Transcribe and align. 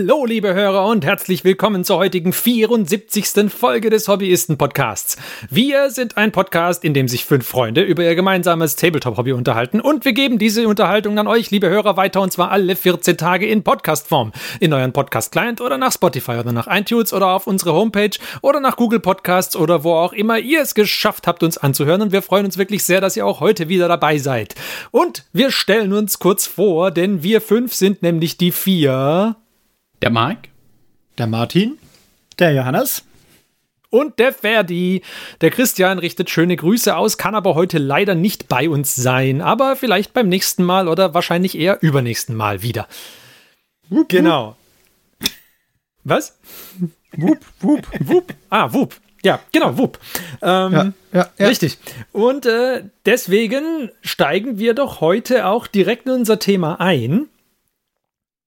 Hallo, 0.00 0.24
liebe 0.24 0.54
Hörer 0.54 0.86
und 0.86 1.04
herzlich 1.04 1.44
willkommen 1.44 1.84
zur 1.84 1.98
heutigen 1.98 2.32
74. 2.32 3.50
Folge 3.50 3.90
des 3.90 4.08
Hobbyisten-Podcasts. 4.08 5.18
Wir 5.50 5.90
sind 5.90 6.16
ein 6.16 6.32
Podcast, 6.32 6.84
in 6.86 6.94
dem 6.94 7.06
sich 7.06 7.26
fünf 7.26 7.46
Freunde 7.46 7.82
über 7.82 8.02
ihr 8.02 8.14
gemeinsames 8.14 8.76
Tabletop-Hobby 8.76 9.32
unterhalten 9.32 9.78
und 9.78 10.06
wir 10.06 10.14
geben 10.14 10.38
diese 10.38 10.66
Unterhaltung 10.66 11.18
an 11.18 11.26
euch, 11.26 11.50
liebe 11.50 11.68
Hörer, 11.68 11.98
weiter 11.98 12.22
und 12.22 12.32
zwar 12.32 12.50
alle 12.50 12.76
14 12.76 13.18
Tage 13.18 13.46
in 13.46 13.62
Podcast-Form. 13.62 14.32
In 14.58 14.72
euren 14.72 14.94
Podcast-Client 14.94 15.60
oder 15.60 15.76
nach 15.76 15.92
Spotify 15.92 16.38
oder 16.38 16.52
nach 16.52 16.66
iTunes 16.66 17.12
oder 17.12 17.26
auf 17.26 17.46
unsere 17.46 17.74
Homepage 17.74 18.18
oder 18.40 18.60
nach 18.60 18.76
Google 18.76 19.00
Podcasts 19.00 19.54
oder 19.54 19.84
wo 19.84 19.92
auch 19.92 20.14
immer 20.14 20.38
ihr 20.38 20.62
es 20.62 20.74
geschafft 20.74 21.26
habt, 21.26 21.42
uns 21.42 21.58
anzuhören 21.58 22.00
und 22.00 22.12
wir 22.12 22.22
freuen 22.22 22.46
uns 22.46 22.56
wirklich 22.56 22.84
sehr, 22.84 23.02
dass 23.02 23.18
ihr 23.18 23.26
auch 23.26 23.40
heute 23.40 23.68
wieder 23.68 23.86
dabei 23.86 24.16
seid. 24.16 24.54
Und 24.92 25.26
wir 25.34 25.50
stellen 25.50 25.92
uns 25.92 26.18
kurz 26.18 26.46
vor, 26.46 26.90
denn 26.90 27.22
wir 27.22 27.42
fünf 27.42 27.74
sind 27.74 28.00
nämlich 28.00 28.38
die 28.38 28.50
vier 28.50 29.36
der 30.02 30.10
Marc. 30.10 30.48
Der 31.18 31.26
Martin. 31.26 31.78
Der 32.38 32.52
Johannes. 32.52 33.04
Und 33.90 34.18
der 34.18 34.32
Ferdi. 34.32 35.02
Der 35.40 35.50
Christian 35.50 35.98
richtet 35.98 36.30
schöne 36.30 36.56
Grüße 36.56 36.96
aus, 36.96 37.18
kann 37.18 37.34
aber 37.34 37.54
heute 37.54 37.78
leider 37.78 38.14
nicht 38.14 38.48
bei 38.48 38.68
uns 38.68 38.94
sein. 38.94 39.42
Aber 39.42 39.76
vielleicht 39.76 40.12
beim 40.12 40.28
nächsten 40.28 40.62
Mal 40.62 40.88
oder 40.88 41.12
wahrscheinlich 41.12 41.58
eher 41.58 41.82
übernächsten 41.82 42.36
Mal 42.36 42.62
wieder. 42.62 42.86
Wup, 43.88 44.08
genau. 44.08 44.56
Was? 46.04 46.38
Wup, 47.16 47.38
wup, 47.60 47.86
wup. 47.98 48.34
Ah, 48.48 48.72
wup. 48.72 48.94
Ja, 49.22 49.40
genau, 49.52 49.76
wup. 49.76 49.98
Ähm, 50.40 50.72
ja, 50.72 50.92
ja, 51.12 51.30
ja. 51.36 51.46
Richtig. 51.48 51.78
Und 52.12 52.46
äh, 52.46 52.84
deswegen 53.04 53.90
steigen 54.00 54.58
wir 54.58 54.74
doch 54.74 55.00
heute 55.00 55.46
auch 55.46 55.66
direkt 55.66 56.06
in 56.06 56.12
unser 56.12 56.38
Thema 56.38 56.80
ein. 56.80 57.28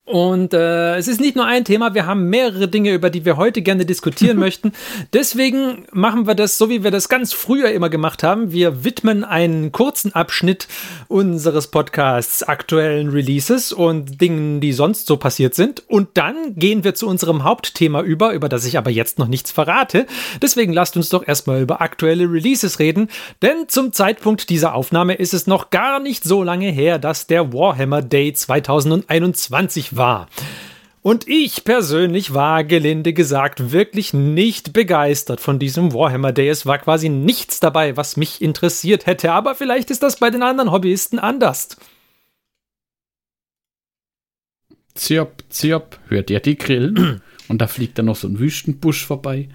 Und 0.05 0.53
äh, 0.53 0.97
es 0.97 1.07
ist 1.07 1.21
nicht 1.21 1.37
nur 1.37 1.45
ein 1.45 1.63
Thema, 1.63 1.93
wir 1.93 2.05
haben 2.05 2.29
mehrere 2.29 2.67
Dinge, 2.67 2.93
über 2.93 3.09
die 3.09 3.23
wir 3.23 3.37
heute 3.37 3.61
gerne 3.61 3.85
diskutieren 3.85 4.37
möchten. 4.39 4.73
Deswegen 5.13 5.85
machen 5.93 6.27
wir 6.27 6.35
das 6.35 6.57
so, 6.57 6.69
wie 6.69 6.83
wir 6.83 6.91
das 6.91 7.07
ganz 7.07 7.31
früher 7.31 7.71
immer 7.71 7.89
gemacht 7.89 8.21
haben. 8.21 8.51
Wir 8.51 8.83
widmen 8.83 9.23
einen 9.23 9.71
kurzen 9.71 10.13
Abschnitt 10.13 10.67
unseres 11.07 11.67
Podcasts 11.67 12.43
aktuellen 12.43 13.11
Releases 13.11 13.71
und 13.71 14.19
Dingen, 14.19 14.59
die 14.59 14.73
sonst 14.73 15.07
so 15.07 15.15
passiert 15.15 15.55
sind. 15.55 15.83
Und 15.87 16.09
dann 16.15 16.55
gehen 16.57 16.83
wir 16.83 16.95
zu 16.95 17.07
unserem 17.07 17.45
Hauptthema 17.45 18.01
über, 18.01 18.33
über 18.33 18.49
das 18.49 18.65
ich 18.65 18.77
aber 18.77 18.91
jetzt 18.91 19.19
noch 19.19 19.29
nichts 19.29 19.51
verrate. 19.51 20.05
Deswegen 20.41 20.73
lasst 20.73 20.97
uns 20.97 21.07
doch 21.07 21.25
erstmal 21.25 21.61
über 21.61 21.79
aktuelle 21.79 22.25
Releases 22.25 22.79
reden. 22.79 23.07
Denn 23.41 23.69
zum 23.69 23.93
Zeitpunkt 23.93 24.49
dieser 24.49 24.75
Aufnahme 24.75 25.13
ist 25.13 25.33
es 25.33 25.47
noch 25.47 25.69
gar 25.69 26.01
nicht 26.01 26.25
so 26.25 26.43
lange 26.43 26.71
her, 26.71 26.99
dass 26.99 27.25
der 27.25 27.53
Warhammer 27.53 28.01
Day 28.01 28.33
2021 28.33 29.92
war. 29.95 30.27
Und 31.03 31.27
ich 31.27 31.65
persönlich 31.65 32.33
war, 32.33 32.63
gelinde 32.63 33.11
gesagt, 33.11 33.73
wirklich 33.73 34.13
nicht 34.13 34.71
begeistert 34.71 35.41
von 35.41 35.59
diesem 35.59 35.93
Warhammer 35.93 36.31
Day. 36.31 36.47
Es 36.47 36.65
war 36.65 36.77
quasi 36.77 37.09
nichts 37.09 37.59
dabei, 37.59 37.97
was 37.97 38.15
mich 38.15 38.41
interessiert 38.41 39.05
hätte, 39.05 39.33
aber 39.33 39.53
vielleicht 39.53 39.91
ist 39.91 40.01
das 40.01 40.15
bei 40.15 40.29
den 40.29 40.43
anderen 40.43 40.71
Hobbyisten 40.71 41.19
anders. 41.19 41.75
Zirp, 44.95 45.43
zirp, 45.49 45.99
hört 46.07 46.29
ihr 46.29 46.39
die 46.39 46.57
Grillen? 46.57 47.21
Und 47.49 47.61
da 47.61 47.67
fliegt 47.67 47.97
dann 47.97 48.05
noch 48.05 48.15
so 48.15 48.29
ein 48.29 48.39
Wüstenbusch 48.39 49.05
vorbei. 49.05 49.49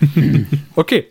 okay. 0.76 1.08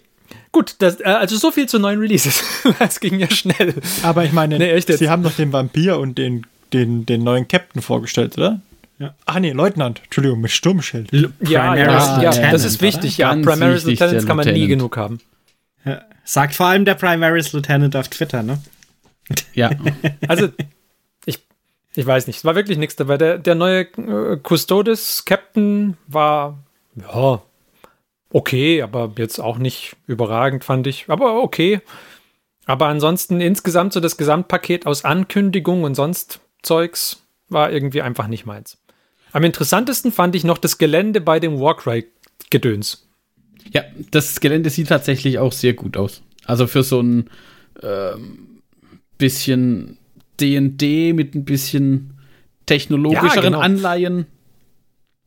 Gut, 0.52 0.76
das, 0.80 1.00
äh, 1.00 1.04
also 1.04 1.38
so 1.38 1.52
viel 1.52 1.68
zu 1.68 1.78
neuen 1.78 2.00
Releases. 2.00 2.44
das 2.80 3.00
ging 3.00 3.20
ja 3.20 3.30
schnell. 3.30 3.76
Aber 4.02 4.26
ich 4.26 4.34
meine, 4.34 4.58
nee, 4.58 4.80
sie 4.80 5.10
haben 5.10 5.22
doch 5.22 5.34
den 5.34 5.54
Vampir 5.54 6.00
und 6.00 6.18
den 6.18 6.48
den, 6.74 7.06
den 7.06 7.24
neuen 7.24 7.48
Captain 7.48 7.82
vorgestellt, 7.82 8.38
oder? 8.38 8.60
Ja. 9.00 9.16
Ach 9.26 9.40
nee, 9.40 9.52
Leutnant, 9.52 10.02
Entschuldigung, 10.04 10.42
mit 10.42 10.52
Sturmschild. 10.52 11.12
L 11.12 11.34
ja, 11.42 11.76
ja, 11.76 12.22
ja, 12.22 12.52
das 12.52 12.64
ist 12.64 12.82
wichtig, 12.82 13.18
ja. 13.18 13.36
Primaris 13.36 13.86
Lieutenants 13.86 14.26
kann 14.26 14.38
man 14.38 14.46
Lieutenant. 14.46 14.58
nie 14.58 14.68
genug 14.68 14.98
haben. 14.98 15.20
Ja. 15.84 16.02
Sagt 16.24 16.56
vor 16.56 16.68
allem 16.68 16.86
der 16.86 16.96
Primaris 16.96 17.54
Lieutenant 17.54 17.96
auf 17.96 18.08
Twitter, 18.08 18.44
ne? 18.44 18.62
Ja. 19.54 19.72
also, 20.28 20.50
ich, 21.26 21.40
ich 21.96 22.06
weiß 22.06 22.28
nicht, 22.28 22.38
es 22.38 22.46
war 22.46 22.56
wirklich 22.56 22.78
nichts 22.78 22.96
dabei. 22.96 23.18
Der, 23.18 23.40
der 23.40 23.56
neue 23.56 23.82
äh, 23.82 24.38
Custodes 24.42 25.26
Captain 25.26 25.98
war, 26.08 26.60
ja, 26.96 27.42
okay, 28.30 28.82
aber 28.82 29.12
jetzt 29.18 29.40
auch 29.40 29.58
nicht 29.58 29.96
überragend, 30.08 30.64
fand 30.64 30.88
ich. 30.88 31.06
Aber 31.10 31.42
okay. 31.42 31.82
Aber 32.66 32.88
ansonsten 32.88 33.42
insgesamt 33.42 33.94
so 33.94 34.00
das 34.00 34.18
Gesamtpaket 34.18 34.86
aus 34.86 35.04
Ankündigung 35.04 35.84
und 35.84 35.96
sonst 35.96 36.40
Zeugs 36.64 37.22
war 37.50 37.72
irgendwie 37.72 38.02
einfach 38.02 38.28
nicht 38.28 38.46
meins. 38.46 38.78
Am 39.32 39.44
interessantesten 39.44 40.12
fand 40.12 40.36
ich 40.36 40.44
noch 40.44 40.58
das 40.58 40.78
Gelände 40.78 41.22
bei 41.22 41.40
dem 41.40 41.60
Warcry-Gedöns. 41.60 43.08
Ja, 43.72 43.84
das 44.12 44.40
Gelände 44.40 44.70
sieht 44.70 44.90
tatsächlich 44.90 45.40
auch 45.40 45.52
sehr 45.52 45.74
gut 45.74 45.98
aus. 45.98 46.22
Also 46.46 46.68
für 46.68 46.84
so 46.84 47.02
ein 47.02 47.30
ähm, 47.82 48.62
bisschen 49.18 49.98
DD 50.40 51.14
mit 51.14 51.36
ein 51.36 51.46
bisschen 51.46 52.20
technologischeren 52.66 53.36
ja, 53.36 53.42
genau. 53.42 53.60
Anleihen. 53.60 54.26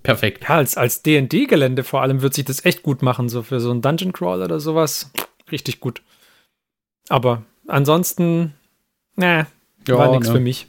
Perfekt. 0.02 0.44
Ja, 0.44 0.56
als, 0.56 0.76
als 0.76 1.02
DD-Gelände 1.02 1.82
vor 1.82 2.02
allem 2.02 2.22
wird 2.22 2.34
sich 2.34 2.44
das 2.44 2.64
echt 2.64 2.82
gut 2.82 3.02
machen, 3.02 3.28
so 3.28 3.42
für 3.42 3.58
so 3.58 3.70
einen 3.70 3.82
Dungeon 3.82 4.12
Crawl 4.12 4.42
oder 4.42 4.60
sowas. 4.60 5.10
Richtig 5.50 5.80
gut. 5.80 6.02
Aber 7.08 7.42
ansonsten, 7.66 8.54
ne, 9.16 9.46
ja, 9.88 9.98
war 9.98 10.10
nichts 10.12 10.28
ne. 10.28 10.34
für 10.34 10.40
mich. 10.40 10.68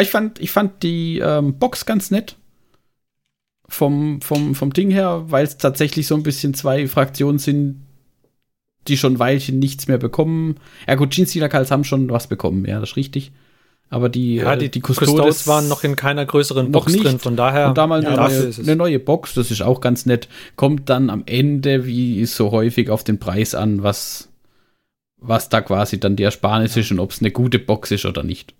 Ich 0.00 0.10
fand, 0.10 0.40
ich 0.40 0.50
fand 0.50 0.82
die 0.82 1.18
ähm, 1.18 1.58
Box 1.58 1.86
ganz 1.86 2.10
nett. 2.10 2.36
Vom, 3.70 4.22
vom, 4.22 4.54
vom 4.54 4.72
Ding 4.72 4.90
her, 4.90 5.24
weil 5.26 5.44
es 5.44 5.58
tatsächlich 5.58 6.06
so 6.06 6.14
ein 6.14 6.22
bisschen 6.22 6.54
zwei 6.54 6.88
Fraktionen 6.88 7.38
sind, 7.38 7.82
die 8.88 8.96
schon 8.96 9.14
ein 9.14 9.18
Weilchen 9.18 9.58
nichts 9.58 9.88
mehr 9.88 9.98
bekommen. 9.98 10.56
Ja, 10.86 10.94
gut, 10.94 11.10
Jeans-Dealer-Kals 11.10 11.70
haben 11.70 11.84
schon 11.84 12.08
was 12.08 12.28
bekommen, 12.28 12.64
ja, 12.64 12.80
das 12.80 12.90
ist 12.90 12.96
richtig. 12.96 13.30
Aber 13.90 14.08
die, 14.08 14.36
ja, 14.36 14.56
die, 14.56 14.66
äh, 14.66 14.68
die 14.68 14.80
Custodes, 14.80 15.08
Custodes 15.08 15.46
waren 15.46 15.68
noch 15.68 15.82
in 15.82 15.96
keiner 15.96 16.26
größeren 16.26 16.70
Box 16.72 16.92
nicht. 16.92 17.04
drin, 17.04 17.18
von 17.18 17.36
daher. 17.36 17.68
Und 17.68 17.78
da 17.78 17.86
mal 17.86 18.02
ja, 18.02 18.10
eine, 18.10 18.16
neue, 18.18 18.52
eine, 18.58 18.76
neue, 18.76 18.98
Box, 18.98 19.34
das 19.34 19.50
ist 19.50 19.62
auch 19.62 19.80
ganz 19.80 20.04
nett. 20.04 20.28
Kommt 20.56 20.90
dann 20.90 21.08
am 21.08 21.22
Ende, 21.24 21.86
wie 21.86 22.24
so 22.26 22.50
häufig, 22.50 22.90
auf 22.90 23.02
den 23.02 23.18
Preis 23.18 23.54
an, 23.54 23.82
was, 23.82 24.28
was 25.16 25.48
da 25.48 25.62
quasi 25.62 25.98
dann 25.98 26.16
die 26.16 26.24
Ersparnis 26.24 26.76
ist 26.76 26.90
und 26.90 27.00
ob 27.00 27.12
es 27.12 27.20
eine 27.20 27.30
gute 27.30 27.58
Box 27.58 27.90
ist 27.90 28.04
oder 28.04 28.22
nicht. 28.22 28.54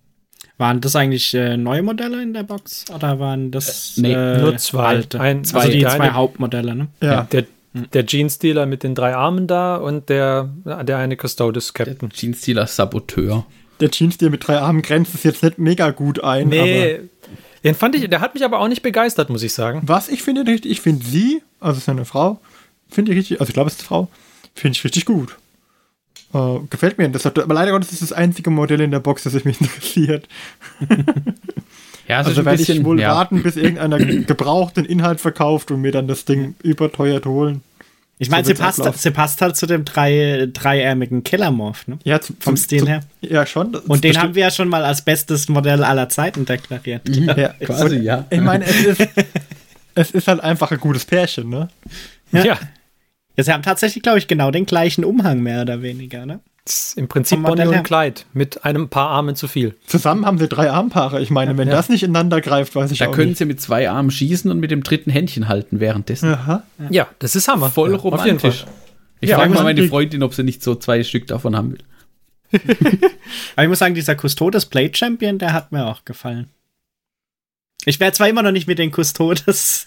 Waren 0.58 0.80
das 0.80 0.96
eigentlich 0.96 1.32
äh, 1.34 1.56
neue 1.56 1.82
Modelle 1.82 2.20
in 2.20 2.34
der 2.34 2.42
Box 2.42 2.84
oder 2.92 3.20
waren 3.20 3.52
das 3.52 3.96
äh, 3.96 4.00
nee, 4.00 4.12
äh, 4.12 4.38
nur 4.38 4.56
zwei, 4.56 4.84
alte? 4.84 5.20
Ein, 5.20 5.44
zwei, 5.44 5.60
also 5.60 5.72
die 5.72 5.82
zwei 5.82 6.00
eine, 6.00 6.14
Hauptmodelle, 6.14 6.74
ne? 6.74 6.88
Ja, 7.00 7.12
ja. 7.12 7.22
der, 7.30 7.44
der 7.92 8.06
Jeans-Dealer 8.06 8.66
mit 8.66 8.82
den 8.82 8.96
drei 8.96 9.14
Armen 9.14 9.46
da 9.46 9.76
und 9.76 10.08
der, 10.08 10.50
der 10.64 10.98
eine 10.98 11.16
Custodes 11.16 11.74
Captain. 11.74 12.10
Jeans-Dealer 12.10 12.66
Saboteur. 12.66 13.46
Der 13.78 13.90
Jeans-Dealer 13.90 14.32
mit 14.32 14.48
drei 14.48 14.58
Armen 14.58 14.82
grenzt 14.82 15.14
es 15.14 15.22
jetzt 15.22 15.44
nicht 15.44 15.58
mega 15.58 15.90
gut 15.90 16.24
ein. 16.24 16.48
Nee, 16.48 17.02
den 17.62 17.76
fand 17.76 17.94
ich, 17.94 18.08
der 18.08 18.20
hat 18.20 18.34
mich 18.34 18.44
aber 18.44 18.58
auch 18.58 18.68
nicht 18.68 18.82
begeistert, 18.82 19.30
muss 19.30 19.44
ich 19.44 19.52
sagen. 19.52 19.82
Was 19.84 20.08
ich 20.08 20.22
finde 20.22 20.44
richtig, 20.44 20.72
ich 20.72 20.80
finde 20.80 21.04
sie, 21.06 21.42
also 21.60 21.78
ist 21.78 21.88
eine 21.88 22.04
Frau, 22.04 22.40
finde 22.90 23.12
ich 23.12 23.18
richtig, 23.18 23.40
also 23.40 23.50
ich 23.50 23.54
glaube, 23.54 23.68
es 23.68 23.74
ist 23.74 23.80
eine 23.82 23.86
Frau, 23.86 24.08
finde 24.54 24.76
ich 24.76 24.84
richtig 24.84 25.04
gut. 25.04 25.36
Uh, 26.34 26.66
gefällt 26.68 26.98
mir. 26.98 27.08
Das 27.08 27.24
hat, 27.24 27.38
aber 27.38 27.54
leider 27.54 27.72
Gottes 27.72 27.92
ist 27.92 28.02
das 28.02 28.12
einzige 28.12 28.50
Modell 28.50 28.80
in 28.80 28.90
der 28.90 29.00
Box, 29.00 29.22
das 29.22 29.32
mich 29.44 29.60
interessiert. 29.60 30.28
ja, 32.06 32.18
also 32.18 32.44
werde 32.44 32.62
ich 32.62 32.84
wohl 32.84 33.00
ja. 33.00 33.14
warten, 33.14 33.42
bis 33.42 33.56
irgendeiner 33.56 33.98
gebrauchten 34.26 34.84
Inhalt 34.84 35.20
verkauft 35.20 35.70
und 35.70 35.80
mir 35.80 35.92
dann 35.92 36.06
das 36.06 36.24
Ding 36.26 36.54
überteuert 36.62 37.24
holen. 37.24 37.62
Ich 38.20 38.30
meine, 38.30 38.44
so 38.44 38.48
sie, 38.48 38.60
passt, 38.60 38.82
sie 38.98 39.10
passt 39.12 39.40
halt 39.40 39.56
zu 39.56 39.66
dem 39.66 39.84
drei, 39.84 40.48
dreiärmigen 40.52 41.22
Killermorph, 41.22 41.86
ne? 41.86 41.98
Ja, 42.02 42.20
zu, 42.20 42.34
vom 42.40 42.56
Stil 42.56 42.88
her. 42.88 43.00
Ja, 43.20 43.46
schon. 43.46 43.76
Und 43.76 44.02
den 44.02 44.20
haben 44.20 44.34
wir 44.34 44.42
ja 44.42 44.50
schon 44.50 44.68
mal 44.68 44.84
als 44.84 45.02
bestes 45.02 45.48
Modell 45.48 45.84
aller 45.84 46.08
Zeiten 46.08 46.44
deklariert. 46.44 47.02
Mhm. 47.08 47.28
Ja, 47.36 47.48
quasi, 47.64 47.96
ja. 47.98 48.26
Ich 48.30 48.40
meine, 48.40 48.64
es 48.64 48.84
ist, 48.84 49.08
es 49.94 50.10
ist 50.10 50.28
halt 50.28 50.40
einfach 50.40 50.70
ein 50.70 50.78
gutes 50.78 51.04
Pärchen, 51.04 51.48
ne? 51.48 51.68
Ja. 52.32 52.44
ja. 52.44 52.58
Ja, 53.38 53.44
sie 53.44 53.52
haben 53.52 53.62
tatsächlich, 53.62 54.02
glaube 54.02 54.18
ich, 54.18 54.26
genau 54.26 54.50
den 54.50 54.66
gleichen 54.66 55.04
Umhang, 55.04 55.40
mehr 55.40 55.62
oder 55.62 55.80
weniger, 55.80 56.26
ne? 56.26 56.40
Im 56.96 57.06
Prinzip 57.06 57.40
Bonnie 57.42 57.68
und 57.68 57.84
Clyde 57.84 58.22
mit 58.34 58.64
einem 58.64 58.88
Paar 58.88 59.10
Armen 59.10 59.36
zu 59.36 59.46
viel. 59.46 59.76
Zusammen 59.86 60.26
haben 60.26 60.38
sie 60.38 60.48
drei 60.48 60.70
Armpaare. 60.70 61.22
Ich 61.22 61.30
meine, 61.30 61.52
ja, 61.52 61.56
wenn 61.56 61.68
ja. 61.68 61.74
das 61.74 61.88
nicht 61.88 62.02
ineinander 62.02 62.40
greift, 62.40 62.74
weiß 62.74 62.90
ich 62.90 62.98
da 62.98 63.06
auch 63.06 63.12
können 63.12 63.28
nicht. 63.28 63.38
sie 63.38 63.44
mit 63.44 63.60
zwei 63.60 63.88
Armen 63.88 64.10
schießen 64.10 64.50
und 64.50 64.58
mit 64.58 64.72
dem 64.72 64.82
dritten 64.82 65.10
Händchen 65.10 65.48
halten 65.48 65.78
währenddessen. 65.78 66.34
Aha. 66.34 66.64
Ja, 66.90 67.06
das 67.20 67.36
ist 67.36 67.46
Hammer. 67.46 67.70
Voll 67.70 67.92
ja, 67.92 67.96
romantisch. 67.96 68.66
Ich 69.20 69.32
frage 69.32 69.54
mal 69.54 69.62
meine 69.62 69.86
Freundin, 69.88 70.24
ob 70.24 70.34
sie 70.34 70.42
nicht 70.42 70.62
so 70.62 70.74
zwei 70.74 71.04
Stück 71.04 71.28
davon 71.28 71.56
haben 71.56 71.72
will. 71.72 71.80
Aber 73.54 73.62
ich 73.62 73.68
muss 73.68 73.78
sagen, 73.78 73.94
dieser 73.94 74.16
Custodes 74.16 74.66
Play 74.66 74.90
Champion, 74.92 75.38
der 75.38 75.52
hat 75.52 75.70
mir 75.70 75.86
auch 75.86 76.04
gefallen. 76.04 76.48
Ich 77.84 78.00
wäre 78.00 78.12
zwar 78.12 78.28
immer 78.28 78.42
noch 78.42 78.52
nicht 78.52 78.66
mit 78.66 78.80
den 78.80 78.92
Custodes 78.92 79.86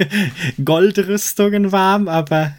Goldrüstungen 0.64 1.70
warm, 1.70 2.08
aber 2.08 2.54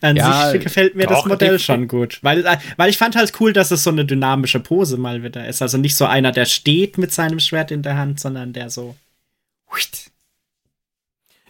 an 0.00 0.16
ja, 0.16 0.50
sich 0.50 0.62
gefällt 0.62 0.94
mir 0.94 1.06
das 1.06 1.24
Modell 1.24 1.58
schon 1.58 1.88
gut. 1.88 2.18
Weil, 2.22 2.44
weil 2.76 2.90
ich 2.90 2.98
fand 2.98 3.16
halt 3.16 3.32
cool, 3.40 3.52
dass 3.52 3.70
es 3.70 3.84
so 3.84 3.90
eine 3.90 4.04
dynamische 4.04 4.60
Pose 4.60 4.96
mal 4.96 5.22
wieder 5.22 5.46
ist. 5.46 5.62
Also 5.62 5.78
nicht 5.78 5.96
so 5.96 6.06
einer, 6.06 6.32
der 6.32 6.46
steht 6.46 6.98
mit 6.98 7.12
seinem 7.12 7.40
Schwert 7.40 7.70
in 7.70 7.82
der 7.82 7.96
Hand, 7.96 8.20
sondern 8.20 8.52
der 8.52 8.70
so. 8.70 8.96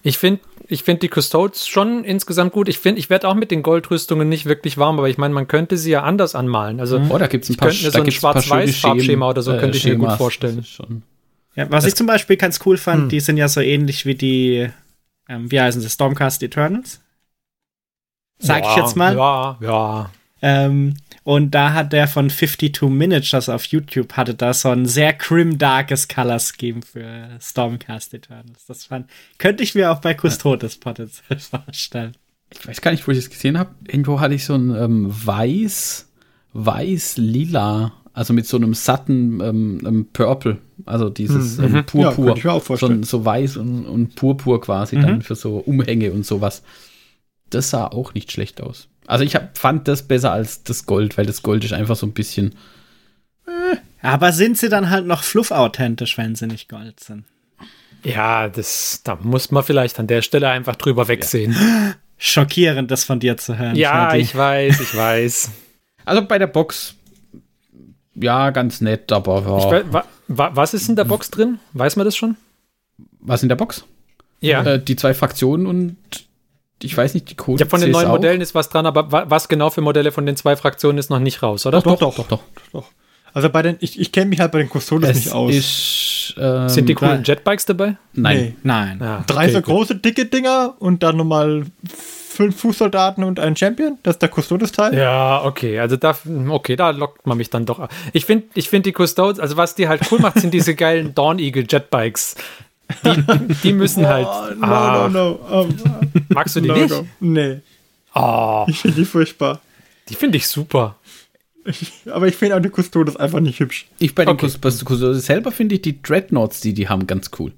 Ich 0.02 0.18
finde 0.18 0.40
ich 0.70 0.84
finde 0.84 1.00
die 1.00 1.10
Custodes 1.20 1.66
schon 1.66 2.04
insgesamt 2.04 2.52
gut. 2.52 2.68
Ich 2.68 2.78
finde, 2.78 3.00
ich 3.00 3.10
werde 3.10 3.28
auch 3.28 3.34
mit 3.34 3.50
den 3.50 3.62
Goldrüstungen 3.62 4.28
nicht 4.28 4.46
wirklich 4.46 4.78
warm, 4.78 4.98
aber 4.98 5.08
ich 5.08 5.18
meine, 5.18 5.34
man 5.34 5.48
könnte 5.48 5.76
sie 5.76 5.90
ja 5.90 6.04
anders 6.04 6.36
anmalen. 6.36 6.78
Also, 6.78 7.00
oh, 7.08 7.18
da 7.18 7.26
gibt 7.26 7.44
es 7.44 7.50
ein 7.50 7.56
paar, 7.56 7.72
so 7.72 7.90
ein 8.00 8.10
Schwarz-Weiß-Farbschema 8.10 9.28
oder 9.28 9.42
so, 9.42 9.52
äh, 9.52 9.58
könnte 9.58 9.78
ich 9.78 9.84
mir 9.84 9.96
gut 9.96 10.12
vorstellen. 10.12 10.64
Ja, 11.56 11.68
was 11.70 11.82
das 11.82 11.88
ich 11.88 11.96
zum 11.96 12.06
Beispiel 12.06 12.36
ganz 12.36 12.60
cool 12.64 12.76
fand, 12.76 13.02
hm. 13.02 13.08
die 13.08 13.18
sind 13.18 13.36
ja 13.36 13.48
so 13.48 13.60
ähnlich 13.60 14.06
wie 14.06 14.14
die, 14.14 14.70
ähm, 15.28 15.50
wie 15.50 15.60
heißen 15.60 15.80
sie, 15.80 15.90
Stormcast 15.90 16.44
Eternals. 16.44 17.00
Sag 18.40 18.64
ja, 18.64 18.70
ich 18.70 18.76
jetzt 18.76 18.96
mal. 18.96 19.16
Ja, 19.16 19.58
ja. 19.60 20.10
Ähm, 20.42 20.94
und 21.22 21.54
da 21.54 21.74
hat 21.74 21.92
der 21.92 22.08
von 22.08 22.30
52 22.30 22.82
Miniatures 22.88 23.48
auf 23.50 23.66
YouTube 23.66 24.14
hatte 24.14 24.34
da 24.34 24.54
so 24.54 24.70
ein 24.70 24.86
sehr 24.86 25.12
crim 25.12 25.58
darkes 25.58 26.08
Color 26.08 26.38
Scheme 26.40 26.80
für 26.82 27.28
Stormcast 27.40 28.14
Eternals. 28.14 28.64
Das 28.66 28.86
fand, 28.86 29.08
könnte 29.38 29.62
ich 29.62 29.74
mir 29.74 29.92
auch 29.92 30.00
bei 30.00 30.14
Custodes 30.14 30.78
potenziell 30.78 31.38
vorstellen. 31.38 32.12
Ich 32.52 32.66
weiß 32.66 32.80
gar 32.80 32.90
nicht, 32.90 33.06
wo 33.06 33.12
ich 33.12 33.18
es 33.18 33.30
gesehen 33.30 33.58
habe. 33.58 33.70
Irgendwo 33.86 34.18
hatte 34.18 34.34
ich 34.34 34.44
so 34.44 34.54
ein 34.54 34.74
ähm, 34.74 35.06
weiß, 35.08 36.08
weiß-lila, 36.54 37.92
also 38.12 38.32
mit 38.32 38.46
so 38.46 38.56
einem 38.56 38.74
satten 38.74 39.40
ähm, 39.40 39.80
ähm 39.86 40.06
Purple. 40.12 40.58
Also 40.86 41.10
dieses 41.10 41.58
mhm. 41.58 41.76
ähm, 41.76 41.86
Purpur. 41.86 42.36
Ja, 42.38 42.60
schon 42.76 43.02
so 43.02 43.24
weiß 43.24 43.58
und, 43.58 43.84
und 43.84 44.16
Purpur 44.16 44.60
quasi 44.60 44.96
mhm. 44.96 45.02
dann 45.02 45.22
für 45.22 45.34
so 45.34 45.58
Umhänge 45.58 46.12
und 46.12 46.26
sowas. 46.26 46.62
Das 47.50 47.70
sah 47.70 47.86
auch 47.86 48.14
nicht 48.14 48.32
schlecht 48.32 48.60
aus. 48.60 48.88
Also 49.06 49.24
ich 49.24 49.34
hab, 49.34 49.58
fand 49.58 49.88
das 49.88 50.04
besser 50.04 50.32
als 50.32 50.62
das 50.62 50.86
Gold, 50.86 51.18
weil 51.18 51.26
das 51.26 51.42
Gold 51.42 51.64
ist 51.64 51.72
einfach 51.72 51.96
so 51.96 52.06
ein 52.06 52.12
bisschen. 52.12 52.54
Äh. 53.46 53.76
Aber 54.02 54.32
sind 54.32 54.56
sie 54.56 54.68
dann 54.68 54.88
halt 54.88 55.06
noch 55.06 55.22
fluffauthentisch, 55.22 56.16
wenn 56.16 56.34
sie 56.34 56.46
nicht 56.46 56.68
Gold 56.68 57.00
sind? 57.00 57.24
Ja, 58.02 58.48
das, 58.48 59.02
da 59.04 59.18
muss 59.20 59.50
man 59.50 59.62
vielleicht 59.62 59.98
an 59.98 60.06
der 60.06 60.22
Stelle 60.22 60.48
einfach 60.48 60.76
drüber 60.76 61.08
wegsehen. 61.08 61.52
Ja. 61.52 61.94
Schockierend, 62.16 62.90
das 62.90 63.04
von 63.04 63.20
dir 63.20 63.36
zu 63.36 63.58
hören. 63.58 63.76
Ja, 63.76 64.10
Schneidy. 64.10 64.22
ich 64.22 64.34
weiß, 64.36 64.80
ich 64.80 64.96
weiß. 64.96 65.50
Also 66.06 66.26
bei 66.26 66.38
der 66.38 66.46
Box, 66.46 66.94
ja, 68.14 68.50
ganz 68.50 68.80
nett, 68.80 69.12
aber. 69.12 69.42
Ja. 69.42 69.70
Weiß, 69.70 69.84
wa, 69.90 70.04
wa, 70.28 70.50
was 70.54 70.74
ist 70.74 70.88
in 70.88 70.96
der 70.96 71.04
Box 71.04 71.30
drin? 71.30 71.58
Weiß 71.74 71.94
man 71.96 72.06
das 72.06 72.16
schon? 72.16 72.36
Was 73.20 73.42
in 73.42 73.50
der 73.50 73.56
Box? 73.56 73.84
Ja. 74.40 74.62
Äh, 74.64 74.82
die 74.82 74.96
zwei 74.96 75.12
Fraktionen 75.12 75.66
und 75.66 75.96
ich 76.82 76.96
weiß 76.96 77.14
nicht, 77.14 77.30
die 77.30 77.34
Code. 77.34 77.62
Ja, 77.62 77.68
von 77.68 77.80
den 77.80 77.90
neuen 77.90 78.08
auch. 78.08 78.12
Modellen 78.12 78.40
ist 78.40 78.54
was 78.54 78.68
dran, 78.68 78.86
aber 78.86 79.30
was 79.30 79.48
genau 79.48 79.70
für 79.70 79.80
Modelle 79.80 80.12
von 80.12 80.26
den 80.26 80.36
zwei 80.36 80.56
Fraktionen 80.56 80.98
ist 80.98 81.10
noch 81.10 81.18
nicht 81.18 81.42
raus, 81.42 81.66
oder? 81.66 81.80
Doch, 81.80 81.98
doch, 81.98 82.14
doch, 82.14 82.28
doch. 82.28 82.40
doch, 82.54 82.62
doch. 82.72 82.84
Also 83.32 83.48
bei 83.48 83.62
den, 83.62 83.76
ich, 83.80 83.98
ich 84.00 84.12
kenne 84.12 84.26
mich 84.26 84.40
halt 84.40 84.52
bei 84.52 84.58
den 84.58 84.68
Custodes 84.68 85.14
nicht 85.14 85.32
aus. 85.32 85.54
Ist, 85.54 86.34
ähm, 86.36 86.68
Sind 86.68 86.88
die 86.88 86.94
coolen 86.94 87.22
Jetbikes 87.22 87.64
dabei? 87.64 87.96
Nein. 88.12 88.36
Nee. 88.36 88.54
Nein. 88.62 88.98
Ja, 89.00 89.24
Drei 89.26 89.44
okay, 89.44 89.52
so 89.52 89.62
große, 89.62 89.96
dicke 89.96 90.26
Dinger 90.26 90.74
und 90.78 91.02
dann 91.02 91.16
nochmal 91.16 91.64
fünf 92.40 92.60
Fußsoldaten 92.60 93.22
und 93.22 93.38
ein 93.38 93.54
Champion. 93.56 93.98
Das 94.02 94.16
ist 94.16 94.22
der 94.22 94.30
Custodes-Teil. 94.30 94.96
Ja, 94.96 95.44
okay. 95.44 95.78
Also 95.78 95.96
da, 95.96 96.16
okay, 96.48 96.74
da 96.76 96.90
lockt 96.90 97.26
man 97.26 97.36
mich 97.36 97.50
dann 97.50 97.66
doch. 97.66 97.88
Ich 98.12 98.24
finde 98.24 98.46
ich 98.54 98.68
find 98.68 98.86
die 98.86 98.92
Custodes, 98.92 99.38
also 99.38 99.56
was 99.56 99.74
die 99.74 99.88
halt 99.88 100.00
cool 100.10 100.20
macht, 100.20 100.40
sind 100.40 100.54
diese 100.54 100.74
geilen 100.74 101.14
Dawn 101.14 101.38
Eagle 101.38 101.66
Jetbikes. 101.68 102.36
Die, 103.04 103.54
die 103.62 103.72
müssen 103.72 104.06
halt. 104.06 104.26
Oh, 104.26 104.54
no, 104.54 104.66
ah. 104.66 105.08
no, 105.08 105.30
no. 105.38 105.62
Um, 105.62 105.76
Magst 106.28 106.56
du 106.56 106.60
die 106.60 106.68
no, 106.68 106.74
nicht? 106.76 106.90
No. 106.90 107.06
Nee. 107.20 107.60
Oh. 108.14 108.66
Ich 108.68 108.80
finde 108.80 108.96
die 108.96 109.04
furchtbar. 109.04 109.60
Die 110.08 110.14
finde 110.14 110.38
ich 110.38 110.48
super. 110.48 110.96
aber 112.10 112.28
ich 112.28 112.36
finde 112.36 112.56
auch 112.56 112.60
die 112.60 112.70
Custodes 112.70 113.16
einfach 113.16 113.40
nicht 113.40 113.60
hübsch. 113.60 113.86
Ich 113.98 114.14
bei 114.14 114.24
den 114.24 114.34
okay. 114.34 114.48
Custodes 114.48 115.26
selber 115.26 115.52
finde 115.52 115.76
ich 115.76 115.82
die 115.82 116.00
Dreadnoughts, 116.02 116.60
die 116.60 116.74
die 116.74 116.88
haben, 116.88 117.06
ganz 117.06 117.30
cool. 117.38 117.52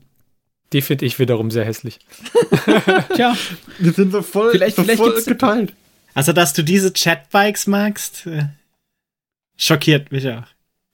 Die 0.73 0.83
finde 0.83 1.05
ich 1.05 1.19
wiederum 1.19 1.51
sehr 1.51 1.65
hässlich. 1.65 1.99
Tja. 3.15 3.37
Die 3.79 3.91
sind 3.91 4.13
so 4.13 4.23
voll, 4.23 4.53
vielleicht, 4.53 4.77
so 4.77 4.83
vielleicht 4.83 4.99
voll 4.99 5.23
geteilt. 5.23 5.75
Also, 6.15 6.33
dass 6.33 6.53
du 6.53 6.63
diese 6.63 6.93
Chatbikes 6.93 7.67
magst, 7.67 8.27
äh, 8.27 8.45
schockiert 9.57 10.13
mich 10.13 10.29
auch. 10.29 10.45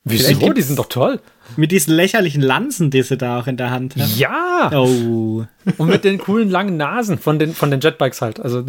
Wieso? 0.05 0.52
Die 0.52 0.62
sind 0.62 0.79
doch 0.79 0.88
toll. 0.88 1.20
Mit 1.56 1.73
diesen 1.73 1.95
lächerlichen 1.95 2.43
Lanzen, 2.43 2.91
die 2.91 3.03
sie 3.03 3.17
da 3.17 3.41
auch 3.41 3.47
in 3.47 3.56
der 3.56 3.71
Hand 3.71 3.97
haben. 3.97 4.12
Ja! 4.17 4.71
Oh. 4.75 5.45
Und 5.77 5.89
mit 5.89 6.05
den 6.05 6.19
coolen 6.19 6.50
langen 6.50 6.77
Nasen 6.77 7.19
von 7.19 7.39
den, 7.39 7.55
von 7.55 7.71
den 7.71 7.81
Jetbikes 7.81 8.21
halt. 8.21 8.41
Also. 8.41 8.65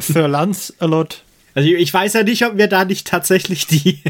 Sir 0.00 0.28
Lance 0.28 0.72
a 0.78 0.86
lot. 0.86 1.22
Also 1.54 1.68
ich 1.70 1.92
weiß 1.92 2.12
ja 2.12 2.22
nicht, 2.22 2.44
ob 2.46 2.54
mir 2.54 2.68
da 2.68 2.84
nicht 2.84 3.06
tatsächlich 3.06 3.66
die, 3.66 4.00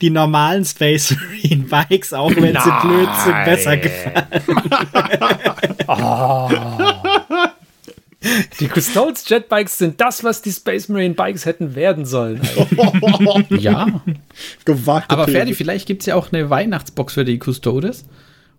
die 0.00 0.10
normalen 0.10 0.64
Space 0.64 1.16
Marine 1.16 1.64
Bikes, 1.64 2.12
auch 2.12 2.30
wenn 2.36 2.52
Nein. 2.52 2.62
sie 2.62 2.86
blöd 2.86 3.08
sind, 3.24 3.44
besser 3.44 3.76
gefallen. 3.76 4.26
oh. 5.88 6.50
Die 8.60 8.68
Custodes 8.68 9.28
Jetbikes 9.28 9.78
sind 9.78 10.00
das, 10.00 10.24
was 10.24 10.42
die 10.42 10.52
Space 10.52 10.88
Marine 10.88 11.14
Bikes 11.14 11.46
hätten 11.46 11.74
werden 11.74 12.04
sollen. 12.04 12.40
ja. 13.50 14.02
Gewagt. 14.64 15.10
Aber 15.10 15.28
Ferdi, 15.28 15.54
vielleicht 15.54 15.86
gibt 15.86 16.02
es 16.02 16.06
ja 16.06 16.14
auch 16.14 16.32
eine 16.32 16.50
Weihnachtsbox 16.50 17.14
für 17.14 17.24
die 17.24 17.38
Custodes. 17.38 18.04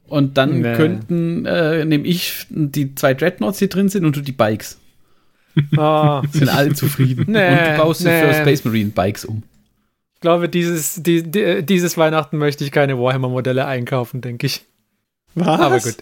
Und 0.08 0.38
dann 0.38 0.62
nee. 0.62 0.76
könnten, 0.76 1.46
äh, 1.46 1.84
nehme 1.84 2.06
ich 2.06 2.46
die 2.50 2.94
zwei 2.94 3.16
Dreadnoughts, 3.16 3.58
die 3.58 3.70
drin 3.70 3.90
sind, 3.90 4.06
und 4.06 4.16
du 4.16 4.22
die 4.22 4.32
Bikes. 4.32 4.80
Oh. 5.78 6.22
Sind 6.32 6.50
alle 6.50 6.74
zufrieden. 6.74 7.26
Nee, 7.28 7.50
und 7.50 7.58
du 7.58 7.78
baust 7.78 8.04
nee. 8.04 8.22
für 8.22 8.34
Space 8.34 8.66
Marine 8.66 8.92
Bikes 8.92 9.26
um. 9.26 9.44
Ich 10.14 10.22
glaube, 10.22 10.48
dieses, 10.48 11.02
die, 11.02 11.24
die, 11.24 11.64
dieses 11.64 11.98
Weihnachten 11.98 12.38
möchte 12.38 12.64
ich 12.64 12.72
keine 12.72 13.00
Warhammer-Modelle 13.00 13.66
einkaufen, 13.66 14.22
denke 14.22 14.46
ich. 14.48 14.64
Was? 15.34 15.48
Aber 15.60 15.80
gut. 15.80 15.96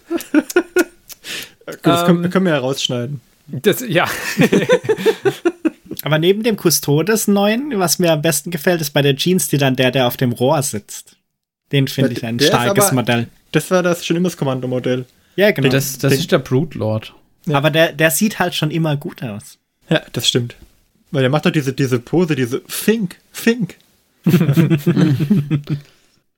das 1.82 2.04
können, 2.04 2.24
ähm, 2.24 2.30
können 2.30 2.44
wir 2.44 2.52
ja 2.52 2.58
rausschneiden. 2.58 3.20
Das, 3.46 3.84
ja. 3.86 4.08
Aber 6.02 6.18
neben 6.18 6.42
dem 6.42 6.56
Custodes 6.56 7.28
neuen, 7.28 7.78
was 7.78 7.98
mir 7.98 8.12
am 8.12 8.22
besten 8.22 8.50
gefällt, 8.50 8.80
ist 8.80 8.90
bei 8.90 9.02
der 9.02 9.16
Jeans, 9.16 9.48
die 9.48 9.58
dann 9.58 9.76
der, 9.76 9.90
der 9.90 10.06
auf 10.06 10.16
dem 10.16 10.32
Rohr 10.32 10.62
sitzt. 10.62 11.16
Den 11.72 11.88
finde 11.88 12.12
ich 12.12 12.24
ein 12.24 12.38
starkes 12.38 12.86
aber, 12.86 12.94
Modell. 12.96 13.28
Das 13.52 13.70
war 13.70 13.82
das 13.82 14.04
schon 14.04 14.16
immer 14.16 14.28
das 14.28 14.36
Kommando-Modell. 14.36 15.06
Ja, 15.36 15.50
genau. 15.50 15.68
Das, 15.68 15.98
das 15.98 16.12
ist 16.12 16.30
der 16.30 16.38
Brute 16.38 16.78
Lord. 16.78 17.14
Ja. 17.46 17.56
Aber 17.56 17.70
der, 17.70 17.92
der 17.92 18.10
sieht 18.10 18.38
halt 18.38 18.54
schon 18.54 18.70
immer 18.70 18.96
gut 18.96 19.22
aus. 19.22 19.58
Ja, 19.88 20.02
das 20.12 20.28
stimmt. 20.28 20.56
Weil 21.10 21.22
der 21.22 21.30
macht 21.30 21.46
doch 21.46 21.50
diese, 21.50 21.72
diese 21.72 21.98
Pose, 21.98 22.34
diese 22.34 22.62
Fink, 22.66 23.16
Fink. 23.32 23.76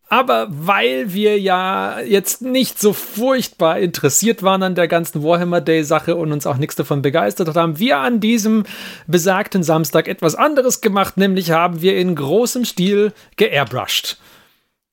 Aber 0.09 0.47
weil 0.51 1.13
wir 1.13 1.39
ja 1.39 1.99
jetzt 2.01 2.41
nicht 2.41 2.79
so 2.79 2.93
furchtbar 2.93 3.81
interessiert 3.81 4.45
waren 4.45 4.63
an 4.63 4.77
der 4.77 4.87
ganzen 4.87 5.25
Warhammer 5.25 5.61
Day 5.61 5.83
Sache 5.83 6.15
und 6.15 6.31
uns 6.31 6.47
auch 6.47 6.59
nichts 6.59 6.77
davon 6.77 7.03
begeistert 7.03 7.49
hat, 7.49 7.57
haben 7.57 7.81
wir 7.81 7.99
an 7.99 8.21
diesem 8.21 8.65
besagten 9.09 9.65
Samstag 9.65 10.07
etwas 10.07 10.37
anderes 10.37 10.81
gemacht, 10.81 11.17
nämlich 11.17 11.51
haben 11.51 11.83
wir 11.83 11.97
in 11.97 12.15
großem 12.15 12.65
Stil 12.65 13.13
geairbrushed. 13.37 14.19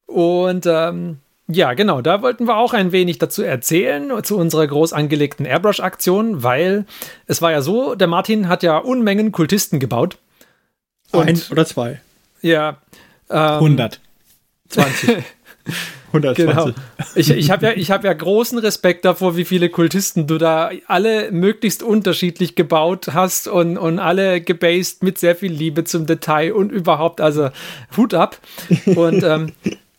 Und 0.08 0.66
ähm, 0.66 1.20
ja, 1.48 1.74
genau, 1.74 2.02
da 2.02 2.24
wollten 2.24 2.48
wir 2.48 2.58
auch 2.58 2.74
ein 2.74 2.92
wenig 2.92 3.20
dazu 3.20 3.44
erzählen, 3.44 4.24
zu 4.24 4.38
unserer 4.38 4.66
groß 4.66 4.94
angelegten 4.94 5.46
Airbrush-Aktion, 5.46 6.42
weil 6.42 6.86
es 7.28 7.42
war 7.42 7.52
ja 7.52 7.62
so, 7.62 7.94
der 7.94 8.08
Martin 8.08 8.48
hat 8.48 8.64
ja 8.64 8.78
Unmengen 8.80 9.32
Kultisten 9.32 9.80
gebaut. 9.80 10.18
Und, 11.12 11.28
Ein 11.28 11.42
oder 11.52 11.66
zwei. 11.68 12.02
Ja. 12.42 12.78
Ähm, 13.30 13.38
100. 13.38 14.00
20. 14.70 15.10
120. 15.10 15.24
Genau. 16.14 16.70
Ich, 17.16 17.32
ich 17.32 17.50
habe 17.50 17.74
ja, 17.74 17.74
hab 17.90 18.04
ja 18.04 18.14
großen 18.14 18.60
Respekt 18.60 19.04
davor, 19.04 19.36
wie 19.36 19.46
viele 19.46 19.70
Kultisten 19.70 20.28
du 20.28 20.38
da 20.38 20.70
alle 20.86 21.32
möglichst 21.32 21.82
unterschiedlich 21.82 22.56
gebaut 22.56 23.10
hast 23.14 23.48
und, 23.48 23.78
und 23.78 23.98
alle 23.98 24.40
gebased 24.40 25.02
mit 25.02 25.18
sehr 25.18 25.36
viel 25.36 25.52
Liebe 25.52 25.86
zum 25.86 26.06
Detail 26.06 26.54
und 26.54 26.72
überhaupt, 26.72 27.20
also 27.20 27.50
Hut 27.98 28.14
ab. 28.14 28.38
Und, 28.96 29.24
ähm, 29.24 29.54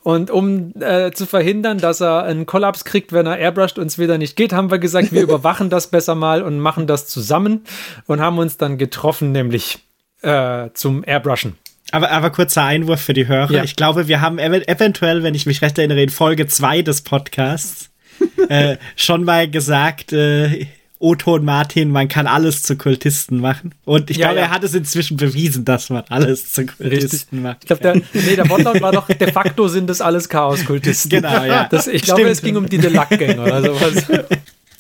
und 0.04 0.30
um 0.30 0.72
äh, 0.80 1.10
zu 1.10 1.26
verhindern, 1.26 1.78
dass 1.78 2.00
er 2.00 2.22
einen 2.22 2.46
Kollaps 2.46 2.84
kriegt, 2.84 3.12
wenn 3.12 3.26
er 3.26 3.38
airbrusht 3.38 3.78
und 3.78 3.86
es 3.86 3.98
wieder 3.98 4.16
nicht 4.16 4.36
geht, 4.36 4.52
haben 4.52 4.70
wir 4.70 4.78
gesagt, 4.78 5.12
wir 5.12 5.22
überwachen 5.24 5.68
das 5.68 5.88
besser 5.88 6.14
mal 6.14 6.42
und 6.42 6.60
machen 6.60 6.86
das 6.86 7.08
zusammen 7.08 7.64
und 8.06 8.20
haben 8.20 8.38
uns 8.38 8.56
dann 8.56 8.78
getroffen, 8.78 9.32
nämlich 9.32 9.78
äh, 10.22 10.68
zum 10.74 11.02
Airbrushen. 11.04 11.56
Aber, 11.94 12.10
aber 12.10 12.30
kurzer 12.30 12.64
Einwurf 12.64 13.00
für 13.00 13.12
die 13.12 13.28
Hörer. 13.28 13.52
Ja. 13.52 13.64
Ich 13.64 13.76
glaube, 13.76 14.08
wir 14.08 14.20
haben 14.20 14.38
ev 14.40 14.64
eventuell, 14.66 15.22
wenn 15.22 15.36
ich 15.36 15.46
mich 15.46 15.62
recht 15.62 15.78
erinnere, 15.78 16.02
in 16.02 16.10
Folge 16.10 16.48
2 16.48 16.82
des 16.82 17.02
Podcasts 17.02 17.90
äh, 18.48 18.78
schon 18.96 19.22
mal 19.22 19.48
gesagt, 19.48 20.12
äh, 20.12 20.66
Oton 20.98 21.44
Martin, 21.44 21.90
man 21.90 22.08
kann 22.08 22.26
alles 22.26 22.64
zu 22.64 22.76
Kultisten 22.76 23.38
machen. 23.38 23.76
Und 23.84 24.10
ich 24.10 24.16
ja, 24.16 24.26
glaube, 24.26 24.40
ja. 24.40 24.46
er 24.46 24.50
hat 24.50 24.64
es 24.64 24.74
inzwischen 24.74 25.16
bewiesen, 25.16 25.64
dass 25.64 25.88
man 25.88 26.02
alles 26.08 26.50
zu 26.50 26.66
Kultisten 26.66 26.88
Richtig. 26.90 27.30
macht. 27.32 27.58
Ich 27.60 27.66
glaube, 27.68 27.82
der, 27.82 27.94
nee, 27.94 28.34
der 28.34 28.48
Wortlaut 28.48 28.80
war 28.80 28.90
doch, 28.90 29.06
de 29.06 29.30
facto 29.30 29.68
sind 29.68 29.88
das 29.88 30.00
alles 30.00 30.28
Chaos-Kultisten. 30.28 31.10
Genau, 31.10 31.44
ja. 31.44 31.68
Das, 31.70 31.86
ich 31.86 32.02
glaube, 32.02 32.22
es 32.22 32.42
ging 32.42 32.56
um 32.56 32.68
die 32.68 32.78
Delac-Gänger 32.78 33.44
oder 33.44 33.62
sowas. 33.62 34.04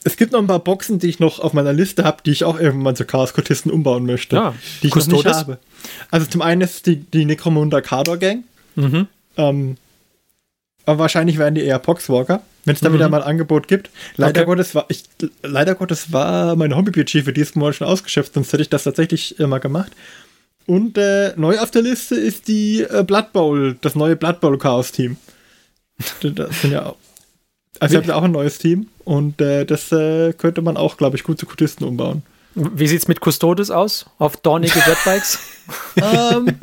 Es 0.06 0.18
gibt 0.18 0.32
noch 0.32 0.38
ein 0.38 0.46
paar 0.46 0.58
Boxen, 0.58 0.98
die 0.98 1.08
ich 1.08 1.18
noch 1.18 1.40
auf 1.40 1.54
meiner 1.54 1.72
Liste 1.72 2.04
habe, 2.04 2.18
die 2.24 2.30
ich 2.30 2.44
auch 2.44 2.60
irgendwann 2.60 2.94
zu 2.94 3.06
Chaos-Kultisten 3.06 3.70
umbauen 3.70 4.04
möchte. 4.04 4.36
Ja, 4.36 4.54
die 4.82 4.88
ich 4.88 4.92
Custodes? 4.92 5.08
noch 5.08 5.24
nicht 5.24 5.34
habe. 5.34 5.58
Also 6.10 6.26
zum 6.26 6.42
einen 6.42 6.60
ist 6.60 6.86
die, 6.86 6.96
die 6.96 7.24
Necromunda 7.24 7.80
Kador 7.80 8.16
Gang. 8.18 8.44
Mhm. 8.76 9.08
Ähm, 9.36 9.76
aber 10.86 10.98
wahrscheinlich 10.98 11.38
werden 11.38 11.54
die 11.54 11.62
eher 11.62 11.78
Poxwalker. 11.78 12.42
wenn 12.64 12.74
es 12.74 12.80
da 12.80 12.88
mhm. 12.88 12.94
wieder 12.94 13.08
mal 13.08 13.22
ein 13.22 13.28
Angebot 13.28 13.68
gibt. 13.68 13.90
Leider 14.16 14.40
okay. 14.40 14.46
Gottes 14.46 14.74
war 14.74 14.86
ich, 14.88 15.04
leider 15.42 15.74
Gottes 15.74 16.12
war 16.12 16.56
mein 16.56 16.76
Hobbybudget 16.76 17.24
für 17.24 17.32
dieses 17.32 17.54
Mal 17.54 17.72
schon 17.72 17.86
ausgeschöpft, 17.86 18.34
sonst 18.34 18.52
hätte 18.52 18.62
ich 18.62 18.70
das 18.70 18.84
tatsächlich 18.84 19.36
mal 19.38 19.58
gemacht. 19.58 19.92
Und 20.66 20.96
äh, 20.96 21.34
neu 21.36 21.58
auf 21.58 21.70
der 21.70 21.82
Liste 21.82 22.14
ist 22.14 22.48
die 22.48 22.80
äh, 22.82 23.04
Blood 23.06 23.32
Bowl, 23.32 23.76
das 23.80 23.94
neue 23.94 24.16
Blood 24.16 24.40
Bowl 24.40 24.56
Chaos 24.58 24.92
Team. 24.92 25.16
das 26.22 26.62
sind 26.62 26.72
ja 26.72 26.86
auch, 26.86 26.96
also 27.80 27.94
ihr 27.94 27.98
habt 27.98 28.08
ja 28.08 28.16
auch 28.16 28.22
ein 28.22 28.32
neues 28.32 28.58
Team 28.58 28.88
und 29.04 29.40
äh, 29.40 29.66
das 29.66 29.92
äh, 29.92 30.32
könnte 30.32 30.62
man 30.62 30.76
auch, 30.76 30.96
glaube 30.96 31.16
ich, 31.16 31.22
gut 31.22 31.38
zu 31.38 31.46
Kultisten 31.46 31.86
umbauen. 31.86 32.22
Wie 32.54 32.86
sieht 32.86 33.00
es 33.00 33.08
mit 33.08 33.20
Custodes 33.20 33.70
aus? 33.70 34.06
Auf 34.18 34.36
dornige 34.36 34.78
Jetbikes? 34.78 35.38
ähm, 35.96 36.56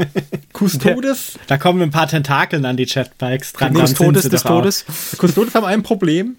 Custodes? 0.53 1.37
Da 1.47 1.57
kommen 1.57 1.81
ein 1.81 1.91
paar 1.91 2.07
Tentakeln 2.07 2.65
an 2.65 2.77
die 2.77 2.85
Jetbikes 2.85 3.53
dran. 3.53 3.73
Custodes 3.73 4.29
des 4.29 4.43
Todes? 4.43 4.85
Custodes 5.17 5.53
haben 5.53 5.65
ein 5.65 5.83
Problem. 5.83 6.37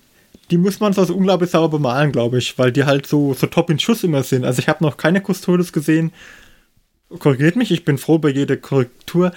Die 0.50 0.58
muss 0.58 0.80
man 0.80 0.92
so 0.92 1.02
unglaublich 1.14 1.50
sauber 1.50 1.78
bemalen, 1.78 2.12
glaube 2.12 2.38
ich, 2.38 2.58
weil 2.58 2.72
die 2.72 2.84
halt 2.84 3.06
so, 3.06 3.34
so 3.34 3.46
top 3.46 3.70
in 3.70 3.78
Schuss 3.78 4.04
immer 4.04 4.22
sind. 4.22 4.44
Also 4.44 4.60
ich 4.60 4.68
habe 4.68 4.84
noch 4.84 4.96
keine 4.96 5.22
Custodes 5.22 5.72
gesehen. 5.72 6.12
Korrigiert 7.18 7.56
mich, 7.56 7.70
ich 7.70 7.84
bin 7.84 7.98
froh 7.98 8.18
bei 8.18 8.30
jeder 8.30 8.56
Korrektur, 8.56 9.32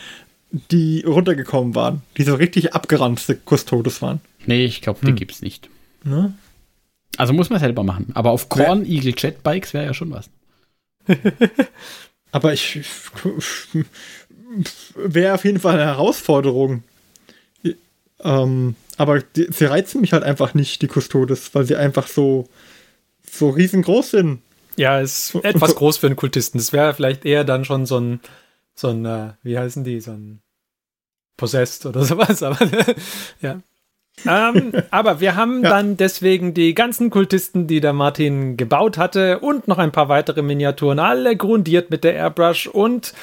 die 0.72 1.04
runtergekommen 1.06 1.76
waren. 1.76 2.02
Die 2.18 2.24
so 2.24 2.36
richtig 2.36 2.74
abgeranzte 2.74 3.38
Custodes 3.46 4.02
waren. 4.02 4.22
Nee, 4.46 4.66
ich 4.66 4.82
glaube, 4.82 5.00
die 5.04 5.10
hm. 5.10 5.16
gibt's 5.16 5.42
nicht. 5.42 5.70
Ne? 6.04 6.34
Also 7.18 7.34
muss 7.34 7.50
man 7.50 7.60
selber 7.60 7.84
machen. 7.84 8.12
Aber 8.14 8.32
auf 8.32 8.50
Korn 8.50 8.86
Eagle 8.86 9.14
Jetbikes 9.18 9.74
wäre 9.74 9.86
ja 9.86 9.94
schon 9.94 10.12
was. 10.12 10.30
Aber 12.32 12.52
ich 12.52 12.82
wäre 14.96 15.36
auf 15.36 15.46
jeden 15.46 15.60
Fall 15.60 15.76
eine 15.76 15.86
Herausforderung. 15.86 16.84
Ähm, 18.22 18.76
aber 18.98 19.20
die, 19.22 19.48
sie 19.52 19.66
reizen 19.66 20.02
mich 20.02 20.14
halt 20.14 20.24
einfach 20.24 20.54
nicht, 20.54 20.82
die 20.82 20.88
Custodes, 20.88 21.54
weil 21.54 21.66
sie 21.66 21.76
einfach 21.76 22.08
so, 22.08 22.48
so 23.30 23.50
riesengroß 23.50 24.12
sind. 24.12 24.42
Ja, 24.76 25.00
ist 25.00 25.36
etwas 25.44 25.76
groß 25.78 25.98
für 25.98 26.08
einen 26.08 26.16
Kultisten. 26.16 26.58
Das 26.58 26.74
wäre 26.74 26.94
vielleicht 26.94 27.24
eher 27.26 27.44
dann 27.44 27.64
schon 27.66 27.86
so 27.86 28.00
ein, 28.00 28.20
so 28.74 28.90
ein, 28.90 29.06
äh, 29.06 29.34
wie 29.44 29.58
heißen 29.58 29.84
die, 29.84 30.02
so 30.02 30.12
ein 30.12 30.42
Possessed 31.38 31.86
oder 31.86 32.04
sowas, 32.06 32.44
aber 32.44 32.58
ja 33.42 33.62
ähm, 34.28 34.74
aber 34.92 35.20
wir 35.20 35.36
haben 35.36 35.64
ja. 35.64 35.70
dann 35.70 35.98
deswegen 35.98 36.54
die 36.54 36.74
ganzen 36.74 37.10
Kultisten, 37.10 37.68
die 37.68 37.82
der 37.82 37.94
Martin 37.94 38.58
gebaut 38.58 38.98
hatte 38.98 39.40
und 39.40 39.68
noch 39.68 39.78
ein 39.78 39.92
paar 39.92 40.10
weitere 40.10 40.42
Miniaturen, 40.42 41.00
alle 41.00 41.36
grundiert 41.36 41.90
mit 41.90 42.04
der 42.04 42.14
Airbrush 42.14 42.68
und 42.68 43.14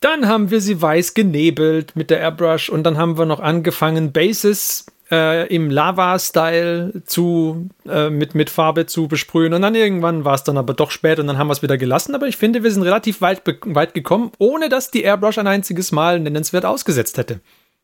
dann 0.00 0.26
haben 0.26 0.50
wir 0.50 0.60
sie 0.60 0.80
weiß 0.80 1.14
genebelt 1.14 1.94
mit 1.94 2.10
der 2.10 2.20
Airbrush 2.20 2.70
und 2.70 2.84
dann 2.84 2.96
haben 2.96 3.18
wir 3.18 3.26
noch 3.26 3.40
angefangen, 3.40 4.12
Bases 4.12 4.86
äh, 5.10 5.46
im 5.54 5.70
Lava-Style 5.70 7.02
zu 7.04 7.68
äh, 7.86 8.10
mit, 8.10 8.34
mit 8.34 8.48
Farbe 8.48 8.86
zu 8.86 9.08
besprühen 9.08 9.52
und 9.52 9.62
dann 9.62 9.74
irgendwann 9.74 10.24
war 10.24 10.34
es 10.34 10.44
dann 10.44 10.56
aber 10.56 10.74
doch 10.74 10.90
spät 10.90 11.18
und 11.18 11.26
dann 11.26 11.36
haben 11.36 11.48
wir 11.48 11.52
es 11.52 11.62
wieder 11.62 11.76
gelassen. 11.76 12.14
Aber 12.14 12.28
ich 12.28 12.36
finde, 12.36 12.62
wir 12.62 12.70
sind 12.70 12.82
relativ 12.82 13.20
weit, 13.20 13.42
weit 13.66 13.94
gekommen, 13.94 14.30
ohne 14.38 14.68
dass 14.68 14.90
die 14.90 15.02
Airbrush 15.02 15.38
ein 15.38 15.46
einziges 15.46 15.92
Mal 15.92 16.20
nennenswert 16.20 16.64
ausgesetzt 16.64 17.18
hätte. 17.18 17.40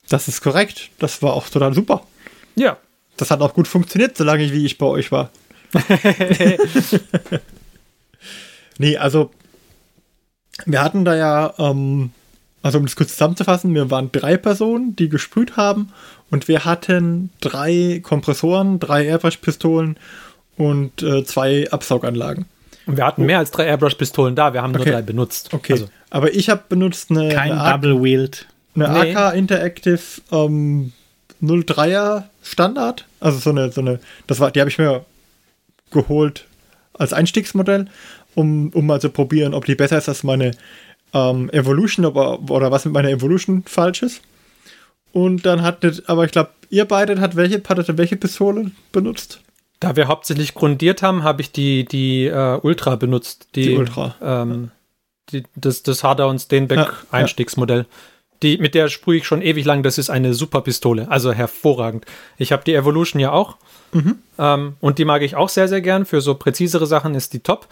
Das 0.08 0.28
ist 0.28 0.40
korrekt. 0.40 0.90
Das 0.98 1.22
war 1.22 1.34
auch 1.34 1.48
total 1.48 1.74
super. 1.74 2.02
Ja. 2.54 2.76
Das 3.16 3.30
hat 3.30 3.40
auch 3.40 3.54
gut 3.54 3.68
funktioniert, 3.68 4.16
solange 4.16 4.44
ich, 4.44 4.52
wie 4.52 4.66
ich 4.66 4.78
bei 4.78 4.86
euch 4.86 5.10
war. 5.10 5.30
nee, 8.78 8.96
also 8.96 9.30
wir 10.64 10.82
hatten 10.82 11.04
da 11.04 11.16
ja, 11.16 11.54
ähm, 11.58 12.10
also 12.62 12.78
um 12.78 12.86
das 12.86 12.96
kurz 12.96 13.12
zusammenzufassen, 13.12 13.74
wir 13.74 13.90
waren 13.90 14.10
drei 14.12 14.36
Personen, 14.36 14.96
die 14.96 15.08
gesprüht 15.08 15.56
haben 15.56 15.92
und 16.30 16.48
wir 16.48 16.64
hatten 16.64 17.30
drei 17.40 18.00
Kompressoren, 18.02 18.78
drei 18.80 19.04
Airbrush-Pistolen 19.06 19.98
und 20.56 21.02
äh, 21.02 21.24
zwei 21.24 21.70
Absauganlagen. 21.70 22.46
Und 22.86 22.96
wir 22.96 23.04
hatten 23.04 23.26
mehr 23.26 23.38
als 23.38 23.50
drei 23.50 23.66
Airbrush-Pistolen 23.66 24.36
da, 24.36 24.52
wir 24.52 24.62
haben 24.62 24.74
okay. 24.74 24.84
nur 24.84 24.92
drei 24.92 25.02
benutzt. 25.02 25.52
Okay, 25.52 25.72
also. 25.72 25.88
aber 26.10 26.32
ich 26.34 26.48
habe 26.48 26.62
benutzt 26.68 27.10
eine... 27.10 27.28
Kein 27.28 27.50
Double-Wheeled 27.50 28.46
eine 28.76 28.88
nee. 28.88 29.14
AK 29.14 29.34
Interactive 29.34 30.00
ähm, 30.30 30.92
03er 31.42 32.24
Standard. 32.42 33.04
Also 33.20 33.38
so 33.38 33.50
eine, 33.50 33.72
so 33.72 33.80
eine, 33.80 34.00
das 34.26 34.40
war, 34.40 34.50
die 34.50 34.60
habe 34.60 34.70
ich 34.70 34.78
mir 34.78 35.04
geholt 35.90 36.46
als 36.94 37.12
Einstiegsmodell, 37.12 37.86
um, 38.34 38.70
um 38.70 38.86
mal 38.86 39.00
zu 39.00 39.10
probieren, 39.10 39.54
ob 39.54 39.64
die 39.64 39.74
besser 39.74 39.98
ist 39.98 40.08
als 40.08 40.22
meine 40.22 40.52
ähm, 41.12 41.50
Evolution 41.50 42.04
aber, 42.04 42.40
oder 42.50 42.70
was 42.70 42.84
mit 42.84 42.94
meiner 42.94 43.10
Evolution 43.10 43.64
falsch 43.66 44.02
ist. 44.02 44.22
Und 45.12 45.46
dann 45.46 45.62
hattet, 45.62 46.08
aber 46.08 46.24
ich 46.24 46.32
glaube, 46.32 46.50
ihr 46.68 46.84
beide 46.84 47.20
hat 47.20 47.36
welche, 47.36 47.62
hattet 47.66 47.96
welche 47.96 48.16
Pistole 48.16 48.70
benutzt? 48.92 49.40
Da 49.80 49.96
wir 49.96 50.08
hauptsächlich 50.08 50.54
grundiert 50.54 51.02
haben, 51.02 51.22
habe 51.22 51.42
ich 51.42 51.52
die, 51.52 51.84
die 51.84 52.30
uh, 52.30 52.58
Ultra 52.62 52.96
benutzt. 52.96 53.48
Die, 53.54 53.62
die 53.62 53.76
Ultra. 53.76 54.14
Ähm, 54.22 54.70
die, 55.30 55.44
das, 55.54 55.82
das 55.82 56.02
Harder 56.02 56.28
und 56.28 56.38
Steinbeck 56.38 56.78
ja, 56.78 56.92
Einstiegsmodell. 57.10 57.80
Ja. 57.80 57.86
Die, 58.42 58.58
mit 58.58 58.74
der 58.74 58.88
sprühe 58.88 59.18
ich 59.18 59.26
schon 59.26 59.42
ewig 59.42 59.64
lang. 59.64 59.82
Das 59.82 59.98
ist 59.98 60.10
eine 60.10 60.34
super 60.34 60.60
Pistole. 60.60 61.10
Also 61.10 61.32
hervorragend. 61.32 62.04
Ich 62.36 62.52
habe 62.52 62.64
die 62.64 62.74
Evolution 62.74 63.20
ja 63.20 63.32
auch. 63.32 63.56
Mhm. 63.92 64.18
Ähm, 64.38 64.74
und 64.80 64.98
die 64.98 65.04
mag 65.04 65.22
ich 65.22 65.36
auch 65.36 65.48
sehr, 65.48 65.68
sehr 65.68 65.80
gern. 65.80 66.06
Für 66.06 66.20
so 66.20 66.34
präzisere 66.34 66.86
Sachen 66.86 67.14
ist 67.14 67.32
die 67.32 67.40
top. 67.40 67.66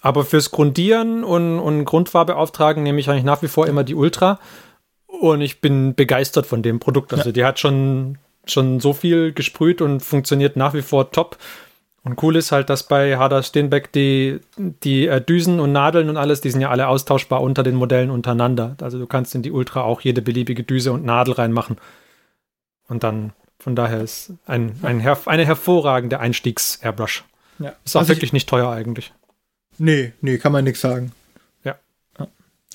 Aber 0.00 0.24
fürs 0.24 0.50
Grundieren 0.50 1.24
und, 1.24 1.58
und 1.58 1.84
Grundfarbe 1.84 2.36
auftragen 2.36 2.82
nehme 2.82 3.00
ich 3.00 3.08
eigentlich 3.08 3.24
nach 3.24 3.42
wie 3.42 3.48
vor 3.48 3.66
immer 3.66 3.84
die 3.84 3.94
Ultra. 3.94 4.38
Und 5.06 5.40
ich 5.40 5.60
bin 5.60 5.94
begeistert 5.94 6.46
von 6.46 6.62
dem 6.62 6.80
Produkt. 6.80 7.12
Also 7.12 7.30
ja. 7.30 7.32
die 7.32 7.44
hat 7.44 7.58
schon, 7.58 8.18
schon 8.44 8.80
so 8.80 8.92
viel 8.92 9.32
gesprüht 9.32 9.80
und 9.80 10.00
funktioniert 10.00 10.56
nach 10.56 10.74
wie 10.74 10.82
vor 10.82 11.10
top. 11.12 11.38
Und 12.04 12.22
cool 12.22 12.36
ist 12.36 12.52
halt, 12.52 12.68
dass 12.68 12.82
bei 12.82 13.16
Harder 13.16 13.42
Steenbeck 13.42 13.90
die, 13.90 14.40
die 14.58 15.08
äh, 15.08 15.22
Düsen 15.22 15.58
und 15.58 15.72
Nadeln 15.72 16.10
und 16.10 16.18
alles, 16.18 16.42
die 16.42 16.50
sind 16.50 16.60
ja 16.60 16.68
alle 16.68 16.86
austauschbar 16.88 17.40
unter 17.40 17.62
den 17.62 17.74
Modellen 17.74 18.10
untereinander. 18.10 18.76
Also 18.82 18.98
du 18.98 19.06
kannst 19.06 19.34
in 19.34 19.42
die 19.42 19.50
Ultra 19.50 19.80
auch 19.82 20.02
jede 20.02 20.20
beliebige 20.20 20.64
Düse 20.64 20.92
und 20.92 21.04
Nadel 21.04 21.32
reinmachen. 21.34 21.78
Und 22.88 23.04
dann, 23.04 23.32
von 23.58 23.74
daher 23.74 24.02
ist 24.02 24.34
ein, 24.44 24.78
ein 24.82 25.00
Herv 25.00 25.26
eine 25.28 25.46
hervorragende 25.46 26.20
Einstiegs-Airbrush. 26.20 27.24
Ja. 27.58 27.72
Ist 27.86 27.96
auch 27.96 28.00
also 28.00 28.10
wirklich 28.10 28.34
nicht 28.34 28.50
teuer 28.50 28.70
eigentlich. 28.70 29.14
Nee, 29.78 30.12
nee, 30.20 30.36
kann 30.36 30.52
man 30.52 30.64
nichts 30.64 30.82
sagen. 30.82 31.12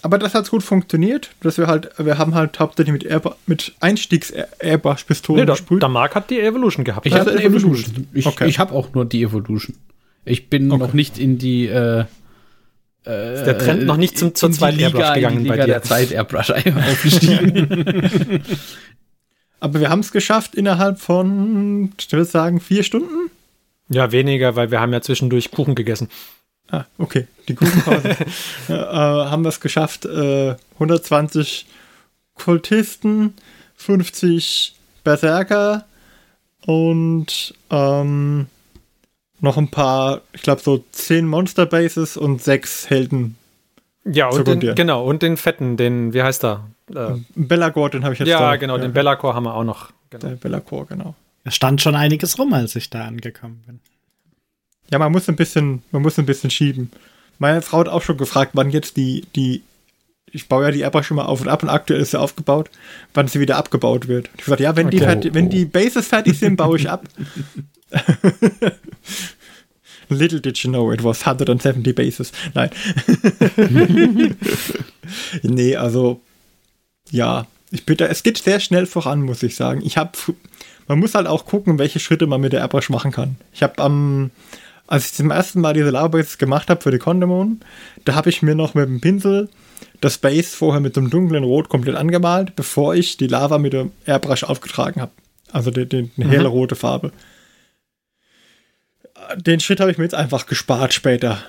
Aber 0.01 0.18
das 0.18 0.34
hat 0.34 0.50
gut 0.50 0.63
funktioniert, 0.63 1.32
dass 1.41 1.58
wir 1.58 1.68
halt, 1.68 1.89
wir 1.98 2.18
haben 2.18 2.34
halt 2.34 2.60
hauptsächlich 2.60 3.03
mit, 3.03 3.24
mit 3.48 3.74
Einstiegs-Airbrush-Pistolen 3.82 5.46
nee, 5.46 5.51
gespielt. 5.51 5.82
Der 5.82 5.89
Mark 5.89 6.15
hat 6.15 6.29
die 6.29 6.39
Evolution 6.39 6.86
gehabt. 6.86 7.06
Ich 7.06 7.13
habe 7.13 7.32
Evolution. 7.32 7.74
Evolution. 7.74 8.08
Ich, 8.13 8.25
okay. 8.25 8.48
ich 8.48 8.60
habe 8.60 8.74
auch 8.74 8.94
nur 8.94 9.06
die 9.06 9.24
Evolution. 9.24 9.75
Ich 10.24 10.50
bin 10.50 10.72
okay. 10.72 10.79
noch 10.82 10.94
nicht 10.94 11.18
in 11.18 11.38
die 11.38 11.68
äh, 11.68 12.06
ist 13.06 13.46
der 13.46 13.58
Trend 13.58 13.86
noch 13.86 13.98
nicht 13.98 14.18
zum, 14.18 14.36
zur 14.36 14.51
zweiten 14.51 14.79
Airbrush 14.79 15.13
gegangen 15.13 15.48
bei 15.48 15.56
dir? 15.56 15.65
der 15.65 15.82
Zeit 15.82 16.12
Airbrush 16.12 16.51
aufgestiegen. 16.51 18.44
Aber 19.60 19.79
wir 19.79 19.89
haben 19.89 20.00
es 20.00 20.12
geschafft 20.12 20.56
innerhalb 20.56 21.00
von, 21.00 21.91
ich 22.00 22.12
würde 22.12 22.25
sagen, 22.25 22.60
vier 22.60 22.84
Stunden? 22.84 23.29
Ja, 23.89 24.12
weniger, 24.12 24.56
weil 24.56 24.72
wir 24.72 24.79
haben 24.79 24.94
ja 24.94 25.01
zwischendurch 25.01 25.51
Kuchen 25.51 25.75
gegessen. 25.75 26.10
Ah, 26.72 26.86
okay. 26.98 27.28
Die 27.48 27.56
Kuchenpause. 27.56 28.10
äh, 28.70 28.74
haben 28.74 29.44
wir 29.44 29.50
es 29.50 29.60
geschafft. 29.60 30.06
Äh, 30.06 30.56
120 30.76 31.66
Kultisten, 32.36 33.34
50 33.76 34.76
Berserker 35.04 35.86
und 36.66 37.54
ähm, 37.70 38.48
noch 39.40 39.58
ein 39.58 39.70
paar, 39.70 40.22
ich 40.34 40.42
glaube 40.42 40.62
so 40.62 40.84
10 40.92 41.26
Monster 41.26 41.66
Bases 41.66 42.18
und 42.18 42.42
6 42.42 42.90
Helden. 42.90 43.36
Ja, 44.06 44.28
und 44.28 44.48
den, 44.48 44.60
genau, 44.76 45.06
und 45.06 45.22
den 45.22 45.38
fetten, 45.38 45.78
den, 45.78 46.14
wie 46.14 46.24
heißt 46.24 46.44
er? 46.44 46.68
Äh, 46.94 47.16
Bellagor, 47.36 47.90
den 47.90 48.04
habe 48.04 48.14
ich 48.14 48.20
jetzt 48.20 48.30
Ja, 48.30 48.40
da. 48.40 48.56
genau, 48.56 48.76
ja. 48.78 48.82
den 48.84 48.94
Bellacor 48.94 49.36
haben 49.36 49.44
wir 49.44 49.54
auch 49.54 49.64
noch. 49.64 49.92
Genau. 50.10 50.28
Der 50.28 50.36
Bellacor, 50.36 50.88
genau. 50.88 51.16
Da 51.44 51.52
stand 51.52 51.82
schon 51.82 51.96
einiges 51.96 52.38
rum, 52.40 52.54
als 52.54 52.76
ich 52.76 52.90
da 52.90 53.06
angekommen 53.06 53.64
bin. 53.66 53.80
Ja, 54.91 55.00
man 55.00 55.12
muss 55.12 55.29
ein 55.29 55.36
bisschen, 55.36 55.84
man 55.91 56.01
muss 56.01 56.17
ein 56.17 56.25
bisschen 56.25 56.50
schieben. 56.50 56.91
Meine 57.38 57.62
Frau 57.62 57.79
hat 57.79 57.88
auch 57.88 58.01
schon 58.01 58.17
gefragt, 58.17 58.51
wann 58.53 58.72
jetzt 58.72 58.98
die, 58.98 59.25
die, 59.36 59.62
ich 60.31 60.48
baue 60.48 60.65
ja 60.65 60.72
die 60.72 60.81
Airbrush 60.81 61.08
schon 61.08 61.17
mal 61.17 61.25
auf 61.25 61.41
und 61.41 61.48
ab 61.48 61.63
und 61.63 61.69
aktuell 61.69 62.01
ist 62.01 62.12
sie 62.12 62.19
aufgebaut, 62.19 62.69
wann 63.13 63.27
sie 63.27 63.39
wieder 63.39 63.58
abgebaut 63.58 64.08
wird. 64.08 64.29
Ich 64.38 64.46
sagte, 64.46 64.63
ja, 64.63 64.75
wenn, 64.75 64.88
okay. 64.88 64.98
die, 64.98 65.03
fertig, 65.03 65.34
wenn 65.34 65.50
die 65.50 65.65
Bases 65.65 66.08
fertig 66.08 66.38
sind, 66.38 66.58
baue 66.58 66.77
ich 66.77 66.89
ab. 66.89 67.08
Little 70.10 70.41
did 70.41 70.58
you 70.58 70.72
know, 70.72 70.91
it 70.91 71.03
was 71.03 71.25
170 71.25 71.93
Bases. 71.93 72.31
Nein. 72.55 72.72
nee, 75.43 75.75
also, 75.75 76.19
ja, 77.12 77.46
ich 77.72 77.86
bitte, 77.86 78.08
es 78.08 78.24
geht 78.24 78.39
sehr 78.39 78.60
schnell 78.60 78.88
voran, 78.88 79.22
muss 79.22 79.43
ich 79.43 79.55
sagen. 79.55 79.81
Ich 79.86 79.98
habe, 79.98 80.12
man 80.88 81.00
muss 81.00 81.13
halt 81.13 81.27
auch 81.27 81.46
gucken, 81.46 81.77
welche 81.77 82.00
Schritte 82.00 82.25
man 82.25 82.41
mit 82.41 82.53
der 82.53 82.62
Airbrush 82.62 82.89
machen 82.89 83.12
kann. 83.12 83.36
Ich 83.53 83.62
habe 83.62 83.77
am, 83.84 84.31
als 84.89 85.05
ich 85.05 85.13
zum 85.13 85.29
ersten 85.29 85.62
Mal 85.62 85.74
diese 85.74 85.91
Lava-Base 85.91 86.38
gemacht 86.38 86.69
habe 86.69 86.81
für 86.81 86.89
die 86.89 86.98
Condemon, 86.98 87.60
da 88.05 88.15
habe 88.15 88.29
ich 88.29 88.41
mir 88.41 88.55
noch 88.55 88.74
mit 88.74 88.88
dem 88.88 89.00
Pinsel 89.00 89.48
das 90.01 90.17
Base 90.17 90.55
vorher 90.55 90.81
mit 90.81 90.98
einem 90.98 91.12
dunklen 91.12 91.43
Rot 91.43 91.69
komplett 91.69 91.96
angemalt, 91.96 92.55
bevor 92.55 92.96
ich 92.96 93.15
die 93.17 93.27
Lava 93.27 93.60
mit 93.60 93.74
dem 93.74 93.91
Airbrush 94.05 94.43
aufgetragen 94.43 95.00
habe. 95.00 95.12
Also 95.51 95.69
die, 95.69 95.86
die, 95.86 96.10
helle 96.17 96.50
mhm. 96.50 96.53
rote 96.53 96.75
Farbe. 96.75 97.12
Den 99.38 99.60
Schritt 99.60 99.79
habe 99.79 99.91
ich 99.91 100.00
mir 100.00 100.05
jetzt 100.05 100.15
einfach 100.15 100.48
gespart 100.48 100.93
später. 100.93 101.43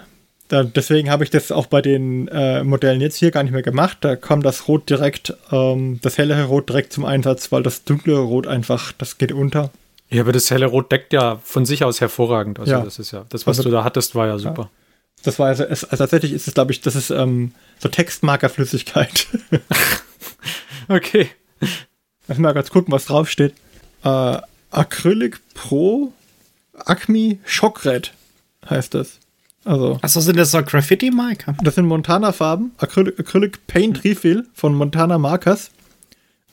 Da, 0.48 0.64
deswegen 0.64 1.10
habe 1.10 1.24
ich 1.24 1.30
das 1.30 1.50
auch 1.50 1.66
bei 1.66 1.80
den 1.80 2.28
äh, 2.28 2.62
Modellen 2.62 3.00
jetzt 3.00 3.16
hier 3.16 3.30
gar 3.30 3.42
nicht 3.42 3.52
mehr 3.52 3.62
gemacht. 3.62 3.98
Da 4.02 4.16
kommt 4.16 4.44
das 4.44 4.68
Rot 4.68 4.90
direkt, 4.90 5.34
ähm, 5.50 5.98
das 6.02 6.18
hellere 6.18 6.44
Rot 6.44 6.68
direkt 6.68 6.92
zum 6.92 7.06
Einsatz, 7.06 7.52
weil 7.52 7.62
das 7.62 7.84
dunklere 7.84 8.20
Rot 8.20 8.46
einfach, 8.46 8.92
das 8.92 9.16
geht 9.16 9.32
unter. 9.32 9.70
Ja, 10.10 10.22
aber 10.22 10.32
das 10.32 10.50
helle 10.50 10.66
Rot 10.66 10.90
deckt 10.90 11.12
ja 11.12 11.40
von 11.42 11.64
sich 11.64 11.84
aus 11.84 12.00
hervorragend. 12.00 12.58
Also 12.58 12.72
ja. 12.72 12.80
das 12.82 12.98
ist 12.98 13.12
ja, 13.12 13.24
das, 13.28 13.46
was 13.46 13.58
also, 13.58 13.68
du 13.68 13.74
da 13.74 13.84
hattest, 13.84 14.14
war 14.14 14.26
ja 14.26 14.38
super. 14.38 14.62
Ja. 14.62 14.70
Das 15.22 15.38
war 15.38 15.48
also, 15.48 15.64
es, 15.64 15.84
also 15.84 16.02
tatsächlich 16.02 16.32
ist 16.32 16.48
es, 16.48 16.54
glaube 16.54 16.72
ich, 16.72 16.80
das 16.80 16.96
ist 16.96 17.10
ähm, 17.10 17.52
so 17.78 17.88
Textmarkerflüssigkeit. 17.88 19.28
okay. 20.88 21.28
Lass 22.26 22.38
mal 22.38 22.52
ganz 22.52 22.70
gucken, 22.70 22.92
was 22.92 23.06
draufsteht. 23.06 23.54
Äh, 24.02 24.38
Acrylic 24.70 25.40
Pro 25.54 26.12
Acme 26.86 27.38
Shock 27.44 27.84
Red 27.84 28.12
heißt 28.68 28.94
das. 28.94 29.18
Also. 29.64 29.98
Achso, 30.00 30.20
sind 30.20 30.38
das 30.38 30.52
so 30.52 30.62
Graffiti-Marker? 30.62 31.54
Das 31.62 31.74
sind 31.74 31.86
Montana-Farben. 31.86 32.72
Acrylic, 32.78 33.20
Acrylic 33.20 33.66
Paint 33.66 34.04
Refill 34.04 34.46
von 34.54 34.74
Montana 34.74 35.18
Markers. 35.18 35.70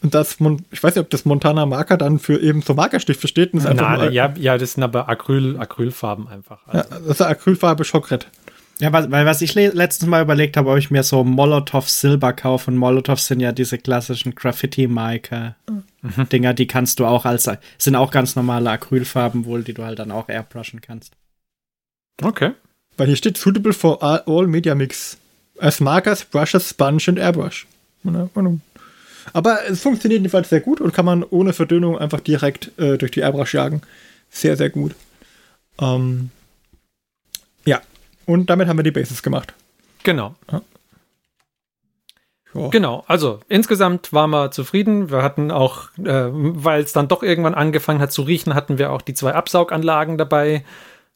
Und 0.02 0.14
das, 0.14 0.38
ich 0.72 0.84
weiß 0.84 0.96
nicht, 0.96 1.04
ob 1.04 1.10
das 1.10 1.26
Montana 1.26 1.66
Marker 1.66 1.98
dann 1.98 2.20
für 2.20 2.40
eben 2.40 2.62
so 2.62 2.76
Markerstifte 2.76 3.28
steht. 3.28 3.54
Das 3.54 3.64
Nein, 3.64 4.14
ja, 4.14 4.34
ja, 4.38 4.58
das 4.58 4.74
sind 4.74 4.84
aber 4.84 5.10
Acryl, 5.10 5.58
Acrylfarben 5.58 6.28
einfach. 6.28 6.60
Also. 6.68 6.90
Ja, 6.90 7.00
das 7.00 7.20
ist 7.20 7.22
Acrylfarbe 7.22 7.84
Schockred. 7.84 8.28
Ja, 8.80 8.94
weil 8.94 9.26
was 9.26 9.42
ich 9.42 9.56
letztens 9.56 10.08
mal 10.08 10.22
überlegt 10.22 10.56
habe, 10.56 10.70
ob 10.70 10.78
ich 10.78 10.92
mir 10.92 11.02
so 11.02 11.24
Molotov 11.24 11.90
Silber 11.90 12.32
kaufe. 12.34 12.70
Und 12.70 12.78
Molotov 12.78 13.20
sind 13.20 13.40
ja 13.40 13.52
diese 13.52 13.80
klassischen 13.80 14.36
Graffiti-Marker-Dinger, 14.36 16.52
mhm. 16.52 16.56
die 16.56 16.68
kannst 16.68 17.00
du 17.00 17.08
auch 17.08 17.26
als, 17.26 17.50
sind 17.80 17.96
auch 17.96 18.12
ganz 18.12 18.36
normale 18.36 18.70
Acrylfarben 18.70 19.46
wohl, 19.46 19.64
die 19.64 19.74
du 19.74 19.84
halt 19.84 19.98
dann 19.98 20.12
auch 20.12 20.30
airbrushen 20.30 20.82
kannst. 20.82 21.14
Okay. 22.22 22.52
Weil 22.98 23.08
hier 23.08 23.16
steht 23.16 23.38
suitable 23.38 23.74
for 23.74 24.04
all, 24.04 24.22
all 24.28 24.46
media 24.46 24.76
mix. 24.76 25.18
As 25.60 25.80
markers, 25.80 26.24
brushes, 26.24 26.70
sponge 26.70 27.02
und 27.08 27.18
airbrush. 27.18 27.66
Aber 29.34 29.68
es 29.68 29.82
funktioniert 29.82 30.22
jedenfalls 30.22 30.50
sehr 30.50 30.62
gut 30.62 30.82
und 30.82 30.94
kann 30.94 31.06
man 31.06 31.24
ohne 31.24 31.54
Verdünnung 31.54 31.98
einfach 31.98 32.20
direkt 32.20 32.72
äh, 32.78 32.98
durch 32.98 33.12
die 33.12 33.22
Airbrush 33.22 33.54
jagen. 33.54 33.82
Sehr, 34.30 34.58
sehr 34.58 34.70
gut. 34.70 34.96
Ähm, 35.80 36.32
ja, 37.66 37.82
und 38.26 38.50
damit 38.50 38.68
haben 38.68 38.78
wir 38.78 38.84
die 38.84 38.92
Bases 38.92 39.24
gemacht. 39.24 39.54
Genau. 40.04 40.36
Ja. 40.52 40.62
Genau, 42.72 43.04
also 43.08 43.40
insgesamt 43.50 44.14
waren 44.14 44.32
wir 44.32 44.52
zufrieden. 44.52 45.12
Wir 45.12 45.22
hatten 45.22 45.52
auch, 45.52 45.90
äh, 46.00 46.30
weil 46.32 46.82
es 46.82 46.92
dann 46.92 47.08
doch 47.08 47.22
irgendwann 47.22 47.54
angefangen 47.54 48.00
hat 48.00 48.12
zu 48.12 48.24
riechen, 48.24 48.56
hatten 48.56 48.80
wir 48.80 48.92
auch 48.92 49.02
die 49.02 49.14
zwei 49.14 49.34
Absauganlagen 49.34 50.18
dabei. 50.18 50.64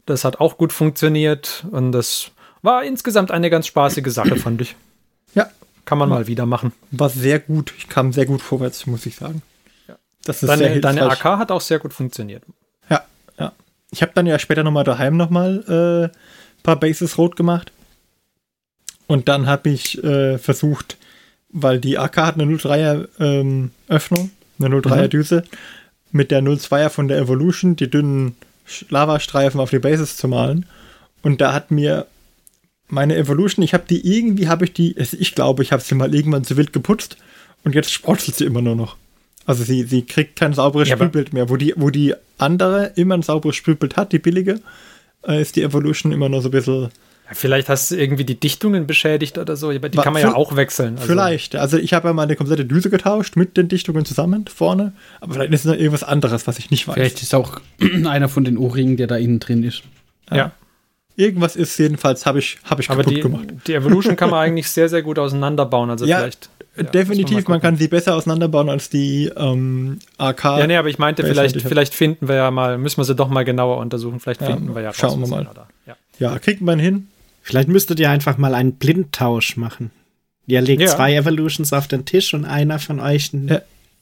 Das 0.06 0.24
hat 0.24 0.40
auch 0.40 0.58
gut 0.58 0.72
funktioniert 0.72 1.66
und 1.72 1.94
das 1.94 2.32
war 2.62 2.84
insgesamt 2.84 3.32
eine 3.32 3.50
ganz 3.50 3.66
spaßige 3.66 4.12
Sache, 4.12 4.36
fand 4.36 4.62
ich. 4.62 4.76
Ja. 5.34 5.50
Kann 5.86 5.98
man 5.98 6.10
mal 6.10 6.28
wieder 6.28 6.46
machen. 6.46 6.74
War 6.92 7.10
sehr 7.10 7.40
gut. 7.40 7.74
Ich 7.78 7.90
kam 7.90 8.14
sehr 8.14 8.26
gut 8.26 8.42
vorwärts, 8.42 8.86
muss 8.88 9.06
ich 9.06 9.16
sagen. 9.16 9.42
Ja. 9.88 9.96
Das 10.26 10.44
ist 10.44 10.50
deine, 10.50 10.64
sehr 10.64 10.80
deine 10.80 11.10
AK 11.10 11.24
hat 11.24 11.52
auch 11.52 11.62
sehr 11.62 11.80
gut 11.80 11.94
funktioniert. 11.94 12.44
Ja, 12.90 13.04
ja. 13.40 13.54
Ich 13.92 14.02
habe 14.02 14.12
dann 14.14 14.28
ja 14.28 14.40
später 14.40 14.64
nochmal 14.64 14.84
daheim 14.84 15.18
nochmal 15.18 16.12
äh, 16.14 16.18
paar 16.64 16.80
Bases 16.80 17.18
rot 17.18 17.36
gemacht. 17.36 17.72
Und 19.08 19.28
dann 19.28 19.48
habe 19.48 19.70
ich 19.70 20.02
äh, 20.04 20.38
versucht, 20.38 20.98
weil 21.50 21.80
die 21.80 21.98
AK 21.98 22.18
hat 22.18 22.40
eine 22.40 22.46
03er 22.46 23.08
ähm, 23.20 23.72
Öffnung, 23.90 24.32
eine 24.60 24.76
03er 24.78 25.04
mhm. 25.04 25.10
Düse, 25.10 25.44
mit 26.12 26.32
der 26.32 26.42
02er 26.42 26.90
von 26.90 27.08
der 27.08 27.18
Evolution 27.18 27.76
die 27.76 27.90
dünnen 27.90 28.36
Lavastreifen 28.90 29.60
auf 29.60 29.70
die 29.70 29.80
Bases 29.80 30.16
zu 30.16 30.28
malen. 30.28 30.66
Und 31.24 31.42
da 31.42 31.54
hat 31.54 31.72
mir 31.72 32.08
meine 32.92 33.16
Evolution, 33.16 33.64
ich 33.64 33.74
habe 33.74 33.86
die 33.90 34.16
irgendwie, 34.16 34.48
habe 34.48 34.66
ich 34.66 34.74
die, 34.74 34.96
also 34.98 35.18
ich 35.20 35.34
glaube, 35.34 35.64
ich 35.64 35.72
habe 35.72 35.82
sie 35.82 35.96
mal 35.96 36.14
irgendwann 36.14 36.44
zu 36.44 36.58
wild 36.58 36.74
geputzt 36.74 37.18
und 37.64 37.74
jetzt 37.74 37.92
sprotzelt 37.92 38.36
sie 38.38 38.46
immer 38.46 38.62
nur 38.62 38.76
noch. 38.76 38.98
Also 39.46 39.64
sie, 39.64 39.84
sie 39.84 40.04
kriegt 40.04 40.36
kein 40.36 40.54
sauberes 40.54 40.90
ja, 40.90 40.96
Spülbild 40.96 41.34
mehr. 41.34 41.50
Wo 41.50 41.58
die, 41.58 41.74
wo 41.76 41.90
die 41.90 42.14
andere 42.38 42.92
immer 42.96 43.16
ein 43.16 43.24
sauberes 43.24 43.56
Spülbild 43.56 43.98
hat, 43.98 44.12
die 44.12 44.20
billige, 44.20 44.60
äh, 45.28 45.42
ist 45.42 45.56
die 45.56 45.64
Evolution 45.64 46.12
immer 46.12 46.30
nur 46.30 46.42
so 46.42 46.50
ein 46.50 46.52
bisschen. 46.52 46.90
Vielleicht 47.34 47.70
hast 47.70 47.92
du 47.92 47.96
irgendwie 47.96 48.26
die 48.26 48.38
Dichtungen 48.38 48.88
beschädigt 48.88 49.38
oder 49.38 49.56
so, 49.56 49.72
die 49.72 49.80
kann 49.80 50.12
man 50.12 50.22
ja 50.22 50.36
auch 50.36 50.58
wechseln. 50.58 50.96
Also. 50.96 51.08
Vielleicht. 51.08 51.56
Also 51.56 51.78
ich 51.78 51.94
habe 51.94 52.10
ja 52.10 52.14
mal 52.14 52.24
eine 52.24 52.36
komplette 52.36 52.66
Düse 52.66 52.90
getauscht 52.90 53.38
mit 53.38 53.56
den 53.56 53.70
Dichtungen 53.70 54.04
zusammen 54.04 54.46
vorne, 54.54 54.92
aber 55.22 55.36
vielleicht 55.36 55.54
ist 55.54 55.62
es 55.62 55.66
noch 55.66 55.76
irgendwas 55.76 56.04
anderes, 56.04 56.46
was 56.46 56.60
ich 56.60 56.72
nicht 56.72 56.90
weiß. 56.90 56.96
Vielleicht 56.96 57.22
ist 57.22 57.34
auch 57.34 57.62
einer 58.06 58.28
von 58.28 58.44
den 58.44 58.58
Ohrringen, 58.58 58.98
der 58.98 59.08
da 59.08 59.16
innen 59.16 59.40
drin 59.40 59.64
ist. 59.64 59.84
Ja. 60.30 60.38
ja. 60.38 60.52
Irgendwas 61.16 61.56
ist 61.56 61.78
jedenfalls, 61.78 62.26
habe 62.26 62.40
ich, 62.40 62.58
hab 62.64 62.80
ich 62.80 62.90
aber 62.90 63.04
kaputt 63.04 63.18
die, 63.18 63.22
gemacht. 63.22 63.48
Die 63.68 63.74
Evolution 63.74 64.16
kann 64.16 64.30
man 64.30 64.40
eigentlich 64.40 64.70
sehr, 64.70 64.90
sehr 64.90 65.02
gut 65.02 65.20
auseinanderbauen. 65.20 65.90
Also 65.90 66.06
ja, 66.08 66.20
vielleicht. 66.20 66.50
Ja, 66.78 66.84
definitiv, 66.84 67.36
man, 67.36 67.56
man, 67.56 67.62
kann 67.62 67.76
sie 67.76 67.90
besser 67.90 68.16
auseinanderbauen 68.16 68.70
als 68.70 68.90
die 68.90 69.30
ähm, 69.36 70.00
AK. 70.18 70.44
Ja, 70.44 70.68
nee, 70.68 70.78
aber 70.78 70.88
ich 70.88 71.00
meinte, 71.00 71.24
vielleicht, 71.24 71.62
vielleicht 71.62 71.94
finden 71.94 72.30
wir 72.30 72.36
ja 72.36 72.50
mal, 72.50 72.78
müssen 72.78 72.98
wir 72.98 73.04
sie 73.04 73.14
doch 73.14 73.28
mal 73.28 73.44
genauer 73.44 73.78
untersuchen. 73.78 74.22
Vielleicht 74.22 74.42
ja, 74.42 74.48
finden 74.48 74.74
wir 74.74 74.82
ja 74.82 74.90
raus, 74.90 74.98
Schauen 74.98 75.20
wir 75.20 75.28
mal. 75.28 75.48
Ja. 75.86 75.96
ja, 76.18 76.40
kriegt 76.40 76.62
man 76.62 76.80
hin. 76.80 77.08
Vielleicht 77.42 77.68
müsstet 77.68 78.00
ihr 78.00 78.10
einfach 78.10 78.38
mal 78.38 78.56
einen 78.56 78.74
Blindtausch 78.74 79.58
machen. 79.58 79.92
Ihr 80.48 80.62
legt 80.62 80.82
ja. 80.82 80.88
zwei 80.88 81.14
Evolutions 81.14 81.74
auf 81.74 81.88
den 81.88 82.06
Tisch 82.06 82.34
und 82.34 82.46
einer 82.46 82.80
von 82.80 83.00
euch 83.00 83.32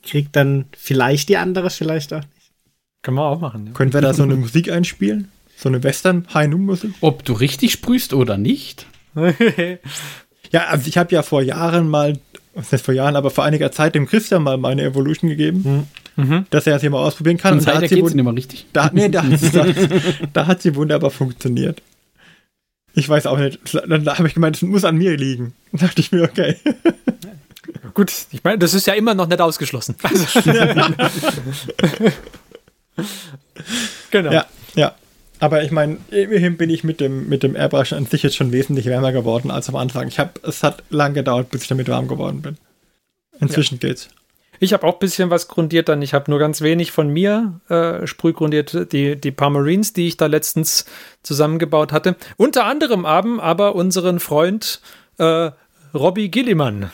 kriegt 0.03 0.35
dann 0.35 0.65
vielleicht 0.77 1.29
die 1.29 1.37
andere, 1.37 1.69
vielleicht 1.69 2.13
auch 2.13 2.19
nicht. 2.19 2.51
Können 3.01 3.17
wir 3.17 3.25
auch 3.25 3.39
machen. 3.39 3.73
Können 3.73 3.93
wir 3.93 4.01
da 4.01 4.13
so 4.13 4.23
eine 4.23 4.35
Musik 4.35 4.71
einspielen? 4.71 5.29
So 5.59 5.67
eine 5.67 5.83
Western 5.83 6.25
High 6.33 6.49
Musik? 6.51 6.93
Ob 7.01 7.25
du 7.25 7.33
richtig 7.33 7.73
sprühst 7.73 8.13
oder 8.13 8.37
nicht? 8.37 8.85
ja, 10.51 10.67
also 10.67 10.87
ich 10.87 10.97
habe 10.97 11.13
ja 11.13 11.21
vor 11.21 11.41
Jahren 11.41 11.89
mal 11.89 12.17
was 12.53 12.71
heißt 12.71 12.85
vor 12.85 12.93
Jahren, 12.93 13.15
aber 13.15 13.29
vor 13.31 13.43
einiger 13.43 13.71
Zeit 13.71 13.95
dem 13.95 14.05
Christian 14.05 14.43
mal 14.43 14.57
meine 14.57 14.83
Evolution 14.83 15.29
gegeben, 15.29 15.87
mhm. 16.15 16.23
mhm. 16.23 16.45
dass 16.49 16.67
er 16.67 16.73
das 16.73 16.81
hier 16.81 16.89
mal 16.89 17.03
ausprobieren 17.03 17.37
kann. 17.37 17.53
Und, 17.53 17.59
und 17.59 17.67
da 17.67 17.81
hat 17.81 17.89
sie 17.89 18.01
mal 18.01 18.33
richtig. 18.33 18.67
Da, 18.73 18.89
nee, 18.93 19.09
da, 19.09 19.23
da, 19.53 19.65
da, 20.33 20.47
hat 20.47 20.61
sie 20.61 20.75
wunderbar 20.75 21.11
funktioniert. 21.11 21.81
Ich 22.93 23.07
weiß 23.07 23.27
auch 23.27 23.37
nicht. 23.37 23.59
Dann 23.87 24.05
habe 24.07 24.27
ich 24.27 24.33
gemeint, 24.33 24.55
es 24.57 24.61
muss 24.61 24.83
an 24.83 24.97
mir 24.97 25.15
liegen. 25.15 25.53
Da 25.71 25.85
dachte 25.87 26.01
ich 26.01 26.11
mir, 26.11 26.23
okay. 26.23 26.57
Gut, 27.93 28.11
ich 28.31 28.43
meine, 28.43 28.57
das 28.57 28.73
ist 28.73 28.87
ja 28.87 28.93
immer 28.93 29.13
noch 29.13 29.27
nicht 29.27 29.39
ausgeschlossen. 29.39 29.95
genau. 34.11 34.31
Ja, 34.31 34.45
ja. 34.75 34.95
Aber 35.39 35.63
ich 35.63 35.71
meine, 35.71 35.97
immerhin 36.11 36.57
bin 36.57 36.69
ich 36.69 36.83
mit 36.83 36.99
dem, 36.99 37.29
mit 37.29 37.43
dem 37.43 37.55
Airbrush 37.55 37.93
an 37.93 38.05
sich 38.05 38.23
jetzt 38.23 38.35
schon 38.35 38.51
wesentlich 38.51 38.85
wärmer 38.85 39.11
geworden 39.11 39.51
als 39.51 39.69
am 39.69 39.75
Anfang. 39.75 40.07
Ich 40.07 40.19
hab, 40.19 40.45
es 40.45 40.63
hat 40.63 40.83
lang 40.89 41.13
gedauert, 41.13 41.49
bis 41.49 41.63
ich 41.63 41.67
damit 41.69 41.87
warm 41.87 42.07
geworden 42.07 42.41
bin. 42.41 42.57
Inzwischen 43.39 43.79
ja. 43.81 43.87
geht's. 43.87 44.09
Ich 44.61 44.73
habe 44.73 44.85
auch 44.85 44.93
ein 44.93 44.99
bisschen 44.99 45.29
was 45.29 45.47
grundiert 45.47 45.87
dann. 45.87 46.01
Ich 46.01 46.13
habe 46.13 46.29
nur 46.29 46.39
ganz 46.39 46.59
wenig 46.59 46.91
von 46.91 47.07
mir 47.07 47.61
äh, 47.69 48.05
sprühgrundiert, 48.05 48.91
die, 48.91 49.15
die 49.15 49.31
paar 49.31 49.49
Marines, 49.49 49.93
die 49.93 50.07
ich 50.07 50.17
da 50.17 50.25
letztens 50.25 50.85
zusammengebaut 51.23 51.93
hatte. 51.93 52.17
Unter 52.35 52.65
anderem 52.65 53.07
haben 53.07 53.39
aber 53.39 53.75
unseren 53.75 54.19
Freund 54.19 54.81
äh, 55.17 55.51
Robbie 55.93 56.29
Gilliman. 56.29 56.91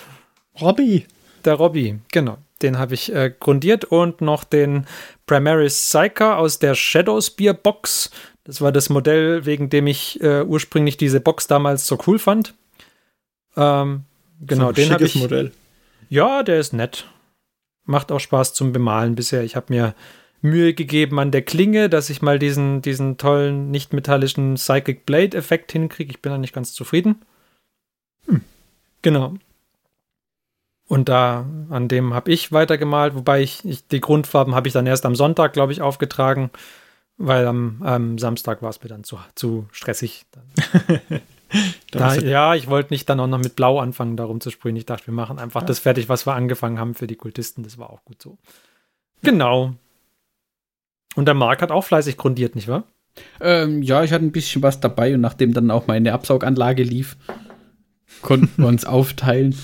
Robbie? 0.62 1.06
Der 1.44 1.56
Robbie, 1.56 2.00
genau. 2.12 2.38
Den 2.62 2.78
habe 2.78 2.94
ich 2.94 3.14
äh, 3.14 3.34
grundiert 3.38 3.86
und 3.86 4.22
noch 4.22 4.44
den 4.44 4.86
Primaris 5.26 5.76
Psyker 5.76 6.38
aus 6.38 6.60
der 6.60 6.76
Shadowspear 6.76 7.54
Box. 7.54 8.12
Das 8.46 8.62
war 8.62 8.72
das 8.72 8.90
Modell, 8.90 9.46
wegen 9.46 9.70
dem 9.70 9.88
ich 9.88 10.22
äh, 10.22 10.44
ursprünglich 10.44 10.98
diese 10.98 11.20
Box 11.20 11.48
damals 11.48 11.88
so 11.88 11.98
cool 12.08 12.20
fand. 12.20 12.54
Ähm, 13.58 14.04
genau, 14.40 14.68
so 14.68 14.72
den 14.74 14.92
habe 14.92 15.04
ich. 15.04 15.16
Modell. 15.16 15.52
Ja, 16.10 16.44
der 16.44 16.60
ist 16.60 16.72
nett. 16.72 17.10
Macht 17.86 18.12
auch 18.12 18.20
Spaß 18.20 18.54
zum 18.54 18.72
Bemalen 18.72 19.16
bisher. 19.16 19.44
Ich 19.44 19.56
habe 19.56 19.74
mir 19.74 19.96
Mühe 20.42 20.76
gegeben 20.76 21.20
an 21.20 21.32
der 21.32 21.42
Klinge, 21.42 21.90
dass 21.90 22.12
ich 22.12 22.22
mal 22.22 22.38
diesen, 22.38 22.82
diesen 22.84 23.18
tollen, 23.18 23.72
nicht 23.72 23.94
metallischen 23.94 24.56
Psychic 24.56 25.06
Blade-Effekt 25.08 25.72
hinkriege. 25.72 26.12
Ich 26.12 26.22
bin 26.22 26.32
da 26.32 26.38
nicht 26.38 26.54
ganz 26.54 26.74
zufrieden. 26.74 27.22
Hm. 28.28 28.42
Genau. 29.02 29.34
Und 30.88 31.10
da, 31.10 31.48
an 31.72 31.88
dem 31.88 32.14
habe 32.14 32.32
ich 32.32 32.52
weitergemalt, 32.52 33.16
wobei 33.16 33.42
ich, 33.42 33.66
ich 33.66 33.88
die 33.88 34.02
Grundfarben 34.02 34.54
habe 34.54 34.68
ich 34.68 34.74
dann 34.74 34.86
erst 34.86 35.06
am 35.08 35.16
Sonntag, 35.16 35.54
glaube 35.54 35.72
ich, 35.72 35.82
aufgetragen, 35.82 36.52
weil 37.18 37.48
am, 37.48 37.82
am 37.82 38.18
Samstag 38.18 38.62
war 38.62 38.70
es 38.70 38.82
mir 38.82 38.90
dann 38.90 39.04
zu, 39.04 39.18
zu 39.36 39.68
stressig. 39.72 40.26
da, 41.92 42.16
ja, 42.16 42.56
ich 42.56 42.68
wollte 42.68 42.94
nicht 42.94 43.10
dann 43.10 43.20
auch 43.20 43.28
noch 43.28 43.40
mit 43.40 43.56
Blau 43.56 43.80
anfangen, 43.80 44.18
darum 44.18 44.42
zu 44.42 44.50
sprühen. 44.50 44.76
Ich 44.76 44.86
dachte, 44.86 45.08
wir 45.08 45.14
machen 45.14 45.40
einfach 45.40 45.62
ja. 45.62 45.68
das 45.68 45.80
fertig, 45.80 46.10
was 46.10 46.28
wir 46.28 46.34
angefangen 46.34 46.80
haben 46.80 46.94
für 46.94 47.08
die 47.08 47.16
Kultisten. 47.16 47.64
Das 47.64 47.78
war 47.78 47.90
auch 47.90 48.04
gut 48.04 48.22
so. 48.22 48.38
Genau. 49.22 49.74
Und 51.16 51.26
der 51.26 51.36
Marc 51.36 51.62
hat 51.62 51.72
auch 51.72 51.84
fleißig 51.84 52.18
grundiert, 52.18 52.56
nicht 52.56 52.68
wahr? 52.68 52.84
Ähm, 53.40 53.82
ja, 53.82 54.04
ich 54.04 54.12
hatte 54.12 54.26
ein 54.26 54.34
bisschen 54.34 54.62
was 54.62 54.82
dabei 54.82 55.16
und 55.16 55.22
nachdem 55.22 55.54
dann 55.54 55.72
auch 55.72 55.88
meine 55.88 56.12
Absauganlage 56.12 56.84
lief, 56.84 57.16
konnten 58.22 58.62
wir 58.62 58.68
uns 58.68 58.86
aufteilen. 58.86 59.56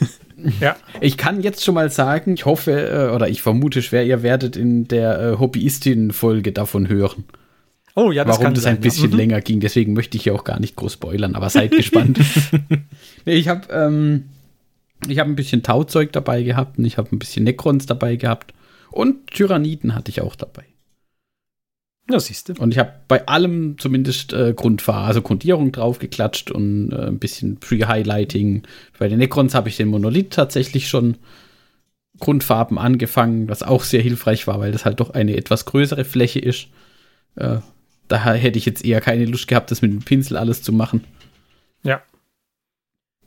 Ja. 0.60 0.76
Ich 1.00 1.16
kann 1.16 1.42
jetzt 1.42 1.64
schon 1.64 1.74
mal 1.74 1.90
sagen, 1.90 2.34
ich 2.34 2.46
hoffe 2.46 2.72
äh, 2.72 3.14
oder 3.14 3.28
ich 3.28 3.42
vermute 3.42 3.82
schwer, 3.82 4.04
ihr 4.06 4.22
werdet 4.22 4.56
in 4.56 4.86
der 4.86 5.20
äh, 5.20 5.38
Hobbyistin-Folge 5.38 6.52
davon 6.52 6.88
hören. 6.88 7.24
Oh 7.94 8.12
ja, 8.12 8.24
das 8.24 8.34
Warum 8.34 8.44
kann 8.44 8.54
das 8.54 8.62
sein, 8.62 8.76
ein 8.76 8.80
bisschen 8.80 9.10
ja. 9.10 9.10
Mhm. 9.10 9.16
länger 9.16 9.40
ging. 9.40 9.60
Deswegen 9.60 9.92
möchte 9.94 10.16
ich 10.16 10.22
hier 10.22 10.34
auch 10.34 10.44
gar 10.44 10.60
nicht 10.60 10.76
groß 10.76 10.92
spoilern, 10.92 11.34
aber 11.34 11.50
seid 11.50 11.72
gespannt. 11.72 12.20
ich 13.24 13.48
habe 13.48 13.72
ähm, 13.72 14.24
ich 15.08 15.18
habe 15.18 15.30
ein 15.30 15.36
bisschen 15.36 15.62
Tauzeug 15.62 16.12
dabei 16.12 16.42
gehabt 16.42 16.78
und 16.78 16.84
ich 16.84 16.98
habe 16.98 17.14
ein 17.14 17.18
bisschen 17.18 17.44
Necrons 17.44 17.86
dabei 17.86 18.16
gehabt 18.16 18.54
und 18.90 19.28
Tyranniden 19.28 19.94
hatte 19.94 20.10
ich 20.10 20.20
auch 20.20 20.36
dabei. 20.36 20.64
Ja, 22.10 22.18
siehst 22.18 22.48
du. 22.48 22.54
Und 22.54 22.72
ich 22.72 22.78
habe 22.78 22.92
bei 23.06 23.26
allem 23.26 23.76
zumindest 23.78 24.32
äh, 24.32 24.54
Grundfarbe, 24.54 25.06
also 25.06 25.20
Grundierung 25.20 25.72
draufgeklatscht 25.72 26.50
und 26.50 26.90
äh, 26.92 27.06
ein 27.08 27.18
bisschen 27.18 27.58
Pre-Highlighting. 27.58 28.62
Bei 28.98 29.08
den 29.08 29.18
Necrons 29.18 29.54
habe 29.54 29.68
ich 29.68 29.76
den 29.76 29.88
Monolith 29.88 30.30
tatsächlich 30.30 30.88
schon 30.88 31.18
Grundfarben 32.18 32.78
angefangen, 32.78 33.48
was 33.48 33.62
auch 33.62 33.84
sehr 33.84 34.00
hilfreich 34.00 34.46
war, 34.46 34.58
weil 34.58 34.72
das 34.72 34.86
halt 34.86 35.00
doch 35.00 35.10
eine 35.10 35.36
etwas 35.36 35.66
größere 35.66 36.04
Fläche 36.04 36.38
ist. 36.38 36.68
Äh, 37.36 37.58
daher 38.08 38.34
hätte 38.34 38.58
ich 38.58 38.64
jetzt 38.64 38.84
eher 38.84 39.02
keine 39.02 39.26
Lust 39.26 39.46
gehabt, 39.46 39.70
das 39.70 39.82
mit 39.82 39.92
dem 39.92 40.02
Pinsel 40.02 40.38
alles 40.38 40.62
zu 40.62 40.72
machen. 40.72 41.04
Ja. 41.82 42.02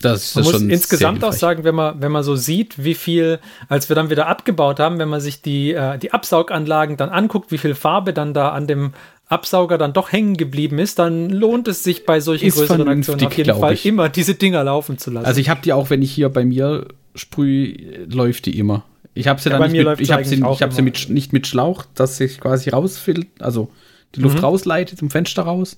Das 0.01 0.35
man 0.35 0.43
muss 0.43 0.61
insgesamt 0.61 1.23
auch 1.23 1.33
sagen, 1.33 1.63
wenn 1.63 1.75
man, 1.75 2.01
wenn 2.01 2.11
man 2.11 2.23
so 2.23 2.35
sieht, 2.35 2.83
wie 2.83 2.95
viel, 2.95 3.39
als 3.69 3.89
wir 3.89 3.95
dann 3.95 4.09
wieder 4.09 4.27
abgebaut 4.27 4.79
haben, 4.79 4.99
wenn 4.99 5.09
man 5.09 5.21
sich 5.21 5.41
die, 5.41 5.73
äh, 5.73 5.97
die 5.97 6.13
Absauganlagen 6.13 6.97
dann 6.97 7.09
anguckt, 7.09 7.51
wie 7.51 7.57
viel 7.57 7.75
Farbe 7.75 8.13
dann 8.13 8.33
da 8.33 8.49
an 8.49 8.67
dem 8.67 8.93
Absauger 9.31 9.77
dann 9.77 9.93
doch 9.93 10.11
hängen 10.11 10.35
geblieben 10.35 10.77
ist, 10.77 10.99
dann 10.99 11.29
lohnt 11.29 11.67
es 11.69 11.83
sich 11.83 12.05
bei 12.05 12.19
solchen 12.19 12.47
ist 12.47 12.55
größeren 12.57 12.87
Aktionen 12.87 13.25
auf 13.25 13.37
jeden 13.37 13.57
Fall 13.57 13.73
ich. 13.73 13.85
immer 13.85 14.09
diese 14.09 14.35
Dinger 14.35 14.63
laufen 14.63 14.97
zu 14.97 15.09
lassen. 15.09 15.25
Also 15.25 15.39
ich 15.39 15.49
habe 15.49 15.61
die 15.61 15.71
auch, 15.71 15.89
wenn 15.89 16.01
ich 16.01 16.11
hier 16.11 16.27
bei 16.27 16.43
mir 16.43 16.87
sprühe, 17.15 18.05
läuft 18.07 18.45
die 18.45 18.59
immer. 18.59 18.83
Ich 19.13 19.27
habe 19.27 19.41
sie 19.41 19.49
ja, 19.49 19.57
dann 19.57 19.71
nicht 19.71 19.85
mit, 19.85 20.01
ich 20.01 20.11
habe 20.11 20.25
sie, 20.25 20.35
ich 20.35 20.61
hab 20.61 20.73
sie 20.73 20.81
mit, 20.81 21.09
nicht 21.09 21.33
mit 21.33 21.47
Schlauch, 21.47 21.85
dass 21.95 22.17
sich 22.17 22.39
quasi 22.39 22.69
rausfiltert, 22.69 23.41
also 23.41 23.69
die 24.15 24.21
Luft 24.21 24.37
mhm. 24.37 24.43
rausleitet 24.45 24.99
zum 24.99 25.09
Fenster 25.09 25.43
raus, 25.43 25.77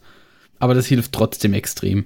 aber 0.59 0.73
das 0.73 0.87
hilft 0.87 1.13
trotzdem 1.13 1.53
extrem. 1.53 2.05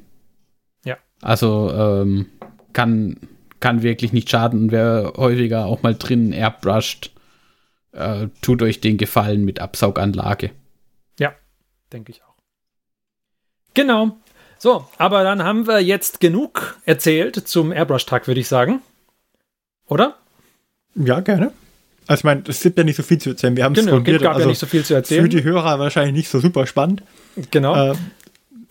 Also 1.21 1.71
ähm, 1.73 2.27
kann, 2.73 3.17
kann 3.59 3.83
wirklich 3.83 4.13
nicht 4.13 4.29
schaden. 4.29 4.71
Wer 4.71 5.13
häufiger 5.17 5.65
auch 5.65 5.83
mal 5.83 5.95
drin 5.95 6.31
airbrushed, 6.31 7.11
äh, 7.91 8.27
tut 8.41 8.61
euch 8.61 8.81
den 8.81 8.97
Gefallen 8.97 9.45
mit 9.45 9.59
Absauganlage. 9.59 10.51
Ja, 11.19 11.33
denke 11.91 12.11
ich 12.11 12.23
auch. 12.23 12.35
Genau. 13.73 14.17
So, 14.59 14.87
aber 14.97 15.23
dann 15.23 15.43
haben 15.43 15.67
wir 15.67 15.81
jetzt 15.81 16.19
genug 16.19 16.77
erzählt 16.85 17.47
zum 17.47 17.71
Airbrush-Tag, 17.71 18.27
würde 18.27 18.39
ich 18.39 18.47
sagen. 18.47 18.81
Oder? 19.87 20.15
Ja, 20.95 21.19
gerne. 21.19 21.51
Also 22.07 22.21
ich 22.21 22.23
meine, 22.23 22.43
es 22.47 22.61
gibt 22.61 22.77
ja 22.77 22.83
nicht 22.83 22.95
so 22.95 23.03
viel 23.03 23.19
zu 23.19 23.31
erzählen. 23.31 23.55
Wir 23.55 23.65
haben 23.65 23.73
es 23.73 23.85
genau, 23.85 23.97
es 23.97 24.21
gab 24.21 24.35
also 24.35 24.41
ja 24.41 24.47
nicht 24.47 24.59
so 24.59 24.65
viel 24.65 24.83
zu 24.83 24.93
erzählen. 24.93 25.23
Für 25.23 25.29
die 25.29 25.43
Hörer 25.43 25.77
wahrscheinlich 25.77 26.13
nicht 26.13 26.29
so 26.29 26.39
super 26.39 26.65
spannend. 26.65 27.03
Genau. 27.51 27.91
Äh, 27.91 27.95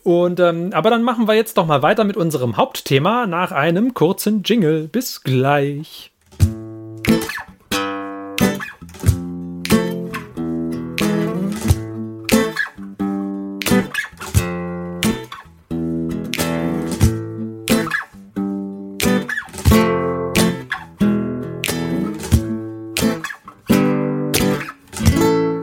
und 0.07 0.39
ähm, 0.39 0.71
aber 0.73 0.89
dann 0.91 1.03
machen 1.03 1.27
wir 1.27 1.35
jetzt 1.35 1.59
doch 1.59 1.67
mal 1.67 1.83
weiter 1.83 2.05
mit 2.05 2.17
unserem 2.17 2.57
Hauptthema 2.57 3.27
nach 3.27 3.51
einem 3.51 3.93
kurzen 3.93 4.45
Jingle. 4.45 4.87
Bis 4.87 5.25
gleich. 5.25 6.13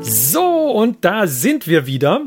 So, 0.02 0.72
und 0.72 1.06
da 1.06 1.28
sind 1.28 1.66
wir 1.66 1.86
wieder. 1.86 2.26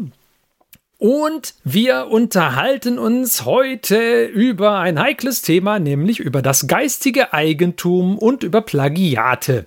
Und 0.99 1.55
wir 1.63 2.07
unterhalten 2.07 2.99
uns 2.99 3.45
heute 3.45 4.25
über 4.25 4.79
ein 4.79 4.99
heikles 4.99 5.43
Thema, 5.43 5.79
nämlich 5.79 6.21
über 6.21 6.41
das 6.41 6.67
geistige 6.67 7.35
Eigentum 7.35 8.17
und 8.17 8.43
über 8.43 8.63
Plagiate. 8.63 9.67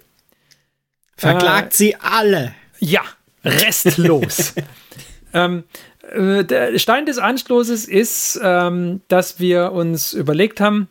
Verklagt 1.15 1.73
äh, 1.73 1.77
sie 1.77 1.95
alle. 1.97 2.55
Ja, 2.79 3.01
restlos. 3.43 4.55
ähm, 5.33 5.65
äh, 6.11 6.43
der 6.43 6.79
Stein 6.79 7.05
des 7.05 7.19
Anstoßes 7.19 7.85
ist, 7.85 8.39
ähm, 8.41 9.01
dass 9.07 9.39
wir 9.39 9.71
uns 9.71 10.13
überlegt 10.13 10.59
haben, 10.59 10.87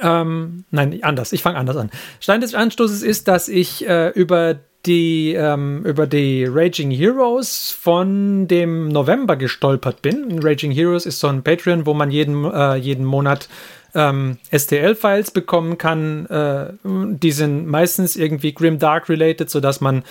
ähm, 0.00 0.64
nein, 0.70 0.98
anders, 1.02 1.32
ich 1.32 1.42
fange 1.42 1.58
anders 1.58 1.76
an. 1.76 1.90
Stein 2.20 2.40
des 2.40 2.54
Anstoßes 2.54 3.02
ist, 3.02 3.28
dass 3.28 3.48
ich 3.48 3.86
äh, 3.86 4.10
über 4.10 4.58
die 4.88 5.34
ähm, 5.34 5.84
über 5.84 6.06
die 6.06 6.44
Raging 6.44 6.90
Heroes 6.90 7.70
von 7.70 8.48
dem 8.48 8.88
November 8.88 9.36
gestolpert 9.36 10.02
bin. 10.02 10.40
Raging 10.42 10.72
Heroes 10.72 11.06
ist 11.06 11.20
so 11.20 11.28
ein 11.28 11.44
Patreon, 11.44 11.86
wo 11.86 11.94
man 11.94 12.10
jeden, 12.10 12.44
äh, 12.44 12.76
jeden 12.76 13.04
Monat 13.04 13.48
ähm, 13.94 14.38
STL-Files 14.50 15.30
bekommen 15.30 15.76
kann. 15.78 16.26
Äh, 16.26 16.72
die 16.82 17.32
sind 17.32 17.66
meistens 17.66 18.16
irgendwie 18.16 18.54
Grim 18.54 18.78
Dark 18.78 19.08
related, 19.08 19.50
sodass 19.50 19.80
man 19.80 20.02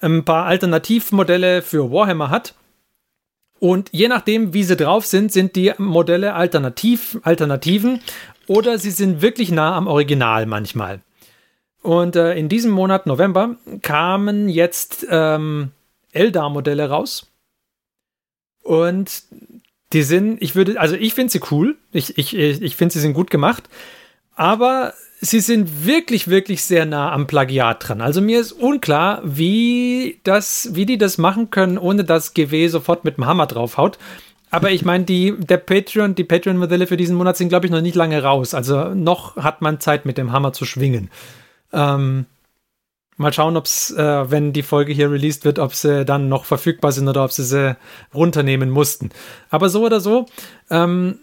ein 0.00 0.24
paar 0.24 0.46
Alternativmodelle 0.46 1.60
für 1.60 1.90
Warhammer 1.90 2.30
hat. 2.30 2.54
Und 3.58 3.90
je 3.92 4.08
nachdem, 4.08 4.54
wie 4.54 4.64
sie 4.64 4.76
drauf 4.76 5.04
sind, 5.04 5.32
sind 5.32 5.54
die 5.56 5.72
Modelle 5.76 6.34
alternativ, 6.34 7.18
Alternativen 7.22 8.00
oder 8.46 8.78
sie 8.78 8.90
sind 8.90 9.22
wirklich 9.22 9.50
nah 9.50 9.76
am 9.76 9.86
Original 9.86 10.46
manchmal. 10.46 11.00
Und 11.82 12.16
äh, 12.16 12.34
in 12.34 12.48
diesem 12.48 12.70
Monat 12.70 13.06
November 13.06 13.56
kamen 13.82 14.48
jetzt 14.48 15.06
ähm, 15.08 15.70
Eldar-Modelle 16.12 16.88
raus. 16.88 17.26
Und 18.62 19.22
die 19.92 20.02
sind, 20.02 20.42
ich 20.42 20.54
würde, 20.54 20.78
also 20.78 20.94
ich 20.94 21.14
finde 21.14 21.32
sie 21.32 21.40
cool. 21.50 21.76
Ich, 21.92 22.18
ich, 22.18 22.36
ich 22.36 22.76
finde, 22.76 22.92
sie 22.92 23.00
sind 23.00 23.14
gut 23.14 23.30
gemacht. 23.30 23.68
Aber 24.36 24.94
sie 25.20 25.40
sind 25.40 25.86
wirklich, 25.86 26.28
wirklich 26.28 26.62
sehr 26.62 26.86
nah 26.86 27.12
am 27.12 27.26
Plagiat 27.26 27.88
dran. 27.88 28.00
Also 28.00 28.20
mir 28.20 28.40
ist 28.40 28.52
unklar, 28.52 29.20
wie, 29.24 30.20
das, 30.22 30.70
wie 30.72 30.86
die 30.86 30.98
das 30.98 31.18
machen 31.18 31.50
können, 31.50 31.78
ohne 31.78 32.04
dass 32.04 32.34
GW 32.34 32.68
sofort 32.68 33.04
mit 33.04 33.16
dem 33.16 33.26
Hammer 33.26 33.46
draufhaut. 33.46 33.98
Aber 34.50 34.70
ich 34.70 34.84
meine, 34.84 35.04
die, 35.04 35.34
der 35.38 35.58
Patreon, 35.58 36.14
die 36.14 36.24
Patreon-Modelle 36.24 36.86
für 36.86 36.96
diesen 36.96 37.16
Monat 37.16 37.36
sind, 37.36 37.50
glaube 37.50 37.66
ich, 37.66 37.72
noch 37.72 37.80
nicht 37.80 37.94
lange 37.94 38.22
raus. 38.22 38.54
Also 38.54 38.94
noch 38.94 39.36
hat 39.36 39.62
man 39.62 39.78
Zeit, 39.80 40.06
mit 40.06 40.18
dem 40.18 40.32
Hammer 40.32 40.52
zu 40.52 40.64
schwingen. 40.64 41.10
Ähm, 41.72 42.26
mal 43.16 43.32
schauen, 43.32 43.56
ob 43.56 43.66
es, 43.66 43.90
äh, 43.90 44.30
wenn 44.30 44.52
die 44.52 44.62
Folge 44.62 44.92
hier 44.92 45.10
released 45.10 45.44
wird, 45.44 45.58
ob 45.58 45.74
sie 45.74 46.04
dann 46.04 46.28
noch 46.28 46.46
verfügbar 46.46 46.92
sind 46.92 47.08
oder 47.08 47.22
ob 47.24 47.32
sie 47.32 47.44
sie 47.44 47.76
runternehmen 48.14 48.70
mussten. 48.70 49.10
Aber 49.50 49.68
so 49.68 49.84
oder 49.84 50.00
so, 50.00 50.26
ähm, 50.70 51.18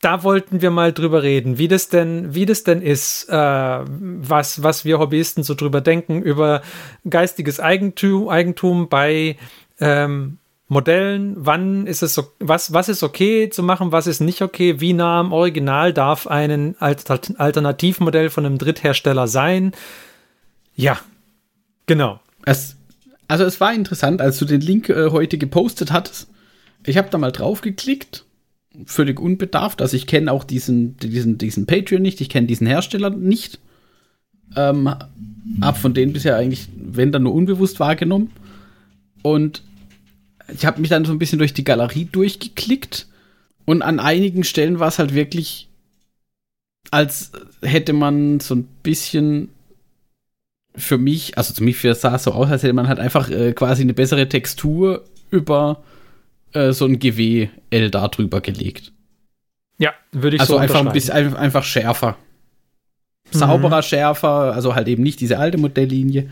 da 0.00 0.22
wollten 0.22 0.60
wir 0.60 0.70
mal 0.70 0.92
drüber 0.92 1.22
reden, 1.22 1.56
wie 1.58 1.66
das 1.66 1.88
denn, 1.88 2.34
wie 2.34 2.46
das 2.46 2.62
denn 2.62 2.82
ist, 2.82 3.28
äh, 3.30 3.34
was, 3.34 4.62
was 4.62 4.84
wir 4.84 4.98
Hobbyisten 4.98 5.42
so 5.42 5.54
drüber 5.54 5.80
denken, 5.80 6.22
über 6.22 6.62
geistiges 7.08 7.58
Eigentum, 7.58 8.28
Eigentum 8.28 8.88
bei 8.88 9.36
ähm, 9.80 10.38
Modellen, 10.66 11.34
wann 11.36 11.86
ist 11.86 12.02
es 12.02 12.14
so, 12.14 12.32
was, 12.38 12.72
was 12.72 12.88
ist 12.88 13.02
okay 13.02 13.50
zu 13.50 13.62
machen, 13.62 13.92
was 13.92 14.06
ist 14.06 14.20
nicht 14.20 14.40
okay, 14.40 14.80
wie 14.80 14.94
nah 14.94 15.20
am 15.20 15.32
Original 15.32 15.92
darf 15.92 16.26
ein 16.26 16.74
Alternativmodell 16.78 18.30
von 18.30 18.46
einem 18.46 18.58
Dritthersteller 18.58 19.28
sein. 19.28 19.72
Ja, 20.74 20.98
genau. 21.86 22.20
Es, 22.46 22.76
also 23.28 23.44
es 23.44 23.60
war 23.60 23.74
interessant, 23.74 24.22
als 24.22 24.38
du 24.38 24.46
den 24.46 24.62
Link 24.62 24.88
äh, 24.88 25.10
heute 25.10 25.36
gepostet 25.36 25.92
hattest. 25.92 26.28
Ich 26.86 26.96
habe 26.96 27.10
da 27.10 27.18
mal 27.18 27.32
drauf 27.32 27.60
geklickt, 27.60 28.24
völlig 28.86 29.20
unbedarft. 29.20 29.82
Also 29.82 29.96
ich 29.96 30.06
kenne 30.06 30.32
auch 30.32 30.44
diesen, 30.44 30.96
diesen, 30.96 31.36
diesen 31.36 31.66
Patreon 31.66 32.02
nicht, 32.02 32.20
ich 32.22 32.30
kenne 32.30 32.46
diesen 32.46 32.66
Hersteller 32.66 33.10
nicht. 33.10 33.58
Ähm, 34.56 34.94
hab 35.60 35.76
von 35.76 35.94
denen 35.94 36.12
bisher 36.12 36.36
eigentlich, 36.36 36.68
wenn 36.76 37.12
dann 37.12 37.24
nur 37.24 37.34
unbewusst 37.34 37.80
wahrgenommen. 37.80 38.30
Und 39.22 39.62
ich 40.48 40.66
habe 40.66 40.80
mich 40.80 40.90
dann 40.90 41.04
so 41.04 41.12
ein 41.12 41.18
bisschen 41.18 41.38
durch 41.38 41.54
die 41.54 41.64
Galerie 41.64 42.04
durchgeklickt 42.04 43.06
und 43.64 43.82
an 43.82 44.00
einigen 44.00 44.44
Stellen 44.44 44.78
war 44.78 44.88
es 44.88 44.98
halt 44.98 45.14
wirklich, 45.14 45.68
als 46.90 47.32
hätte 47.62 47.92
man 47.92 48.40
so 48.40 48.54
ein 48.54 48.64
bisschen 48.82 49.48
für 50.76 50.98
mich, 50.98 51.38
also 51.38 51.54
zu 51.54 51.62
mir 51.62 51.74
sah 51.94 52.16
es 52.16 52.24
so 52.24 52.32
aus, 52.32 52.50
als 52.50 52.62
hätte 52.62 52.72
man 52.72 52.88
halt 52.88 52.98
einfach 52.98 53.30
äh, 53.30 53.52
quasi 53.52 53.82
eine 53.82 53.94
bessere 53.94 54.28
Textur 54.28 55.04
über 55.30 55.82
äh, 56.52 56.72
so 56.72 56.84
ein 56.84 56.98
GW-L 56.98 57.90
da 57.90 58.08
drüber 58.08 58.40
gelegt. 58.40 58.92
Ja, 59.78 59.92
würde 60.12 60.36
ich 60.36 60.40
also 60.40 60.54
so 60.54 60.58
einfach 60.58 60.84
ein 60.84 60.92
bisschen 60.92 61.36
einfach 61.36 61.64
schärfer. 61.64 62.16
Mhm. 63.32 63.38
Sauberer, 63.38 63.82
schärfer, 63.82 64.54
also 64.54 64.74
halt 64.74 64.88
eben 64.88 65.02
nicht 65.02 65.20
diese 65.20 65.38
alte 65.38 65.58
Modelllinie. 65.58 66.30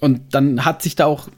Und 0.00 0.34
dann 0.34 0.64
hat 0.64 0.82
sich 0.82 0.96
da 0.96 1.06
auch 1.06 1.28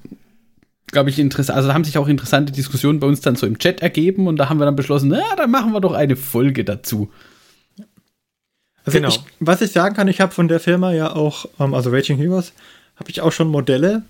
glaube 0.87 1.11
ich, 1.11 1.19
interessant. 1.19 1.57
Also 1.57 1.69
da 1.69 1.75
haben 1.75 1.85
sich 1.85 1.99
auch 1.99 2.09
interessante 2.09 2.53
Diskussionen 2.53 3.01
bei 3.01 3.07
uns 3.07 3.21
dann 3.21 3.37
so 3.37 3.47
im 3.47 3.59
Chat 3.59 3.81
ergeben 3.81 4.29
und 4.29 4.37
da 4.37 4.49
haben 4.49 4.59
wir 4.59 4.67
dann 4.67 4.77
beschlossen, 4.77 5.09
na, 5.09 5.23
dann 5.37 5.51
machen 5.51 5.73
wir 5.73 5.81
doch 5.81 5.93
eine 5.93 6.17
Folge 6.17 6.65
dazu. 6.65 7.11
Also 8.85 8.99
genau. 8.99 9.09
Ich, 9.09 9.21
was 9.41 9.63
ich 9.63 9.73
sagen 9.73 9.97
kann, 9.97 10.07
ich 10.07 10.21
habe 10.21 10.33
von 10.33 10.47
der 10.47 10.61
Firma 10.61 10.93
ja 10.93 11.15
auch, 11.15 11.47
ähm, 11.59 11.75
also 11.75 11.91
Raging 11.91 12.19
Heroes, 12.19 12.53
habe 12.97 13.11
ich 13.11 13.21
auch 13.21 13.33
schon 13.33 13.49
Modelle, 13.49 14.03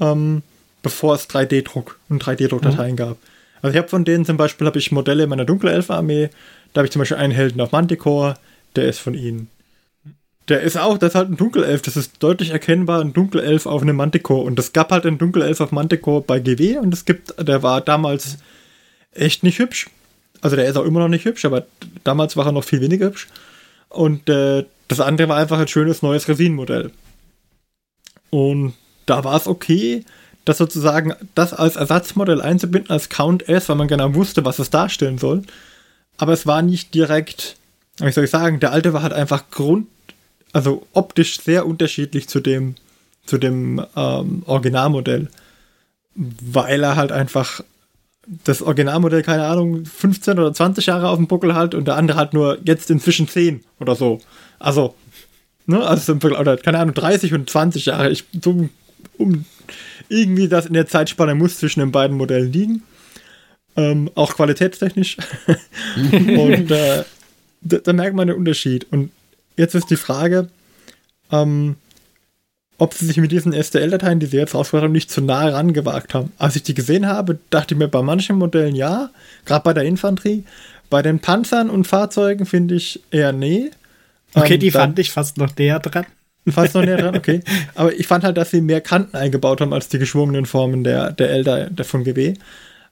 ähm, 0.00 0.42
bevor 0.82 1.16
es 1.16 1.28
3D-Druck 1.28 1.98
und 2.08 2.22
3D-Druckdateien 2.22 2.92
mhm. 2.92 2.96
gab. 2.96 3.16
Also 3.60 3.74
ich 3.74 3.78
habe 3.78 3.88
von 3.88 4.04
denen 4.04 4.24
zum 4.24 4.36
Beispiel 4.36 4.66
habe 4.66 4.78
ich 4.78 4.92
Modelle 4.92 5.26
meiner 5.26 5.44
Dunkelelfe-Armee. 5.44 6.30
Da 6.72 6.78
habe 6.78 6.86
ich 6.86 6.92
zum 6.92 7.00
Beispiel 7.00 7.18
einen 7.18 7.32
Helden 7.32 7.60
auf 7.60 7.72
Manticore, 7.72 8.36
der 8.76 8.88
ist 8.88 9.00
von 9.00 9.14
ihnen. 9.14 9.48
Der 10.50 10.62
ist 10.62 10.76
auch, 10.76 10.98
das 10.98 11.10
ist 11.10 11.14
halt 11.14 11.30
ein 11.30 11.36
Dunkelelf, 11.36 11.80
das 11.80 11.96
ist 11.96 12.14
deutlich 12.18 12.50
erkennbar 12.50 13.00
ein 13.00 13.12
Dunkelelf 13.12 13.66
auf 13.66 13.82
einem 13.82 13.94
Manticore. 13.94 14.42
Und 14.42 14.58
es 14.58 14.72
gab 14.72 14.90
halt 14.90 15.06
einen 15.06 15.16
Dunkelelf 15.16 15.60
auf 15.60 15.70
Manticore 15.70 16.22
bei 16.22 16.40
GW 16.40 16.78
und 16.78 16.92
es 16.92 17.04
gibt, 17.04 17.34
der 17.38 17.62
war 17.62 17.80
damals 17.80 18.38
echt 19.12 19.44
nicht 19.44 19.60
hübsch. 19.60 19.88
Also 20.40 20.56
der 20.56 20.66
ist 20.66 20.76
auch 20.76 20.84
immer 20.84 20.98
noch 20.98 21.08
nicht 21.08 21.24
hübsch, 21.24 21.44
aber 21.44 21.66
damals 22.02 22.36
war 22.36 22.46
er 22.46 22.52
noch 22.52 22.64
viel 22.64 22.80
weniger 22.80 23.06
hübsch. 23.06 23.28
Und 23.90 24.28
äh, 24.28 24.64
das 24.88 24.98
andere 24.98 25.28
war 25.28 25.36
einfach 25.36 25.60
ein 25.60 25.68
schönes 25.68 26.02
neues 26.02 26.26
Resinenmodell. 26.26 26.90
Und 28.30 28.74
da 29.06 29.22
war 29.22 29.36
es 29.36 29.46
okay, 29.46 30.04
das 30.44 30.58
sozusagen 30.58 31.14
das 31.36 31.52
als 31.52 31.76
Ersatzmodell 31.76 32.42
einzubinden, 32.42 32.90
als 32.90 33.08
Count 33.08 33.48
S, 33.48 33.68
weil 33.68 33.76
man 33.76 33.86
genau 33.86 34.14
wusste, 34.16 34.44
was 34.44 34.58
es 34.58 34.70
darstellen 34.70 35.18
soll. 35.18 35.42
Aber 36.16 36.32
es 36.32 36.44
war 36.44 36.62
nicht 36.62 36.92
direkt, 36.92 37.56
wie 37.98 38.10
soll 38.10 38.24
ich 38.24 38.30
sagen, 38.30 38.58
der 38.58 38.72
alte 38.72 38.92
war 38.92 39.02
halt 39.02 39.12
einfach 39.12 39.50
Grund, 39.50 39.86
also 40.52 40.86
optisch 40.92 41.40
sehr 41.40 41.66
unterschiedlich 41.66 42.28
zu 42.28 42.40
dem, 42.40 42.74
zu 43.26 43.38
dem 43.38 43.84
ähm, 43.96 44.42
Originalmodell. 44.46 45.28
Weil 46.14 46.82
er 46.82 46.96
halt 46.96 47.12
einfach 47.12 47.62
das 48.44 48.62
Originalmodell, 48.62 49.22
keine 49.22 49.46
Ahnung, 49.46 49.84
15 49.84 50.38
oder 50.38 50.52
20 50.52 50.86
Jahre 50.86 51.08
auf 51.08 51.16
dem 51.16 51.26
Buckel 51.26 51.54
hat 51.54 51.74
und 51.74 51.86
der 51.86 51.96
andere 51.96 52.18
halt 52.18 52.32
nur 52.32 52.58
jetzt 52.64 52.90
inzwischen 52.90 53.28
10 53.28 53.62
oder 53.80 53.94
so. 53.94 54.20
Also, 54.58 54.94
ne, 55.66 55.84
also 55.84 56.14
oder 56.14 56.56
keine 56.56 56.78
Ahnung, 56.78 56.94
30 56.94 57.32
und 57.34 57.48
20 57.48 57.86
Jahre. 57.86 58.10
Ich, 58.10 58.24
so, 58.42 58.68
um 59.18 59.44
irgendwie 60.08 60.48
das 60.48 60.66
in 60.66 60.74
der 60.74 60.86
Zeitspanne 60.86 61.34
muss 61.34 61.58
zwischen 61.58 61.80
den 61.80 61.92
beiden 61.92 62.16
Modellen 62.16 62.52
liegen. 62.52 62.82
Ähm, 63.76 64.10
auch 64.14 64.34
qualitätstechnisch. 64.34 65.16
und 65.96 66.70
äh, 66.70 67.04
da, 67.62 67.78
da, 67.78 67.92
merkt 67.92 68.16
man 68.16 68.28
den 68.28 68.36
Unterschied. 68.36 68.86
Und 68.90 69.10
jetzt 69.56 69.74
ist 69.74 69.90
die 69.90 69.96
Frage, 69.96 70.48
ähm, 71.30 71.76
ob 72.78 72.94
sie 72.94 73.04
sich 73.04 73.18
mit 73.18 73.30
diesen 73.30 73.52
STL-Dateien, 73.52 74.20
die 74.20 74.26
sie 74.26 74.38
jetzt 74.38 74.54
rausgebracht 74.54 74.84
haben, 74.84 74.92
nicht 74.92 75.10
zu 75.10 75.20
nah 75.20 75.46
rangewagt 75.48 76.14
haben. 76.14 76.32
Als 76.38 76.56
ich 76.56 76.62
die 76.62 76.74
gesehen 76.74 77.06
habe, 77.06 77.38
dachte 77.50 77.74
ich 77.74 77.78
mir 77.78 77.88
bei 77.88 78.00
manchen 78.00 78.36
Modellen 78.36 78.74
ja, 78.74 79.10
gerade 79.44 79.64
bei 79.64 79.74
der 79.74 79.84
Infanterie. 79.84 80.44
Bei 80.88 81.02
den 81.02 81.20
Panzern 81.20 81.68
und 81.68 81.86
Fahrzeugen 81.86 82.46
finde 82.46 82.74
ich 82.76 83.00
eher 83.10 83.32
nee. 83.32 83.70
Okay, 84.34 84.54
ähm, 84.54 84.60
die 84.60 84.70
fand 84.70 84.98
ich 84.98 85.10
fast 85.10 85.36
noch 85.36 85.54
näher 85.56 85.78
dran. 85.78 86.06
Fast 86.48 86.74
noch 86.74 86.82
näher 86.82 86.96
dran, 86.96 87.16
okay. 87.16 87.42
Aber 87.74 87.92
ich 87.92 88.06
fand 88.06 88.24
halt, 88.24 88.38
dass 88.38 88.50
sie 88.50 88.62
mehr 88.62 88.80
Kanten 88.80 89.14
eingebaut 89.14 89.60
haben 89.60 89.74
als 89.74 89.88
die 89.88 89.98
geschwungenen 89.98 90.46
Formen 90.46 90.82
der, 90.82 91.12
der 91.12 91.30
Elder 91.30 91.68
der 91.68 91.84
von 91.84 92.02
GW. 92.02 92.34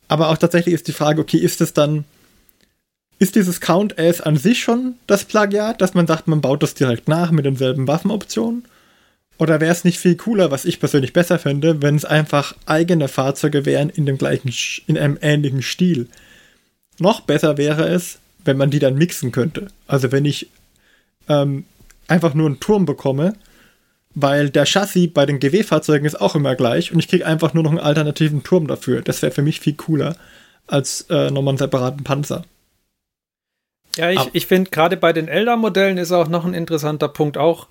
Aber 0.06 0.28
auch 0.28 0.36
tatsächlich 0.36 0.74
ist 0.74 0.86
die 0.86 0.92
Frage, 0.92 1.20
okay, 1.20 1.38
ist 1.38 1.60
es 1.60 1.72
dann, 1.72 2.04
ist 3.18 3.34
dieses 3.34 3.60
Count 3.60 3.98
S 3.98 4.20
an 4.20 4.36
sich 4.36 4.60
schon 4.60 4.94
das 5.06 5.24
Plagiat, 5.24 5.80
dass 5.80 5.94
man 5.94 6.06
sagt, 6.06 6.28
man 6.28 6.40
baut 6.40 6.62
das 6.62 6.74
direkt 6.74 7.08
nach 7.08 7.30
mit 7.30 7.44
denselben 7.44 7.88
Waffenoptionen? 7.88 8.64
Oder 9.38 9.60
wäre 9.60 9.72
es 9.72 9.84
nicht 9.84 9.98
viel 9.98 10.16
cooler, 10.16 10.50
was 10.50 10.64
ich 10.64 10.80
persönlich 10.80 11.12
besser 11.12 11.38
fände, 11.38 11.80
wenn 11.80 11.94
es 11.94 12.04
einfach 12.04 12.54
eigene 12.66 13.08
Fahrzeuge 13.08 13.64
wären 13.64 13.88
in 13.88 14.04
dem 14.04 14.18
gleichen, 14.18 14.52
in 14.86 14.98
einem 14.98 15.18
ähnlichen 15.20 15.62
Stil? 15.62 16.08
Noch 16.98 17.20
besser 17.20 17.56
wäre 17.56 17.88
es, 17.88 18.18
wenn 18.44 18.56
man 18.56 18.70
die 18.70 18.80
dann 18.80 18.96
mixen 18.96 19.30
könnte. 19.30 19.68
Also 19.86 20.10
wenn 20.10 20.24
ich 20.24 20.48
ähm, 21.28 21.64
einfach 22.08 22.34
nur 22.34 22.46
einen 22.46 22.60
Turm 22.60 22.84
bekomme, 22.84 23.34
weil 24.14 24.50
der 24.50 24.64
Chassis 24.64 25.12
bei 25.12 25.26
den 25.26 25.38
GW-Fahrzeugen 25.38 26.06
ist 26.06 26.20
auch 26.20 26.34
immer 26.34 26.56
gleich 26.56 26.92
und 26.92 26.98
ich 26.98 27.08
kriege 27.08 27.26
einfach 27.26 27.54
nur 27.54 27.62
noch 27.62 27.70
einen 27.70 27.80
alternativen 27.80 28.42
Turm 28.42 28.66
dafür. 28.66 29.02
Das 29.02 29.22
wäre 29.22 29.32
für 29.32 29.42
mich 29.42 29.60
viel 29.60 29.74
cooler 29.74 30.16
als 30.66 31.02
äh, 31.10 31.30
nochmal 31.30 31.52
einen 31.52 31.58
separaten 31.58 32.02
Panzer. 32.02 32.44
Ja, 33.98 34.10
ich, 34.10 34.30
ich 34.32 34.46
finde 34.46 34.70
gerade 34.70 34.96
bei 34.96 35.12
den 35.12 35.28
Elder-Modellen 35.28 35.98
ist 35.98 36.12
auch 36.12 36.28
noch 36.28 36.44
ein 36.44 36.54
interessanter 36.54 37.08
Punkt 37.08 37.36
auch, 37.36 37.68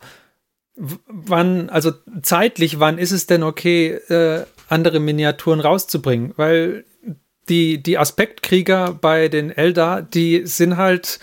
wann, 0.75 1.69
also 1.69 1.91
zeitlich, 2.21 2.79
wann 2.79 2.97
ist 2.97 3.11
es 3.11 3.25
denn 3.25 3.43
okay, 3.43 3.93
äh, 4.09 4.45
andere 4.69 4.99
Miniaturen 4.99 5.59
rauszubringen? 5.59 6.33
Weil 6.37 6.85
die, 7.49 7.81
die 7.81 7.97
Aspektkrieger 7.97 8.93
bei 8.93 9.29
den 9.29 9.49
Elder, 9.51 10.01
die 10.01 10.45
sind 10.45 10.77
halt 10.77 11.19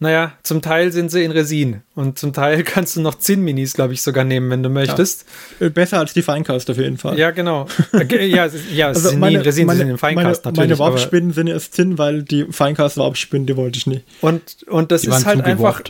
naja, 0.00 0.32
zum 0.42 0.60
Teil 0.60 0.90
sind 0.90 1.10
sie 1.10 1.22
in 1.22 1.30
Resin 1.30 1.82
und 1.94 2.18
zum 2.18 2.32
Teil 2.32 2.62
kannst 2.64 2.96
du 2.96 3.00
noch 3.00 3.14
Zinn-Minis, 3.14 3.74
glaube 3.74 3.94
ich, 3.94 4.02
sogar 4.02 4.24
nehmen, 4.24 4.50
wenn 4.50 4.62
du 4.62 4.68
möchtest. 4.68 5.24
Ja. 5.60 5.66
Äh, 5.66 5.70
besser 5.70 5.98
als 5.98 6.12
die 6.12 6.22
Feincast 6.22 6.68
auf 6.68 6.78
jeden 6.78 6.98
Fall. 6.98 7.18
Ja, 7.18 7.30
genau. 7.30 7.68
Ja, 7.92 8.48
ja 8.72 8.88
also 8.88 9.08
sind 9.08 9.20
meine, 9.20 9.38
in 9.38 9.42
Resin, 9.42 9.66
meine, 9.66 9.78
sie 9.78 9.82
sind 9.84 9.90
in 9.90 9.98
Feincast 9.98 10.44
meine, 10.44 10.56
natürlich. 10.56 10.78
Meine 10.78 10.90
Warpspinnen 10.90 11.32
sind 11.32 11.46
erst 11.46 11.74
Zinn, 11.74 11.96
weil 11.96 12.22
die 12.22 12.44
Feincast-Warpspinnen, 12.50 13.46
die 13.46 13.56
wollte 13.56 13.78
ich 13.78 13.86
nicht. 13.86 14.04
Und, 14.20 14.64
und 14.68 14.90
das 14.90 15.02
die 15.02 15.08
ist 15.08 15.26
halt 15.26 15.44
einfach 15.44 15.82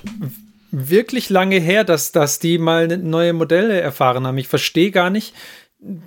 wirklich 0.70 1.30
lange 1.30 1.58
her, 1.58 1.84
dass, 1.84 2.12
dass 2.12 2.38
die 2.38 2.58
mal 2.58 2.98
neue 2.98 3.32
Modelle 3.32 3.80
erfahren 3.80 4.26
haben. 4.26 4.38
Ich 4.38 4.48
verstehe 4.48 4.90
gar 4.90 5.08
nicht, 5.08 5.34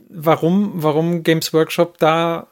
warum, 0.09 0.71
warum 0.75 1.23
Games 1.23 1.53
Workshop 1.53 1.97
da, 1.97 2.47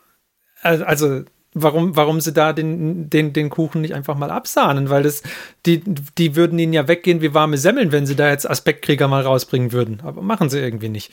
also 0.61 1.23
warum, 1.55 1.95
warum 1.95 2.21
sie 2.21 2.33
da 2.33 2.53
den, 2.53 3.09
den, 3.09 3.33
den 3.33 3.49
Kuchen 3.49 3.81
nicht 3.81 3.95
einfach 3.95 4.15
mal 4.15 4.29
absahnen, 4.29 4.89
weil 4.89 5.01
das, 5.01 5.23
die, 5.65 5.79
die 5.79 6.35
würden 6.35 6.59
ihnen 6.59 6.73
ja 6.73 6.87
weggehen 6.87 7.21
wie 7.21 7.33
warme 7.33 7.57
Semmeln, 7.57 7.91
wenn 7.91 8.05
sie 8.05 8.15
da 8.15 8.29
jetzt 8.29 8.47
Aspektkrieger 8.47 9.07
mal 9.07 9.23
rausbringen 9.23 9.71
würden. 9.71 10.01
Aber 10.03 10.21
machen 10.21 10.49
sie 10.49 10.59
irgendwie 10.59 10.89
nicht. 10.89 11.11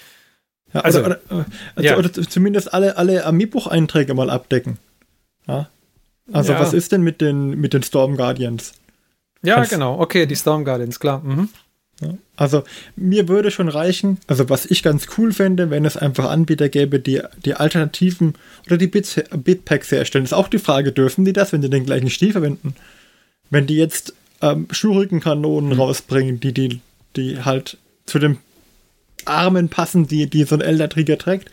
Ja, 0.74 0.80
also, 0.80 1.00
oder, 1.00 1.20
oder, 1.30 1.46
also 1.76 1.88
ja. 1.88 1.96
oder 1.96 2.12
zumindest 2.12 2.74
alle, 2.74 2.96
alle 2.96 3.24
Amiibuch-Einträge 3.24 4.14
mal 4.14 4.30
abdecken. 4.30 4.78
Ja. 5.46 5.68
Also, 6.32 6.54
was 6.54 6.72
ist 6.72 6.92
denn 6.92 7.02
mit 7.02 7.20
den, 7.20 7.60
mit 7.60 7.74
den 7.74 7.82
Storm 7.82 8.16
Guardians? 8.16 8.72
Ja, 9.42 9.56
Kannst, 9.56 9.70
genau. 9.70 9.98
Okay, 9.98 10.26
die 10.26 10.36
Storm 10.36 10.64
Guardians, 10.64 11.00
klar. 11.00 11.20
Mhm. 11.20 11.48
Also 12.36 12.64
mir 12.96 13.28
würde 13.28 13.50
schon 13.50 13.68
reichen, 13.68 14.18
also 14.26 14.48
was 14.48 14.66
ich 14.66 14.82
ganz 14.82 15.06
cool 15.16 15.32
fände, 15.32 15.70
wenn 15.70 15.84
es 15.84 15.96
einfach 15.96 16.30
Anbieter 16.30 16.68
gäbe, 16.68 16.98
die 16.98 17.20
die 17.44 17.54
Alternativen 17.54 18.34
oder 18.66 18.78
die 18.78 18.86
Bits, 18.86 19.20
Bitpacks 19.36 19.90
herstellen. 19.90 20.24
Ist 20.24 20.32
auch 20.32 20.48
die 20.48 20.58
Frage, 20.58 20.92
dürfen 20.92 21.24
die 21.24 21.32
das, 21.32 21.52
wenn 21.52 21.62
die 21.62 21.70
den 21.70 21.86
gleichen 21.86 22.10
Stil 22.10 22.32
verwenden? 22.32 22.74
Wenn 23.50 23.66
die 23.66 23.76
jetzt 23.76 24.14
ähm, 24.40 24.66
Schuriken-Kanonen 24.70 25.74
mhm. 25.74 25.80
rausbringen, 25.80 26.40
die, 26.40 26.52
die, 26.52 26.80
die 27.16 27.44
halt 27.44 27.78
zu 28.06 28.18
den 28.18 28.38
Armen 29.24 29.68
passen, 29.68 30.08
die, 30.08 30.28
die 30.28 30.44
so 30.44 30.56
ein 30.56 30.60
Elder-Trigger 30.60 31.18
trägt. 31.18 31.50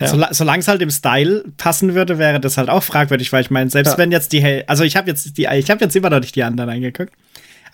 Ja. 0.00 0.08
Sol 0.08 0.26
solange 0.32 0.58
es 0.58 0.68
halt 0.68 0.82
im 0.82 0.90
Style 0.90 1.44
passen 1.56 1.94
würde, 1.94 2.18
wäre 2.18 2.40
das 2.40 2.58
halt 2.58 2.68
auch 2.68 2.82
fragwürdig, 2.82 3.32
weil 3.32 3.42
ich 3.42 3.50
meine, 3.50 3.70
selbst 3.70 3.92
ja. 3.92 3.98
wenn 3.98 4.10
jetzt 4.10 4.32
die, 4.32 4.40
Hel 4.40 4.64
also 4.66 4.82
ich 4.82 4.96
habe 4.96 5.08
jetzt 5.08 5.38
die, 5.38 5.46
ich 5.54 5.70
habe 5.70 5.84
jetzt 5.84 5.94
immer 5.94 6.10
noch 6.10 6.20
nicht 6.20 6.34
die 6.34 6.42
anderen 6.42 6.70
angeguckt. 6.70 7.12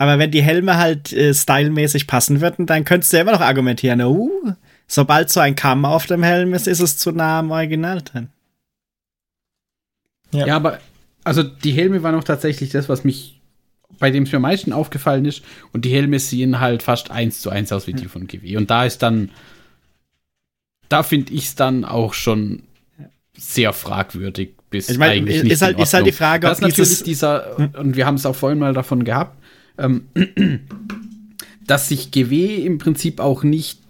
Aber 0.00 0.18
wenn 0.18 0.30
die 0.30 0.40
Helme 0.40 0.78
halt 0.78 1.12
äh, 1.12 1.34
stylmäßig 1.34 2.06
passen 2.06 2.40
würden, 2.40 2.64
dann 2.64 2.86
könntest 2.86 3.12
du 3.12 3.18
ja 3.18 3.20
immer 3.20 3.32
noch 3.32 3.42
argumentieren, 3.42 4.00
uh, 4.00 4.54
sobald 4.86 5.28
so 5.28 5.40
ein 5.40 5.56
Kamm 5.56 5.84
auf 5.84 6.06
dem 6.06 6.22
Helm 6.22 6.54
ist, 6.54 6.66
ist 6.66 6.80
es 6.80 6.96
zu 6.96 7.12
nah 7.12 7.40
am 7.40 7.50
Original 7.50 8.00
drin. 8.00 8.28
Ja. 10.32 10.46
ja, 10.46 10.56
aber 10.56 10.78
also 11.22 11.42
die 11.42 11.72
Helme 11.72 12.02
waren 12.02 12.14
auch 12.14 12.24
tatsächlich 12.24 12.70
das, 12.70 12.88
was 12.88 13.04
mich, 13.04 13.42
bei 13.98 14.10
dem 14.10 14.22
es 14.22 14.32
mir 14.32 14.36
am 14.36 14.42
meisten 14.42 14.72
aufgefallen 14.72 15.26
ist. 15.26 15.42
Und 15.74 15.84
die 15.84 15.92
Helme 15.92 16.18
sehen 16.18 16.60
halt 16.60 16.82
fast 16.82 17.10
eins 17.10 17.42
zu 17.42 17.50
eins 17.50 17.70
aus 17.70 17.86
wie 17.86 17.92
die 17.92 18.08
von 18.08 18.26
GW. 18.26 18.56
Und 18.56 18.70
da 18.70 18.86
ist 18.86 19.02
dann, 19.02 19.30
da 20.88 21.02
finde 21.02 21.34
ich 21.34 21.44
es 21.44 21.56
dann 21.56 21.84
auch 21.84 22.14
schon 22.14 22.62
sehr 23.36 23.74
fragwürdig 23.74 24.54
bis 24.70 24.88
ich 24.88 24.96
mein, 24.98 25.10
eigentlich 25.10 25.42
nicht 25.42 25.52
ist 25.52 25.62
halt, 25.62 25.78
ist 25.78 25.92
halt 25.92 26.06
die 26.06 26.12
Frage, 26.12 26.46
ob 26.46 26.52
das 26.52 26.60
natürlich 26.60 27.02
dieser, 27.02 27.58
und 27.76 27.96
wir 27.96 28.06
haben 28.06 28.14
es 28.14 28.24
auch 28.24 28.36
vorhin 28.36 28.60
mal 28.60 28.72
davon 28.72 29.04
gehabt, 29.04 29.36
ähm, 29.80 30.04
dass 31.66 31.88
sich 31.88 32.10
GW 32.10 32.64
im 32.64 32.78
Prinzip 32.78 33.20
auch 33.20 33.42
nicht 33.42 33.80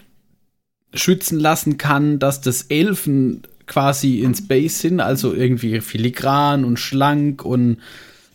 schützen 0.92 1.38
lassen 1.38 1.78
kann, 1.78 2.18
dass 2.18 2.40
das 2.40 2.62
Elfen 2.62 3.42
quasi 3.66 4.20
in 4.20 4.34
Space 4.34 4.80
sind, 4.80 5.00
also 5.00 5.32
irgendwie 5.32 5.80
filigran 5.80 6.64
und 6.64 6.78
schlank 6.78 7.44
und 7.44 7.78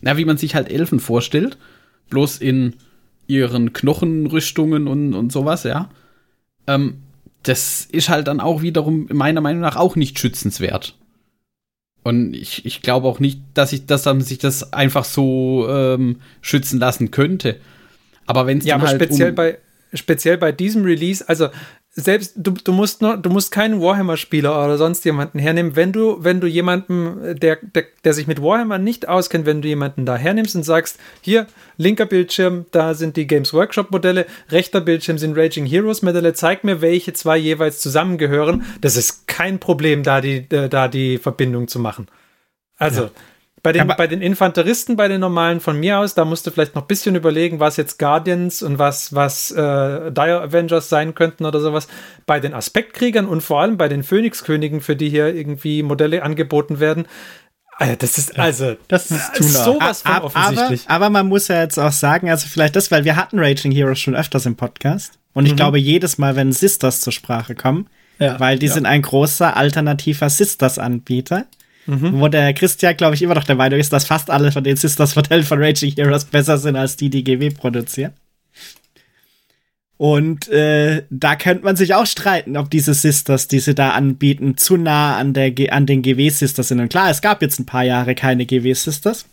na, 0.00 0.16
wie 0.16 0.24
man 0.24 0.38
sich 0.38 0.54
halt 0.54 0.70
Elfen 0.70 1.00
vorstellt, 1.00 1.58
bloß 2.10 2.38
in 2.38 2.74
ihren 3.26 3.72
Knochenrüstungen 3.72 4.86
und, 4.88 5.14
und 5.14 5.32
sowas, 5.32 5.64
ja. 5.64 5.90
Ähm, 6.66 6.98
das 7.42 7.84
ist 7.84 8.08
halt 8.08 8.28
dann 8.28 8.40
auch 8.40 8.62
wiederum 8.62 9.08
meiner 9.12 9.40
Meinung 9.40 9.60
nach 9.60 9.76
auch 9.76 9.96
nicht 9.96 10.18
schützenswert. 10.18 10.96
Und 12.06 12.34
ich, 12.34 12.64
ich 12.64 12.82
glaube 12.82 13.08
auch 13.08 13.18
nicht, 13.18 13.40
dass 13.54 13.72
ich, 13.72 13.86
dass 13.86 14.04
man 14.04 14.20
sich 14.20 14.38
das 14.38 14.72
einfach 14.72 15.04
so 15.04 15.66
ähm, 15.68 16.20
schützen 16.40 16.78
lassen 16.78 17.10
könnte. 17.10 17.56
Aber 18.26 18.46
wenn 18.46 18.58
es 18.58 18.64
ja, 18.64 18.76
aber 18.76 18.86
halt 18.86 19.02
speziell 19.02 19.30
um 19.30 19.34
bei 19.34 19.58
speziell 19.92 20.38
bei 20.38 20.52
diesem 20.52 20.84
Release, 20.84 21.28
also 21.28 21.48
selbst 21.98 22.34
du, 22.36 22.50
du 22.50 22.72
musst 22.72 23.00
nur, 23.00 23.16
du 23.16 23.30
musst 23.30 23.50
keinen 23.50 23.80
Warhammer-Spieler 23.80 24.64
oder 24.64 24.76
sonst 24.76 25.06
jemanden 25.06 25.38
hernehmen. 25.38 25.76
Wenn 25.76 25.92
du, 25.92 26.22
wenn 26.22 26.42
du 26.42 26.46
jemanden, 26.46 27.38
der, 27.40 27.56
der, 27.62 27.84
der 28.04 28.12
sich 28.12 28.26
mit 28.26 28.42
Warhammer 28.42 28.76
nicht 28.76 29.08
auskennt, 29.08 29.46
wenn 29.46 29.62
du 29.62 29.68
jemanden 29.68 30.04
da 30.04 30.14
hernimmst 30.14 30.54
und 30.54 30.62
sagst, 30.62 30.98
hier, 31.22 31.46
linker 31.78 32.04
Bildschirm, 32.04 32.66
da 32.70 32.92
sind 32.92 33.16
die 33.16 33.26
Games 33.26 33.54
Workshop-Modelle, 33.54 34.26
rechter 34.50 34.82
Bildschirm 34.82 35.16
sind 35.16 35.38
Raging 35.38 35.64
Heroes-Modelle, 35.64 36.34
zeig 36.34 36.64
mir, 36.64 36.82
welche 36.82 37.14
zwei 37.14 37.38
jeweils 37.38 37.80
zusammengehören. 37.80 38.66
Das 38.82 38.96
ist 38.96 39.26
kein 39.26 39.58
Problem, 39.58 40.02
da 40.02 40.20
die, 40.20 40.46
äh, 40.50 40.68
da 40.68 40.88
die 40.88 41.16
Verbindung 41.16 41.66
zu 41.66 41.78
machen. 41.78 42.08
Also, 42.76 43.04
ja. 43.04 43.10
Bei 43.66 43.72
den, 43.72 43.88
bei 43.88 44.06
den 44.06 44.22
Infanteristen, 44.22 44.94
bei 44.94 45.08
den 45.08 45.20
normalen 45.20 45.58
von 45.58 45.80
mir 45.80 45.98
aus, 45.98 46.14
da 46.14 46.24
musst 46.24 46.46
du 46.46 46.52
vielleicht 46.52 46.76
noch 46.76 46.82
ein 46.82 46.86
bisschen 46.86 47.16
überlegen, 47.16 47.58
was 47.58 47.76
jetzt 47.76 47.98
Guardians 47.98 48.62
und 48.62 48.78
was, 48.78 49.12
was 49.12 49.50
äh, 49.50 49.56
Dire 49.56 50.40
Avengers 50.40 50.88
sein 50.88 51.16
könnten 51.16 51.44
oder 51.44 51.58
sowas. 51.58 51.88
Bei 52.26 52.38
den 52.38 52.54
Aspektkriegern 52.54 53.26
und 53.26 53.40
vor 53.40 53.60
allem 53.60 53.76
bei 53.76 53.88
den 53.88 54.04
Phönixkönigen, 54.04 54.80
für 54.80 54.94
die 54.94 55.08
hier 55.08 55.34
irgendwie 55.34 55.82
Modelle 55.82 56.22
angeboten 56.22 56.78
werden, 56.78 57.06
also 57.78 57.94
das 57.96 58.18
ist 58.18 58.38
also 58.38 58.76
das 58.86 59.10
ist 59.10 59.34
zu 59.34 59.42
nah. 59.42 59.64
sowas 59.64 60.02
von 60.02 60.18
offensichtlich. 60.18 60.84
Aber, 60.86 61.06
aber, 61.06 61.10
man 61.10 61.26
muss 61.26 61.48
ja 61.48 61.60
jetzt 61.60 61.78
auch 61.78 61.92
sagen, 61.92 62.30
also 62.30 62.46
vielleicht 62.46 62.76
das, 62.76 62.92
weil 62.92 63.04
wir 63.04 63.16
hatten 63.16 63.38
Raging 63.38 63.72
Heroes 63.72 63.98
schon 63.98 64.14
öfters 64.14 64.46
im 64.46 64.54
Podcast 64.54 65.18
und 65.34 65.44
ich 65.44 65.52
mhm. 65.52 65.56
glaube 65.56 65.78
jedes 65.78 66.18
Mal, 66.18 66.36
wenn 66.36 66.52
Sisters 66.52 67.00
zur 67.00 67.12
Sprache 67.12 67.56
kommen, 67.56 67.88
ja, 68.20 68.38
weil 68.38 68.60
die 68.60 68.66
ja. 68.66 68.72
sind 68.72 68.86
ein 68.86 69.02
großer 69.02 69.56
alternativer 69.56 70.30
Sisters-Anbieter. 70.30 71.46
Mhm. 71.86 72.20
Wo 72.20 72.28
der 72.28 72.52
Christian, 72.52 72.96
glaube 72.96 73.14
ich, 73.14 73.22
immer 73.22 73.34
noch 73.34 73.44
der 73.44 73.54
Meinung 73.54 73.78
ist, 73.78 73.92
dass 73.92 74.06
fast 74.06 74.30
alle 74.30 74.50
von 74.52 74.64
den 74.64 74.76
Sisters-Modellen 74.76 75.44
von 75.44 75.62
Raging 75.62 75.92
Heroes 75.94 76.24
besser 76.24 76.58
sind 76.58 76.76
als 76.76 76.96
die, 76.96 77.10
die 77.10 77.24
GW 77.24 77.50
produzieren. 77.50 78.12
Und 79.98 80.48
äh, 80.48 81.04
da 81.08 81.36
könnte 81.36 81.64
man 81.64 81.76
sich 81.76 81.94
auch 81.94 82.06
streiten, 82.06 82.56
ob 82.56 82.70
diese 82.70 82.92
Sisters, 82.92 83.48
die 83.48 83.60
sie 83.60 83.74
da 83.74 83.90
anbieten, 83.90 84.56
zu 84.58 84.76
nah 84.76 85.16
an, 85.16 85.32
der, 85.32 85.54
an 85.70 85.86
den 85.86 86.02
GW-Sisters 86.02 86.68
sind. 86.68 86.80
Und 86.80 86.90
klar, 86.90 87.10
es 87.10 87.22
gab 87.22 87.40
jetzt 87.40 87.58
ein 87.58 87.66
paar 87.66 87.84
Jahre 87.84 88.14
keine 88.14 88.44
GW-Sisters. 88.44 89.24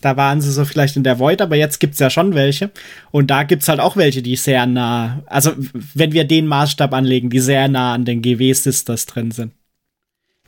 Da 0.00 0.16
waren 0.16 0.40
sie 0.40 0.50
so 0.52 0.64
vielleicht 0.64 0.96
in 0.96 1.04
der 1.04 1.18
Void, 1.18 1.40
aber 1.40 1.56
jetzt 1.56 1.78
gibt's 1.78 1.98
ja 1.98 2.10
schon 2.10 2.34
welche. 2.34 2.70
Und 3.10 3.30
da 3.30 3.42
gibt's 3.44 3.68
halt 3.68 3.80
auch 3.80 3.96
welche, 3.96 4.22
die 4.22 4.36
sehr 4.36 4.66
nah, 4.66 5.22
also 5.26 5.52
wenn 5.94 6.12
wir 6.12 6.24
den 6.24 6.46
Maßstab 6.46 6.92
anlegen, 6.92 7.30
die 7.30 7.40
sehr 7.40 7.68
nah 7.68 7.94
an 7.94 8.04
den 8.04 8.22
GW-Sisters 8.22 9.06
drin 9.06 9.30
sind. 9.30 9.52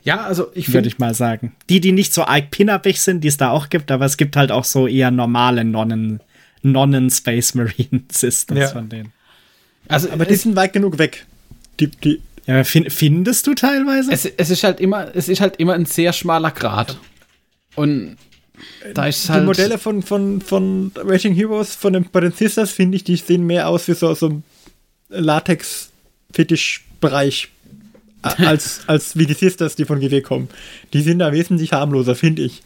Ja, 0.05 0.21
also 0.21 0.51
ich 0.53 0.71
würde 0.71 0.87
ich 0.87 0.99
mal 0.99 1.15
sagen. 1.15 1.53
Die, 1.67 1.81
die 1.81 1.91
nicht 1.91 2.13
so 2.13 2.23
arg 2.23 2.51
pinabig 2.51 3.01
sind, 3.01 3.21
die 3.21 3.27
es 3.27 3.37
da 3.37 3.49
auch 3.49 3.69
gibt, 3.69 3.89
aber 3.91 4.05
es 4.05 4.17
gibt 4.17 4.35
halt 4.37 4.51
auch 4.51 4.63
so 4.63 4.87
eher 4.87 5.09
normale 5.09 5.65
Nonnen, 5.65 6.19
Nonnen-Space 6.61 7.55
Marine 7.55 8.03
Systems 8.11 8.59
ja. 8.59 8.67
von 8.67 8.87
denen. 8.87 9.11
Also, 9.87 10.11
aber 10.11 10.25
die 10.25 10.35
sind 10.35 10.55
weit 10.55 10.73
genug 10.73 10.99
weg. 10.99 11.25
Die, 11.79 11.87
die 11.87 12.21
ja, 12.45 12.63
find, 12.63 12.93
findest 12.93 13.47
du 13.47 13.55
teilweise? 13.55 14.11
Es, 14.11 14.25
es, 14.25 14.51
ist 14.51 14.63
halt 14.63 14.79
immer, 14.79 15.15
es 15.15 15.27
ist 15.27 15.41
halt 15.41 15.55
immer 15.57 15.73
ein 15.73 15.85
sehr 15.85 16.13
schmaler 16.13 16.51
Grad. 16.51 16.99
Und 17.75 18.17
da 18.93 19.07
ist 19.07 19.27
halt. 19.29 19.41
Die 19.41 19.47
Modelle 19.47 19.79
von, 19.79 20.03
von, 20.03 20.39
von 20.39 20.91
Raging 20.95 21.33
Heroes, 21.33 21.73
von 21.73 21.93
den, 21.93 22.05
bei 22.11 22.19
den 22.19 22.31
Sisters, 22.31 22.69
finde 22.71 22.97
ich, 22.97 23.03
die 23.03 23.15
sehen 23.15 23.47
mehr 23.47 23.69
aus 23.69 23.87
wie 23.87 23.93
so, 23.93 24.13
so 24.13 24.29
ein 24.29 24.43
Latex-Fetisch-Bereich 25.09 27.49
als, 28.25 28.81
als 28.87 29.17
wie 29.17 29.25
die 29.25 29.33
Sisters, 29.33 29.75
die 29.75 29.85
von 29.85 29.99
GW 29.99 30.21
kommen. 30.21 30.49
Die 30.93 31.01
sind 31.01 31.19
da 31.19 31.31
wesentlich 31.31 31.71
harmloser, 31.73 32.15
finde 32.15 32.41
ich. 32.43 32.61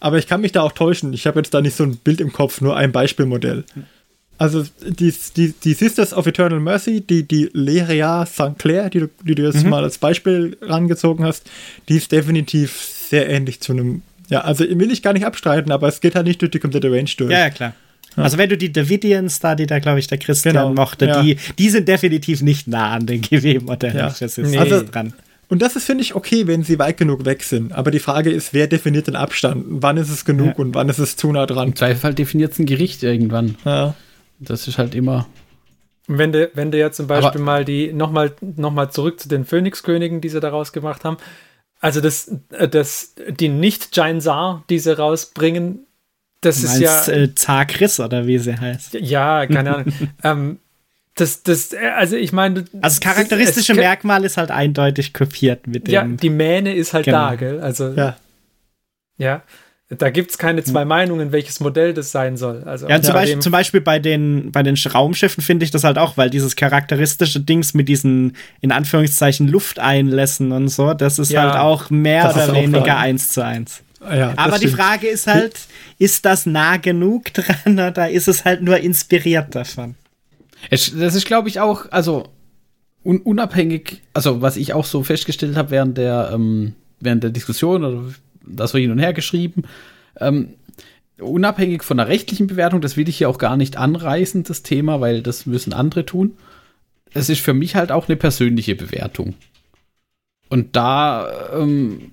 Aber 0.00 0.18
ich 0.18 0.26
kann 0.26 0.40
mich 0.40 0.52
da 0.52 0.62
auch 0.62 0.72
täuschen. 0.72 1.12
Ich 1.12 1.26
habe 1.26 1.38
jetzt 1.38 1.54
da 1.54 1.60
nicht 1.60 1.76
so 1.76 1.84
ein 1.84 1.96
Bild 1.96 2.20
im 2.20 2.32
Kopf, 2.32 2.60
nur 2.60 2.76
ein 2.76 2.92
Beispielmodell. 2.92 3.64
Also 4.36 4.64
die, 4.86 5.14
die, 5.36 5.52
die 5.52 5.74
Sisters 5.74 6.12
of 6.12 6.26
Eternal 6.26 6.60
Mercy, 6.60 7.00
die, 7.00 7.26
die 7.26 7.50
Leria 7.52 8.26
St. 8.26 8.58
Clair, 8.58 8.90
die, 8.90 9.08
die 9.22 9.34
du 9.34 9.44
jetzt 9.44 9.62
mhm. 9.62 9.70
mal 9.70 9.84
als 9.84 9.98
Beispiel 9.98 10.56
rangezogen 10.60 11.24
hast, 11.24 11.48
die 11.88 11.96
ist 11.96 12.10
definitiv 12.10 12.80
sehr 12.80 13.28
ähnlich 13.30 13.60
zu 13.60 13.72
einem, 13.72 14.02
ja, 14.28 14.40
also 14.40 14.64
will 14.64 14.90
ich 14.90 15.02
gar 15.02 15.12
nicht 15.12 15.24
abstreiten, 15.24 15.70
aber 15.70 15.86
es 15.86 16.00
geht 16.00 16.16
halt 16.16 16.26
nicht 16.26 16.42
durch 16.42 16.50
die 16.50 16.58
komplette 16.58 16.90
Range 16.90 17.10
durch. 17.16 17.30
Ja, 17.30 17.38
ja 17.38 17.50
klar. 17.50 17.74
Also 18.16 18.38
wenn 18.38 18.48
du 18.48 18.56
die 18.56 18.72
Davidians 18.72 19.40
da, 19.40 19.54
die 19.54 19.66
da 19.66 19.78
glaube 19.78 19.98
ich 19.98 20.06
der 20.06 20.18
Christian 20.18 20.54
genau. 20.54 20.72
mochte, 20.72 21.06
ja. 21.06 21.22
die, 21.22 21.36
die 21.58 21.70
sind 21.70 21.88
definitiv 21.88 22.42
nicht 22.42 22.68
nah 22.68 22.92
an 22.92 23.06
den 23.06 23.22
GW-Modellen. 23.22 23.96
Ja. 23.96 24.06
Das 24.08 24.20
ist 24.22 24.38
nee. 24.38 24.58
also, 24.58 24.82
dran. 24.82 25.12
Und 25.48 25.62
das 25.62 25.76
ist, 25.76 25.84
finde 25.84 26.02
ich, 26.02 26.14
okay, 26.14 26.46
wenn 26.46 26.62
sie 26.62 26.78
weit 26.78 26.96
genug 26.96 27.24
weg 27.24 27.42
sind. 27.42 27.72
Aber 27.72 27.90
die 27.90 27.98
Frage 27.98 28.30
ist, 28.30 28.54
wer 28.54 28.66
definiert 28.66 29.06
den 29.06 29.16
Abstand? 29.16 29.64
Wann 29.68 29.96
ist 29.96 30.10
es 30.10 30.24
genug 30.24 30.46
ja. 30.46 30.54
und 30.56 30.74
wann 30.74 30.88
ist 30.88 30.98
es 30.98 31.16
zu 31.16 31.30
nah 31.32 31.46
dran? 31.46 31.68
Im 31.68 31.76
Zweifel 31.76 32.14
definiert 32.14 32.52
es 32.52 32.58
ein 32.58 32.66
Gericht 32.66 33.02
irgendwann. 33.02 33.56
Ja. 33.64 33.94
Das 34.40 34.66
ist 34.68 34.78
halt 34.78 34.94
immer. 34.94 35.26
Wenn 36.06 36.32
du, 36.32 36.50
wenn 36.54 36.70
du 36.70 36.78
ja 36.78 36.90
zum 36.90 37.06
Beispiel 37.06 37.28
Aber 37.28 37.38
mal 37.38 37.64
die, 37.64 37.92
nochmal 37.92 38.32
noch 38.40 38.72
mal 38.72 38.90
zurück 38.90 39.20
zu 39.20 39.28
den 39.28 39.44
Phönixkönigen, 39.44 40.20
die 40.20 40.28
sie 40.28 40.40
daraus 40.40 40.72
gemacht 40.72 41.04
haben. 41.04 41.16
Also 41.80 42.00
das, 42.00 42.30
das, 42.70 43.14
die 43.28 43.48
Nicht-Giant 43.48 44.24
die 44.70 44.78
sie 44.78 44.96
rausbringen, 44.96 45.86
das 46.44 46.62
ist 46.62 46.78
ja. 46.78 47.06
Äh, 47.08 47.34
Zar 47.34 47.66
Chris 47.66 48.00
oder 48.00 48.26
wie 48.26 48.38
sie 48.38 48.56
heißt. 48.56 48.94
Ja, 48.94 49.46
keine 49.46 49.76
Ahnung. 49.76 49.92
ähm, 50.22 50.58
das, 51.14 51.42
das, 51.42 51.74
also 51.96 52.16
ich 52.16 52.32
meine. 52.32 52.60
Also 52.60 52.70
das 52.80 53.00
charakteristische 53.00 53.72
es, 53.72 53.78
Merkmal 53.78 54.24
ist 54.24 54.36
halt 54.36 54.50
eindeutig 54.50 55.12
kopiert 55.12 55.66
mit 55.66 55.86
dem. 55.86 55.92
Ja, 55.92 56.04
die 56.04 56.30
Mähne 56.30 56.74
ist 56.74 56.92
halt 56.92 57.04
genau. 57.04 57.30
da, 57.30 57.34
gell? 57.36 57.60
Also. 57.60 57.92
Ja. 57.92 58.16
Ja. 59.16 59.42
Da 59.90 60.10
gibt 60.10 60.30
es 60.30 60.38
keine 60.38 60.64
zwei 60.64 60.86
Meinungen, 60.86 61.30
welches 61.30 61.60
Modell 61.60 61.92
das 61.92 62.10
sein 62.10 62.38
soll. 62.38 62.62
Also 62.64 62.88
ja, 62.88 63.00
zum, 63.02 63.12
Beispiel, 63.12 63.38
zum 63.38 63.52
Beispiel 63.52 63.80
bei 63.82 63.98
den, 63.98 64.50
bei 64.50 64.62
den 64.62 64.76
Raumschiffen 64.76 65.42
finde 65.42 65.64
ich 65.64 65.70
das 65.70 65.84
halt 65.84 65.98
auch, 65.98 66.16
weil 66.16 66.30
dieses 66.30 66.56
charakteristische 66.56 67.38
Dings 67.38 67.74
mit 67.74 67.88
diesen, 67.88 68.34
in 68.62 68.72
Anführungszeichen, 68.72 69.46
Lufteinlässen 69.46 70.52
und 70.52 70.68
so, 70.68 70.94
das 70.94 71.18
ist 71.18 71.30
ja, 71.30 71.42
halt 71.42 71.56
auch 71.56 71.90
mehr 71.90 72.30
oder 72.30 72.54
weniger 72.54 72.96
eins 72.96 73.28
zu 73.28 73.44
eins. 73.44 73.82
Ja, 74.12 74.34
Aber 74.36 74.58
die 74.58 74.68
Frage 74.68 75.08
ist 75.08 75.26
halt, 75.26 75.58
ist 75.98 76.24
das 76.24 76.46
nah 76.46 76.76
genug 76.76 77.24
dran 77.34 77.78
oder 77.78 78.10
ist 78.10 78.28
es 78.28 78.44
halt 78.44 78.62
nur 78.62 78.78
inspiriert 78.78 79.54
davon? 79.54 79.94
Das 80.70 80.88
ist, 80.88 81.26
glaube 81.26 81.48
ich, 81.48 81.60
auch, 81.60 81.86
also 81.90 82.28
un 83.04 83.18
unabhängig, 83.18 84.02
also 84.14 84.40
was 84.40 84.56
ich 84.56 84.72
auch 84.72 84.86
so 84.86 85.02
festgestellt 85.02 85.56
habe 85.56 85.70
während 85.70 85.98
der, 85.98 86.30
ähm, 86.32 86.74
während 87.00 87.22
der 87.22 87.30
Diskussion 87.30 87.84
oder 87.84 88.14
das 88.46 88.70
so 88.70 88.78
hin 88.78 88.90
und 88.90 88.98
her 88.98 89.12
geschrieben, 89.12 89.64
ähm, 90.18 90.54
unabhängig 91.18 91.82
von 91.82 91.98
der 91.98 92.08
rechtlichen 92.08 92.46
Bewertung, 92.46 92.80
das 92.80 92.96
will 92.96 93.08
ich 93.08 93.18
hier 93.18 93.28
auch 93.28 93.38
gar 93.38 93.56
nicht 93.56 93.76
anreißen, 93.76 94.42
das 94.44 94.62
Thema, 94.62 95.00
weil 95.00 95.22
das 95.22 95.46
müssen 95.46 95.72
andere 95.72 96.06
tun. 96.06 96.36
Es 97.12 97.28
ist 97.28 97.40
für 97.40 97.54
mich 97.54 97.76
halt 97.76 97.92
auch 97.92 98.08
eine 98.08 98.16
persönliche 98.16 98.74
Bewertung. 98.74 99.34
Und 100.48 100.76
da 100.76 101.50
ähm, 101.54 102.12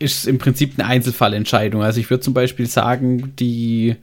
ist 0.00 0.26
im 0.26 0.38
Prinzip 0.38 0.72
eine 0.76 0.88
Einzelfallentscheidung. 0.88 1.82
Also 1.82 2.00
ich 2.00 2.10
würde 2.10 2.22
zum 2.22 2.34
Beispiel 2.34 2.66
sagen, 2.66 3.34
die, 3.36 3.96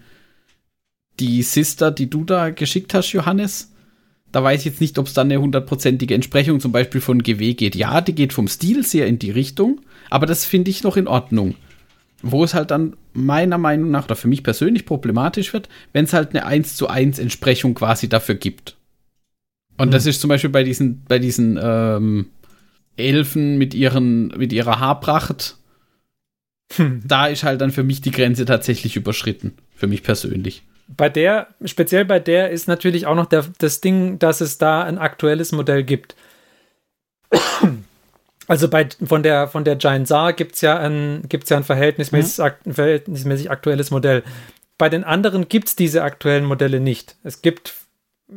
die 1.20 1.42
Sister, 1.42 1.92
die 1.92 2.10
du 2.10 2.24
da 2.24 2.52
geschickt 2.52 2.94
hast, 2.94 3.12
Johannes, 3.12 3.74
da 4.32 4.44
weiß 4.44 4.60
ich 4.62 4.66
jetzt 4.66 4.82
nicht, 4.82 5.00
ob 5.00 5.08
es 5.08 5.14
dann 5.14 5.28
eine 5.28 5.42
hundertprozentige 5.42 6.14
Entsprechung 6.14 6.60
zum 6.60 6.72
Beispiel 6.72 7.02
von 7.02 7.24
GW 7.24 7.56
geht. 7.56 7.76
Ja, 7.76 8.00
die 8.02 8.14
geht 8.14 8.32
vom 8.32 8.48
Stil 8.48 8.86
sehr 8.86 9.08
in 9.08 9.18
die 9.18 9.32
Richtung, 9.32 9.82
aber 10.12 10.28
das 10.28 10.46
finde 10.46 10.70
ich 10.70 10.84
noch 10.84 10.98
in 10.98 11.08
Ordnung. 11.08 11.56
Wo 12.22 12.44
es 12.44 12.54
halt 12.54 12.70
dann 12.70 12.96
meiner 13.14 13.58
Meinung 13.58 13.90
nach 13.90 14.06
oder 14.06 14.16
für 14.16 14.28
mich 14.28 14.44
persönlich 14.44 14.86
problematisch 14.86 15.52
wird, 15.54 15.68
wenn 15.94 16.06
es 16.06 16.14
halt 16.14 16.30
eine 16.30 16.46
1 16.46 16.76
zu 16.76 16.88
1 16.88 17.18
Entsprechung 17.18 17.74
quasi 17.74 18.08
dafür 18.08 18.36
gibt. 18.36 18.76
Und 19.78 19.88
hm. 19.88 19.92
das 19.92 20.06
ist 20.06 20.22
zum 20.22 20.28
Beispiel 20.28 20.52
bei 20.52 20.64
diesen, 20.64 21.04
bei 21.06 21.18
diesen 21.18 21.60
ähm, 21.60 22.28
Elfen 22.98 23.58
mit, 23.58 23.74
ihren, 23.74 24.28
mit 24.28 24.54
ihrer 24.54 24.80
Haarpracht 24.80 25.58
hm. 26.76 27.02
Da 27.08 27.28
ist 27.28 27.44
halt 27.44 27.62
dann 27.62 27.72
für 27.72 27.84
mich 27.84 28.02
die 28.02 28.12
Grenze 28.12 28.46
tatsächlich 28.46 28.96
überschritten. 28.96 29.54
Für 29.76 29.88
mich 29.88 30.04
persönlich. 30.04 30.64
Bei 30.88 31.10
der, 31.10 31.48
speziell 31.66 32.06
bei 32.06 32.20
der, 32.20 32.50
ist 32.50 32.68
natürlich 32.68 33.06
auch 33.06 33.16
noch 33.16 33.26
der, 33.26 33.46
das 33.60 33.82
Ding, 33.82 34.20
dass 34.20 34.42
es 34.42 34.58
da 34.58 34.84
ein 34.84 34.98
aktuelles 34.98 35.52
Modell 35.52 35.84
gibt. 35.84 36.16
Also 38.50 38.70
bei, 38.70 38.88
von, 39.06 39.24
der, 39.24 39.50
von 39.50 39.66
der 39.66 39.76
Giant 39.76 40.08
Saar 40.08 40.32
gibt 40.32 40.56
es 40.56 40.62
ja 40.62 40.80
ein, 40.80 41.24
gibt's 41.28 41.50
ja 41.50 41.58
ein 41.58 41.66
verhältnismäßig, 41.66 42.46
mhm. 42.64 42.74
verhältnismäßig 42.74 43.52
aktuelles 43.52 43.92
Modell. 43.92 44.24
Bei 44.78 44.88
den 44.88 45.04
anderen 45.04 45.50
gibt 45.50 45.68
es 45.68 45.76
diese 45.76 46.02
aktuellen 46.04 46.46
Modelle 46.46 46.80
nicht. 46.80 47.18
Es 47.26 47.42
gibt, 47.42 47.74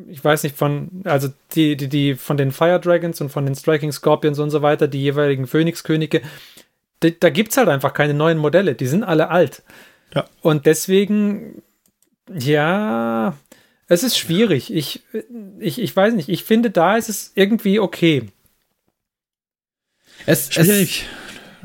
ich 0.09 0.24
weiß 0.24 0.43
nicht, 0.43 0.57
von, 0.57 1.03
also 1.05 1.28
die, 1.55 1.76
die, 1.76 1.89
die 1.89 2.14
von 2.16 2.37
den 2.37 2.51
Fire 2.51 2.81
Dragons 2.81 3.20
und 3.20 3.28
von 3.28 3.47
den 3.47 3.55
Striking 3.55 3.93
Scorpions 3.93 4.41
und 4.41 4.51
so 4.51 4.62
weiter, 4.62 4.89
die 4.89 5.01
jeweiligen 5.01 5.47
Phönixkönige, 5.47 6.22
da, 7.01 7.11
da 7.11 7.31
gibt 7.31 7.51
es 7.51 7.57
halt 7.57 7.69
einfach 7.69 7.93
keine 7.93 8.15
neuen 8.15 8.39
Modelle. 8.39 8.75
Die 8.75 8.87
sind 8.87 9.03
alle 9.05 9.31
alt. 9.31 9.63
Ja. 10.15 10.27
Und 10.43 10.67
deswegen, 10.67 11.63
ja, 12.33 13.37
es 13.87 14.03
ist 14.03 14.19
schwierig. 14.19 14.73
Ich, 14.73 15.03
ich, 15.59 15.81
ich 15.81 15.97
weiß 15.97 16.15
nicht. 16.15 16.29
Ich 16.29 16.45
finde, 16.45 16.71
da 16.71 16.97
ist 16.97 17.09
es 17.09 17.33
irgendwie 17.35 17.81
okay. 17.81 18.29
Es, 20.27 20.53
schwierig. 20.53 21.07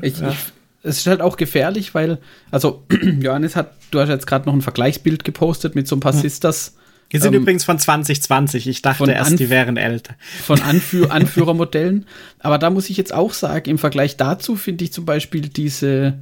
Es, 0.00 0.12
ich, 0.12 0.20
ja. 0.20 0.30
ich, 0.30 0.36
es 0.82 0.98
ist 0.98 1.06
halt 1.06 1.20
auch 1.20 1.36
gefährlich, 1.36 1.94
weil, 1.94 2.18
also, 2.50 2.84
Johannes 3.20 3.56
hat, 3.56 3.74
du 3.90 4.00
hast 4.00 4.08
jetzt 4.08 4.26
gerade 4.26 4.46
noch 4.46 4.54
ein 4.54 4.62
Vergleichsbild 4.62 5.24
gepostet 5.24 5.74
mit 5.74 5.86
so 5.86 5.96
ein 5.96 6.00
paar 6.00 6.12
hm. 6.12 6.20
Sisters 6.20 6.76
Die 7.12 7.18
sind 7.18 7.34
ähm, 7.34 7.42
übrigens 7.42 7.64
von 7.64 7.78
2020. 7.78 8.66
Ich 8.66 8.82
dachte 8.82 9.10
erst, 9.10 9.32
Anf 9.32 9.38
die 9.38 9.50
wären 9.50 9.76
älter. 9.76 10.14
Von 10.42 10.60
Anführ 10.60 11.10
Anführermodellen. 11.12 12.06
Aber 12.40 12.58
da 12.58 12.70
muss 12.70 12.90
ich 12.90 12.96
jetzt 12.96 13.14
auch 13.14 13.32
sagen, 13.32 13.70
im 13.70 13.78
Vergleich 13.78 14.16
dazu 14.16 14.56
finde 14.56 14.84
ich 14.84 14.92
zum 14.92 15.04
Beispiel 15.04 15.42
diese 15.42 16.18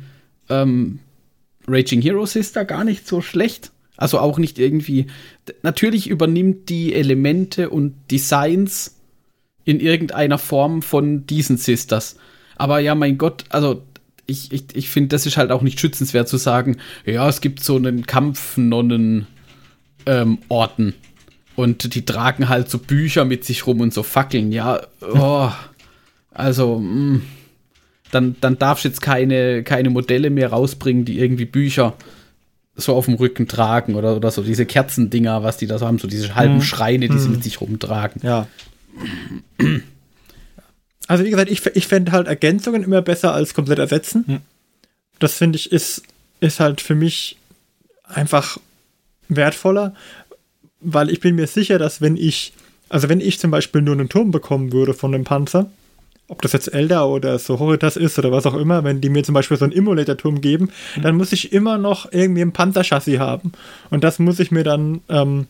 ähm, 0.49 0.99
Raging 1.67 2.03
Hero 2.03 2.27
Sister 2.27 2.65
gar 2.65 2.85
nicht 2.85 3.09
so 3.09 3.21
schlecht. 3.21 3.71
Also 3.97 4.19
auch 4.19 4.39
nicht 4.39 4.59
irgendwie. 4.59 5.07
Natürlich 5.63 6.09
übernimmt 6.09 6.69
die 6.69 6.95
Elemente 6.95 7.71
und 7.71 7.95
Designs 8.11 8.97
in 9.65 9.81
irgendeiner 9.81 10.39
Form 10.39 10.83
von 10.83 11.27
diesen 11.27 11.57
Sisters. 11.57 12.17
Aber 12.57 12.81
ja, 12.81 12.95
mein 12.95 13.19
Gott, 13.19 13.45
also 13.49 13.83
ich, 14.27 14.53
ich, 14.53 14.65
ich 14.75 14.89
finde, 14.89 15.09
das 15.09 15.27
ist 15.27 15.37
halt 15.37 15.51
auch 15.51 15.63
nicht 15.63 15.81
schützenswert 15.81 16.29
zu 16.29 16.37
sagen, 16.37 16.77
ja, 17.05 17.29
es 17.29 17.41
gibt 17.41 17.63
so 17.63 17.77
einen 17.77 18.07
Kampfnonnen 18.07 19.27
ähm, 20.07 20.39
Orten. 20.49 20.95
Und 21.57 21.95
die 21.95 22.05
tragen 22.05 22.49
halt 22.49 22.69
so 22.69 22.79
Bücher 22.79 23.25
mit 23.25 23.45
sich 23.45 23.67
rum 23.67 23.81
und 23.81 23.95
so 23.95 24.03
Fackeln. 24.03 24.51
Ja, 24.51 24.83
oh, 25.01 25.51
also, 26.33 26.79
mh, 26.79 26.89
mm, 26.89 27.23
dann, 28.11 28.37
dann 28.41 28.59
darfst 28.59 28.85
du 28.85 28.89
jetzt 28.89 29.01
keine, 29.01 29.63
keine 29.63 29.91
Modelle 29.91 30.31
mehr 30.31 30.51
rausbringen, 30.51 31.05
die 31.05 31.19
irgendwie 31.19 31.47
Bücher 31.47 31.95
so 32.77 32.95
auf 32.95 33.05
dem 33.07 33.15
Rücken 33.15 33.47
tragen 33.47 33.95
oder, 33.95 34.17
oder 34.17 34.31
so 34.31 34.43
diese 34.43 34.67
Kerzendinger, 34.67 35.43
was 35.43 35.57
die 35.57 35.67
da 35.67 35.79
so 35.79 35.87
haben, 35.87 35.99
so 35.99 36.09
diese 36.09 36.35
halben 36.35 36.57
mhm. 36.57 36.63
Schreine, 36.63 37.09
die 37.09 37.19
sie 37.19 37.29
mhm. 37.29 37.35
mit 37.35 37.45
sich 37.45 37.61
rumtragen. 37.61 38.21
Ja. 38.25 38.47
Also 41.07 41.25
wie 41.25 41.31
gesagt, 41.31 41.51
ich, 41.51 41.65
ich 41.67 41.87
fände 41.87 42.13
halt 42.13 42.27
Ergänzungen 42.27 42.83
immer 42.83 43.03
besser 43.03 43.33
als 43.33 43.55
komplett 43.55 43.79
ersetzen. 43.79 44.25
Mhm. 44.27 44.41
Das 45.19 45.35
finde 45.35 45.57
ich 45.57 45.71
ist, 45.71 46.03
ist 46.41 46.61
halt 46.61 46.81
für 46.81 46.95
mich 46.95 47.37
einfach 48.05 48.59
wertvoller, 49.29 49.95
weil 50.81 51.11
ich 51.11 51.21
bin 51.21 51.35
mir 51.35 51.47
sicher, 51.47 51.79
dass 51.79 52.01
wenn 52.01 52.17
ich, 52.17 52.53
also 52.89 53.09
wenn 53.09 53.21
ich 53.21 53.39
zum 53.39 53.51
Beispiel 53.51 53.83
nur 53.83 53.95
einen 53.95 54.09
Turm 54.09 54.31
bekommen 54.31 54.73
würde 54.73 54.95
von 54.95 55.15
einem 55.15 55.25
Panzer, 55.25 55.71
ob 56.29 56.41
das 56.41 56.53
jetzt 56.53 56.73
Elder 56.73 57.09
oder 57.09 57.39
so 57.39 57.59
Horitas 57.59 57.97
ist 57.97 58.19
oder 58.19 58.33
was 58.33 58.47
auch 58.47 58.55
immer, 58.55 58.83
wenn 58.85 59.01
die 59.01 59.11
mir 59.11 59.25
zum 59.25 59.35
Beispiel 59.35 59.57
so 59.57 59.65
einen 59.65 59.73
Immolator-Turm 59.73 60.41
geben, 60.41 60.71
mhm. 60.97 61.03
dann 61.03 61.17
muss 61.17 61.33
ich 61.33 61.53
immer 61.53 61.77
noch 61.77 62.11
irgendwie 62.13 62.43
ein 62.43 62.53
Panzerchassis 62.53 63.19
haben. 63.19 63.53
Und 63.91 64.05
das 64.05 64.19
muss 64.19 64.41
ich 64.41 64.51
mir 64.51 64.65
dann, 64.65 65.03
ähm, 65.09 65.47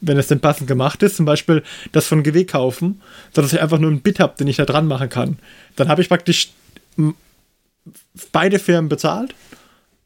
wenn 0.00 0.18
es 0.18 0.28
denn 0.28 0.40
passend 0.40 0.66
gemacht 0.66 1.02
ist, 1.02 1.16
zum 1.16 1.26
Beispiel 1.26 1.62
das 1.92 2.06
von 2.06 2.22
GW 2.22 2.44
kaufen, 2.44 3.00
sodass 3.34 3.52
ich 3.52 3.60
einfach 3.60 3.78
nur 3.78 3.90
einen 3.90 4.00
Bit 4.00 4.18
habe, 4.18 4.34
den 4.38 4.48
ich 4.48 4.56
da 4.56 4.64
dran 4.64 4.86
machen 4.86 5.08
kann. 5.08 5.38
Dann 5.76 5.88
habe 5.88 6.00
ich 6.00 6.08
praktisch 6.08 6.52
beide 8.32 8.58
Firmen 8.58 8.88
bezahlt 8.88 9.34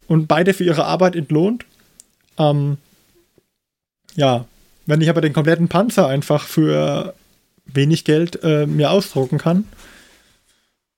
und 0.08 0.26
beide 0.26 0.52
für 0.52 0.64
ihre 0.64 0.84
Arbeit 0.84 1.14
entlohnt. 1.14 1.64
Ähm, 2.38 2.78
ja, 4.18 4.46
wenn 4.84 5.00
ich 5.00 5.08
aber 5.08 5.20
den 5.20 5.32
kompletten 5.32 5.68
Panzer 5.68 6.08
einfach 6.08 6.48
für 6.48 7.14
wenig 7.66 8.04
Geld 8.04 8.42
äh, 8.42 8.66
mir 8.66 8.90
ausdrucken 8.90 9.38
kann, 9.38 9.64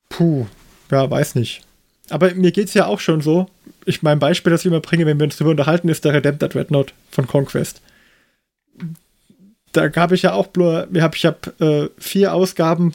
puh, 0.09 0.47
ja, 0.91 1.09
weiß 1.09 1.35
nicht. 1.35 1.61
Aber 2.09 2.35
mir 2.35 2.51
geht 2.51 2.69
es 2.69 2.75
ja 2.75 2.87
auch 2.87 2.99
schon 2.99 3.21
so. 3.21 3.47
Ich 3.85 4.03
mein 4.03 4.19
Beispiel, 4.19 4.51
das 4.51 4.63
ich 4.63 4.69
immer 4.69 4.81
bringe, 4.81 5.05
wenn 5.05 5.21
wir 5.21 5.25
uns 5.25 5.37
darüber 5.37 5.51
unterhalten, 5.51 5.91
ist 5.91 6.07
der 6.07 6.15
Redemptor 6.15 6.49
Dreadnought 6.49 6.95
von 7.11 7.27
Conquest. 7.27 7.83
Da 9.73 9.95
habe 9.95 10.15
ich 10.15 10.23
ja 10.23 10.33
auch 10.33 10.49
nur, 10.57 10.89
hab, 10.97 11.15
ich 11.15 11.27
habe 11.27 11.53
äh, 11.61 12.01
vier 12.01 12.33
Ausgaben 12.33 12.95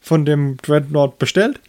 von 0.00 0.24
dem 0.24 0.56
Dreadnought 0.62 1.18
bestellt 1.18 1.60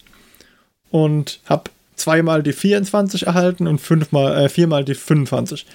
und 0.91 1.41
habe 1.45 1.71
zweimal 1.97 2.41
die 2.41 2.53
24 2.53 3.27
erhalten 3.27 3.67
und 3.67 3.79
fünfmal, 3.79 4.45
äh, 4.45 4.49
viermal 4.49 4.85
die 4.85 4.95
25. 4.95 5.65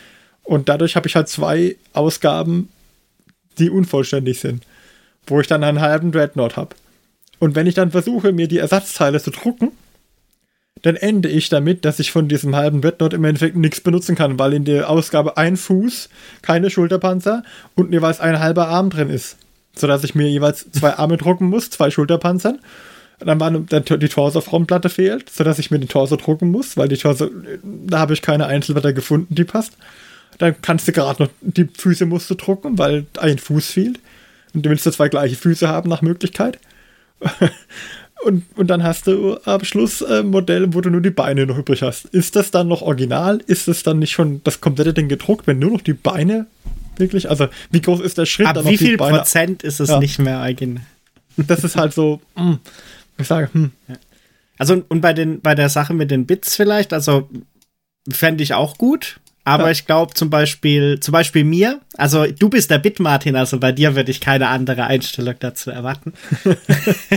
Und 0.45 0.69
dadurch 0.69 0.97
habe 0.97 1.09
ich 1.09 1.17
halt 1.17 1.29
zwei 1.29 1.77
Ausgaben, 1.93 2.69
die 3.59 3.71
unvollständig 3.71 4.41
sind, 4.41 4.65
wo 5.27 5.41
ich 5.41 5.47
dann 5.47 5.65
einen 5.65 5.81
halben 5.81 6.13
Dreadnought 6.13 6.57
habe. 6.57 6.75
Und 7.39 7.55
wenn 7.55 7.67
ich 7.67 7.75
dann 7.75 7.91
versuche, 7.91 8.33
mir 8.33 8.49
die 8.49 8.59
Ersatzteile 8.59 9.21
zu 9.21 9.31
drucken, 9.31 9.73
dann 10.83 10.97
ende 10.97 11.29
ich 11.29 11.49
damit, 11.49 11.85
dass 11.85 12.01
ich 12.01 12.11
von 12.11 12.29
diesem 12.29 12.57
halben 12.57 12.81
Dreadnought 12.81 13.15
im 13.15 13.25
Endeffekt 13.25 13.57
nichts 13.57 13.81
benutzen 13.81 14.17
kann, 14.17 14.39
weil 14.39 14.53
in 14.53 14.65
der 14.65 14.91
Ausgabe 14.91 15.37
ein 15.37 15.57
Fuß, 15.57 16.09
keine 16.43 16.71
Schulterpanzer 16.71 17.45
und 17.75 17.93
jeweils 17.93 18.21
ein 18.21 18.41
halber 18.41 18.69
Arm 18.69 18.91
drin 18.91 19.11
ist. 19.11 19.37
Sodass 19.75 20.05
ich 20.05 20.15
mir 20.15 20.29
jeweils 20.29 20.71
zwei 20.73 20.95
Arme 20.95 21.17
drucken 21.17 21.47
muss, 21.47 21.71
zwei 21.71 21.91
Schulterpanzern. 21.91 22.59
Dann 23.21 23.39
war 23.39 23.51
die 23.51 24.09
Torso-Frontplatte 24.09 24.89
fehlt, 24.89 25.31
sodass 25.31 25.61
ich 25.61 25.71
mir 25.71 25.79
den 25.79 25.89
Torso 25.89 26.17
drucken 26.17 26.51
muss, 26.51 26.77
weil 26.77 26.89
die 26.89 26.97
Torso, 26.97 27.31
da 27.63 28.01
habe 28.01 28.15
ich 28.15 28.23
keine 28.23 28.47
Einzelwetter 28.47 28.93
gefunden, 28.93 29.35
die 29.35 29.45
passt. 29.45 29.75
Dann 30.39 30.55
kannst 30.63 30.89
du 30.89 30.93
gerade 30.93 31.25
noch 31.25 31.31
die 31.41 31.69
Füße 31.73 32.07
musst 32.07 32.31
du 32.31 32.35
drucken, 32.35 32.79
weil 32.79 33.07
ein 33.19 33.39
Fuß 33.39 33.71
fehlt. 33.71 34.01
Und 34.55 34.65
du 34.65 34.71
willst 34.71 34.87
du 34.87 34.91
zwei 34.91 35.09
gleiche 35.09 35.37
Füße 35.37 35.69
haben 35.69 35.89
nach 35.89 36.03
Möglichkeit. 36.03 36.59
und, 38.25 38.45
und 38.57 38.69
dann 38.69 38.83
hast 38.83 39.07
du 39.07 39.39
am 39.45 39.65
Schluss 39.65 40.03
ein 40.03 40.27
Modell, 40.27 40.75
wo 40.75 40.81
du 40.81 40.91
nur 40.91 41.01
die 41.01 41.11
Beine 41.11 41.47
noch 41.47 41.59
übrig 41.59 41.83
hast. 41.83 42.07
Ist 42.07 42.37
das 42.37 42.51
dann 42.51 42.69
noch 42.69 42.83
original? 42.83 43.41
Ist 43.47 43.69
es 43.69 43.83
dann 43.83 43.99
nicht 43.99 44.13
schon 44.13 44.43
das 44.45 44.61
komplette 44.61 44.95
Ding 44.95 45.09
gedruckt, 45.09 45.47
wenn 45.47 45.59
nur 45.59 45.71
noch 45.71 45.81
die 45.81 45.95
Beine 45.95 46.47
wirklich? 46.97 47.31
Also, 47.31 47.49
wie 47.71 47.81
groß 47.81 48.01
ist 48.01 48.19
der 48.19 48.27
Schritt? 48.27 48.47
Ab 48.49 48.65
wie 48.65 48.77
viel 48.77 48.97
Prozent 48.97 49.63
ist 49.63 49.81
es 49.81 49.91
ja. 49.91 49.99
nicht 49.99 50.19
mehr 50.19 50.41
original? 50.41 50.85
Das 51.37 51.65
ist 51.65 51.77
halt 51.77 51.95
so, 51.95 52.21
mh, 52.35 52.43
hm, 52.43 52.59
ich 53.19 53.27
sage, 53.27 53.49
hm. 53.53 53.71
Also, 54.59 54.83
und 54.89 55.01
bei, 55.01 55.13
den, 55.13 55.41
bei 55.41 55.55
der 55.55 55.69
Sache 55.69 55.95
mit 55.95 56.11
den 56.11 56.27
Bits 56.27 56.55
vielleicht, 56.55 56.93
also 56.93 57.29
fände 58.11 58.43
ich 58.43 58.55
auch 58.55 58.79
gut. 58.79 59.19
Aber 59.45 59.65
ja. 59.65 59.71
ich 59.71 59.87
glaube 59.87 60.15
zum 60.15 60.31
Beispiel, 60.31 61.01
zum 61.01 61.13
Beispiel 61.13 61.45
mir, 61.45 61.81
also 61.97 62.27
du 62.27 62.49
bist 62.49 62.71
der 62.71 62.79
Bit 62.79 63.01
Martin, 63.01 63.37
also 63.37 63.59
bei 63.59 63.73
dir 63.73 63.95
würde 63.95 64.11
ich 64.11 64.21
keine 64.21 64.49
andere 64.49 64.85
Einstellung 64.85 65.35
dazu 65.39 65.71
erwarten. 65.71 66.13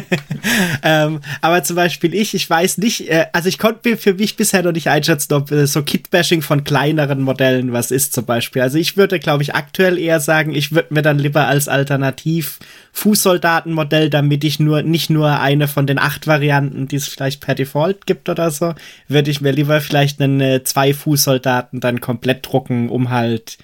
ähm, 0.84 1.22
aber 1.42 1.64
zum 1.64 1.76
Beispiel 1.76 2.14
ich, 2.14 2.34
ich 2.34 2.50
weiß 2.50 2.78
nicht, 2.80 3.10
äh, 3.10 3.28
also 3.34 3.50
ich 3.50 3.58
konnte 3.58 3.98
für 3.98 4.14
mich 4.14 4.36
bisher 4.36 4.64
noch 4.64 4.72
nicht 4.72 4.90
einschätzen, 4.90 5.34
ob 5.34 5.52
äh, 5.52 5.68
so 5.68 5.84
Kit-Bashing 5.84 6.42
von 6.42 6.64
kleineren 6.64 7.22
Modellen 7.22 7.74
was 7.74 7.92
ist 7.92 8.14
zum 8.14 8.26
Beispiel. 8.26 8.62
Also 8.62 8.78
ich 8.78 8.98
würde, 8.98 9.20
glaube 9.20 9.44
ich, 9.44 9.56
aktuell 9.56 9.98
eher 9.98 10.20
sagen, 10.20 10.54
ich 10.54 10.72
würde 10.72 10.94
mir 10.94 11.02
dann 11.02 11.20
lieber 11.20 11.48
als 11.48 11.68
Alternativ 11.68 12.60
Fußsoldatenmodell, 12.94 14.10
damit 14.10 14.44
ich 14.44 14.60
nur 14.60 14.82
nicht 14.82 15.10
nur 15.10 15.40
eine 15.40 15.68
von 15.68 15.86
den 15.86 16.00
acht 16.00 16.28
Varianten, 16.28 16.88
die 16.88 16.96
es 16.96 17.08
vielleicht 17.08 17.42
per 17.42 17.56
Default 17.56 18.06
gibt 18.06 18.30
oder 18.30 18.52
so, 18.52 18.74
würde 19.08 19.32
ich 19.32 19.42
mir 19.42 19.52
lieber 19.52 19.82
vielleicht 19.82 20.22
einen 20.22 20.40
äh, 20.40 20.64
zwei 20.64 20.94
Fußsoldaten 20.94 21.80
dann 21.82 22.00
komplett 22.00 22.46
drucken, 22.48 22.90
um 22.90 23.10
halt 23.10 23.58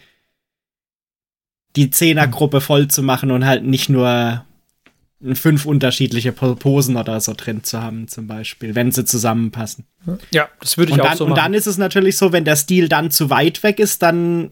die 1.76 1.89
Zehnergruppe 1.89 2.61
voll 2.61 2.88
zu 2.88 3.03
machen 3.03 3.32
und 3.32 3.45
halt 3.45 3.63
nicht 3.63 3.89
nur 3.89 4.45
fünf 5.34 5.65
unterschiedliche 5.65 6.32
Posen 6.32 6.97
oder 6.97 7.19
so 7.22 7.34
drin 7.38 7.63
zu 7.63 7.82
haben, 7.82 8.07
zum 8.07 8.28
Beispiel, 8.28 8.74
wenn 8.76 8.91
sie 8.91 9.05
zusammenpassen. 9.05 9.86
Ja, 10.32 10.49
das 10.59 10.78
würde 10.78 10.91
ich 10.91 10.95
und 10.95 11.01
auch 11.01 11.09
dann, 11.09 11.17
so 11.17 11.26
machen. 11.26 11.32
Und 11.34 11.38
dann 11.38 11.53
ist 11.53 11.67
es 11.67 11.78
natürlich 11.78 12.17
so, 12.17 12.32
wenn 12.32 12.45
der 12.45 12.55
Stil 12.55 12.89
dann 12.89 13.11
zu 13.11 13.30
weit 13.30 13.61
weg 13.61 13.80
ist, 13.80 14.01
dann 14.01 14.51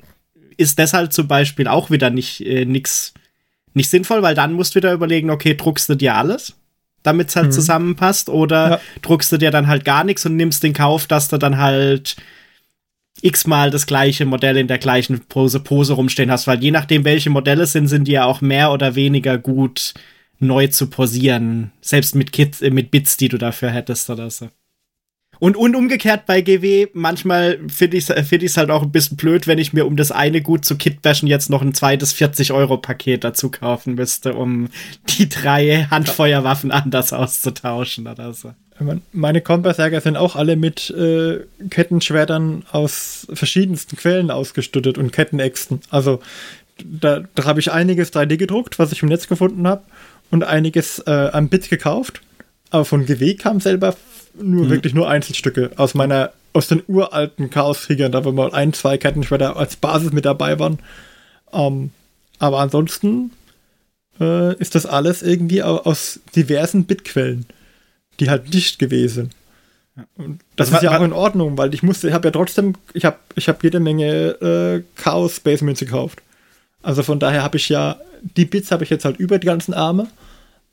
ist 0.57 0.78
deshalb 0.78 1.11
zum 1.11 1.28
Beispiel 1.28 1.67
auch 1.67 1.89
wieder 1.89 2.09
nicht 2.09 2.45
äh, 2.45 2.65
nix 2.65 3.13
nicht 3.74 3.89
sinnvoll, 3.89 4.22
weil 4.22 4.36
dann 4.36 4.53
musst 4.53 4.74
du 4.74 4.78
wieder 4.78 4.93
überlegen, 4.93 5.30
okay, 5.30 5.55
druckst 5.55 5.89
du 5.89 5.95
dir 5.95 6.15
alles, 6.15 6.55
damit 7.03 7.30
es 7.30 7.36
halt 7.36 7.47
mhm. 7.47 7.51
zusammenpasst, 7.51 8.30
oder 8.30 8.70
ja. 8.70 8.82
druckst 9.01 9.32
du 9.32 9.38
dir 9.38 9.51
dann 9.51 9.67
halt 9.67 9.86
gar 9.86 10.03
nichts 10.03 10.26
und 10.26 10.36
nimmst 10.36 10.63
den 10.63 10.74
Kauf, 10.74 11.07
dass 11.07 11.30
du 11.30 11.38
dann 11.38 11.57
halt 11.57 12.17
x-mal 13.24 13.72
das 13.72 13.86
gleiche 13.86 14.26
Modell 14.26 14.57
in 14.57 14.67
der 14.67 14.78
gleichen 14.78 15.20
Pose, 15.22 15.59
Pose 15.59 15.93
rumstehen 15.93 16.32
hast, 16.32 16.47
weil 16.47 16.63
je 16.63 16.72
nachdem, 16.72 17.05
welche 17.05 17.30
Modelle 17.30 17.65
sind, 17.65 17.88
sind 17.88 18.07
die 18.07 18.13
ja 18.13 18.26
auch 18.26 18.41
mehr 18.41 18.72
oder 18.72 18.95
weniger 18.95 19.38
gut 19.38 19.93
neu 20.39 20.67
zu 20.67 20.89
posieren, 20.89 21.72
selbst 21.82 22.15
mit 22.15 22.32
Kits, 22.32 22.61
äh, 22.61 22.72
mit 22.72 22.91
Bits, 22.91 23.17
die 23.17 23.28
du 23.28 23.38
dafür 23.38 23.72
hättest 23.72 24.09
oder 24.09 24.30
so. 24.30 24.49
Und, 25.40 25.56
und 25.56 25.74
umgekehrt 25.76 26.26
bei 26.26 26.42
GW, 26.42 26.88
manchmal 26.94 27.60
finde 27.70 27.98
ich 27.98 28.10
es 28.10 28.28
find 28.28 28.58
halt 28.58 28.70
auch 28.70 28.84
ein 28.84 28.92
bisschen 28.92 29.16
blöd, 29.16 29.48
wenn 29.48 29.58
ich 29.58 29.72
mir 29.72 29.86
um 29.86 29.96
das 29.96 30.12
eine 30.12 30.42
gut 30.42 30.66
zu 30.66 30.76
Kitbashen 30.76 31.30
jetzt 31.30 31.50
noch 31.50 31.62
ein 31.62 31.74
zweites 31.74 32.14
40-Euro-Paket 32.16 33.24
dazu 33.24 33.50
kaufen 33.50 33.96
müsste, 33.96 34.34
um 34.34 34.68
die 35.08 35.30
drei 35.30 35.88
Handfeuerwaffen 35.90 36.72
anders 36.72 37.14
auszutauschen 37.14 38.08
oder 38.08 38.34
so. 38.34 38.54
Meine 39.12 39.42
Kompassjäger 39.42 40.00
sind 40.00 40.16
auch 40.16 40.36
alle 40.38 40.56
mit 40.56 40.90
äh, 40.92 41.40
Kettenschwertern 41.70 42.64
aus 42.72 43.28
verschiedensten 43.32 43.98
Quellen 43.98 44.32
ausgestattet 44.32 44.98
und 44.98 45.12
Kettenäxten. 45.12 45.82
Also 45.90 46.22
da, 46.84 47.24
da 47.36 47.46
habe 47.46 47.60
ich 47.60 47.72
einiges 47.72 48.14
3D 48.14 48.38
gedruckt, 48.38 48.80
was 48.80 48.92
ich 48.94 49.04
im 49.04 49.10
Netz 49.10 49.28
gefunden 49.28 49.68
habe, 49.68 49.84
und 50.32 50.44
einiges 50.44 51.00
äh, 51.00 51.30
am 51.34 51.50
Bit 51.50 51.70
gekauft. 51.70 52.22
Aber 52.70 52.86
von 52.86 53.05
GW 53.05 53.36
kam 53.36 53.59
selber 53.59 53.95
nur 54.39 54.65
mhm. 54.65 54.70
wirklich 54.70 54.93
nur 54.93 55.09
Einzelstücke 55.09 55.72
aus 55.76 55.93
meiner, 55.93 56.32
aus 56.53 56.67
den 56.67 56.84
uralten 56.88 57.49
Chaos-Kriegern, 57.49 58.11
da 58.11 58.24
wo 58.26 58.32
mal 58.32 58.53
ein, 58.53 58.74
zwei 58.74 58.97
Kettenschwerter 58.97 59.57
als 59.57 59.76
Basis 59.76 60.11
mit 60.11 60.26
dabei 60.26 60.59
waren. 60.59 60.80
Ähm, 61.51 61.91
aber 62.38 62.59
ansonsten 62.59 63.32
äh, 64.20 64.55
ist 64.55 64.76
das 64.76 64.86
alles 64.86 65.24
irgendwie 65.24 65.63
aus 65.63 66.20
diversen 66.36 66.86
Bitquellen, 66.86 67.45
die 68.20 68.30
halt 68.30 68.53
nicht 68.53 68.80
gewesen. 68.80 69.32
Und 70.15 70.39
das, 70.55 70.70
das 70.70 70.78
ist 70.78 70.84
ja 70.84 70.97
auch 70.97 71.03
in 71.03 71.13
Ordnung, 71.13 71.57
weil 71.57 71.74
ich 71.74 71.84
musste, 71.84 72.07
ich 72.07 72.13
habe 72.13 72.28
ja 72.28 72.32
trotzdem, 72.32 72.76
ich 72.93 73.03
habe 73.03 73.17
ich 73.36 73.49
hab 73.49 73.63
jede 73.63 73.80
Menge 73.80 74.30
äh, 74.41 74.84
Chaos 74.95 75.38
Space 75.38 75.61
Münze 75.61 75.86
gekauft. 75.86 76.22
Also 76.82 77.03
von 77.03 77.20
daher 77.20 77.43
habe 77.43 77.57
ich 77.57 77.67
ja, 77.67 77.97
die 78.22 78.45
Bits 78.45 78.72
habe 78.72 78.84
ich 78.84 78.89
jetzt 78.89 79.03
halt 79.03 79.17
über 79.17 79.39
die 79.39 79.47
ganzen 79.47 79.74
Arme, 79.74 80.07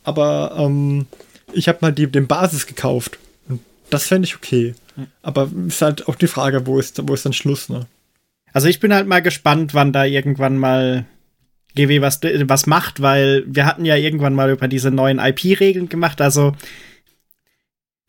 aber 0.04 0.54
ähm, 0.56 1.06
ich 1.52 1.68
habe 1.68 1.78
mal 1.80 1.92
die, 1.92 2.06
den 2.06 2.26
Basis 2.26 2.66
gekauft. 2.66 3.18
Und 3.48 3.60
das 3.90 4.06
fände 4.06 4.26
ich 4.26 4.36
okay. 4.36 4.74
Aber 5.22 5.50
ist 5.68 5.82
halt 5.82 6.08
auch 6.08 6.14
die 6.14 6.26
Frage, 6.26 6.66
wo 6.66 6.78
ist, 6.78 7.00
wo 7.06 7.14
ist 7.14 7.26
dann 7.26 7.32
Schluss, 7.32 7.68
ne? 7.68 7.86
Also 8.52 8.68
ich 8.68 8.80
bin 8.80 8.94
halt 8.94 9.06
mal 9.06 9.20
gespannt, 9.20 9.74
wann 9.74 9.92
da 9.92 10.04
irgendwann 10.04 10.56
mal 10.56 11.04
GW 11.74 12.00
was, 12.00 12.20
was 12.22 12.66
macht, 12.66 13.02
weil 13.02 13.44
wir 13.46 13.66
hatten 13.66 13.84
ja 13.84 13.96
irgendwann 13.96 14.34
mal 14.34 14.50
über 14.50 14.66
diese 14.66 14.90
neuen 14.90 15.18
IP-Regeln 15.18 15.90
gemacht. 15.90 16.22
Also 16.22 16.54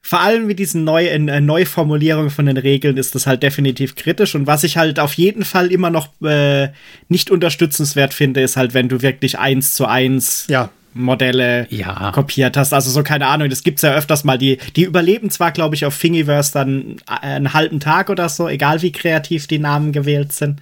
vor 0.01 0.21
allem 0.21 0.47
mit 0.47 0.57
diesen 0.57 0.85
neu, 0.85 1.05
äh, 1.05 1.41
Neuformulierungen 1.41 2.29
von 2.29 2.45
den 2.45 2.55
Regeln 2.55 2.95
ist 2.95 3.13
das 3.13 3.27
halt 3.27 3.43
definitiv 3.43 3.95
kritisch. 3.95 4.35
Und 4.35 4.47
was 4.47 4.63
ich 4.63 4.77
halt 4.77 5.01
auf 5.01 5.15
jeden 5.15 5.43
Fall 5.43 5.69
immer 5.69 5.89
noch 5.89 6.09
äh, 6.21 6.69
nicht 7.09 7.29
unterstützenswert 7.29 8.13
finde, 8.13 8.39
ist 8.39 8.55
halt, 8.55 8.73
wenn 8.73 8.87
du 8.87 9.01
wirklich 9.01 9.37
eins 9.37 9.73
zu 9.73 9.85
eins 9.85 10.45
ja. 10.47 10.69
Modelle 10.93 11.67
ja. 11.69 12.11
kopiert 12.11 12.57
hast. 12.57 12.73
Also 12.73 12.89
so, 12.91 13.03
keine 13.03 13.27
Ahnung, 13.27 13.49
das 13.49 13.63
gibt's 13.63 13.81
ja 13.81 13.93
öfters 13.93 14.23
mal. 14.23 14.37
Die, 14.37 14.57
die 14.75 14.83
überleben 14.83 15.29
zwar, 15.29 15.51
glaube 15.51 15.75
ich, 15.75 15.85
auf 15.85 15.97
Thingiverse 15.97 16.53
dann 16.53 16.97
äh, 17.07 17.25
einen 17.27 17.53
halben 17.53 17.79
Tag 17.79 18.09
oder 18.09 18.29
so, 18.29 18.47
egal 18.47 18.81
wie 18.81 18.91
kreativ 18.91 19.47
die 19.47 19.59
Namen 19.59 19.91
gewählt 19.91 20.33
sind. 20.33 20.59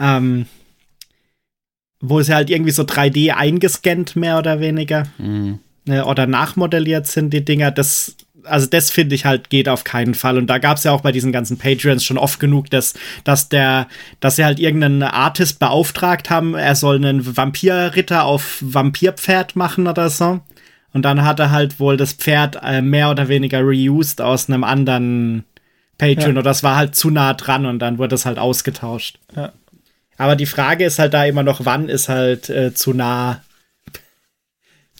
Ähm, 0.00 0.46
wo 2.00 2.22
sie 2.22 2.34
halt 2.34 2.50
irgendwie 2.50 2.70
so 2.70 2.84
3D 2.84 3.32
eingescannt, 3.32 4.16
mehr 4.16 4.38
oder 4.38 4.60
weniger. 4.60 5.04
Mhm. 5.18 5.58
Oder 5.88 6.26
nachmodelliert 6.26 7.06
sind 7.06 7.32
die 7.32 7.44
Dinger. 7.44 7.70
Das 7.70 8.16
also 8.44 8.66
das 8.66 8.90
finde 8.90 9.14
ich 9.14 9.24
halt 9.24 9.50
geht 9.50 9.68
auf 9.68 9.84
keinen 9.84 10.14
Fall. 10.14 10.38
Und 10.38 10.48
da 10.48 10.58
gab 10.58 10.76
es 10.76 10.84
ja 10.84 10.92
auch 10.92 11.00
bei 11.00 11.12
diesen 11.12 11.32
ganzen 11.32 11.58
Patreons 11.58 12.04
schon 12.04 12.18
oft 12.18 12.40
genug, 12.40 12.70
dass, 12.70 12.94
dass 13.24 13.48
der, 13.48 13.88
dass 14.20 14.36
sie 14.36 14.44
halt 14.44 14.58
irgendeinen 14.58 15.02
Artist 15.02 15.58
beauftragt 15.58 16.30
haben, 16.30 16.54
er 16.54 16.74
soll 16.74 16.96
einen 16.96 17.36
Vampirritter 17.36 18.24
auf 18.24 18.58
Vampirpferd 18.60 19.56
machen 19.56 19.86
oder 19.86 20.10
so. 20.10 20.40
Und 20.92 21.02
dann 21.02 21.24
hat 21.24 21.38
er 21.38 21.50
halt 21.50 21.78
wohl 21.80 21.96
das 21.96 22.14
Pferd 22.14 22.58
äh, 22.62 22.80
mehr 22.80 23.10
oder 23.10 23.28
weniger 23.28 23.60
reused 23.60 24.20
aus 24.20 24.48
einem 24.48 24.64
anderen 24.64 25.44
Patreon 25.98 26.30
ja. 26.34 26.40
oder 26.40 26.42
das 26.42 26.62
war 26.62 26.76
halt 26.76 26.94
zu 26.94 27.10
nah 27.10 27.34
dran 27.34 27.66
und 27.66 27.80
dann 27.80 27.98
wurde 27.98 28.14
es 28.14 28.24
halt 28.24 28.38
ausgetauscht. 28.38 29.18
Ja. 29.36 29.52
Aber 30.16 30.34
die 30.34 30.46
Frage 30.46 30.84
ist 30.84 30.98
halt 30.98 31.14
da 31.14 31.24
immer 31.24 31.42
noch, 31.42 31.64
wann 31.64 31.88
ist 31.88 32.08
halt 32.08 32.48
äh, 32.48 32.72
zu 32.74 32.94
nah 32.94 33.42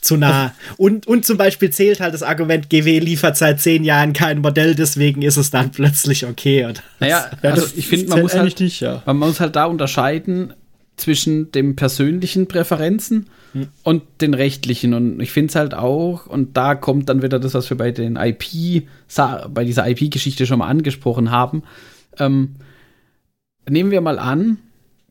zu 0.01 0.17
nah. 0.17 0.53
Und, 0.77 1.07
und 1.07 1.25
zum 1.25 1.37
Beispiel 1.37 1.69
zählt 1.69 1.99
halt 1.99 2.13
das 2.13 2.23
Argument, 2.23 2.69
GW 2.69 2.99
liefert 2.99 3.37
seit 3.37 3.59
zehn 3.59 3.83
Jahren 3.83 4.13
kein 4.13 4.39
Modell, 4.39 4.75
deswegen 4.75 5.21
ist 5.21 5.37
es 5.37 5.51
dann 5.51 5.71
plötzlich 5.71 6.25
okay. 6.25 6.65
Oder? 6.65 6.81
Naja, 6.99 7.29
also 7.41 7.67
ich 7.75 7.87
finde, 7.87 8.07
man 8.07 8.21
muss 8.21 8.33
halt, 8.33 8.59
nicht, 8.59 8.79
ja. 8.79 9.03
man 9.05 9.17
muss 9.17 9.39
halt 9.39 9.55
da 9.55 9.65
unterscheiden 9.65 10.53
zwischen 10.97 11.51
den 11.51 11.75
persönlichen 11.75 12.47
Präferenzen 12.47 13.27
hm. 13.53 13.67
und 13.83 14.03
den 14.21 14.33
rechtlichen. 14.33 14.93
Und 14.93 15.19
ich 15.19 15.31
finde 15.31 15.49
es 15.49 15.55
halt 15.55 15.73
auch, 15.73 16.27
und 16.27 16.57
da 16.57 16.75
kommt 16.75 17.09
dann 17.09 17.21
wieder 17.21 17.39
das, 17.39 17.53
was 17.53 17.69
wir 17.69 17.77
bei 17.77 17.91
den 17.91 18.15
IP, 18.15 18.83
bei 19.53 19.63
dieser 19.63 19.87
IP-Geschichte 19.87 20.45
schon 20.45 20.59
mal 20.59 20.67
angesprochen 20.67 21.31
haben. 21.31 21.63
Ähm, 22.17 22.55
nehmen 23.67 23.91
wir 23.91 24.01
mal 24.01 24.19
an, 24.19 24.57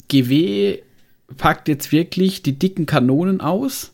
GW 0.08 0.78
packt 1.36 1.68
jetzt 1.68 1.92
wirklich 1.92 2.42
die 2.42 2.58
dicken 2.58 2.86
Kanonen 2.86 3.40
aus 3.40 3.92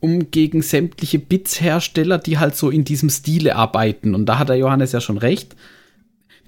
um 0.00 0.30
gegen 0.30 0.62
sämtliche 0.62 1.18
Bits-Hersteller, 1.18 2.18
die 2.18 2.38
halt 2.38 2.56
so 2.56 2.70
in 2.70 2.84
diesem 2.84 3.10
Stile 3.10 3.56
arbeiten. 3.56 4.14
Und 4.14 4.26
da 4.26 4.38
hat 4.38 4.48
der 4.48 4.56
Johannes 4.56 4.92
ja 4.92 5.00
schon 5.00 5.18
recht. 5.18 5.56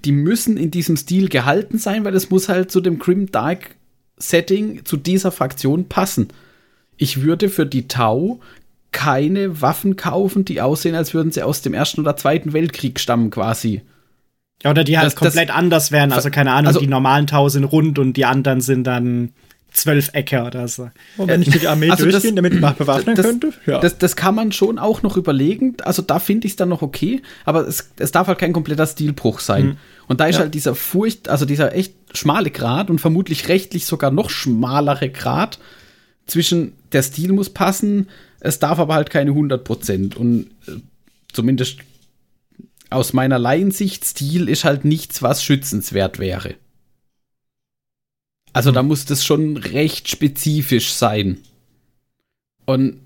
Die 0.05 0.11
müssen 0.11 0.57
in 0.57 0.71
diesem 0.71 0.97
Stil 0.97 1.29
gehalten 1.29 1.77
sein, 1.77 2.05
weil 2.05 2.15
es 2.15 2.29
muss 2.29 2.49
halt 2.49 2.71
zu 2.71 2.81
dem 2.81 2.97
Grim 2.97 3.31
Dark 3.31 3.75
Setting, 4.17 4.85
zu 4.85 4.97
dieser 4.97 5.31
Fraktion 5.31 5.85
passen. 5.85 6.29
Ich 6.97 7.21
würde 7.21 7.49
für 7.49 7.65
die 7.65 7.87
Tau 7.87 8.39
keine 8.91 9.61
Waffen 9.61 9.95
kaufen, 9.95 10.45
die 10.45 10.61
aussehen, 10.61 10.95
als 10.95 11.13
würden 11.13 11.31
sie 11.31 11.43
aus 11.43 11.61
dem 11.61 11.73
Ersten 11.73 12.01
oder 12.01 12.17
Zweiten 12.17 12.53
Weltkrieg 12.53 12.99
stammen, 12.99 13.29
quasi. 13.29 13.81
Ja, 14.63 14.69
oder 14.69 14.83
die 14.83 14.97
halt 14.97 15.07
das, 15.07 15.15
komplett 15.15 15.49
das, 15.49 15.55
anders 15.55 15.91
wären. 15.91 16.11
Also, 16.11 16.29
keine 16.29 16.51
Ahnung, 16.51 16.67
also, 16.67 16.79
die 16.79 16.87
normalen 16.87 17.25
Tau 17.27 17.49
sind 17.49 17.63
rund 17.63 17.97
und 17.97 18.13
die 18.13 18.25
anderen 18.25 18.61
sind 18.61 18.85
dann 18.85 19.31
zwölf 19.71 20.09
Ecke 20.13 20.43
oder 20.43 20.67
so. 20.67 20.89
Und 21.17 21.27
wenn 21.27 21.41
ich 21.41 21.49
die 21.49 21.67
Armee 21.67 21.89
also 21.89 22.09
durchgehen, 22.09 22.35
damit 22.35 22.59
man 22.59 22.75
bewaffnen 22.75 23.15
das, 23.15 23.25
könnte? 23.25 23.53
Ja. 23.65 23.79
Das, 23.79 23.97
das 23.97 24.15
kann 24.15 24.35
man 24.35 24.51
schon 24.51 24.77
auch 24.77 25.01
noch 25.01 25.17
überlegen. 25.17 25.77
Also 25.83 26.01
da 26.01 26.19
finde 26.19 26.47
ich 26.47 26.53
es 26.53 26.55
dann 26.57 26.69
noch 26.69 26.81
okay, 26.81 27.21
aber 27.45 27.67
es, 27.67 27.89
es 27.97 28.11
darf 28.11 28.27
halt 28.27 28.39
kein 28.39 28.53
kompletter 28.53 28.85
Stilbruch 28.85 29.39
sein. 29.39 29.65
Mhm. 29.65 29.77
Und 30.07 30.19
da 30.19 30.25
ist 30.25 30.35
ja. 30.35 30.41
halt 30.41 30.53
dieser 30.53 30.75
Furcht, 30.75 31.29
also 31.29 31.45
dieser 31.45 31.73
echt 31.73 31.93
schmale 32.13 32.51
Grad 32.51 32.89
und 32.89 32.99
vermutlich 32.99 33.47
rechtlich 33.47 33.85
sogar 33.85 34.11
noch 34.11 34.29
schmalere 34.29 35.09
Grad 35.09 35.57
zwischen 36.27 36.73
der 36.91 37.03
Stil 37.03 37.33
muss 37.33 37.49
passen, 37.49 38.09
es 38.39 38.59
darf 38.59 38.79
aber 38.79 38.95
halt 38.95 39.09
keine 39.09 39.31
100 39.31 39.63
Prozent. 39.63 40.17
Und 40.17 40.47
äh, 40.67 40.73
zumindest 41.31 41.77
aus 42.89 43.13
meiner 43.13 43.39
Laiensicht, 43.39 44.05
Stil 44.05 44.49
ist 44.49 44.65
halt 44.65 44.83
nichts, 44.85 45.21
was 45.21 45.43
schützenswert 45.43 46.19
wäre. 46.19 46.55
Also 48.53 48.71
da 48.71 48.83
muss 48.83 49.05
das 49.05 49.25
schon 49.25 49.57
recht 49.57 50.09
spezifisch 50.09 50.93
sein. 50.93 51.37
Und 52.65 52.99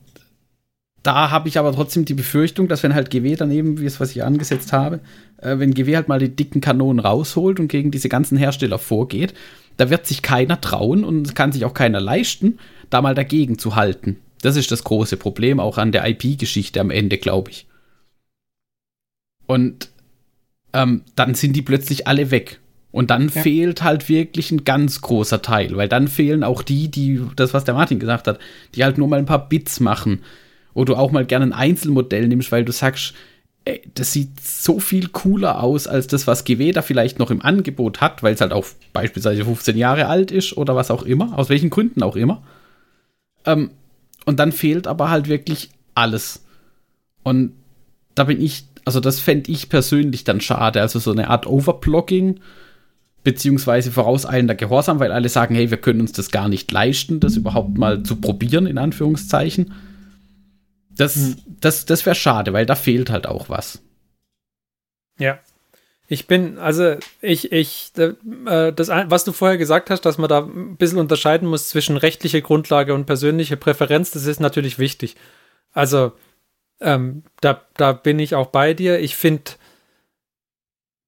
da 1.03 1.29
habe 1.29 1.47
ich 1.47 1.59
aber 1.59 1.71
trotzdem 1.71 2.03
die 2.05 2.15
Befürchtung, 2.15 2.67
dass 2.67 2.81
wenn 2.81 2.95
halt 2.95 3.11
GW 3.11 3.35
daneben, 3.35 3.79
wie 3.79 3.85
es 3.85 3.99
was 3.99 4.11
ich 4.11 4.23
angesetzt 4.23 4.73
habe, 4.73 5.01
äh, 5.37 5.59
wenn 5.59 5.73
GW 5.73 5.95
halt 5.95 6.07
mal 6.07 6.19
die 6.19 6.35
dicken 6.35 6.61
Kanonen 6.61 6.99
rausholt 6.99 7.59
und 7.59 7.67
gegen 7.67 7.91
diese 7.91 8.09
ganzen 8.09 8.37
Hersteller 8.37 8.79
vorgeht, 8.79 9.35
da 9.77 9.91
wird 9.91 10.07
sich 10.07 10.23
keiner 10.23 10.59
trauen 10.61 11.03
und 11.03 11.35
kann 11.35 11.51
sich 11.51 11.63
auch 11.65 11.75
keiner 11.75 12.01
leisten, 12.01 12.57
da 12.89 13.01
mal 13.01 13.13
dagegen 13.13 13.59
zu 13.59 13.75
halten. 13.75 14.17
Das 14.41 14.55
ist 14.55 14.71
das 14.71 14.83
große 14.83 15.17
Problem, 15.17 15.59
auch 15.59 15.77
an 15.77 15.91
der 15.91 16.07
IP-Geschichte 16.07 16.81
am 16.81 16.89
Ende, 16.89 17.17
glaube 17.17 17.51
ich. 17.51 17.67
Und 19.45 19.89
ähm, 20.73 21.03
dann 21.15 21.35
sind 21.35 21.53
die 21.55 21.61
plötzlich 21.61 22.07
alle 22.07 22.31
weg. 22.31 22.59
Und 22.95 23.09
dann 23.09 23.27
ja. 23.27 23.41
fehlt 23.41 23.83
halt 23.83 24.07
wirklich 24.07 24.51
ein 24.51 24.63
ganz 24.63 25.01
großer 25.01 25.41
Teil, 25.41 25.75
weil 25.75 25.89
dann 25.89 26.07
fehlen 26.07 26.45
auch 26.45 26.63
die, 26.63 26.89
die, 26.89 27.21
das, 27.35 27.53
was 27.53 27.65
der 27.65 27.73
Martin 27.73 27.99
gesagt 27.99 28.25
hat, 28.25 28.39
die 28.73 28.85
halt 28.85 28.97
nur 28.97 29.09
mal 29.09 29.19
ein 29.19 29.25
paar 29.25 29.49
Bits 29.49 29.81
machen. 29.81 30.21
Oder 30.73 30.93
du 30.93 30.95
auch 30.95 31.11
mal 31.11 31.25
gerne 31.25 31.47
ein 31.47 31.51
Einzelmodell 31.51 32.29
nimmst, 32.29 32.53
weil 32.53 32.63
du 32.63 32.71
sagst, 32.71 33.13
ey, 33.65 33.81
das 33.95 34.13
sieht 34.13 34.39
so 34.39 34.79
viel 34.79 35.09
cooler 35.09 35.61
aus 35.61 35.87
als 35.87 36.07
das, 36.07 36.25
was 36.25 36.45
GW 36.45 36.71
da 36.71 36.81
vielleicht 36.81 37.19
noch 37.19 37.31
im 37.31 37.41
Angebot 37.41 37.99
hat, 37.99 38.23
weil 38.23 38.33
es 38.33 38.39
halt 38.39 38.53
auch 38.53 38.65
beispielsweise 38.93 39.43
15 39.43 39.75
Jahre 39.75 40.05
alt 40.07 40.31
ist 40.31 40.55
oder 40.55 40.77
was 40.77 40.89
auch 40.89 41.03
immer, 41.03 41.37
aus 41.37 41.49
welchen 41.49 41.71
Gründen 41.71 42.01
auch 42.01 42.15
immer. 42.15 42.43
Ähm, 43.45 43.71
und 44.25 44.39
dann 44.39 44.53
fehlt 44.53 44.87
aber 44.87 45.09
halt 45.09 45.27
wirklich 45.27 45.69
alles. 45.95 46.45
Und 47.23 47.51
da 48.15 48.23
bin 48.23 48.39
ich, 48.39 48.63
also 48.85 49.01
das 49.01 49.19
fände 49.19 49.51
ich 49.51 49.67
persönlich 49.67 50.23
dann 50.23 50.39
schade. 50.39 50.79
Also 50.79 50.99
so 50.99 51.11
eine 51.11 51.29
Art 51.29 51.45
Overblocking 51.45 52.39
beziehungsweise 53.25 53.91
vorauseilender 53.91 54.55
Gehorsam, 54.55 54.99
weil 54.99 55.11
alle 55.11 55.27
sagen, 55.27 55.55
hey, 55.55 55.71
wir 55.71 55.77
können 55.77 55.99
uns 55.99 56.13
das 56.13 56.31
gar 56.31 56.47
nicht 56.47 56.71
leisten, 56.71 57.19
das 57.19 57.35
überhaupt 57.35 57.77
mal 57.77 58.03
zu 58.03 58.15
probieren, 58.17 58.67
in 58.67 58.77
Anführungszeichen. 58.77 59.73
Das, 60.91 61.15
mhm. 61.15 61.35
das, 61.59 61.85
das 61.85 62.05
wäre 62.05 62.15
schade, 62.15 62.53
weil 62.53 62.67
da 62.67 62.75
fehlt 62.75 63.09
halt 63.09 63.27
auch 63.27 63.49
was. 63.49 63.81
Ja. 65.19 65.39
Ich 66.07 66.27
bin, 66.27 66.59
also 66.59 66.97
ich, 67.19 67.51
ich, 67.51 67.91
äh, 67.97 68.71
das, 68.71 68.89
was 68.89 69.23
du 69.23 69.31
vorher 69.31 69.57
gesagt 69.57 69.89
hast, 69.89 70.01
dass 70.01 70.19
man 70.19 70.29
da 70.29 70.41
ein 70.41 70.77
bisschen 70.77 70.99
unterscheiden 70.99 71.49
muss 71.49 71.69
zwischen 71.69 71.97
rechtlicher 71.97 72.41
Grundlage 72.41 72.93
und 72.93 73.07
persönlicher 73.07 73.55
Präferenz, 73.55 74.11
das 74.11 74.27
ist 74.27 74.39
natürlich 74.39 74.77
wichtig. 74.77 75.15
Also 75.71 76.11
ähm, 76.79 77.23
da, 77.41 77.59
da 77.75 77.93
bin 77.93 78.19
ich 78.19 78.35
auch 78.35 78.47
bei 78.47 78.75
dir. 78.75 78.99
Ich 78.99 79.15
finde, 79.15 79.53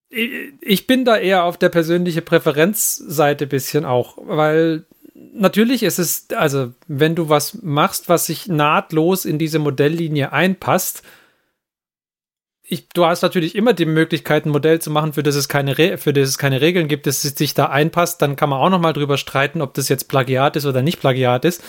ich 0.09 0.87
bin 0.87 1.05
da 1.05 1.17
eher 1.17 1.43
auf 1.43 1.57
der 1.57 1.69
persönliche 1.69 2.21
Präferenzseite 2.21 3.47
bisschen 3.47 3.85
auch, 3.85 4.17
weil 4.21 4.85
natürlich 5.13 5.83
ist 5.83 5.99
es, 5.99 6.27
also 6.35 6.73
wenn 6.87 7.15
du 7.15 7.29
was 7.29 7.61
machst, 7.61 8.07
was 8.07 8.27
sich 8.27 8.47
nahtlos 8.47 9.25
in 9.25 9.37
diese 9.37 9.59
Modelllinie 9.59 10.31
einpasst, 10.31 11.03
ich, 12.69 12.89
du 12.89 13.05
hast 13.05 13.21
natürlich 13.21 13.55
immer 13.55 13.73
die 13.73 13.85
Möglichkeit, 13.85 14.45
ein 14.45 14.49
Modell 14.49 14.79
zu 14.81 14.89
machen, 14.89 15.13
für 15.13 15.23
das 15.23 15.35
es 15.35 15.47
keine, 15.47 15.77
Re 15.77 15.97
für 15.97 16.11
das 16.11 16.27
es 16.27 16.37
keine 16.37 16.59
Regeln 16.59 16.89
gibt, 16.89 17.07
das 17.07 17.21
sich 17.21 17.53
da 17.53 17.67
einpasst. 17.67 18.21
Dann 18.21 18.35
kann 18.35 18.49
man 18.49 18.59
auch 18.59 18.69
noch 18.69 18.81
mal 18.81 18.91
drüber 18.91 19.17
streiten, 19.17 19.61
ob 19.61 19.73
das 19.73 19.87
jetzt 19.87 20.09
Plagiat 20.09 20.57
ist 20.57 20.65
oder 20.65 20.81
nicht 20.81 20.99
Plagiat 20.99 21.45
ist. 21.45 21.63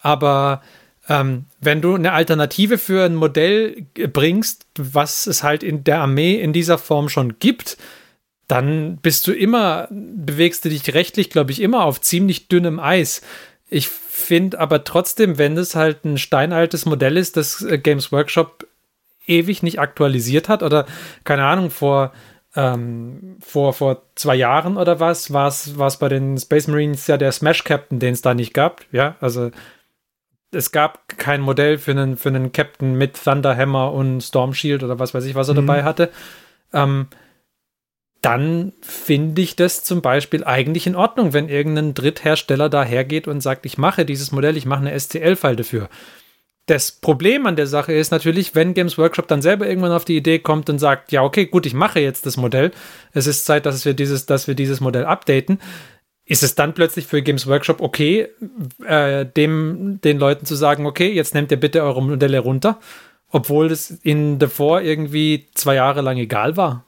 Aber 0.00 0.62
ähm, 1.08 1.46
wenn 1.60 1.80
du 1.80 1.94
eine 1.94 2.12
Alternative 2.12 2.78
für 2.78 3.04
ein 3.04 3.14
Modell 3.14 3.86
bringst, 4.12 4.66
was 4.76 5.26
es 5.26 5.42
halt 5.42 5.62
in 5.62 5.84
der 5.84 6.00
Armee 6.00 6.34
in 6.34 6.52
dieser 6.52 6.78
Form 6.78 7.08
schon 7.08 7.38
gibt, 7.38 7.78
dann 8.46 8.98
bist 8.98 9.26
du 9.26 9.32
immer, 9.32 9.88
bewegst 9.90 10.64
du 10.64 10.68
dich 10.68 10.94
rechtlich, 10.94 11.30
glaube 11.30 11.52
ich, 11.52 11.60
immer 11.60 11.84
auf 11.84 12.00
ziemlich 12.00 12.48
dünnem 12.48 12.80
Eis. 12.80 13.22
Ich 13.68 13.88
finde 13.88 14.58
aber 14.58 14.84
trotzdem, 14.84 15.38
wenn 15.38 15.56
es 15.56 15.74
halt 15.74 16.04
ein 16.04 16.18
steinaltes 16.18 16.86
Modell 16.86 17.16
ist, 17.16 17.36
das 17.36 17.62
äh, 17.62 17.78
Games 17.78 18.12
Workshop 18.12 18.66
ewig 19.26 19.62
nicht 19.62 19.78
aktualisiert 19.78 20.48
hat 20.48 20.62
oder 20.62 20.86
keine 21.24 21.44
Ahnung, 21.44 21.70
vor 21.70 22.12
ähm, 22.56 23.36
vor, 23.40 23.74
vor 23.74 24.02
zwei 24.14 24.34
Jahren 24.34 24.78
oder 24.78 25.00
was, 25.00 25.32
war 25.32 25.48
es 25.48 25.96
bei 25.98 26.08
den 26.08 26.38
Space 26.38 26.66
Marines 26.66 27.06
ja 27.06 27.18
der 27.18 27.30
Smash 27.30 27.62
Captain, 27.64 27.98
den 27.98 28.14
es 28.14 28.22
da 28.22 28.34
nicht 28.34 28.54
gab. 28.54 28.84
Ja, 28.90 29.16
also 29.20 29.50
es 30.50 30.72
gab 30.72 31.18
kein 31.18 31.40
Modell 31.40 31.78
für 31.78 31.90
einen, 31.90 32.16
für 32.16 32.30
einen 32.30 32.52
Captain 32.52 32.94
mit 32.94 33.22
Thunderhammer 33.22 33.92
und 33.92 34.22
Storm 34.22 34.54
Shield 34.54 34.82
oder 34.82 34.98
was 34.98 35.14
weiß 35.14 35.24
ich, 35.24 35.34
was 35.34 35.48
er 35.48 35.54
mhm. 35.54 35.66
dabei 35.66 35.84
hatte. 35.84 36.10
Ähm, 36.72 37.08
dann 38.22 38.72
finde 38.80 39.42
ich 39.42 39.54
das 39.54 39.84
zum 39.84 40.02
Beispiel 40.02 40.42
eigentlich 40.44 40.86
in 40.86 40.96
Ordnung, 40.96 41.32
wenn 41.32 41.48
irgendein 41.48 41.94
Dritthersteller 41.94 42.68
dahergeht 42.68 43.28
und 43.28 43.40
sagt, 43.40 43.64
ich 43.64 43.78
mache 43.78 44.04
dieses 44.04 44.32
Modell, 44.32 44.56
ich 44.56 44.66
mache 44.66 44.80
eine 44.80 44.98
STL-File 44.98 45.56
dafür. 45.56 45.88
Das 46.66 46.92
Problem 46.92 47.46
an 47.46 47.56
der 47.56 47.66
Sache 47.66 47.92
ist 47.92 48.10
natürlich, 48.10 48.54
wenn 48.54 48.74
Games 48.74 48.98
Workshop 48.98 49.28
dann 49.28 49.40
selber 49.40 49.66
irgendwann 49.66 49.92
auf 49.92 50.04
die 50.04 50.16
Idee 50.16 50.40
kommt 50.40 50.68
und 50.68 50.78
sagt, 50.78 51.12
ja, 51.12 51.22
okay, 51.22 51.46
gut, 51.46 51.64
ich 51.64 51.74
mache 51.74 52.00
jetzt 52.00 52.26
das 52.26 52.36
Modell, 52.36 52.72
es 53.12 53.26
ist 53.26 53.46
Zeit, 53.46 53.64
dass 53.64 53.84
wir 53.84 53.94
dieses, 53.94 54.26
dass 54.26 54.48
wir 54.48 54.54
dieses 54.54 54.80
Modell 54.80 55.06
updaten, 55.06 55.60
ist 56.28 56.42
es 56.42 56.54
dann 56.54 56.74
plötzlich 56.74 57.06
für 57.06 57.22
Games 57.22 57.46
Workshop 57.46 57.80
okay, 57.80 58.28
äh, 58.86 59.24
dem, 59.24 59.98
den 60.04 60.18
Leuten 60.18 60.44
zu 60.44 60.54
sagen, 60.54 60.86
okay, 60.86 61.10
jetzt 61.10 61.34
nehmt 61.34 61.50
ihr 61.50 61.58
bitte 61.58 61.82
eure 61.82 62.02
Modelle 62.02 62.38
runter, 62.40 62.78
obwohl 63.30 63.72
es 63.72 63.98
ihnen 64.04 64.38
davor 64.38 64.82
irgendwie 64.82 65.46
zwei 65.54 65.74
Jahre 65.74 66.02
lang 66.02 66.18
egal 66.18 66.56
war. 66.56 66.84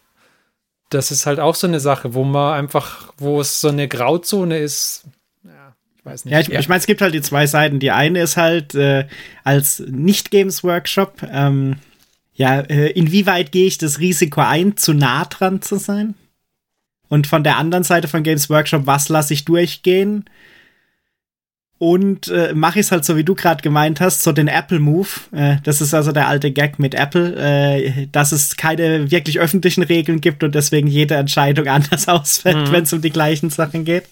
Das 0.91 1.11
ist 1.11 1.25
halt 1.25 1.41
auch 1.41 1.55
so 1.55 1.67
eine 1.67 1.81
Sache, 1.81 2.15
wo 2.15 2.23
man 2.23 2.55
einfach, 2.55 3.13
wo 3.17 3.41
es 3.41 3.61
so 3.61 3.69
eine 3.69 3.89
Grauzone 3.89 4.59
ist, 4.59 5.05
ich 5.97 6.05
weiß 6.05 6.25
nicht. 6.25 6.33
Ja, 6.33 6.41
ich, 6.41 6.49
ja. 6.49 6.61
ich 6.61 6.69
meine, 6.69 6.81
es 6.81 6.87
gibt 6.87 7.01
halt 7.01 7.15
die 7.15 7.23
zwei 7.23 7.47
Seiten. 7.47 7.79
Die 7.79 7.91
eine 7.91 8.23
ist 8.23 8.37
halt 8.37 8.75
äh, 8.75 9.07
als 9.45 9.81
Nicht-Games-Workshop, 9.81 11.23
ähm, 11.31 11.77
ja, 12.35 12.61
äh, 12.61 12.91
inwieweit 12.93 13.53
gehe 13.53 13.67
ich 13.67 13.77
das 13.77 13.99
Risiko 14.01 14.41
ein, 14.41 14.77
zu 14.77 14.95
nah 14.95 15.27
dran 15.27 15.61
zu 15.61 15.77
sein? 15.77 16.15
Und 17.11 17.27
von 17.27 17.45
der 17.45 17.59
anderen 17.59 17.85
Seite 17.85 18.09
von 18.09 18.23
Games 18.23 18.49
Workshop, 18.49 18.87
was 18.87 19.09
lasse 19.11 19.35
ich 19.35 19.45
durchgehen? 19.45 20.25
Und 21.77 22.29
äh, 22.29 22.53
mache 22.55 22.79
ich 22.79 22.87
es 22.87 22.93
halt 22.93 23.05
so, 23.05 23.17
wie 23.17 23.25
du 23.25 23.35
gerade 23.35 23.63
gemeint 23.63 24.01
hast, 24.01 24.23
so 24.23 24.33
den 24.33 24.49
Apple-Move. 24.49 25.09
Äh, 25.33 25.57
das 25.65 25.81
ist 25.81 25.93
also 25.93 26.13
der 26.13 26.29
alte 26.29 26.53
Gag 26.53 26.79
mit 26.79 26.95
Apple, 26.95 27.35
äh, 27.37 28.07
dass 28.13 28.33
es 28.33 28.57
keine 28.57 29.11
wirklich 29.11 29.41
öffentlichen 29.41 29.83
Regeln 29.83 30.21
gibt 30.21 30.45
und 30.45 30.55
deswegen 30.55 30.87
jede 30.87 31.17
Entscheidung 31.17 31.67
anders 31.69 32.07
ausfällt, 32.07 32.69
mhm. 32.69 32.73
wenn 32.73 32.83
es 32.85 32.93
um 32.93 33.03
die 33.03 33.11
gleichen 33.11 33.51
Sachen 33.51 33.85
geht. 33.85 34.05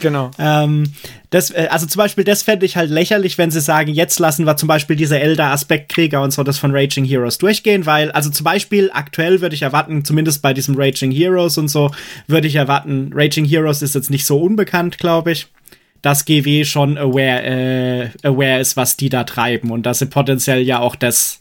Genau. 0.00 0.30
Ähm, 0.38 0.92
das, 1.30 1.50
äh, 1.50 1.68
also 1.70 1.86
zum 1.86 1.98
Beispiel, 1.98 2.24
das 2.24 2.42
fände 2.42 2.66
ich 2.66 2.76
halt 2.76 2.90
lächerlich, 2.90 3.38
wenn 3.38 3.50
sie 3.50 3.60
sagen, 3.60 3.92
jetzt 3.92 4.18
lassen 4.18 4.46
wir 4.46 4.56
zum 4.56 4.66
Beispiel 4.66 4.96
diese 4.96 5.18
Elder-Aspektkrieger 5.18 6.22
und 6.22 6.32
so 6.32 6.42
das 6.42 6.58
von 6.58 6.74
Raging 6.74 7.04
Heroes 7.04 7.38
durchgehen, 7.38 7.86
weil, 7.86 8.10
also 8.10 8.30
zum 8.30 8.44
Beispiel 8.44 8.90
aktuell 8.92 9.40
würde 9.40 9.54
ich 9.54 9.62
erwarten, 9.62 10.04
zumindest 10.04 10.42
bei 10.42 10.52
diesem 10.52 10.76
Raging 10.76 11.10
Heroes 11.10 11.58
und 11.58 11.68
so, 11.68 11.90
würde 12.26 12.46
ich 12.46 12.56
erwarten, 12.56 13.10
Raging 13.14 13.44
Heroes 13.44 13.82
ist 13.82 13.94
jetzt 13.94 14.10
nicht 14.10 14.26
so 14.26 14.38
unbekannt, 14.40 14.98
glaube 14.98 15.32
ich 15.32 15.48
dass 16.02 16.24
GW 16.24 16.64
schon 16.64 16.98
aware, 16.98 17.42
äh, 17.42 18.10
aware 18.22 18.60
ist, 18.60 18.76
was 18.76 18.96
die 18.96 19.08
da 19.08 19.24
treiben 19.24 19.72
und 19.72 19.86
dass 19.86 19.98
sie 19.98 20.06
potenziell 20.06 20.62
ja 20.62 20.78
auch 20.78 20.94
das, 20.94 21.40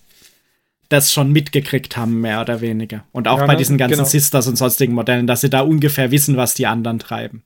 das 0.90 1.14
schon 1.14 1.32
mitgekriegt 1.32 1.98
haben, 1.98 2.20
mehr 2.22 2.42
oder 2.42 2.62
weniger. 2.62 3.04
Und 3.12 3.28
auch 3.28 3.40
ja, 3.40 3.46
bei 3.46 3.54
ne? 3.54 3.60
diesen 3.60 3.78
ganzen 3.78 3.98
genau. 3.98 4.08
Sisters 4.08 4.48
und 4.48 4.56
sonstigen 4.56 4.94
Modellen, 4.94 5.28
dass 5.28 5.42
sie 5.42 5.52
da 5.52 5.60
ungefähr 5.62 6.10
wissen, 6.10 6.36
was 6.36 6.56
die 6.56 6.66
anderen 6.66 6.98
treiben. 6.98 7.44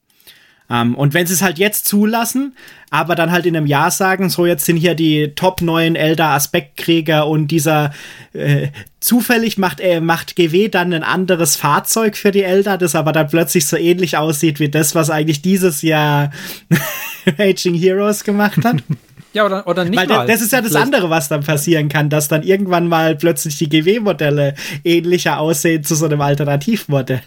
Ähm, 0.70 0.95
und 0.95 1.13
wenn 1.13 1.26
sie 1.26 1.34
es 1.34 1.41
halt 1.41 1.57
jetzt 1.57 1.88
zulassen, 1.88 2.55
aber 2.89 3.15
dann 3.15 3.32
halt 3.32 3.45
in 3.45 3.55
einem 3.55 3.65
Jahr 3.65 3.91
sagen, 3.91 4.30
so 4.30 4.45
jetzt 4.45 4.65
sind 4.65 4.78
hier 4.78 4.95
die 4.95 5.34
top 5.36 5.61
neuen 5.61 5.95
Elder 5.95 6.30
Aspektkrieger 6.30 7.28
und 7.28 7.47
dieser 7.49 7.91
äh, 8.34 8.67
zufällig 8.99 9.57
macht 9.57 9.80
äh, 9.80 10.01
macht 10.01 10.36
GW 10.36 10.70
dann 10.70 10.93
ein 10.93 11.03
anderes 11.03 11.55
Fahrzeug 11.55 12.17
für 12.17 12.32
die 12.32 12.43
Elder, 12.43 12.78
das 12.78 12.95
aber 12.95 13.11
dann 13.11 13.28
plötzlich 13.28 13.67
so 13.67 13.78
ähnlich 13.78 14.17
aussieht 14.17 14.59
wie 14.59 14.70
das, 14.70 14.95
was 14.95 15.09
eigentlich 15.09 15.41
dieses 15.41 15.82
Jahr 15.82 16.32
Raging 17.38 17.76
Heroes 17.76 18.24
gemacht 18.24 18.63
hat. 18.63 18.78
Ja, 19.32 19.45
oder, 19.45 19.67
oder 19.67 19.86
nicht 19.86 19.95
Weil 19.95 20.07
mal. 20.07 20.26
Das 20.26 20.41
ist 20.41 20.51
ja 20.51 20.59
das 20.59 20.72
Vielleicht. 20.72 20.86
andere, 20.88 21.11
was 21.11 21.30
dann 21.30 21.43
passieren 21.43 21.88
kann, 21.88 22.09
dass 22.09 22.30
dann 22.30 22.41
irgendwann 22.41 22.88
mal 22.88 23.15
plötzlich 23.15 23.59
die 23.59 23.70
GW-Modelle 23.70 24.55
ähnlicher 24.84 25.39
aussehen 25.39 25.84
zu 25.84 25.93
so 25.93 26.05
einem 26.05 26.22
Alternativmodell. 26.22 27.22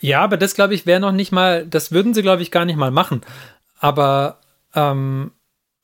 Ja, 0.00 0.20
aber 0.22 0.36
das 0.36 0.54
glaube 0.54 0.74
ich 0.74 0.86
wäre 0.86 1.00
noch 1.00 1.12
nicht 1.12 1.32
mal, 1.32 1.66
das 1.66 1.92
würden 1.92 2.14
sie 2.14 2.22
glaube 2.22 2.42
ich 2.42 2.50
gar 2.50 2.64
nicht 2.64 2.76
mal 2.76 2.90
machen. 2.90 3.22
Aber 3.80 4.38
ähm, 4.74 5.32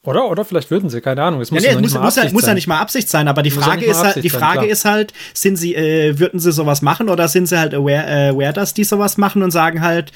oder? 0.04 0.28
Oder 0.30 0.44
vielleicht 0.44 0.70
würden 0.70 0.90
sie, 0.90 1.00
keine 1.00 1.22
Ahnung. 1.22 1.40
Es 1.40 1.50
muss, 1.50 1.64
ja, 1.64 1.74
nee, 1.74 1.80
muss, 1.80 1.94
muss, 1.94 2.16
ja, 2.16 2.30
muss 2.30 2.46
ja, 2.46 2.54
nicht 2.54 2.66
mal 2.66 2.78
Absicht 2.78 3.08
sein, 3.08 3.26
aber 3.26 3.42
die 3.42 3.50
Frage, 3.50 3.86
ist, 3.86 4.04
halt, 4.04 4.22
die 4.22 4.30
Frage 4.30 4.60
sein, 4.60 4.68
ist 4.68 4.84
halt, 4.84 5.12
sind 5.32 5.56
sie, 5.56 5.74
äh, 5.74 6.18
würden 6.18 6.40
sie 6.40 6.52
sowas 6.52 6.82
machen 6.82 7.08
oder 7.08 7.26
sind 7.28 7.46
sie 7.46 7.58
halt 7.58 7.74
aware, 7.74 8.06
äh, 8.06 8.28
aware, 8.28 8.52
dass 8.52 8.74
die 8.74 8.84
sowas 8.84 9.16
machen 9.16 9.42
und 9.42 9.50
sagen 9.50 9.80
halt, 9.80 10.12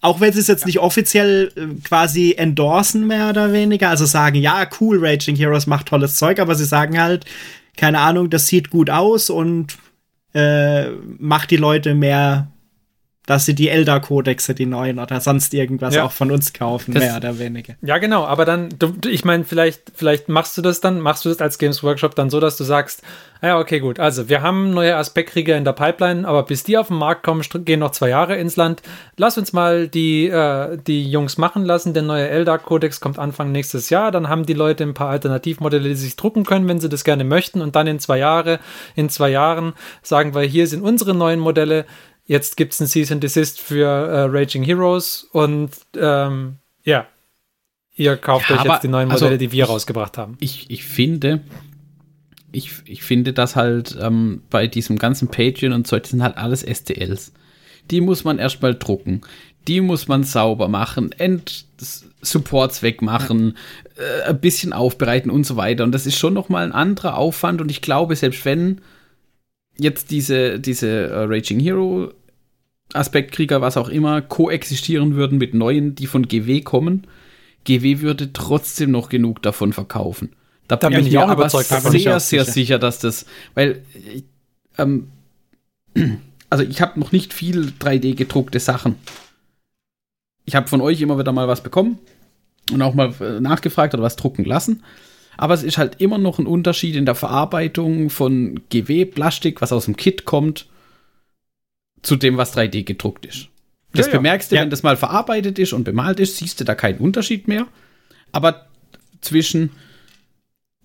auch 0.00 0.20
wenn 0.20 0.32
sie 0.32 0.40
es 0.40 0.46
jetzt 0.46 0.64
nicht 0.64 0.78
offiziell 0.78 1.52
äh, 1.54 1.80
quasi 1.84 2.34
endorsen, 2.36 3.06
mehr 3.06 3.28
oder 3.28 3.52
weniger, 3.52 3.90
also 3.90 4.06
sagen, 4.06 4.36
ja, 4.36 4.66
cool, 4.80 4.98
Raging 5.04 5.36
Heroes 5.36 5.66
macht 5.66 5.86
tolles 5.86 6.16
Zeug, 6.16 6.40
aber 6.40 6.54
sie 6.54 6.64
sagen 6.64 7.00
halt, 7.00 7.26
keine 7.76 8.00
Ahnung, 8.00 8.30
das 8.30 8.46
sieht 8.46 8.70
gut 8.70 8.88
aus 8.88 9.28
und 9.28 9.76
äh, 10.34 10.90
macht 11.18 11.50
die 11.50 11.56
Leute 11.56 11.94
mehr, 11.94 12.51
dass 13.32 13.46
sie 13.46 13.54
die 13.54 13.70
Elder-Kodexe, 13.70 14.54
die 14.54 14.66
neuen 14.66 14.98
oder 14.98 15.18
sonst 15.22 15.54
irgendwas 15.54 15.94
ja. 15.94 16.04
auch 16.04 16.12
von 16.12 16.30
uns 16.30 16.52
kaufen, 16.52 16.92
das, 16.92 17.02
mehr 17.02 17.16
oder 17.16 17.38
weniger. 17.38 17.76
Ja, 17.80 17.96
genau, 17.96 18.26
aber 18.26 18.44
dann, 18.44 18.68
du, 18.78 18.92
ich 19.08 19.24
meine, 19.24 19.44
vielleicht, 19.44 19.90
vielleicht 19.94 20.28
machst 20.28 20.58
du 20.58 20.60
das 20.60 20.80
dann, 20.80 21.00
machst 21.00 21.24
du 21.24 21.30
das 21.30 21.38
als 21.38 21.56
Games 21.56 21.82
Workshop 21.82 22.14
dann 22.14 22.28
so, 22.28 22.40
dass 22.40 22.58
du 22.58 22.64
sagst, 22.64 23.02
ah 23.40 23.46
ja, 23.46 23.58
okay, 23.58 23.80
gut, 23.80 23.98
also 23.98 24.28
wir 24.28 24.42
haben 24.42 24.74
neue 24.74 24.96
Aspektkrieger 24.96 25.56
in 25.56 25.64
der 25.64 25.72
Pipeline, 25.72 26.28
aber 26.28 26.42
bis 26.42 26.62
die 26.62 26.76
auf 26.76 26.88
den 26.88 26.98
Markt 26.98 27.22
kommen, 27.22 27.42
gehen 27.64 27.80
noch 27.80 27.92
zwei 27.92 28.10
Jahre 28.10 28.36
ins 28.36 28.56
Land. 28.56 28.82
Lass 29.16 29.38
uns 29.38 29.54
mal 29.54 29.88
die, 29.88 30.28
äh, 30.28 30.76
die 30.86 31.10
Jungs 31.10 31.38
machen 31.38 31.64
lassen. 31.64 31.94
Der 31.94 32.02
neue 32.02 32.28
Elder-Kodex 32.28 33.00
kommt 33.00 33.18
Anfang 33.18 33.50
nächstes 33.50 33.88
Jahr. 33.88 34.12
Dann 34.12 34.28
haben 34.28 34.44
die 34.44 34.52
Leute 34.52 34.84
ein 34.84 34.94
paar 34.94 35.08
Alternativmodelle, 35.08 35.88
die 35.88 35.94
sich 35.94 36.16
drucken 36.16 36.44
können, 36.44 36.68
wenn 36.68 36.80
sie 36.80 36.90
das 36.90 37.02
gerne 37.02 37.24
möchten. 37.24 37.62
Und 37.62 37.76
dann 37.76 37.86
in 37.86 37.98
zwei 37.98 38.18
Jahre, 38.18 38.60
in 38.94 39.08
zwei 39.08 39.30
Jahren 39.30 39.72
sagen 40.02 40.34
wir, 40.34 40.42
hier 40.42 40.66
sind 40.66 40.82
unsere 40.82 41.14
neuen 41.14 41.40
Modelle 41.40 41.86
Jetzt 42.24 42.56
gibt 42.56 42.72
es 42.72 42.80
ein 42.80 42.86
Season 42.86 43.20
Desist 43.20 43.60
für 43.60 43.86
äh, 43.86 44.22
Raging 44.22 44.62
Heroes 44.62 45.28
und 45.32 45.70
ähm, 45.96 46.56
ja, 46.84 47.06
ihr 47.96 48.16
kauft 48.16 48.48
ja, 48.48 48.56
euch 48.56 48.64
jetzt 48.64 48.82
die 48.84 48.88
neuen 48.88 49.10
also 49.10 49.24
Modelle, 49.24 49.40
also, 49.40 49.46
die 49.50 49.52
wir 49.52 49.64
rausgebracht 49.64 50.18
haben. 50.18 50.36
Ich, 50.40 50.70
ich 50.70 50.84
finde, 50.84 51.40
ich, 52.52 52.70
ich 52.86 53.02
finde, 53.02 53.32
dass 53.32 53.56
halt 53.56 53.96
ähm, 54.00 54.42
bei 54.50 54.66
diesem 54.66 54.98
ganzen 54.98 55.28
Patreon 55.28 55.72
und 55.72 55.86
so, 55.86 55.98
das 55.98 56.10
sind 56.10 56.22
halt 56.22 56.36
alles 56.36 56.62
STLs. 56.62 57.32
Die 57.90 58.00
muss 58.00 58.24
man 58.24 58.38
erstmal 58.38 58.74
drucken. 58.74 59.22
Die 59.68 59.80
muss 59.80 60.08
man 60.08 60.24
sauber 60.24 60.68
machen, 60.68 61.12
End 61.12 61.66
Supports 62.20 62.82
wegmachen, 62.82 63.56
äh, 63.96 64.28
ein 64.30 64.40
bisschen 64.40 64.72
aufbereiten 64.72 65.30
und 65.30 65.44
so 65.44 65.56
weiter. 65.56 65.84
Und 65.84 65.92
das 65.92 66.06
ist 66.06 66.16
schon 66.16 66.34
nochmal 66.34 66.64
ein 66.64 66.72
anderer 66.72 67.16
Aufwand. 67.16 67.60
Und 67.60 67.70
ich 67.70 67.80
glaube, 67.80 68.16
selbst 68.16 68.44
wenn 68.44 68.80
jetzt 69.78 70.10
diese, 70.10 70.58
diese 70.60 71.10
uh, 71.10 71.24
Raging 71.28 71.60
Hero 71.60 72.12
Aspektkrieger, 72.94 73.60
was 73.60 73.76
auch 73.76 73.88
immer, 73.88 74.20
koexistieren 74.20 75.14
würden 75.14 75.38
mit 75.38 75.54
neuen, 75.54 75.94
die 75.94 76.06
von 76.06 76.28
GW 76.28 76.60
kommen, 76.60 77.06
GW 77.64 78.00
würde 78.00 78.32
trotzdem 78.32 78.90
noch 78.90 79.08
genug 79.08 79.42
davon 79.42 79.72
verkaufen. 79.72 80.34
Da, 80.68 80.76
da 80.76 80.88
bin, 80.88 80.98
bin 80.98 81.06
ich 81.06 81.18
auch 81.18 81.32
überzeugt, 81.32 81.68
sehr, 81.68 81.80
sehr 81.80 82.20
sicher. 82.20 82.44
sicher, 82.44 82.78
dass 82.78 82.98
das, 82.98 83.26
weil, 83.54 83.82
ähm, 84.78 85.08
also 86.50 86.64
ich 86.64 86.80
habe 86.80 86.98
noch 87.00 87.12
nicht 87.12 87.32
viel 87.32 87.72
3D 87.80 88.14
gedruckte 88.14 88.60
Sachen. 88.60 88.96
Ich 90.44 90.54
habe 90.54 90.68
von 90.68 90.80
euch 90.80 91.00
immer 91.00 91.18
wieder 91.18 91.32
mal 91.32 91.48
was 91.48 91.62
bekommen 91.62 91.98
und 92.72 92.82
auch 92.82 92.94
mal 92.94 93.14
äh, 93.20 93.40
nachgefragt 93.40 93.94
oder 93.94 94.02
was 94.02 94.16
drucken 94.16 94.44
lassen. 94.44 94.82
Aber 95.36 95.54
es 95.54 95.62
ist 95.62 95.78
halt 95.78 96.00
immer 96.00 96.18
noch 96.18 96.38
ein 96.38 96.46
Unterschied 96.46 96.96
in 96.96 97.06
der 97.06 97.14
Verarbeitung 97.14 98.10
von 98.10 98.60
GW, 98.70 99.06
Plastik, 99.06 99.62
was 99.62 99.72
aus 99.72 99.86
dem 99.86 99.96
Kit 99.96 100.24
kommt, 100.24 100.66
zu 102.02 102.16
dem, 102.16 102.36
was 102.36 102.56
3D 102.56 102.84
gedruckt 102.84 103.26
ist. 103.26 103.48
Das 103.92 104.06
ja, 104.06 104.12
bemerkst 104.12 104.50
du, 104.50 104.56
ja. 104.56 104.62
wenn 104.62 104.70
das 104.70 104.82
mal 104.82 104.96
verarbeitet 104.96 105.58
ist 105.58 105.72
und 105.72 105.84
bemalt 105.84 106.20
ist, 106.20 106.36
siehst 106.36 106.60
du 106.60 106.64
da 106.64 106.74
keinen 106.74 106.98
Unterschied 106.98 107.48
mehr. 107.48 107.66
Aber 108.32 108.66
zwischen, 109.20 109.70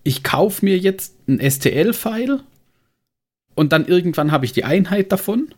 ich 0.04 0.22
kaufe 0.22 0.64
mir 0.64 0.78
jetzt 0.78 1.14
ein 1.28 1.40
STL-File 1.40 2.40
und 3.54 3.72
dann 3.72 3.86
irgendwann 3.86 4.30
habe 4.30 4.44
ich 4.44 4.52
die 4.52 4.64
Einheit 4.64 5.10
davon, 5.12 5.48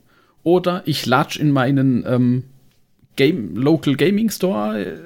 oder 0.42 0.82
ich 0.86 1.04
latsch 1.06 1.38
in 1.38 1.50
meinen 1.50 2.04
ähm, 2.06 2.44
Game, 3.16 3.56
Local 3.56 3.94
Gaming 3.96 4.30
Store, 4.30 4.80
äh, 4.80 4.98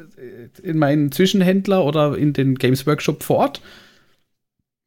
in 0.62 0.78
meinen 0.78 1.12
Zwischenhändler 1.12 1.84
oder 1.84 2.16
in 2.16 2.32
den 2.32 2.56
Games 2.56 2.86
Workshop 2.86 3.22
vor 3.22 3.36
Ort, 3.38 3.60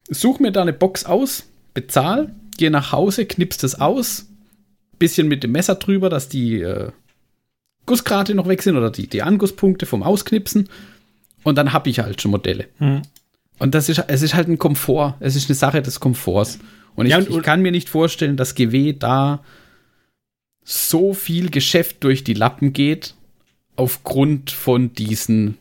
such 0.08 0.40
mir 0.40 0.52
da 0.52 0.62
eine 0.62 0.72
Box 0.72 1.04
aus, 1.04 1.46
bezahl, 1.74 2.34
geh 2.56 2.70
nach 2.70 2.92
Hause, 2.92 3.26
knippst 3.26 3.64
es 3.64 3.80
aus, 3.80 4.26
bisschen 4.98 5.28
mit 5.28 5.42
dem 5.42 5.52
Messer 5.52 5.76
drüber, 5.76 6.08
dass 6.08 6.28
die 6.28 6.60
äh, 6.60 6.90
Gussgrate 7.86 8.34
noch 8.34 8.48
weg 8.48 8.62
sind 8.62 8.76
oder 8.76 8.90
die, 8.90 9.06
die 9.06 9.22
Angusspunkte 9.22 9.86
vom 9.86 10.02
Ausknipsen 10.02 10.68
und 11.42 11.56
dann 11.56 11.72
habe 11.72 11.88
ich 11.90 12.00
halt 12.00 12.20
schon 12.20 12.30
Modelle. 12.30 12.66
Hm. 12.78 13.02
Und 13.58 13.74
das 13.74 13.88
ist, 13.88 14.04
es 14.08 14.22
ist 14.22 14.34
halt 14.34 14.48
ein 14.48 14.58
Komfort, 14.58 15.16
es 15.20 15.36
ist 15.36 15.48
eine 15.48 15.56
Sache 15.56 15.82
des 15.82 16.00
Komforts. 16.00 16.58
Und 16.94 17.06
ich, 17.06 17.12
ja, 17.12 17.18
und, 17.18 17.30
ich 17.30 17.42
kann 17.42 17.62
mir 17.62 17.72
nicht 17.72 17.88
vorstellen, 17.88 18.36
dass 18.36 18.54
GW 18.54 18.92
da 18.92 19.42
so 20.64 21.14
viel 21.14 21.50
Geschäft 21.50 22.04
durch 22.04 22.24
die 22.24 22.34
Lappen 22.34 22.72
geht, 22.72 23.14
aufgrund 23.78 24.50
von 24.50 24.92
diesen 24.92 25.56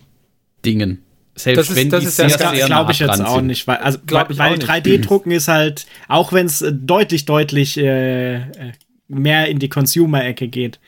Dingen. 0.66 1.04
Selbst 1.36 1.70
das 1.70 1.76
wenn 1.76 1.88
ist, 1.88 1.94
das 1.94 2.02
die 2.02 2.08
ist 2.08 2.16
sehr, 2.16 2.30
sehr, 2.30 2.56
sehr 2.56 2.66
glaube 2.66 2.92
ich 2.92 3.00
jetzt 3.00 3.22
auch 3.22 3.42
nicht, 3.42 3.68
weil, 3.68 3.78
also, 3.78 4.00
weil, 4.08 4.26
weil 4.38 4.54
3D-Drucken 4.56 5.32
ist 5.32 5.48
halt, 5.48 5.86
auch 6.08 6.34
wenn 6.34 6.48
es 6.48 6.64
äh, 6.64 6.74
deutlich, 6.74 7.26
deutlich 7.26 7.78
äh, 7.78 8.38
äh, 8.38 8.72
mehr 9.08 9.48
in 9.48 9.60
die 9.60 9.70
Consumer-Ecke 9.70 10.48
geht, 10.48 10.80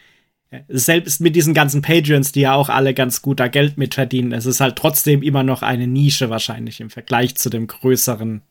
selbst 0.68 1.22
mit 1.22 1.36
diesen 1.36 1.54
ganzen 1.54 1.84
Patreons, 1.84 2.32
die 2.32 2.42
ja 2.42 2.56
auch 2.56 2.70
alle 2.70 2.96
ganz 2.96 3.22
gut 3.22 3.40
da 3.40 3.48
Geld 3.48 3.78
mit 3.78 3.94
verdienen, 3.94 4.32
es 4.32 4.48
ist 4.48 4.60
halt 4.60 4.76
trotzdem 4.76 5.22
immer 5.22 5.44
noch 5.44 5.62
eine 5.62 5.86
Nische 5.86 6.32
wahrscheinlich 6.32 6.82
im 6.82 6.90
Vergleich 6.90 7.36
zu 7.36 7.52
dem 7.52 7.68
größeren, 7.68 8.42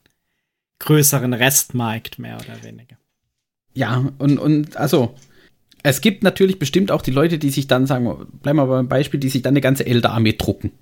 größeren 0.78 1.32
Restmarkt, 1.32 2.20
mehr 2.20 2.36
oder 2.36 2.62
weniger. 2.62 2.96
Ja, 3.74 4.04
und, 4.18 4.38
und 4.38 4.76
also, 4.76 5.16
es 5.88 6.02
gibt 6.02 6.22
natürlich 6.22 6.58
bestimmt 6.58 6.90
auch 6.90 7.00
die 7.00 7.10
Leute, 7.10 7.38
die 7.38 7.48
sich 7.48 7.66
dann 7.66 7.86
sagen, 7.86 8.26
bleiben 8.42 8.58
wir 8.58 8.66
beim 8.66 8.88
Beispiel, 8.88 9.18
die 9.18 9.30
sich 9.30 9.40
dann 9.40 9.52
eine 9.52 9.62
ganze 9.62 9.86
Elder-Armee 9.86 10.34
drucken. 10.34 10.72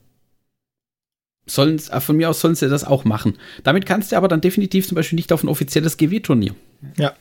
Sollen, 1.49 1.81
äh, 1.91 2.01
von 2.01 2.17
mir 2.17 2.29
aus 2.29 2.41
sollen 2.41 2.57
sie 2.57 2.69
das 2.69 2.83
auch 2.83 3.05
machen. 3.05 3.39
Damit 3.63 3.87
kannst 3.87 4.11
du 4.11 4.17
aber 4.17 4.27
dann 4.27 4.41
definitiv 4.41 4.89
zum 4.89 4.97
Beispiel 4.97 5.17
nicht 5.17 5.33
auf 5.33 5.45
ein 5.45 5.49
offizielles 5.49 5.97
GW-Turnier. 5.97 6.57
Ja. 6.99 7.15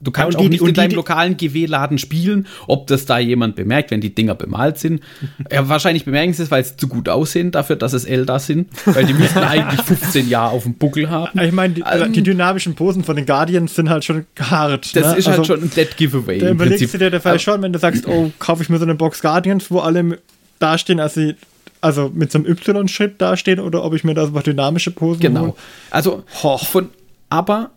Du 0.00 0.10
kannst 0.10 0.34
ja, 0.34 0.38
auch 0.38 0.42
die, 0.42 0.50
nicht 0.50 0.62
in 0.62 0.74
deinem 0.74 0.90
die, 0.90 0.96
lokalen 0.96 1.36
GW-Laden 1.36 1.98
spielen, 1.98 2.46
ob 2.66 2.88
das 2.88 3.06
da 3.06 3.18
jemand 3.18 3.56
bemerkt, 3.56 3.90
wenn 3.90 4.00
die 4.00 4.14
Dinger 4.14 4.34
bemalt 4.34 4.78
sind. 4.78 5.00
ja, 5.50 5.68
wahrscheinlich 5.68 6.04
bemerken 6.04 6.32
sie 6.32 6.42
es, 6.42 6.50
weil 6.50 6.64
sie 6.64 6.76
zu 6.76 6.88
gut 6.88 7.08
aussehen 7.08 7.52
dafür, 7.52 7.76
dass 7.76 7.92
es 7.92 8.04
Elder 8.04 8.38
sind. 8.38 8.68
Weil 8.86 9.06
die 9.06 9.14
müssen 9.14 9.38
eigentlich 9.42 9.80
15 9.82 10.28
Jahre 10.28 10.52
auf 10.52 10.64
dem 10.64 10.74
Buckel 10.74 11.08
haben. 11.08 11.38
Ich 11.40 11.52
meine, 11.52 11.74
die, 11.74 11.84
ähm, 11.90 12.12
die, 12.12 12.22
dynamischen 12.22 12.74
Posen 12.74 13.04
von 13.04 13.16
den 13.16 13.24
Guardians 13.24 13.74
sind 13.74 13.88
halt 13.88 14.04
schon 14.04 14.26
hart. 14.38 14.94
Das 14.96 15.12
ne? 15.12 15.18
ist 15.18 15.26
halt 15.26 15.38
also, 15.38 15.54
schon 15.54 15.62
ein 15.62 15.70
Dead 15.70 15.96
Giveaway. 15.96 16.38
Da 16.38 16.50
überlegst 16.50 16.92
du 16.92 16.98
dir 16.98 17.10
der 17.10 17.20
Fall 17.20 17.38
schon, 17.38 17.62
wenn 17.62 17.72
du 17.72 17.78
sagst, 17.78 18.06
oh, 18.06 18.30
kaufe 18.38 18.62
ich 18.62 18.68
mir 18.68 18.78
so 18.78 18.84
eine 18.84 18.96
Box 18.96 19.22
Guardians, 19.22 19.70
wo 19.70 19.78
alle 19.78 20.18
dastehen, 20.58 21.00
als 21.00 21.14
sie 21.14 21.36
also 21.80 22.10
mit 22.12 22.32
so 22.32 22.38
einem 22.38 22.48
Y-Schritt 22.48 23.20
dastehen 23.20 23.60
oder 23.60 23.84
ob 23.84 23.94
ich 23.94 24.04
mir 24.04 24.14
da 24.14 24.26
so 24.26 24.32
dynamische 24.32 24.90
Posen 24.90 25.20
Genau. 25.20 25.40
Hole. 25.40 25.54
Also 25.90 26.24
von, 26.32 26.88
aber 27.28 27.70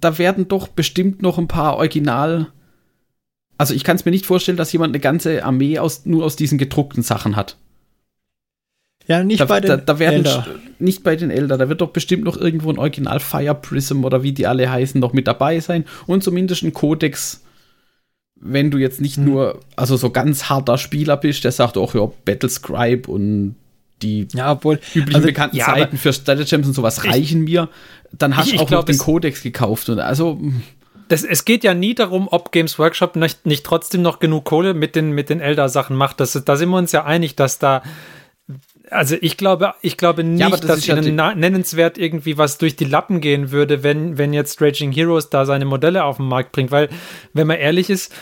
da 0.00 0.18
werden 0.18 0.48
doch 0.48 0.68
bestimmt 0.68 1.22
noch 1.22 1.38
ein 1.38 1.48
paar 1.48 1.76
Original. 1.76 2.48
Also 3.58 3.74
ich 3.74 3.84
kann 3.84 3.96
es 3.96 4.04
mir 4.04 4.10
nicht 4.10 4.26
vorstellen, 4.26 4.56
dass 4.56 4.72
jemand 4.72 4.92
eine 4.92 5.00
ganze 5.00 5.44
Armee 5.44 5.78
aus, 5.78 6.06
nur 6.06 6.24
aus 6.24 6.36
diesen 6.36 6.58
gedruckten 6.58 7.02
Sachen 7.02 7.36
hat. 7.36 7.56
Ja, 9.06 9.24
nicht 9.24 9.40
da, 9.40 9.46
bei 9.46 9.60
den 9.60 9.68
da, 9.68 9.76
da 9.76 9.98
werden 9.98 10.24
Elder. 10.24 10.46
Nicht 10.78 11.02
bei 11.02 11.16
den 11.16 11.30
Elder. 11.30 11.58
Da 11.58 11.68
wird 11.68 11.80
doch 11.80 11.90
bestimmt 11.90 12.24
noch 12.24 12.36
irgendwo 12.36 12.70
ein 12.70 12.78
Original 12.78 13.18
Fire 13.18 13.54
Prism 13.54 14.04
oder 14.04 14.22
wie 14.22 14.32
die 14.32 14.46
alle 14.46 14.70
heißen 14.70 15.00
noch 15.00 15.12
mit 15.12 15.26
dabei 15.26 15.58
sein. 15.60 15.84
Und 16.06 16.22
zumindest 16.22 16.62
ein 16.62 16.72
Codex, 16.72 17.42
wenn 18.36 18.70
du 18.70 18.78
jetzt 18.78 19.00
nicht 19.00 19.16
hm. 19.16 19.24
nur, 19.24 19.60
also 19.74 19.96
so 19.96 20.10
ganz 20.10 20.48
harter 20.48 20.78
Spieler 20.78 21.16
bist, 21.16 21.44
der 21.44 21.52
sagt 21.52 21.76
auch, 21.76 21.94
ja, 21.94 22.08
Battlescribe 22.24 23.10
und 23.10 23.56
die 24.02 24.28
ja, 24.32 24.52
obwohl, 24.52 24.80
üblichen 24.94 25.16
also, 25.16 25.26
bekannten 25.26 25.56
ja, 25.56 25.66
Seiten 25.66 25.96
für 25.96 26.12
Strategems 26.12 26.66
und 26.66 26.72
sowas 26.74 26.98
ich, 26.98 27.10
reichen 27.10 27.44
mir. 27.44 27.68
Dann 28.12 28.36
hast 28.36 28.52
du 28.52 28.56
auch 28.56 28.66
glaub, 28.66 28.80
noch 28.80 28.84
den 28.86 28.98
Codex 28.98 29.42
gekauft. 29.42 29.88
Und 29.88 30.00
also. 30.00 30.40
Das, 31.08 31.24
es 31.24 31.44
geht 31.44 31.64
ja 31.64 31.74
nie 31.74 31.94
darum, 31.94 32.28
ob 32.30 32.52
Games 32.52 32.78
Workshop 32.78 33.16
nicht, 33.16 33.44
nicht 33.44 33.64
trotzdem 33.64 34.02
noch 34.02 34.20
genug 34.20 34.44
Kohle 34.44 34.74
mit 34.74 34.94
den, 34.94 35.10
mit 35.10 35.28
den 35.28 35.40
Elder-Sachen 35.40 35.96
macht. 35.96 36.20
Das, 36.20 36.32
da 36.44 36.56
sind 36.56 36.68
wir 36.68 36.78
uns 36.78 36.92
ja 36.92 37.04
einig, 37.04 37.36
dass 37.36 37.58
da. 37.58 37.82
Also 38.90 39.16
ich 39.20 39.36
glaube, 39.36 39.74
ich 39.82 39.96
glaube 39.96 40.24
nicht, 40.24 40.40
ja, 40.40 40.50
das 40.50 40.60
dass 40.60 40.88
ihnen 40.88 41.16
ja 41.16 41.34
nennenswert 41.34 41.96
irgendwie 41.96 42.38
was 42.38 42.58
durch 42.58 42.74
die 42.74 42.84
Lappen 42.84 43.20
gehen 43.20 43.52
würde, 43.52 43.84
wenn, 43.84 44.18
wenn 44.18 44.32
jetzt 44.32 44.60
Raging 44.60 44.90
Heroes 44.90 45.30
da 45.30 45.46
seine 45.46 45.64
Modelle 45.64 46.02
auf 46.04 46.16
den 46.16 46.26
Markt 46.26 46.50
bringt. 46.50 46.72
Weil, 46.72 46.88
wenn 47.32 47.46
man 47.46 47.58
ehrlich 47.58 47.88
ist, 47.88 48.12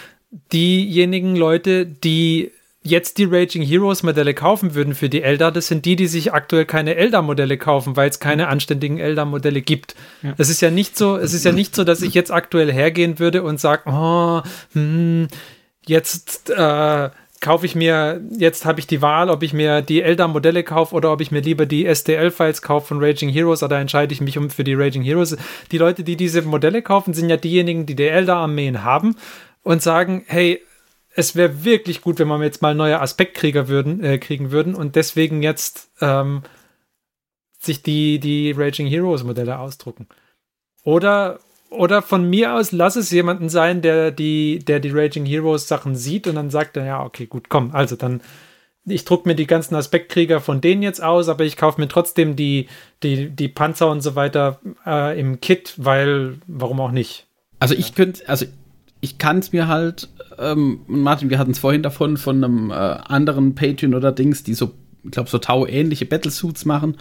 diejenigen 0.52 1.36
Leute, 1.36 1.86
die 1.86 2.52
jetzt 2.88 3.18
die 3.18 3.24
Raging 3.24 3.62
Heroes 3.62 4.02
Modelle 4.02 4.34
kaufen 4.34 4.74
würden 4.74 4.94
für 4.94 5.08
die 5.08 5.22
Elder, 5.22 5.50
das 5.50 5.68
sind 5.68 5.84
die, 5.84 5.96
die 5.96 6.06
sich 6.06 6.32
aktuell 6.32 6.64
keine 6.64 6.96
Elder 6.96 7.22
Modelle 7.22 7.58
kaufen, 7.58 7.96
weil 7.96 8.08
es 8.08 8.20
keine 8.20 8.48
anständigen 8.48 8.98
Elder 8.98 9.24
Modelle 9.24 9.62
gibt. 9.62 9.94
Ja. 10.22 10.34
Es 10.38 10.48
ist 10.48 10.60
ja 10.60 10.70
nicht 10.70 10.96
so, 10.96 11.16
es 11.16 11.34
ist 11.34 11.44
ja 11.44 11.52
nicht 11.52 11.74
so, 11.74 11.84
dass 11.84 12.02
ich 12.02 12.14
jetzt 12.14 12.30
aktuell 12.30 12.72
hergehen 12.72 13.18
würde 13.18 13.42
und 13.42 13.60
sage, 13.60 13.82
oh, 13.86 14.42
hm, 14.72 15.28
jetzt 15.86 16.50
äh, 16.50 17.10
kaufe 17.40 17.66
ich 17.66 17.74
mir, 17.74 18.20
jetzt 18.36 18.64
habe 18.64 18.80
ich 18.80 18.86
die 18.86 19.02
Wahl, 19.02 19.30
ob 19.30 19.42
ich 19.42 19.52
mir 19.52 19.82
die 19.82 20.02
Elder-Modelle 20.02 20.64
kaufe 20.64 20.94
oder 20.94 21.12
ob 21.12 21.20
ich 21.20 21.30
mir 21.30 21.40
lieber 21.40 21.66
die 21.66 21.92
STL-Files 21.92 22.62
kaufe 22.62 22.88
von 22.88 23.02
Raging 23.02 23.28
Heroes 23.28 23.62
oder 23.62 23.78
entscheide 23.78 24.12
ich 24.12 24.20
mich 24.20 24.38
um 24.38 24.50
für 24.50 24.64
die 24.64 24.74
Raging 24.74 25.02
Heroes. 25.02 25.36
Die 25.70 25.78
Leute, 25.78 26.02
die 26.02 26.16
diese 26.16 26.42
Modelle 26.42 26.82
kaufen, 26.82 27.14
sind 27.14 27.30
ja 27.30 27.36
diejenigen, 27.36 27.86
die 27.86 27.94
die 27.94 28.08
Elder-Armeen 28.08 28.82
haben 28.84 29.16
und 29.62 29.82
sagen, 29.82 30.24
hey, 30.26 30.60
es 31.18 31.34
wäre 31.34 31.64
wirklich 31.64 32.00
gut, 32.00 32.20
wenn 32.20 32.28
wir 32.28 32.40
jetzt 32.44 32.62
mal 32.62 32.76
neue 32.76 33.00
Aspektkrieger 33.00 33.66
würden, 33.66 34.04
äh, 34.04 34.18
kriegen 34.18 34.52
würden 34.52 34.76
und 34.76 34.94
deswegen 34.94 35.42
jetzt 35.42 35.90
ähm, 36.00 36.42
sich 37.58 37.82
die, 37.82 38.20
die 38.20 38.52
Raging 38.52 38.86
Heroes 38.86 39.24
Modelle 39.24 39.58
ausdrucken. 39.58 40.06
Oder, 40.84 41.40
oder 41.70 42.02
von 42.02 42.30
mir 42.30 42.54
aus, 42.54 42.70
lass 42.70 42.94
es 42.94 43.10
jemanden 43.10 43.48
sein, 43.48 43.82
der 43.82 44.12
die, 44.12 44.60
der 44.60 44.78
die 44.78 44.90
Raging 44.90 45.26
Heroes 45.26 45.66
Sachen 45.66 45.96
sieht 45.96 46.28
und 46.28 46.36
dann 46.36 46.50
sagt 46.50 46.76
er, 46.76 46.84
ja, 46.84 47.04
okay, 47.04 47.26
gut, 47.26 47.48
komm, 47.48 47.74
also 47.74 47.96
dann, 47.96 48.20
ich 48.84 49.04
drucke 49.04 49.28
mir 49.28 49.34
die 49.34 49.48
ganzen 49.48 49.74
Aspektkrieger 49.74 50.40
von 50.40 50.60
denen 50.60 50.84
jetzt 50.84 51.02
aus, 51.02 51.28
aber 51.28 51.42
ich 51.42 51.56
kaufe 51.56 51.80
mir 51.80 51.88
trotzdem 51.88 52.36
die, 52.36 52.68
die, 53.02 53.28
die 53.30 53.48
Panzer 53.48 53.90
und 53.90 54.02
so 54.02 54.14
weiter 54.14 54.60
äh, 54.86 55.18
im 55.18 55.40
Kit, 55.40 55.74
weil, 55.78 56.38
warum 56.46 56.78
auch 56.78 56.92
nicht? 56.92 57.26
Also 57.58 57.74
ich 57.74 57.96
könnte, 57.96 58.28
also 58.28 58.46
ich 59.00 59.18
kann 59.18 59.38
es 59.38 59.52
mir 59.52 59.68
halt, 59.68 60.08
ähm, 60.38 60.80
Martin, 60.86 61.30
wir 61.30 61.38
hatten 61.38 61.52
es 61.52 61.58
vorhin 61.58 61.82
davon, 61.82 62.16
von 62.16 62.42
einem 62.42 62.70
äh, 62.70 62.74
anderen 62.74 63.54
Patreon 63.54 63.94
oder 63.94 64.12
Dings, 64.12 64.42
die 64.42 64.54
so, 64.54 64.72
ich 65.04 65.12
glaube, 65.12 65.30
so 65.30 65.38
Tau-ähnliche 65.38 66.06
Battlesuits 66.06 66.64
machen. 66.64 66.96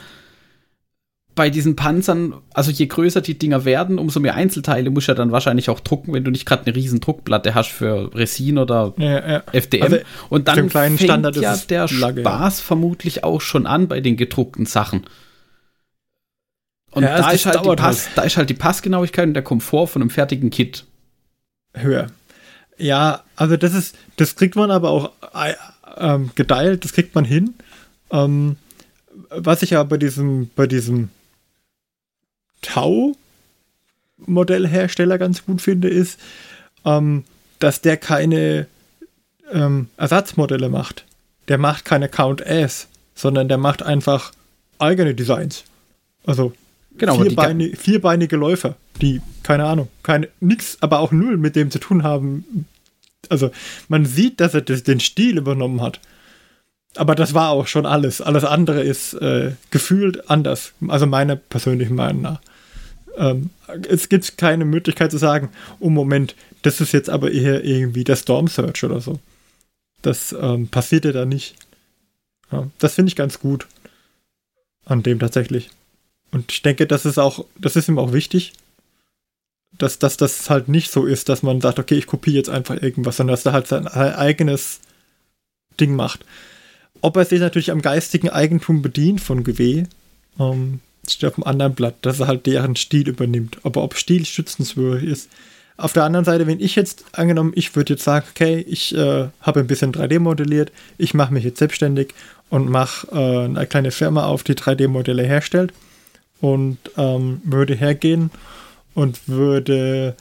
Bei 1.34 1.52
diesen 1.52 1.76
Panzern, 1.76 2.34
also 2.52 2.72
je 2.72 2.88
größer 2.88 3.22
die 3.22 3.38
Dinger 3.38 3.64
werden, 3.64 4.00
umso 4.00 4.20
mehr 4.20 4.34
Einzelteile 4.34 4.90
muss 4.90 5.06
ja 5.06 5.14
dann 5.14 5.32
wahrscheinlich 5.32 5.70
auch 5.70 5.80
drucken, 5.80 6.14
wenn 6.14 6.24
du 6.24 6.32
nicht 6.32 6.48
gerade 6.48 6.66
eine 6.66 6.76
riesen 6.76 7.00
Druckplatte 7.00 7.54
hast 7.54 7.70
für 7.70 8.14
Resin 8.16 8.58
oder 8.58 8.94
ja, 8.98 9.34
ja. 9.34 9.44
FDM. 9.52 9.84
Also 9.84 9.98
Und 10.30 10.48
dann 10.48 10.70
fängt 10.72 11.00
Standard 11.00 11.36
ja 11.36 11.56
der 11.56 11.88
Lage, 11.92 12.22
Spaß 12.22 12.60
ja. 12.60 12.64
vermutlich 12.66 13.24
auch 13.24 13.42
schon 13.42 13.68
an 13.68 13.88
bei 13.88 14.02
den 14.02 14.18
gedruckten 14.18 14.66
Sachen. 14.66 15.06
Und 16.90 17.04
da, 17.04 17.30
ist 17.30 17.46
halt 17.46 17.62
Pass, 17.78 18.08
halt. 18.08 18.18
da 18.18 18.22
ist 18.24 18.38
halt 18.38 18.50
die 18.50 18.56
Passgenauigkeit 18.56 19.28
und 19.28 19.36
der 19.36 19.44
Komfort 19.44 19.88
von 19.88 20.02
einem 20.02 20.10
fertigen 20.10 20.50
Kit 20.50 20.87
höher. 21.74 22.08
Ja, 22.78 23.24
also 23.36 23.58
das 23.58 23.74
ist, 23.74 23.96
das 24.18 24.36
kriegt 24.36 24.56
man 24.56 24.70
aber 24.72 24.92
auch 24.92 25.12
äh, 25.34 25.56
ähm, 25.98 26.30
geteilt, 26.36 26.84
das 26.84 26.94
kriegt 26.94 27.16
man 27.16 27.26
hin. 27.26 27.56
Ähm, 28.12 28.58
was 29.30 29.64
ich 29.64 29.72
ja 29.72 29.82
bei 29.84 29.98
diesem, 29.98 30.52
bei 30.56 30.68
diesem 30.68 31.10
Tau-Modellhersteller 32.62 35.18
ganz 35.18 35.44
gut 35.46 35.62
finde, 35.62 35.90
ist, 35.90 36.20
ähm, 36.86 37.26
dass 37.60 37.82
der 37.82 37.98
keine 37.98 38.68
ähm, 39.52 39.90
Ersatzmodelle 39.98 40.70
macht. 40.70 41.04
Der 41.48 41.58
macht 41.58 41.86
keine 41.86 42.10
Count 42.10 42.42
S, 42.42 42.88
sondern 43.16 43.48
der 43.48 43.58
macht 43.58 43.82
einfach 43.82 44.34
eigene 44.80 45.16
Designs. 45.16 45.64
Also 46.26 46.54
Genau, 46.98 47.22
Vierbeine, 47.22 47.76
vierbeinige 47.76 48.36
Läufer, 48.36 48.76
die, 49.02 49.22
keine 49.44 49.66
Ahnung, 49.66 49.88
keine, 50.04 50.30
nix, 50.40 50.78
aber 50.82 51.00
auch 51.00 51.12
null 51.12 51.38
mit 51.38 51.56
dem 51.56 51.72
zu 51.72 51.80
tun 51.80 52.04
haben. 52.04 52.66
Also, 53.30 53.52
man 53.88 54.06
sieht, 54.06 54.40
dass 54.40 54.54
er 54.54 54.62
das, 54.62 54.84
den 54.84 55.00
Stil 55.00 55.38
übernommen 55.38 55.82
hat. 55.82 56.00
Aber 56.96 57.16
das 57.16 57.34
war 57.34 57.50
auch 57.50 57.68
schon 57.68 57.86
alles. 57.86 58.22
Alles 58.22 58.44
andere 58.44 58.82
ist 58.82 59.14
äh, 59.14 59.52
gefühlt 59.70 60.30
anders. 60.30 60.74
Also 60.88 61.06
meiner 61.06 61.36
persönlichen 61.36 61.96
Meinung 61.96 62.24
nach. 62.24 62.42
Ähm, 63.18 63.50
es 63.88 64.10
gibt 64.10 64.38
keine 64.38 64.66
Möglichkeit 64.66 65.12
zu 65.12 65.18
sagen, 65.18 65.50
oh 65.80 65.90
Moment, 65.90 66.36
das 66.62 66.82
ist 66.82 66.94
jetzt 66.94 67.10
aber 67.10 67.32
eher 67.32 67.64
irgendwie 67.64 68.04
der 68.04 68.16
Storm 68.16 68.48
Search 68.48 68.84
oder 68.84 69.02
so. 69.02 69.20
Das 70.02 70.36
ähm, 70.40 70.68
passiert 70.68 71.06
ja 71.06 71.12
da 71.12 71.26
nicht. 71.26 71.56
Ja, 72.52 72.68
das 72.80 72.96
finde 72.96 73.10
ich 73.10 73.16
ganz 73.16 73.40
gut. 73.40 73.68
An 74.86 75.04
dem 75.04 75.20
tatsächlich. 75.20 75.70
Und 76.32 76.52
ich 76.52 76.62
denke, 76.62 76.88
das 76.88 77.06
ist 77.06 77.18
auch, 77.18 77.46
das 77.60 77.76
ist 77.76 77.88
ihm 77.88 78.00
auch 78.00 78.14
wichtig, 78.14 78.54
dass, 79.78 80.00
dass 80.00 80.18
das 80.18 80.50
halt 80.50 80.70
nicht 80.70 80.92
so 80.92 81.06
ist, 81.06 81.30
dass 81.30 81.44
man 81.44 81.62
sagt, 81.62 81.80
okay, 81.80 81.96
ich 81.96 82.08
kopiere 82.08 82.38
jetzt 82.38 82.50
einfach 82.50 82.82
irgendwas, 82.82 83.18
sondern 83.18 83.34
dass 83.34 83.46
er 83.46 83.54
halt 83.54 83.68
sein 83.68 83.88
eigenes 83.88 84.80
Ding 85.80 85.96
macht. 85.96 86.26
Ob 87.02 87.16
er 87.16 87.26
sich 87.26 87.40
natürlich 87.40 87.72
am 87.72 87.82
geistigen 87.82 88.30
Eigentum 88.30 88.82
bedient 88.82 89.22
von 89.22 89.44
GW, 89.44 89.84
ähm, 90.40 90.80
steht 91.08 91.30
auf 91.30 91.36
dem 91.36 91.44
anderen 91.44 91.76
Blatt, 91.76 91.96
dass 92.02 92.20
er 92.20 92.28
halt 92.28 92.46
deren 92.46 92.76
Stil 92.76 93.08
übernimmt. 93.08 93.60
Aber 93.64 93.84
ob 93.84 93.96
Stil 93.96 94.26
schützenswürdig 94.26 95.10
ist. 95.10 95.30
Auf 95.78 95.94
der 95.94 96.06
anderen 96.06 96.26
Seite, 96.26 96.48
wenn 96.48 96.60
ich 96.60 96.76
jetzt 96.76 97.06
angenommen, 97.12 97.52
ich 97.56 97.76
würde 97.76 97.94
jetzt 97.94 98.04
sagen, 98.04 98.26
okay, 98.32 98.66
ich 98.68 98.96
äh, 98.96 99.28
habe 99.42 99.60
ein 99.60 99.68
bisschen 99.68 99.94
3D 99.94 100.20
modelliert, 100.20 100.72
ich 100.98 101.14
mache 101.14 101.32
mich 101.32 101.44
jetzt 101.44 101.60
selbstständig 101.60 102.16
und 102.50 102.68
mache 102.68 103.08
äh, 103.12 103.46
eine 103.46 103.68
kleine 103.68 103.92
Firma 103.92 104.26
auf, 104.26 104.44
die 104.44 104.56
3D-Modelle 104.56 105.24
herstellt 105.24 105.72
und 106.42 106.78
ähm, 106.98 107.42
würde 107.44 107.76
hergehen 107.76 108.32
und 108.94 109.28
würde 109.28 110.16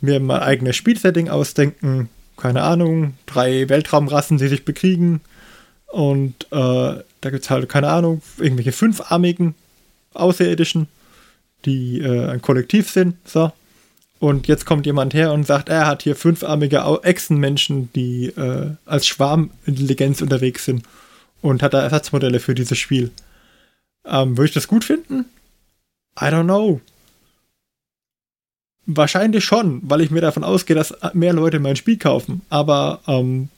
mir 0.00 0.20
mein 0.20 0.40
eigenes 0.40 0.76
Spielsetting 0.76 1.28
ausdenken. 1.28 2.08
Keine 2.36 2.62
Ahnung, 2.62 3.14
drei 3.26 3.68
Weltraumrassen, 3.68 4.38
die 4.38 4.48
sich 4.48 4.64
bekriegen. 4.64 5.20
Und 5.86 6.46
äh, 6.52 7.02
da 7.20 7.30
gibt 7.30 7.44
es 7.44 7.50
halt, 7.50 7.68
keine 7.68 7.90
Ahnung, 7.90 8.22
irgendwelche 8.38 8.72
fünfarmigen 8.72 9.54
Außerirdischen, 10.14 10.88
die 11.64 12.00
äh, 12.00 12.28
ein 12.28 12.42
Kollektiv 12.42 12.90
sind. 12.90 13.16
So. 13.24 13.52
Und 14.18 14.48
jetzt 14.48 14.66
kommt 14.66 14.86
jemand 14.86 15.14
her 15.14 15.32
und 15.32 15.46
sagt, 15.46 15.68
er 15.68 15.86
hat 15.86 16.02
hier 16.02 16.14
fünfarmige 16.14 16.84
Echsenmenschen, 17.02 17.90
die 17.94 18.26
äh, 18.26 18.70
als 18.84 19.06
Schwarmintelligenz 19.06 20.20
unterwegs 20.20 20.66
sind 20.66 20.84
und 21.42 21.62
hat 21.62 21.74
da 21.74 21.82
Ersatzmodelle 21.82 22.38
für 22.38 22.54
dieses 22.54 22.78
Spiel. 22.78 23.10
Ähm, 24.04 24.36
würde 24.36 24.48
ich 24.48 24.54
das 24.54 24.68
gut 24.68 24.84
finden? 24.84 25.24
I 26.18 26.24
don't 26.24 26.44
know. 26.44 26.80
Wahrscheinlich 28.86 29.44
schon, 29.44 29.80
weil 29.84 30.00
ich 30.00 30.10
mir 30.10 30.20
davon 30.20 30.44
ausgehe, 30.44 30.76
dass 30.76 30.94
mehr 31.12 31.32
Leute 31.32 31.60
mein 31.60 31.76
Spiel 31.76 31.98
kaufen. 31.98 32.42
Aber 32.48 33.00
ähm, 33.06 33.48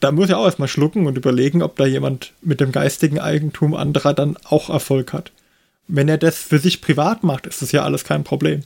da 0.00 0.10
muss 0.10 0.28
ich 0.28 0.34
auch 0.34 0.44
erstmal 0.44 0.68
schlucken 0.68 1.06
und 1.06 1.16
überlegen, 1.16 1.62
ob 1.62 1.76
da 1.76 1.86
jemand 1.86 2.32
mit 2.42 2.60
dem 2.60 2.72
geistigen 2.72 3.20
Eigentum 3.20 3.74
anderer 3.74 4.14
dann 4.14 4.36
auch 4.44 4.68
Erfolg 4.68 5.12
hat. 5.12 5.30
Wenn 5.86 6.08
er 6.08 6.18
das 6.18 6.38
für 6.38 6.58
sich 6.58 6.80
privat 6.80 7.22
macht, 7.22 7.46
ist 7.46 7.62
das 7.62 7.70
ja 7.70 7.84
alles 7.84 8.02
kein 8.02 8.24
Problem. 8.24 8.62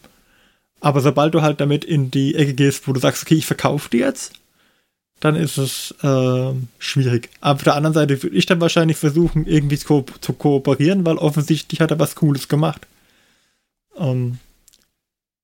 Aber 0.80 1.00
sobald 1.00 1.34
du 1.34 1.42
halt 1.42 1.60
damit 1.60 1.84
in 1.84 2.10
die 2.10 2.34
Ecke 2.34 2.54
gehst, 2.54 2.88
wo 2.88 2.92
du 2.92 3.00
sagst, 3.00 3.22
okay, 3.22 3.34
ich 3.34 3.46
verkaufe 3.46 3.90
die 3.90 3.98
jetzt, 3.98 4.32
dann 5.20 5.34
ist 5.34 5.56
es 5.56 5.94
äh, 6.02 6.52
schwierig. 6.78 7.30
Aber 7.40 7.56
auf 7.56 7.62
der 7.62 7.74
anderen 7.74 7.94
Seite 7.94 8.22
würde 8.22 8.36
ich 8.36 8.46
dann 8.46 8.60
wahrscheinlich 8.60 8.96
versuchen, 8.96 9.46
irgendwie 9.46 9.78
zu, 9.78 9.86
ko 9.86 10.04
zu 10.20 10.32
kooperieren, 10.34 11.06
weil 11.06 11.16
offensichtlich 11.16 11.80
hat 11.80 11.90
er 11.90 11.98
was 11.98 12.14
Cooles 12.16 12.48
gemacht. 12.48 12.86
Ähm, 13.98 14.38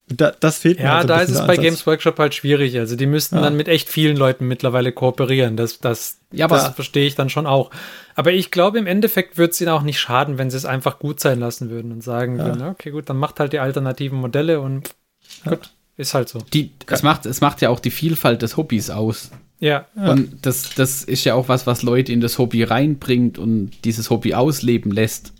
da, 0.08 0.32
das 0.38 0.58
fehlt 0.58 0.78
mir. 0.78 0.84
Ja, 0.84 0.96
halt 0.98 1.10
da 1.10 1.20
ist 1.20 1.30
es 1.30 1.38
bei 1.38 1.42
Ansatz. 1.42 1.60
Games 1.60 1.86
Workshop 1.86 2.18
halt 2.18 2.34
schwierig. 2.34 2.78
Also 2.78 2.96
die 2.96 3.06
müssten 3.06 3.36
ja. 3.36 3.42
dann 3.42 3.56
mit 3.56 3.68
echt 3.68 3.88
vielen 3.88 4.16
Leuten 4.16 4.46
mittlerweile 4.46 4.92
kooperieren. 4.92 5.56
Das, 5.56 5.78
das, 5.78 6.18
ja, 6.32 6.48
das 6.48 6.64
ja. 6.64 6.72
verstehe 6.72 7.06
ich 7.06 7.14
dann 7.14 7.30
schon 7.30 7.46
auch. 7.46 7.70
Aber 8.14 8.32
ich 8.32 8.50
glaube, 8.50 8.78
im 8.78 8.86
Endeffekt 8.86 9.38
würde 9.38 9.52
es 9.52 9.60
ihnen 9.60 9.70
auch 9.70 9.82
nicht 9.82 10.00
schaden, 10.00 10.38
wenn 10.38 10.50
sie 10.50 10.56
es 10.56 10.66
einfach 10.66 10.98
gut 10.98 11.20
sein 11.20 11.40
lassen 11.40 11.70
würden 11.70 11.92
und 11.92 12.02
sagen 12.02 12.38
ja. 12.38 12.46
würden, 12.46 12.62
okay, 12.62 12.90
gut, 12.90 13.08
dann 13.08 13.16
macht 13.16 13.40
halt 13.40 13.52
die 13.52 13.58
alternativen 13.58 14.18
Modelle 14.18 14.60
und 14.60 14.90
gut, 15.44 15.70
ist 15.96 16.14
halt 16.14 16.28
so. 16.28 16.40
Die, 16.52 16.72
es, 16.86 17.02
macht, 17.02 17.24
es 17.24 17.40
macht 17.40 17.62
ja 17.62 17.70
auch 17.70 17.80
die 17.80 17.90
Vielfalt 17.90 18.42
des 18.42 18.56
Hobbys 18.56 18.90
aus. 18.90 19.30
Ja. 19.62 19.86
Und 19.94 20.44
das, 20.44 20.74
das 20.74 21.04
ist 21.04 21.22
ja 21.22 21.34
auch 21.34 21.48
was, 21.48 21.68
was 21.68 21.84
Leute 21.84 22.12
in 22.12 22.20
das 22.20 22.36
Hobby 22.36 22.64
reinbringt 22.64 23.38
und 23.38 23.70
dieses 23.84 24.10
Hobby 24.10 24.34
ausleben 24.34 24.90
lässt. 24.90 25.32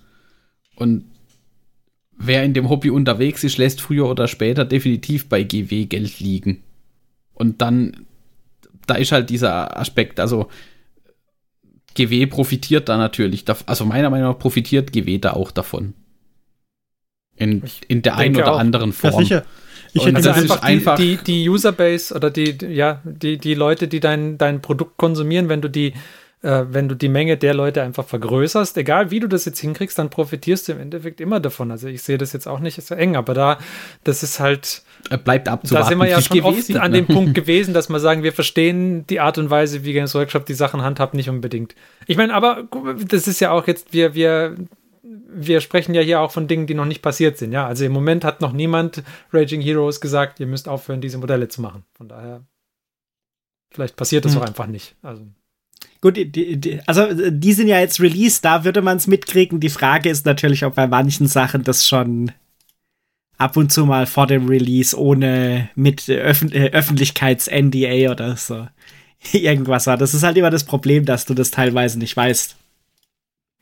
Und 0.76 1.06
wer 2.16 2.44
in 2.44 2.54
dem 2.54 2.68
Hobby 2.68 2.90
unterwegs 2.90 3.42
ist, 3.42 3.58
lässt 3.58 3.80
früher 3.80 4.08
oder 4.08 4.28
später 4.28 4.64
definitiv 4.64 5.28
bei 5.28 5.42
GW 5.42 5.86
Geld 5.86 6.20
liegen. 6.20 6.62
Und 7.34 7.62
dann, 7.62 8.06
da 8.86 8.94
ist 8.94 9.10
halt 9.10 9.28
dieser 9.28 9.76
Aspekt, 9.76 10.20
also 10.20 10.48
GW 11.94 12.26
profitiert 12.26 12.88
da 12.88 12.98
natürlich, 12.98 13.44
also 13.66 13.84
meiner 13.84 14.08
Meinung 14.08 14.30
nach 14.30 14.38
profitiert 14.38 14.92
GW 14.92 15.18
da 15.18 15.32
auch 15.32 15.50
davon. 15.50 15.94
In, 17.34 17.64
in 17.88 18.02
der 18.02 18.18
einen 18.18 18.36
oder 18.36 18.52
auch. 18.52 18.58
anderen 18.60 18.92
Form. 18.92 19.14
Ja, 19.14 19.18
sicher. 19.18 19.44
Ich 19.94 20.06
hätte 20.06 20.16
also 20.16 20.30
einfach, 20.30 20.62
einfach 20.62 20.96
die, 20.96 21.16
die, 21.16 21.48
Userbase 21.48 22.14
oder 22.14 22.30
die, 22.30 22.56
ja, 22.68 23.00
die, 23.04 23.38
die 23.38 23.54
Leute, 23.54 23.88
die 23.88 24.00
dein, 24.00 24.38
dein 24.38 24.62
Produkt 24.62 24.96
konsumieren, 24.96 25.48
wenn 25.48 25.60
du 25.60 25.68
die 25.68 25.92
äh, 26.42 26.64
wenn 26.70 26.88
du 26.88 26.96
die 26.96 27.08
Menge 27.08 27.36
der 27.36 27.54
Leute 27.54 27.82
einfach 27.82 28.04
vergrößerst, 28.04 28.76
egal 28.76 29.12
wie 29.12 29.20
du 29.20 29.28
das 29.28 29.44
jetzt 29.44 29.60
hinkriegst, 29.60 29.98
dann 29.98 30.10
profitierst 30.10 30.66
du 30.66 30.72
im 30.72 30.80
Endeffekt 30.80 31.20
immer 31.20 31.38
davon. 31.38 31.70
Also 31.70 31.86
ich 31.86 32.02
sehe 32.02 32.18
das 32.18 32.32
jetzt 32.32 32.48
auch 32.48 32.58
nicht 32.58 32.82
so 32.82 32.94
eng, 32.96 33.14
aber 33.14 33.32
da, 33.32 33.58
das 34.02 34.24
ist 34.24 34.40
halt. 34.40 34.82
Bleibt 35.24 35.48
abzuwarten. 35.48 35.84
Da 35.84 35.88
sind 35.88 35.98
wir 35.98 36.08
ja 36.08 36.20
schon 36.20 36.38
gewesen, 36.38 36.58
oft 36.58 36.68
ne? 36.70 36.82
an 36.82 36.92
dem 36.92 37.06
Punkt 37.06 37.34
gewesen, 37.36 37.74
dass 37.74 37.88
wir 37.88 38.00
sagen, 38.00 38.24
wir 38.24 38.32
verstehen 38.32 39.06
die 39.06 39.20
Art 39.20 39.38
und 39.38 39.50
Weise, 39.50 39.84
wie 39.84 39.92
Games 39.92 40.14
Workshop 40.14 40.44
die 40.46 40.54
Sachen 40.54 40.82
handhabt, 40.82 41.14
nicht 41.14 41.30
unbedingt. 41.30 41.76
Ich 42.06 42.16
meine, 42.16 42.34
aber 42.34 42.64
das 43.06 43.28
ist 43.28 43.38
ja 43.38 43.52
auch 43.52 43.68
jetzt, 43.68 43.92
wir, 43.92 44.14
wir, 44.14 44.56
wir 45.02 45.60
sprechen 45.60 45.94
ja 45.94 46.00
hier 46.00 46.20
auch 46.20 46.30
von 46.30 46.46
Dingen, 46.46 46.66
die 46.66 46.74
noch 46.74 46.84
nicht 46.84 47.02
passiert 47.02 47.36
sind. 47.36 47.52
Ja, 47.52 47.66
also 47.66 47.84
im 47.84 47.92
Moment 47.92 48.24
hat 48.24 48.40
noch 48.40 48.52
niemand 48.52 49.02
Raging 49.32 49.60
Heroes 49.60 50.00
gesagt, 50.00 50.38
ihr 50.40 50.46
müsst 50.46 50.68
aufhören, 50.68 51.00
diese 51.00 51.18
Modelle 51.18 51.48
zu 51.48 51.60
machen. 51.60 51.84
Von 51.94 52.08
daher, 52.08 52.44
vielleicht 53.70 53.96
passiert 53.96 54.24
das 54.24 54.34
hm. 54.34 54.42
auch 54.42 54.46
einfach 54.46 54.66
nicht. 54.66 54.94
Also. 55.02 55.26
Gut, 56.00 56.16
die, 56.16 56.56
die, 56.56 56.80
also 56.86 57.30
die 57.30 57.52
sind 57.52 57.68
ja 57.68 57.80
jetzt 57.80 58.00
released, 58.00 58.44
da 58.44 58.64
würde 58.64 58.82
man 58.82 58.96
es 58.96 59.06
mitkriegen. 59.06 59.60
Die 59.60 59.68
Frage 59.68 60.08
ist 60.08 60.26
natürlich, 60.26 60.64
ob 60.64 60.76
bei 60.76 60.86
manchen 60.86 61.26
Sachen 61.26 61.64
das 61.64 61.86
schon 61.86 62.32
ab 63.38 63.56
und 63.56 63.72
zu 63.72 63.86
mal 63.86 64.06
vor 64.06 64.28
dem 64.28 64.46
Release 64.46 64.96
ohne 64.96 65.68
mit 65.74 66.08
Öffn 66.08 66.52
äh, 66.52 66.70
Öffentlichkeits-NDA 66.70 68.10
oder 68.10 68.36
so 68.36 68.68
irgendwas 69.32 69.88
war. 69.88 69.96
Das 69.96 70.14
ist 70.14 70.22
halt 70.22 70.36
immer 70.36 70.50
das 70.50 70.64
Problem, 70.64 71.04
dass 71.04 71.24
du 71.24 71.34
das 71.34 71.50
teilweise 71.50 71.98
nicht 71.98 72.16
weißt. 72.16 72.56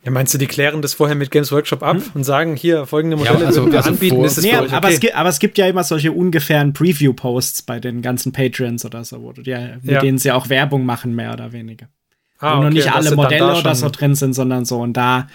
Ja, 0.02 0.10
meinst 0.10 0.32
du, 0.32 0.38
die 0.38 0.46
klären 0.46 0.80
das 0.80 0.94
vorher 0.94 1.14
mit 1.14 1.30
Games 1.30 1.52
Workshop 1.52 1.82
ab 1.82 1.96
hm? 1.96 2.02
und 2.14 2.24
sagen, 2.24 2.56
hier, 2.56 2.86
folgende 2.86 3.18
Modelle 3.18 3.40
ja, 3.40 3.46
also, 3.46 3.66
wir 3.70 3.76
also 3.76 3.90
anbieten, 3.90 4.24
ist 4.24 4.38
es 4.38 4.44
nee, 4.44 4.56
okay. 4.56 4.74
aber, 4.74 4.88
es 4.88 4.98
gibt, 4.98 5.14
aber 5.14 5.28
es 5.28 5.38
gibt 5.38 5.58
ja 5.58 5.66
immer 5.66 5.84
solche 5.84 6.12
ungefähren 6.12 6.72
Preview-Posts 6.72 7.62
bei 7.62 7.80
den 7.80 8.00
ganzen 8.00 8.32
Patreons 8.32 8.84
oder 8.86 9.04
so, 9.04 9.22
wo 9.22 9.32
du 9.32 9.42
ja, 9.42 9.76
mit 9.82 9.92
ja. 9.92 10.00
denen 10.00 10.16
sie 10.16 10.32
auch 10.32 10.48
Werbung 10.48 10.86
machen, 10.86 11.14
mehr 11.14 11.34
oder 11.34 11.52
weniger. 11.52 11.88
Ah, 12.38 12.54
wo 12.54 12.56
okay, 12.56 12.64
noch 12.64 12.72
nicht 12.72 12.92
alle 12.92 13.14
Modelle 13.14 13.58
oder 13.58 13.74
so 13.74 13.90
drin 13.90 14.14
sind, 14.14 14.32
sondern 14.32 14.64
so. 14.64 14.80
Und 14.80 14.94
da, 14.94 15.28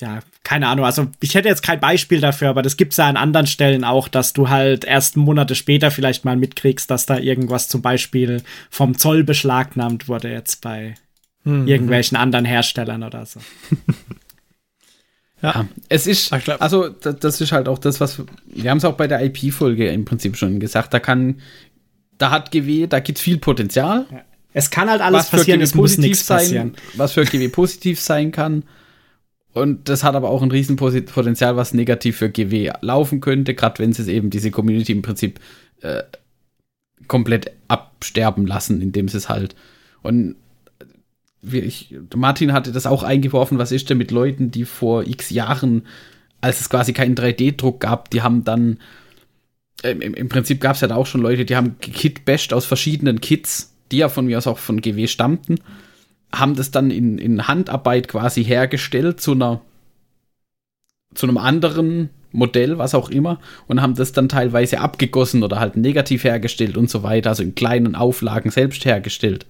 ja, 0.00 0.20
keine 0.44 0.68
Ahnung. 0.68 0.84
Also 0.84 1.08
ich 1.20 1.34
hätte 1.34 1.48
jetzt 1.48 1.64
kein 1.64 1.80
Beispiel 1.80 2.20
dafür, 2.20 2.50
aber 2.50 2.62
das 2.62 2.76
gibt 2.76 2.92
es 2.92 2.98
ja 2.98 3.08
an 3.08 3.16
anderen 3.16 3.48
Stellen 3.48 3.82
auch, 3.82 4.06
dass 4.06 4.34
du 4.34 4.48
halt 4.48 4.84
erst 4.84 5.16
Monate 5.16 5.56
später 5.56 5.90
vielleicht 5.90 6.24
mal 6.24 6.36
mitkriegst, 6.36 6.88
dass 6.88 7.06
da 7.06 7.18
irgendwas 7.18 7.68
zum 7.68 7.82
Beispiel 7.82 8.42
vom 8.70 8.96
Zoll 8.96 9.24
beschlagnahmt 9.24 10.06
wurde 10.06 10.30
jetzt 10.30 10.60
bei 10.60 10.94
hm, 11.48 11.66
irgendwelchen 11.66 12.16
mhm. 12.16 12.22
anderen 12.22 12.44
Herstellern 12.44 13.02
oder 13.02 13.26
so. 13.26 13.40
ja. 15.42 15.52
ja, 15.52 15.68
es 15.88 16.06
ist, 16.06 16.32
also 16.32 16.88
das 16.88 17.40
ist 17.40 17.52
halt 17.52 17.68
auch 17.68 17.78
das, 17.78 18.00
was 18.00 18.22
wir 18.46 18.70
haben 18.70 18.78
es 18.78 18.84
auch 18.84 18.96
bei 18.96 19.06
der 19.06 19.24
IP-Folge 19.24 19.88
im 19.88 20.04
Prinzip 20.04 20.36
schon 20.36 20.60
gesagt. 20.60 20.92
Da 20.94 21.00
kann, 21.00 21.40
da 22.18 22.30
hat 22.30 22.50
GW, 22.50 22.86
da 22.86 23.00
gibt 23.00 23.18
es 23.18 23.24
viel 23.24 23.38
Potenzial. 23.38 24.06
Ja. 24.10 24.24
Es 24.52 24.70
kann 24.70 24.90
halt 24.90 25.00
alles 25.00 25.30
passieren, 25.30 25.60
es 25.60 25.74
muss 25.74 25.98
nichts 25.98 26.26
passieren. 26.26 26.74
Was 26.96 27.12
für 27.12 27.24
GW 27.24 27.48
positiv 27.50 28.00
sein 28.00 28.32
kann. 28.32 28.64
Und 29.52 29.88
das 29.88 30.04
hat 30.04 30.14
aber 30.14 30.30
auch 30.30 30.42
ein 30.42 30.50
Riesenpotenzial, 30.50 31.56
was 31.56 31.74
negativ 31.74 32.18
für 32.18 32.30
GW 32.30 32.72
laufen 32.80 33.20
könnte, 33.20 33.54
gerade 33.54 33.78
wenn 33.80 33.92
sie 33.92 34.02
es 34.02 34.08
eben 34.08 34.30
diese 34.30 34.50
Community 34.50 34.92
im 34.92 35.02
Prinzip 35.02 35.40
äh, 35.80 36.02
komplett 37.06 37.52
absterben 37.68 38.46
lassen, 38.46 38.80
indem 38.80 39.08
sie 39.08 39.16
es 39.16 39.28
halt. 39.28 39.54
Und 40.02 40.36
ich, 41.42 41.94
Martin 42.14 42.52
hatte 42.52 42.72
das 42.72 42.86
auch 42.86 43.02
eingeworfen, 43.02 43.58
was 43.58 43.72
ist 43.72 43.90
denn 43.90 43.98
mit 43.98 44.10
Leuten, 44.10 44.50
die 44.50 44.64
vor 44.64 45.06
x 45.06 45.30
Jahren, 45.30 45.86
als 46.40 46.60
es 46.60 46.68
quasi 46.68 46.92
keinen 46.92 47.14
3D-Druck 47.14 47.80
gab, 47.80 48.10
die 48.10 48.22
haben 48.22 48.44
dann, 48.44 48.78
äh, 49.82 49.92
im, 49.92 50.28
Prinzip 50.28 50.60
gab 50.60 50.74
es 50.74 50.80
ja 50.80 50.88
da 50.88 50.96
auch 50.96 51.06
schon 51.06 51.22
Leute, 51.22 51.44
die 51.44 51.56
haben 51.56 51.78
Kit-bashed 51.80 52.52
aus 52.52 52.64
verschiedenen 52.64 53.20
Kits 53.20 53.72
die 53.90 53.98
ja 53.98 54.08
von 54.08 54.26
mir 54.26 54.38
aus 54.38 54.46
auch 54.46 54.58
von 54.58 54.80
GW 54.80 55.06
stammten, 55.06 55.56
haben 56.32 56.56
das 56.56 56.70
dann 56.70 56.90
in, 56.90 57.18
in 57.18 57.48
Handarbeit 57.48 58.08
quasi 58.08 58.44
hergestellt 58.44 59.20
zu 59.20 59.32
einer 59.32 59.60
zu 61.14 61.26
einem 61.26 61.38
anderen 61.38 62.10
Modell, 62.32 62.76
was 62.76 62.94
auch 62.94 63.08
immer, 63.08 63.40
und 63.66 63.80
haben 63.80 63.94
das 63.94 64.12
dann 64.12 64.28
teilweise 64.28 64.80
abgegossen 64.80 65.42
oder 65.42 65.58
halt 65.58 65.76
negativ 65.76 66.24
hergestellt 66.24 66.76
und 66.76 66.90
so 66.90 67.02
weiter, 67.02 67.30
also 67.30 67.42
in 67.42 67.54
kleinen 67.54 67.94
Auflagen 67.94 68.50
selbst 68.50 68.84
hergestellt. 68.84 69.46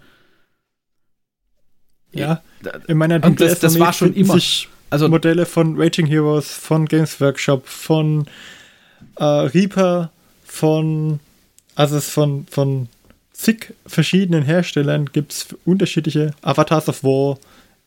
Ja, 2.13 2.43
in 2.87 2.97
meiner 2.97 3.23
und 3.25 3.41
das, 3.41 3.59
das 3.61 3.79
war 3.79 3.93
schon 3.93 4.15
immer. 4.15 4.39
Also 4.91 5.09
Modelle 5.09 5.45
von 5.45 5.79
Raging 5.79 6.07
Heroes, 6.07 6.51
von 6.51 6.87
Games 6.87 7.21
Workshop, 7.21 7.67
von 7.67 8.27
äh, 9.17 9.25
Reaper, 9.25 10.11
von 10.45 11.21
also 11.75 12.01
von 12.01 12.47
von 12.51 12.89
zig 13.33 13.75
verschiedenen 13.87 14.43
Herstellern 14.43 15.07
gibt 15.13 15.33
es 15.33 15.47
unterschiedliche 15.65 16.33
Avatars 16.43 16.89
of 16.89 17.05
War, 17.05 17.39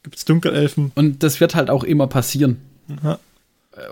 gibt 0.04 0.16
es 0.16 0.26
Dunkelelfen. 0.26 0.92
Und 0.96 1.24
das 1.24 1.40
wird 1.40 1.56
halt 1.56 1.70
auch 1.70 1.84
immer 1.84 2.08
passieren. 2.08 2.58
Ja. 3.04 3.20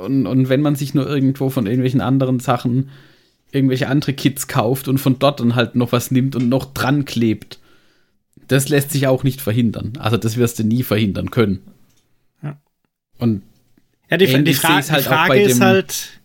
Und, 0.02 0.28
und 0.28 0.50
wenn 0.50 0.62
man 0.62 0.76
sich 0.76 0.94
nur 0.94 1.10
irgendwo 1.10 1.50
von 1.50 1.66
irgendwelchen 1.66 2.02
anderen 2.02 2.40
Sachen 2.40 2.90
irgendwelche 3.52 3.88
andere 3.88 4.14
Kits 4.14 4.48
kauft 4.48 4.88
und 4.88 5.00
von 5.00 5.20
dort 5.20 5.40
dann 5.40 5.56
halt 5.56 5.76
noch 5.76 5.92
was 5.92 6.12
nimmt 6.12 6.36
und 6.36 6.50
noch 6.50 6.74
dran 6.74 7.06
klebt, 7.06 7.59
das 8.50 8.70
lässt 8.70 8.92
sich 8.92 9.08
auch 9.08 9.24
nicht 9.24 9.42
verhindern. 9.42 9.94
Also 10.00 10.18
das 10.18 10.38
wirst 10.38 10.60
du 10.60 10.64
nie 10.64 10.84
verhindern 10.84 11.32
können. 11.32 11.62
Ja. 12.44 12.60
Und 13.18 13.44
ja, 14.10 14.18
die, 14.18 14.44
die, 14.44 14.54
Fra 14.54 14.76
halt 14.76 14.90
die 14.90 15.04
Frage 15.04 15.42
ist 15.42 15.58
dem, 15.58 15.64
halt 15.64 16.20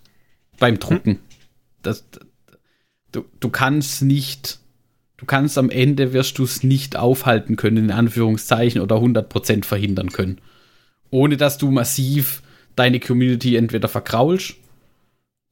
beim 0.59 0.79
Drucken. 0.79 1.12
Hm? 1.12 1.18
Das, 1.83 2.05
du, 3.12 3.25
du 3.41 3.49
kannst 3.51 4.03
nicht 4.03 4.59
du 5.16 5.27
kannst 5.27 5.57
am 5.57 5.70
Ende 5.70 6.12
wirst 6.12 6.39
du 6.39 6.45
es 6.45 6.62
nicht 6.62 6.97
aufhalten 6.97 7.57
können, 7.57 7.77
in 7.77 7.91
Anführungszeichen, 7.91 8.81
oder 8.81 8.97
100% 8.97 9.64
verhindern 9.64 10.11
können. 10.11 10.39
Ohne 11.11 11.37
dass 11.37 11.57
du 11.57 11.70
massiv 11.70 12.43
deine 12.77 13.01
Community 13.01 13.57
entweder 13.57 13.89
verkraulst, 13.89 14.57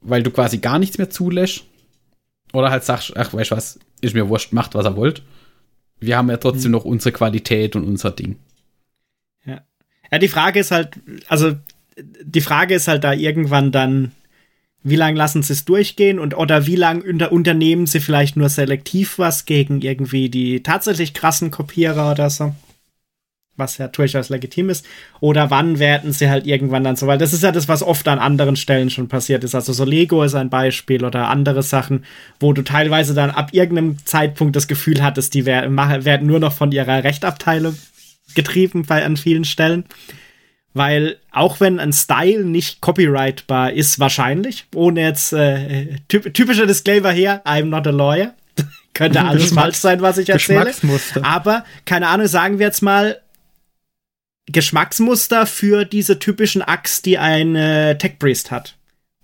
weil 0.01 0.23
du 0.23 0.31
quasi 0.31 0.59
gar 0.59 0.79
nichts 0.79 0.99
mehr 0.99 1.09
zulässt, 1.09 1.65
oder 2.53 2.71
halt 2.71 2.85
sagst, 2.85 3.17
ach, 3.17 3.33
weißt 3.33 3.53
du 3.53 3.57
was, 3.57 3.79
ist 4.03 4.15
mir 4.15 4.29
wurscht, 4.29 4.53
macht, 4.53 4.75
was 4.75 4.85
er 4.85 4.97
wollt. 4.97 5.23
Wir 6.03 6.17
haben 6.17 6.31
ja 6.31 6.37
trotzdem 6.37 6.71
mhm. 6.71 6.79
noch 6.79 6.85
unsere 6.85 7.13
Qualität 7.13 7.77
und 7.77 7.85
unser 7.85 8.11
Ding. 8.11 8.37
Ja. 9.45 9.63
Ja, 10.11 10.19
die 10.19 10.29
Frage 10.29 10.61
ist 10.61 10.71
halt, 10.71 11.01
also 11.29 11.55
die 11.97 12.41
Frage 12.41 12.75
ist 12.75 12.89
halt 12.89 13.05
da 13.05 13.13
irgendwann 13.13 13.73
dann, 13.73 14.13
wie 14.83 14.97
lange 14.97 15.17
lassen 15.17 15.43
sie 15.43 15.53
es 15.53 15.65
durchgehen 15.65 16.19
und 16.19 16.37
oder 16.37 16.67
wie 16.67 16.77
lange 16.77 17.05
unter 17.05 17.33
unternehmen 17.33 17.87
sie 17.87 18.01
vielleicht 18.01 18.37
nur 18.37 18.49
selektiv 18.49 19.19
was 19.19 19.45
gegen 19.45 19.81
irgendwie 19.81 20.29
die 20.29 20.63
tatsächlich 20.63 21.15
krassen 21.15 21.51
Kopierer 21.51 22.11
oder 22.11 22.31
so? 22.31 22.55
Was 23.57 23.79
ja 23.79 23.89
durchaus 23.89 24.31
legitim 24.31 24.71
ist. 24.71 24.87
Oder 25.21 25.51
wann 25.51 25.79
werden 25.79 26.13
sie 26.13 26.31
halt 26.31 26.47
irgendwann 26.47 26.85
dann 26.85 26.97
so, 26.97 27.07
weil 27.07 27.19
das 27.19 27.33
ist 27.33 27.43
ja 27.43 27.53
das, 27.53 27.69
was 27.69 27.83
oft 27.83 28.09
an 28.09 28.19
anderen 28.19 28.57
Stellen 28.57 28.89
schon 28.89 29.09
passiert 29.09 29.45
ist. 29.45 29.55
Also 29.55 29.73
so 29.73 29.85
Lego 29.85 30.23
ist 30.23 30.35
ein 30.35 30.49
Beispiel 30.51 31.05
oder 31.05 31.29
andere 31.29 31.63
Sachen, 31.63 32.05
wo 32.41 32.53
du 32.53 32.63
teilweise 32.63 33.15
dann 33.15 33.31
ab 33.31 33.51
irgendeinem 33.53 33.99
Zeitpunkt 34.05 34.57
das 34.57 34.69
Gefühl 34.69 35.03
hattest, 35.03 35.35
die 35.35 35.45
werden, 35.45 35.77
werden 35.77 36.27
nur 36.27 36.41
noch 36.41 36.53
von 36.53 36.73
ihrer 36.73 37.05
Rechtabteilung 37.05 37.77
getrieben 38.35 38.85
bei 38.87 39.05
an 39.05 39.17
vielen 39.17 39.45
Stellen 39.45 39.85
weil 40.75 41.19
auch 41.31 41.61
wenn 41.61 41.79
ein 41.79 41.93
Style 41.93 42.45
nicht 42.45 42.81
copyrightbar 42.81 43.73
ist, 43.73 43.99
wahrscheinlich, 44.01 44.67
ohne 44.75 45.03
jetzt 45.03 45.33
äh, 45.33 45.97
typ 46.09 46.33
typischer 46.33 46.67
Disclaimer 46.67 47.13
hier, 47.13 47.43
I'm 47.45 47.67
not 47.67 47.87
a 47.87 47.91
lawyer. 47.91 48.35
Könnte 48.95 49.23
alles 49.23 49.53
falsch 49.53 49.77
sein, 49.77 50.03
was 50.03 50.19
ich 50.19 50.29
erzähle. 50.29 50.73
Aber, 51.23 51.65
keine 51.87 52.09
Ahnung, 52.09 52.27
sagen 52.27 52.59
wir 52.59 52.67
jetzt 52.67 52.83
mal, 52.83 53.19
Geschmacksmuster 54.47 55.47
für 55.47 55.85
diese 55.85 56.19
typischen 56.19 56.63
Axt, 56.63 57.07
die 57.07 57.19
ein 57.19 57.55
äh, 57.55 57.97
Tech 57.99 58.19
Priest 58.19 58.51
hat 58.51 58.77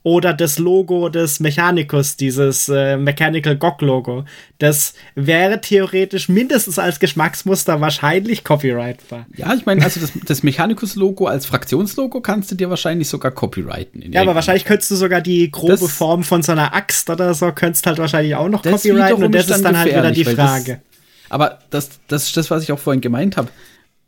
oder 0.09 0.33
das 0.33 0.59
Logo 0.59 1.11
des 1.11 1.39
Mechanicus, 1.39 2.17
dieses 2.17 2.69
äh, 2.69 2.97
Mechanical 2.97 3.57
Gog 3.57 3.83
Logo. 3.83 4.25
Das 4.59 4.95
wäre 5.15 5.61
theoretisch 5.61 6.31
mindestens 6.31 6.79
als 6.79 6.99
Geschmacksmuster 6.99 7.81
wahrscheinlich 7.81 8.43
copyrightbar. 8.43 9.27
Ja, 9.37 9.53
ich 9.55 9.67
meine, 9.67 9.85
also 9.85 10.01
das, 10.01 10.13
das 10.25 10.43
Mechanicus 10.43 10.95
Logo 10.95 11.27
als 11.27 11.47
Fraktionslogo 11.47 12.21
kannst 12.21 12.51
du 12.51 12.55
dir 12.55 12.71
wahrscheinlich 12.71 13.09
sogar 13.09 13.33
copyrighten. 13.33 14.13
ja, 14.13 14.23
aber 14.23 14.35
wahrscheinlich 14.35 14.65
könntest 14.65 14.91
du 14.93 14.97
sogar 14.97 15.21
die 15.21 15.51
grobe 15.51 15.73
das, 15.73 15.93
Form 15.93 16.23
von 16.23 16.43
so 16.43 16.53
einer 16.53 16.75
Axt 16.75 17.11
oder 17.11 17.35
so, 17.35 17.53
könntest 17.53 17.87
halt 17.87 17.99
wahrscheinlich 17.99 18.35
auch 18.35 18.49
noch 18.49 18.63
copyrighten 18.63 19.25
und 19.25 19.35
das 19.35 19.51
ist 19.51 19.63
dann 19.63 19.77
halt 19.77 19.89
wieder 19.89 20.11
die 20.11 20.25
Frage. 20.25 20.81
Das, 20.81 21.31
aber 21.31 21.59
das, 21.71 21.91
das 22.09 22.25
ist 22.25 22.37
das, 22.37 22.51
was 22.51 22.63
ich 22.63 22.73
auch 22.73 22.79
vorhin 22.79 23.01
gemeint 23.01 23.37
habe. 23.37 23.49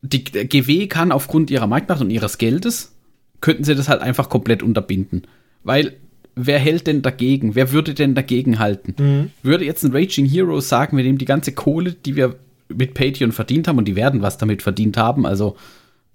Die 0.03 0.25
GW 0.25 0.87
kann 0.87 1.13
aufgrund 1.13 1.51
ihrer 1.51 1.67
Marktmacht 1.67 2.01
und 2.01 2.11
ihres 2.11 2.39
Geldes, 2.39 2.95
könnten 3.41 3.65
sie 3.65 3.75
das 3.75 3.89
halt 3.89 4.01
einfach 4.01 4.29
komplett 4.29 4.63
unterbinden. 4.63 5.27
Weil 5.63 5.97
wer 6.35 6.59
hält 6.59 6.87
denn 6.87 7.03
dagegen? 7.03 7.55
Wer 7.55 7.73
würde 7.73 7.95
denn 7.95 8.15
dagegen 8.15 8.59
halten? 8.59 8.95
Mhm. 8.99 9.31
Würde 9.43 9.65
jetzt 9.65 9.85
ein 9.85 9.93
Raging 9.93 10.27
Hero 10.27 10.61
sagen, 10.61 10.97
wir 10.97 11.05
nehmen 11.05 11.19
die 11.19 11.27
ganze 11.27 11.53
Kohle, 11.53 11.93
die 11.93 12.17
wir 12.17 12.37
mit 12.69 12.95
Patreon 12.95 13.33
verdient 13.33 13.69
haben, 13.69 13.79
und 13.79 13.87
die 13.87 13.97
werden 13.97 14.23
was 14.23 14.39
damit 14.39 14.63
verdient 14.63 14.97
haben, 14.97 15.27
also 15.27 15.57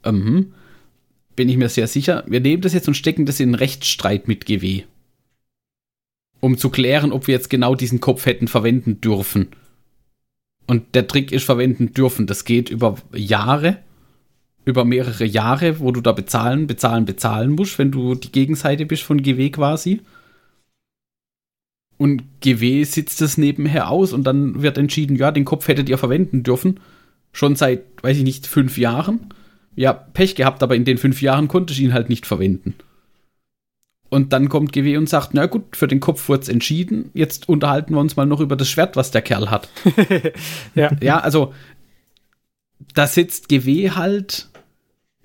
ähm, 0.03 0.53
bin 1.35 1.49
ich 1.49 1.57
mir 1.57 1.69
sehr 1.69 1.87
sicher, 1.87 2.23
wir 2.27 2.39
nehmen 2.39 2.61
das 2.61 2.73
jetzt 2.73 2.87
und 2.87 2.93
stecken 2.95 3.25
das 3.25 3.39
in 3.39 3.49
einen 3.49 3.55
Rechtsstreit 3.55 4.27
mit 4.27 4.45
GW. 4.45 4.83
Um 6.39 6.57
zu 6.57 6.69
klären, 6.69 7.11
ob 7.11 7.27
wir 7.27 7.33
jetzt 7.33 7.49
genau 7.49 7.75
diesen 7.75 7.99
Kopf 7.99 8.25
hätten 8.25 8.47
verwenden 8.47 9.01
dürfen. 9.01 9.47
Und 10.67 10.95
der 10.95 11.07
Trick 11.07 11.31
ist 11.31 11.43
verwenden 11.43 11.93
dürfen. 11.93 12.27
Das 12.27 12.45
geht 12.45 12.69
über 12.69 12.95
Jahre 13.13 13.77
über 14.65 14.83
mehrere 14.83 15.25
Jahre, 15.25 15.79
wo 15.79 15.91
du 15.91 16.01
da 16.01 16.11
bezahlen, 16.11 16.67
bezahlen, 16.67 17.05
bezahlen 17.05 17.51
musst, 17.51 17.77
wenn 17.77 17.91
du 17.91 18.15
die 18.15 18.31
Gegenseite 18.31 18.85
bist 18.85 19.03
von 19.03 19.21
GW 19.21 19.51
quasi. 19.51 20.01
Und 21.97 22.23
GW 22.41 22.83
sitzt 22.83 23.21
es 23.21 23.37
nebenher 23.37 23.89
aus 23.89 24.11
und 24.11 24.25
dann 24.25 24.61
wird 24.61 24.77
entschieden, 24.77 25.15
ja, 25.15 25.31
den 25.31 25.45
Kopf 25.45 25.67
hättet 25.67 25.87
ihr 25.87 25.97
verwenden 25.97 26.43
dürfen. 26.43 26.79
Schon 27.31 27.55
seit, 27.55 27.83
weiß 28.01 28.17
ich 28.17 28.23
nicht, 28.23 28.47
fünf 28.47 28.77
Jahren. 28.77 29.33
Ja, 29.75 29.93
Pech 29.93 30.35
gehabt, 30.35 30.63
aber 30.63 30.75
in 30.75 30.83
den 30.83 30.97
fünf 30.97 31.21
Jahren 31.21 31.47
konnte 31.47 31.73
ich 31.73 31.81
ihn 31.81 31.93
halt 31.93 32.09
nicht 32.09 32.25
verwenden. 32.25 32.73
Und 34.09 34.33
dann 34.33 34.49
kommt 34.49 34.71
GW 34.71 34.97
und 34.97 35.09
sagt, 35.09 35.33
na 35.33 35.47
gut, 35.47 35.75
für 35.75 35.87
den 35.87 35.99
Kopf 35.99 36.29
wurde 36.29 36.43
es 36.43 36.49
entschieden. 36.49 37.09
Jetzt 37.13 37.49
unterhalten 37.49 37.93
wir 37.93 37.99
uns 37.99 38.15
mal 38.15 38.25
noch 38.25 38.39
über 38.39 38.55
das 38.55 38.69
Schwert, 38.69 38.95
was 38.95 39.11
der 39.11 39.21
Kerl 39.21 39.49
hat. 39.49 39.67
ja. 40.75 40.91
ja, 41.01 41.19
also 41.19 41.53
da 42.93 43.07
sitzt 43.07 43.49
GW 43.49 43.91
halt 43.91 44.47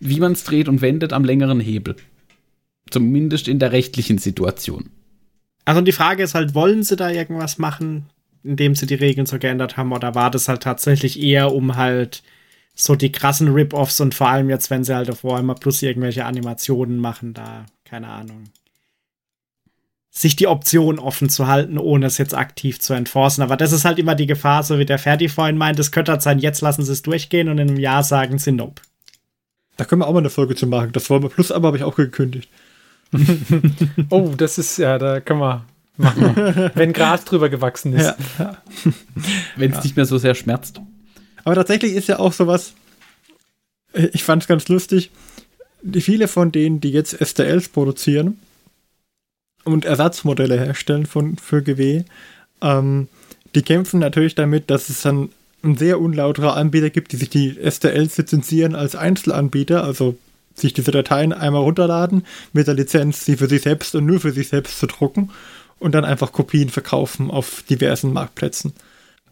wie 0.00 0.18
man 0.18 0.32
es 0.32 0.44
dreht 0.44 0.68
und 0.68 0.80
wendet, 0.80 1.12
am 1.12 1.24
längeren 1.24 1.60
Hebel. 1.60 1.94
Zumindest 2.90 3.46
in 3.46 3.58
der 3.58 3.70
rechtlichen 3.70 4.18
Situation. 4.18 4.90
Also 5.64 5.82
die 5.82 5.92
Frage 5.92 6.22
ist 6.22 6.34
halt, 6.34 6.54
wollen 6.54 6.82
sie 6.82 6.96
da 6.96 7.10
irgendwas 7.10 7.58
machen, 7.58 8.06
indem 8.42 8.74
sie 8.74 8.86
die 8.86 8.94
Regeln 8.94 9.26
so 9.26 9.38
geändert 9.38 9.76
haben, 9.76 9.92
oder 9.92 10.14
war 10.14 10.30
das 10.30 10.48
halt 10.48 10.62
tatsächlich 10.62 11.20
eher 11.20 11.52
um 11.52 11.76
halt 11.76 12.22
so 12.74 12.96
die 12.96 13.12
krassen 13.12 13.48
Rip-Offs 13.48 14.00
und 14.00 14.14
vor 14.14 14.28
allem 14.28 14.48
jetzt, 14.48 14.70
wenn 14.70 14.84
sie 14.84 14.94
halt 14.94 15.10
auf 15.10 15.22
Warhammer 15.22 15.54
Plus 15.54 15.82
irgendwelche 15.82 16.24
Animationen 16.24 16.98
machen, 16.98 17.34
da, 17.34 17.66
keine 17.84 18.08
Ahnung, 18.08 18.44
sich 20.10 20.34
die 20.34 20.48
Option 20.48 20.98
offen 20.98 21.28
zu 21.28 21.46
halten, 21.46 21.78
ohne 21.78 22.06
es 22.06 22.18
jetzt 22.18 22.34
aktiv 22.34 22.80
zu 22.80 22.94
enforcen. 22.94 23.42
Aber 23.42 23.56
das 23.56 23.72
ist 23.72 23.84
halt 23.84 23.98
immer 23.98 24.16
die 24.16 24.26
Gefahr, 24.26 24.64
so 24.64 24.78
wie 24.78 24.84
der 24.84 24.98
Ferdi 24.98 25.28
vorhin 25.28 25.56
meint, 25.56 25.78
es 25.78 25.92
könnte 25.92 26.12
halt 26.12 26.22
sein, 26.22 26.40
jetzt 26.40 26.60
lassen 26.60 26.84
sie 26.84 26.92
es 26.92 27.02
durchgehen 27.02 27.48
und 27.48 27.58
in 27.58 27.68
einem 27.68 27.78
Jahr 27.78 28.02
sagen 28.02 28.38
sie 28.38 28.52
Nope. 28.52 28.82
Da 29.76 29.84
können 29.84 30.02
wir 30.02 30.08
auch 30.08 30.12
mal 30.12 30.18
eine 30.18 30.30
Folge 30.30 30.56
zu 30.56 30.66
machen. 30.66 30.90
Das 30.92 31.08
wollen 31.08 31.22
wir 31.22 31.30
plus, 31.30 31.52
aber 31.52 31.68
habe 31.68 31.76
ich 31.76 31.84
auch 31.84 31.96
gekündigt. 31.96 32.50
oh, 34.10 34.32
das 34.36 34.58
ist 34.58 34.76
ja, 34.76 34.98
da 34.98 35.20
können 35.20 35.40
wir 35.40 35.64
machen. 35.96 36.70
wenn 36.74 36.92
Gras 36.92 37.24
drüber 37.24 37.48
gewachsen 37.48 37.94
ist. 37.94 38.14
Ja. 38.38 38.58
Wenn 39.56 39.70
es 39.70 39.78
ja. 39.78 39.82
nicht 39.84 39.96
mehr 39.96 40.04
so 40.04 40.18
sehr 40.18 40.34
schmerzt. 40.34 40.80
Aber 41.44 41.54
tatsächlich 41.54 41.94
ist 41.94 42.08
ja 42.08 42.18
auch 42.18 42.32
sowas, 42.32 42.74
ich 43.94 44.24
fand 44.24 44.42
es 44.42 44.48
ganz 44.48 44.68
lustig, 44.68 45.10
die 45.82 46.00
viele 46.00 46.28
von 46.28 46.52
denen, 46.52 46.80
die 46.80 46.90
jetzt 46.90 47.16
STLs 47.24 47.68
produzieren 47.68 48.38
und 49.64 49.84
Ersatzmodelle 49.84 50.58
herstellen 50.58 51.06
von, 51.06 51.36
für 51.36 51.62
GW, 51.62 52.04
ähm, 52.62 53.08
die 53.54 53.62
kämpfen 53.62 54.00
natürlich 54.00 54.34
damit, 54.34 54.70
dass 54.70 54.88
es 54.88 55.02
dann 55.02 55.30
ein 55.62 55.76
sehr 55.76 56.00
unlauterer 56.00 56.56
Anbieter 56.56 56.90
gibt, 56.90 57.12
die 57.12 57.16
sich 57.16 57.30
die 57.30 57.58
STLs 57.68 58.16
lizenzieren 58.16 58.74
als 58.74 58.96
Einzelanbieter, 58.96 59.84
also 59.84 60.16
sich 60.54 60.72
diese 60.72 60.90
Dateien 60.90 61.32
einmal 61.32 61.62
runterladen, 61.62 62.24
mit 62.52 62.66
der 62.66 62.74
Lizenz 62.74 63.24
sie 63.24 63.36
für 63.36 63.48
sich 63.48 63.62
selbst 63.62 63.94
und 63.94 64.06
nur 64.06 64.20
für 64.20 64.32
sich 64.32 64.48
selbst 64.48 64.78
zu 64.78 64.86
drucken 64.86 65.30
und 65.78 65.94
dann 65.94 66.04
einfach 66.04 66.32
Kopien 66.32 66.68
verkaufen 66.68 67.30
auf 67.30 67.62
diversen 67.68 68.12
Marktplätzen. 68.12 68.72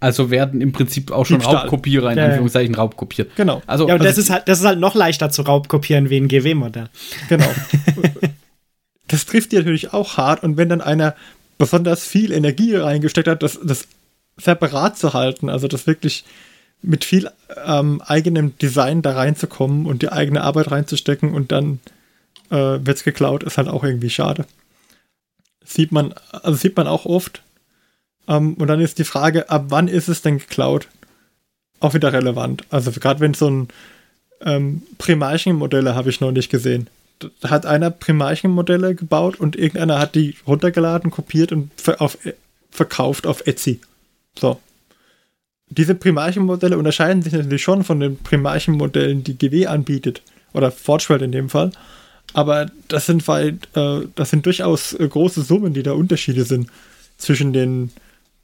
Also 0.00 0.30
werden 0.30 0.60
im 0.60 0.72
Prinzip 0.72 1.10
auch 1.10 1.26
schon 1.26 1.38
Diebstahl. 1.38 1.62
Raubkopierer 1.62 2.12
in 2.12 2.18
ja, 2.18 2.26
Anführungszeichen 2.26 2.74
ja. 2.74 2.80
raubkopiert. 2.80 3.34
Genau. 3.34 3.62
Also, 3.66 3.88
ja, 3.88 3.94
und 3.94 4.00
also 4.00 4.10
das, 4.10 4.18
ist 4.18 4.30
halt, 4.30 4.48
das 4.48 4.60
ist 4.60 4.64
halt 4.64 4.78
noch 4.78 4.94
leichter 4.94 5.30
zu 5.30 5.42
raubkopieren 5.42 6.08
wie 6.08 6.18
ein 6.18 6.28
GW-Modell. 6.28 6.88
Genau. 7.28 7.48
das 9.08 9.26
trifft 9.26 9.52
die 9.52 9.56
natürlich 9.56 9.92
auch 9.92 10.16
hart 10.16 10.42
und 10.42 10.56
wenn 10.56 10.68
dann 10.68 10.80
einer 10.80 11.14
besonders 11.58 12.04
viel 12.04 12.32
Energie 12.32 12.76
reingesteckt 12.76 13.28
hat, 13.28 13.42
das, 13.42 13.58
das 13.62 13.86
separat 14.36 14.96
zu 14.96 15.12
halten, 15.12 15.48
also 15.50 15.66
das 15.68 15.86
wirklich 15.86 16.24
mit 16.80 17.04
viel 17.04 17.28
ähm, 17.64 18.00
eigenem 18.02 18.56
Design 18.58 19.02
da 19.02 19.12
reinzukommen 19.14 19.86
und 19.86 20.02
die 20.02 20.12
eigene 20.12 20.42
Arbeit 20.42 20.70
reinzustecken 20.70 21.34
und 21.34 21.50
dann 21.50 21.80
äh, 22.50 22.54
wird 22.54 22.96
es 22.96 23.04
geklaut, 23.04 23.42
ist 23.42 23.58
halt 23.58 23.68
auch 23.68 23.82
irgendwie 23.82 24.10
schade. 24.10 24.46
Sieht 25.64 25.92
man, 25.92 26.14
also 26.30 26.56
sieht 26.56 26.76
man 26.76 26.86
auch 26.86 27.04
oft. 27.04 27.42
Ähm, 28.28 28.54
und 28.54 28.68
dann 28.68 28.80
ist 28.80 28.98
die 28.98 29.04
Frage, 29.04 29.50
ab 29.50 29.66
wann 29.68 29.88
ist 29.88 30.08
es 30.08 30.22
denn 30.22 30.38
geklaut? 30.38 30.88
Auch 31.80 31.94
wieder 31.94 32.12
relevant. 32.12 32.64
Also 32.70 32.92
gerade 32.92 33.20
wenn 33.20 33.34
so 33.34 33.50
ein 33.50 33.68
ähm, 34.40 34.82
Primarchen-Modelle 34.98 35.94
habe 35.94 36.10
ich 36.10 36.20
noch 36.20 36.30
nicht 36.32 36.50
gesehen. 36.50 36.88
Hat 37.44 37.66
einer 37.66 37.90
Primarchen-Modelle 37.90 38.94
gebaut 38.94 39.40
und 39.40 39.56
irgendeiner 39.56 39.98
hat 39.98 40.14
die 40.14 40.36
runtergeladen, 40.46 41.10
kopiert 41.10 41.52
und 41.52 41.70
ver 41.76 42.00
auf, 42.00 42.18
verkauft 42.70 43.26
auf 43.26 43.46
Etsy. 43.46 43.80
So. 44.38 44.60
Diese 45.70 45.94
Primarchenmodelle 45.94 46.78
unterscheiden 46.78 47.22
sich 47.22 47.32
natürlich 47.32 47.62
schon 47.62 47.84
von 47.84 48.00
den 48.00 48.16
Primarchenmodellen, 48.16 49.24
die 49.24 49.36
GW 49.36 49.66
anbietet. 49.66 50.22
Oder 50.54 50.70
Forgeworld 50.70 51.22
in 51.22 51.32
dem 51.32 51.50
Fall. 51.50 51.72
Aber 52.32 52.66
das 52.88 53.06
sind 53.06 53.26
weit, 53.28 53.68
äh, 53.74 54.06
das 54.14 54.30
sind 54.30 54.46
durchaus 54.46 54.94
äh, 54.94 55.06
große 55.06 55.42
Summen, 55.42 55.74
die 55.74 55.82
da 55.82 55.92
Unterschiede 55.92 56.44
sind 56.44 56.70
zwischen 57.16 57.52
den 57.52 57.90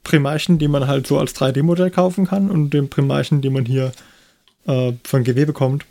Primarchen, 0.03 0.59
die 0.59 0.67
man 0.67 0.87
halt 0.87 1.07
so 1.07 1.19
als 1.19 1.35
3D-Modell 1.35 1.91
kaufen 1.91 2.27
kann, 2.27 2.49
und 2.49 2.71
den 2.71 2.89
Primarchen, 2.89 3.41
die 3.41 3.49
man 3.49 3.65
hier 3.65 3.91
äh, 4.67 4.93
von 5.03 5.23
GW 5.23 5.45
bekommt. 5.45 5.85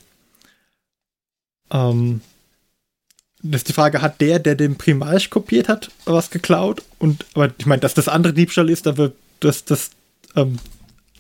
Ähm, 1.70 2.20
das 3.44 3.60
ist 3.60 3.68
die 3.68 3.72
Frage, 3.74 4.02
hat 4.02 4.20
der, 4.20 4.38
der 4.38 4.54
den 4.54 4.76
Primarch 4.76 5.30
kopiert 5.30 5.68
hat, 5.68 5.90
was 6.06 6.30
geklaut? 6.30 6.82
Und, 6.98 7.26
aber 7.34 7.50
ich 7.56 7.66
meine, 7.66 7.80
dass 7.80 7.94
das 7.94 8.08
andere 8.08 8.32
Diebstahl 8.32 8.70
ist, 8.70 8.86
da 8.86 8.96
wird 8.96 9.14
dass, 9.40 9.64
dass, 9.64 9.90
ähm, 10.36 10.58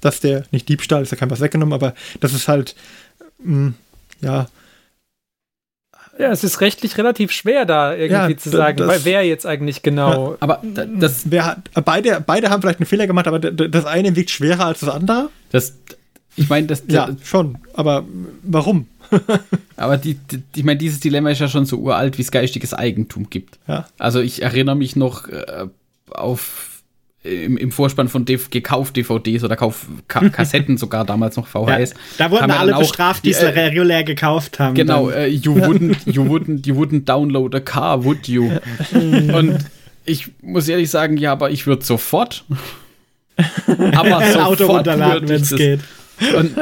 dass 0.00 0.20
der, 0.20 0.44
nicht 0.50 0.68
Diebstahl, 0.68 1.02
ist 1.02 1.12
ja 1.12 1.16
kein 1.16 1.30
was 1.30 1.40
weggenommen, 1.40 1.74
aber 1.74 1.94
das 2.20 2.32
ist 2.32 2.48
halt, 2.48 2.74
mh, 3.38 3.68
mm, 3.68 3.74
ja, 4.22 4.46
Ja, 6.18 6.30
es 6.30 6.44
ist 6.44 6.60
rechtlich 6.60 6.96
relativ 6.96 7.32
schwer, 7.32 7.64
da 7.66 7.94
irgendwie 7.94 8.32
ja, 8.32 8.38
zu 8.38 8.50
sagen, 8.50 8.78
das, 8.78 9.04
wer 9.04 9.24
jetzt 9.24 9.46
eigentlich 9.46 9.82
genau. 9.82 10.32
Ja, 10.32 10.36
aber 10.40 10.62
das. 10.98 11.30
Wer 11.30 11.44
hat, 11.44 11.70
beide, 11.84 12.22
beide 12.24 12.50
haben 12.50 12.62
vielleicht 12.62 12.78
einen 12.78 12.86
Fehler 12.86 13.08
gemacht, 13.08 13.26
aber 13.26 13.40
das 13.40 13.84
eine 13.84 14.14
wiegt 14.14 14.30
schwerer 14.30 14.66
als 14.66 14.80
das 14.80 14.88
andere. 14.88 15.30
Das, 15.50 15.74
ich 16.36 16.48
meine, 16.48 16.68
das. 16.68 16.84
Ja, 16.86 17.08
schon. 17.24 17.58
Aber 17.74 18.04
warum? 18.44 18.86
aber 19.76 19.96
die, 19.96 20.14
die, 20.14 20.42
ich 20.56 20.64
meine, 20.64 20.78
dieses 20.78 21.00
Dilemma 21.00 21.30
ist 21.30 21.40
ja 21.40 21.48
schon 21.48 21.66
so 21.66 21.78
uralt, 21.78 22.18
wie 22.18 22.22
es 22.22 22.30
geistiges 22.30 22.74
Eigentum 22.74 23.30
gibt. 23.30 23.58
Ja. 23.66 23.86
Also 23.98 24.20
ich 24.20 24.42
erinnere 24.42 24.76
mich 24.76 24.96
noch 24.96 25.28
äh, 25.28 25.66
auf 26.10 26.70
im, 27.24 27.56
im 27.56 27.72
Vorspann 27.72 28.08
von 28.08 28.26
DV 28.26 28.50
gekauft 28.50 28.96
DVDs 28.96 29.42
oder 29.44 29.56
Kauf 29.56 29.86
Ka 30.08 30.28
Kassetten 30.28 30.76
sogar 30.76 31.04
damals 31.04 31.36
noch 31.36 31.46
VHS. 31.46 31.90
Ja, 31.90 31.96
da 32.18 32.30
wurden 32.30 32.50
alle 32.50 32.74
bestraft, 32.76 33.24
die 33.24 33.30
es 33.30 33.38
äh, 33.38 33.48
regulär 33.48 34.04
gekauft 34.04 34.58
haben. 34.58 34.74
Genau, 34.74 35.08
äh, 35.08 35.28
you 35.28 35.54
wouldn't 35.54 35.96
you 36.04 36.22
wouldn't 36.22 36.66
you 36.66 36.74
wouldn't 36.74 37.04
download 37.06 37.56
a 37.56 37.60
car, 37.60 38.04
would 38.04 38.28
you? 38.28 38.50
Und 38.92 39.58
ich 40.04 40.32
muss 40.42 40.68
ehrlich 40.68 40.90
sagen, 40.90 41.16
ja, 41.16 41.32
aber 41.32 41.50
ich 41.50 41.66
würde 41.66 41.82
sofort 41.82 42.44
aber 43.36 44.22
sofort 44.26 44.38
Auto 44.38 44.66
runterladen, 44.66 45.28
wenn 45.28 45.42
es 45.42 45.56
geht. 45.56 45.80
Und 46.36 46.54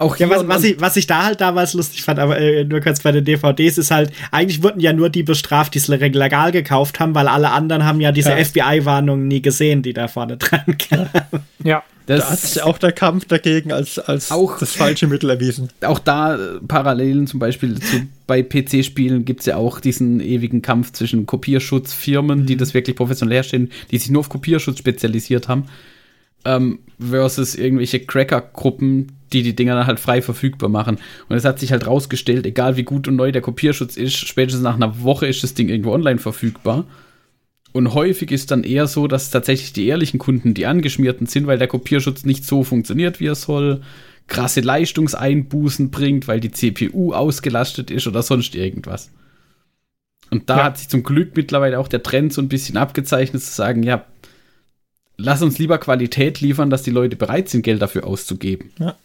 auch 0.00 0.16
ja, 0.16 0.30
was, 0.30 0.48
was, 0.48 0.64
ich, 0.64 0.80
was 0.80 0.96
ich 0.96 1.06
da 1.06 1.24
halt 1.24 1.40
damals 1.42 1.74
lustig 1.74 2.02
fand, 2.02 2.18
aber 2.18 2.38
äh, 2.38 2.64
nur 2.64 2.80
kurz 2.80 3.00
bei 3.00 3.12
den 3.12 3.24
DVDs, 3.24 3.76
ist 3.76 3.90
halt, 3.90 4.10
eigentlich 4.30 4.62
wurden 4.62 4.80
ja 4.80 4.94
nur 4.94 5.10
die 5.10 5.22
bestraft, 5.22 5.74
die 5.74 5.78
es 5.78 5.88
legal 5.88 6.52
gekauft 6.52 7.00
haben, 7.00 7.14
weil 7.14 7.28
alle 7.28 7.50
anderen 7.50 7.84
haben 7.84 8.00
ja 8.00 8.10
diese 8.10 8.30
ja. 8.30 8.42
FBI-Warnungen 8.42 9.28
nie 9.28 9.42
gesehen, 9.42 9.82
die 9.82 9.92
da 9.92 10.08
vorne 10.08 10.38
dran 10.38 10.78
kamen. 10.78 11.10
Ja. 11.62 11.82
Das 12.06 12.20
da 12.20 12.30
hat 12.30 12.38
sich 12.40 12.62
auch 12.62 12.78
der 12.78 12.92
Kampf 12.92 13.26
dagegen 13.26 13.72
als, 13.72 13.98
als 13.98 14.32
auch, 14.32 14.58
das 14.58 14.72
falsche 14.74 15.06
Mittel 15.06 15.30
erwiesen. 15.30 15.68
Auch 15.82 16.00
da 16.00 16.34
äh, 16.34 16.58
Parallelen 16.66 17.28
zum 17.28 17.38
Beispiel 17.38 17.78
zu, 17.78 18.02
bei 18.26 18.42
PC-Spielen 18.42 19.24
gibt 19.24 19.40
es 19.40 19.46
ja 19.46 19.58
auch 19.58 19.78
diesen 19.78 20.18
ewigen 20.18 20.60
Kampf 20.60 20.90
zwischen 20.90 21.26
Kopierschutzfirmen, 21.26 22.40
mhm. 22.40 22.46
die 22.46 22.56
das 22.56 22.74
wirklich 22.74 22.96
professionell 22.96 23.36
herstellen, 23.36 23.70
die 23.92 23.98
sich 23.98 24.10
nur 24.10 24.20
auf 24.20 24.28
Kopierschutz 24.28 24.78
spezialisiert 24.78 25.46
haben, 25.46 25.66
ähm, 26.44 26.80
versus 26.98 27.54
irgendwelche 27.54 28.00
Cracker-Gruppen, 28.00 29.19
die 29.32 29.42
die 29.42 29.56
Dinger 29.56 29.74
dann 29.74 29.86
halt 29.86 30.00
frei 30.00 30.22
verfügbar 30.22 30.68
machen. 30.68 30.98
Und 31.28 31.36
es 31.36 31.44
hat 31.44 31.58
sich 31.58 31.72
halt 31.72 31.86
rausgestellt, 31.86 32.46
egal 32.46 32.76
wie 32.76 32.82
gut 32.82 33.08
und 33.08 33.16
neu 33.16 33.32
der 33.32 33.42
Kopierschutz 33.42 33.96
ist, 33.96 34.16
spätestens 34.16 34.62
nach 34.62 34.74
einer 34.74 35.02
Woche 35.02 35.26
ist 35.26 35.42
das 35.42 35.54
Ding 35.54 35.68
irgendwo 35.68 35.92
online 35.92 36.18
verfügbar. 36.18 36.84
Und 37.72 37.94
häufig 37.94 38.32
ist 38.32 38.50
dann 38.50 38.64
eher 38.64 38.86
so, 38.86 39.06
dass 39.06 39.30
tatsächlich 39.30 39.72
die 39.72 39.86
ehrlichen 39.86 40.18
Kunden 40.18 40.54
die 40.54 40.66
angeschmierten 40.66 41.26
sind, 41.26 41.46
weil 41.46 41.58
der 41.58 41.68
Kopierschutz 41.68 42.24
nicht 42.24 42.44
so 42.44 42.64
funktioniert, 42.64 43.20
wie 43.20 43.26
er 43.26 43.36
soll, 43.36 43.82
krasse 44.26 44.60
Leistungseinbußen 44.60 45.90
bringt, 45.90 46.26
weil 46.26 46.40
die 46.40 46.50
CPU 46.50 47.12
ausgelastet 47.12 47.90
ist 47.90 48.06
oder 48.06 48.22
sonst 48.22 48.54
irgendwas. 48.54 49.10
Und 50.30 50.48
da 50.48 50.58
ja. 50.58 50.64
hat 50.64 50.78
sich 50.78 50.88
zum 50.88 51.02
Glück 51.02 51.36
mittlerweile 51.36 51.78
auch 51.78 51.88
der 51.88 52.02
Trend 52.02 52.32
so 52.32 52.40
ein 52.40 52.48
bisschen 52.48 52.76
abgezeichnet, 52.76 53.42
zu 53.42 53.52
sagen, 53.52 53.82
ja, 53.82 54.06
lass 55.16 55.42
uns 55.42 55.58
lieber 55.58 55.78
Qualität 55.78 56.40
liefern, 56.40 56.70
dass 56.70 56.82
die 56.82 56.92
Leute 56.92 57.16
bereit 57.16 57.48
sind, 57.48 57.62
Geld 57.62 57.82
dafür 57.82 58.06
auszugeben. 58.06 58.70
Ja. 58.78 58.96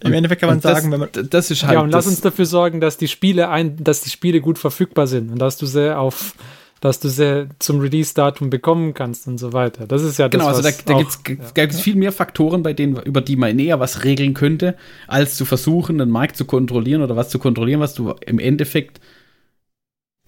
Im 0.00 0.12
Endeffekt 0.12 0.40
kann 0.40 0.50
man 0.50 0.60
sagen, 0.60 0.92
wenn 0.92 1.00
man 1.00 1.08
das 1.12 1.50
ist 1.50 1.62
halt 1.64 1.74
ja 1.74 1.80
und 1.80 1.90
lass 1.90 2.06
uns 2.06 2.20
dafür 2.20 2.44
sorgen, 2.44 2.80
dass 2.80 2.98
die 2.98 3.08
Spiele 3.08 3.48
ein, 3.48 3.82
dass 3.82 4.02
die 4.02 4.10
Spiele 4.10 4.40
gut 4.40 4.58
verfügbar 4.58 5.06
sind 5.06 5.30
und 5.30 5.38
dass 5.38 5.56
du 5.56 5.66
sie 5.66 5.96
auf 5.96 6.34
dass 6.80 7.00
du 7.00 7.08
sie 7.08 7.48
zum 7.58 7.80
Release-Datum 7.80 8.50
bekommen 8.50 8.92
kannst 8.92 9.26
und 9.26 9.38
so 9.38 9.52
weiter. 9.52 9.86
Das 9.86 10.02
ist 10.02 10.18
ja 10.18 10.28
das, 10.28 10.38
Genau, 10.38 10.48
also 10.48 10.62
da, 10.62 10.70
da 10.70 10.98
gibt 10.98 11.72
es 11.72 11.76
ja. 11.76 11.82
viel 11.82 11.96
mehr 11.96 12.12
Faktoren, 12.12 12.62
bei 12.62 12.74
denen, 12.74 12.96
über 13.02 13.22
die 13.22 13.36
man 13.36 13.56
näher 13.56 13.80
was 13.80 14.04
regeln 14.04 14.34
könnte, 14.34 14.76
als 15.06 15.36
zu 15.36 15.46
versuchen, 15.46 16.00
einen 16.00 16.10
Markt 16.10 16.36
zu 16.36 16.44
kontrollieren 16.44 17.02
oder 17.02 17.16
was 17.16 17.30
zu 17.30 17.38
kontrollieren, 17.38 17.80
was 17.80 17.94
du 17.94 18.14
im 18.24 18.38
Endeffekt 18.38 19.00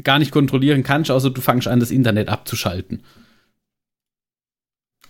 gar 0.02 0.18
nicht 0.18 0.30
kontrollieren 0.30 0.82
kannst, 0.82 1.10
außer 1.10 1.30
du 1.30 1.40
fangst 1.40 1.68
an, 1.68 1.80
das 1.80 1.90
Internet 1.90 2.28
abzuschalten. 2.28 3.02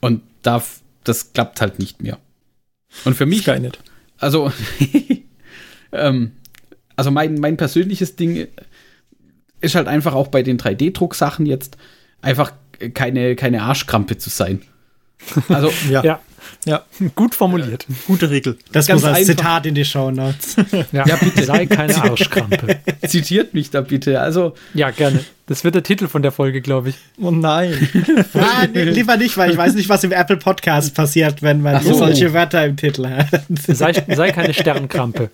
Und 0.00 0.22
da, 0.42 0.62
das 1.04 1.32
klappt 1.32 1.60
halt 1.60 1.78
nicht 1.78 2.02
mehr. 2.02 2.18
Und 3.04 3.14
für 3.14 3.26
mich. 3.26 3.42
Skynet. 3.42 3.78
Also, 4.18 4.52
ähm, 5.92 6.32
also 6.96 7.10
mein, 7.10 7.34
mein 7.36 7.56
persönliches 7.56 8.16
Ding 8.16 8.48
ist 9.60 9.74
halt 9.74 9.88
einfach 9.88 10.14
auch 10.14 10.28
bei 10.28 10.42
den 10.42 10.58
3D-Drucksachen 10.58 11.46
jetzt 11.46 11.76
einfach 12.20 12.52
keine, 12.94 13.36
keine 13.36 13.62
Arschkrampe 13.62 14.18
zu 14.18 14.30
sein. 14.30 14.62
Also, 15.48 15.72
ja. 15.90 16.04
ja. 16.04 16.20
Ja, 16.64 16.84
gut 17.14 17.34
formuliert. 17.34 17.86
Gute 18.06 18.30
Regel. 18.30 18.58
Das 18.72 18.86
Ganz 18.86 19.02
muss 19.02 19.08
als 19.08 19.18
einfach. 19.18 19.30
Zitat 19.36 19.66
in 19.66 19.74
die 19.74 19.84
Show 19.84 20.10
Notes. 20.10 20.56
ja. 20.92 21.06
ja, 21.06 21.16
bitte. 21.16 21.44
Sei 21.44 21.66
keine 21.66 21.96
Arschkrampe. 21.96 22.78
Zitiert 23.06 23.54
mich 23.54 23.70
da 23.70 23.80
bitte. 23.80 24.20
Also. 24.20 24.54
Ja, 24.74 24.90
gerne. 24.90 25.24
Das 25.46 25.64
wird 25.64 25.74
der 25.74 25.82
Titel 25.82 26.08
von 26.08 26.22
der 26.22 26.32
Folge, 26.32 26.60
glaube 26.60 26.90
ich. 26.90 26.96
Oh 27.20 27.30
nein. 27.30 27.72
ah, 28.34 28.66
nee, 28.72 28.84
lieber 28.84 29.16
nicht, 29.16 29.36
weil 29.36 29.50
ich 29.50 29.56
weiß 29.56 29.74
nicht, 29.74 29.88
was 29.88 30.04
im 30.04 30.12
Apple 30.12 30.36
Podcast 30.36 30.94
passiert, 30.94 31.42
wenn 31.42 31.62
man 31.62 31.82
so. 31.82 31.94
solche 31.94 32.32
Wörter 32.34 32.64
im 32.66 32.76
Titel 32.76 33.06
hat. 33.08 33.44
Sei, 33.66 33.92
sei 33.92 34.30
keine 34.32 34.52
Sternkrampe. 34.52 35.30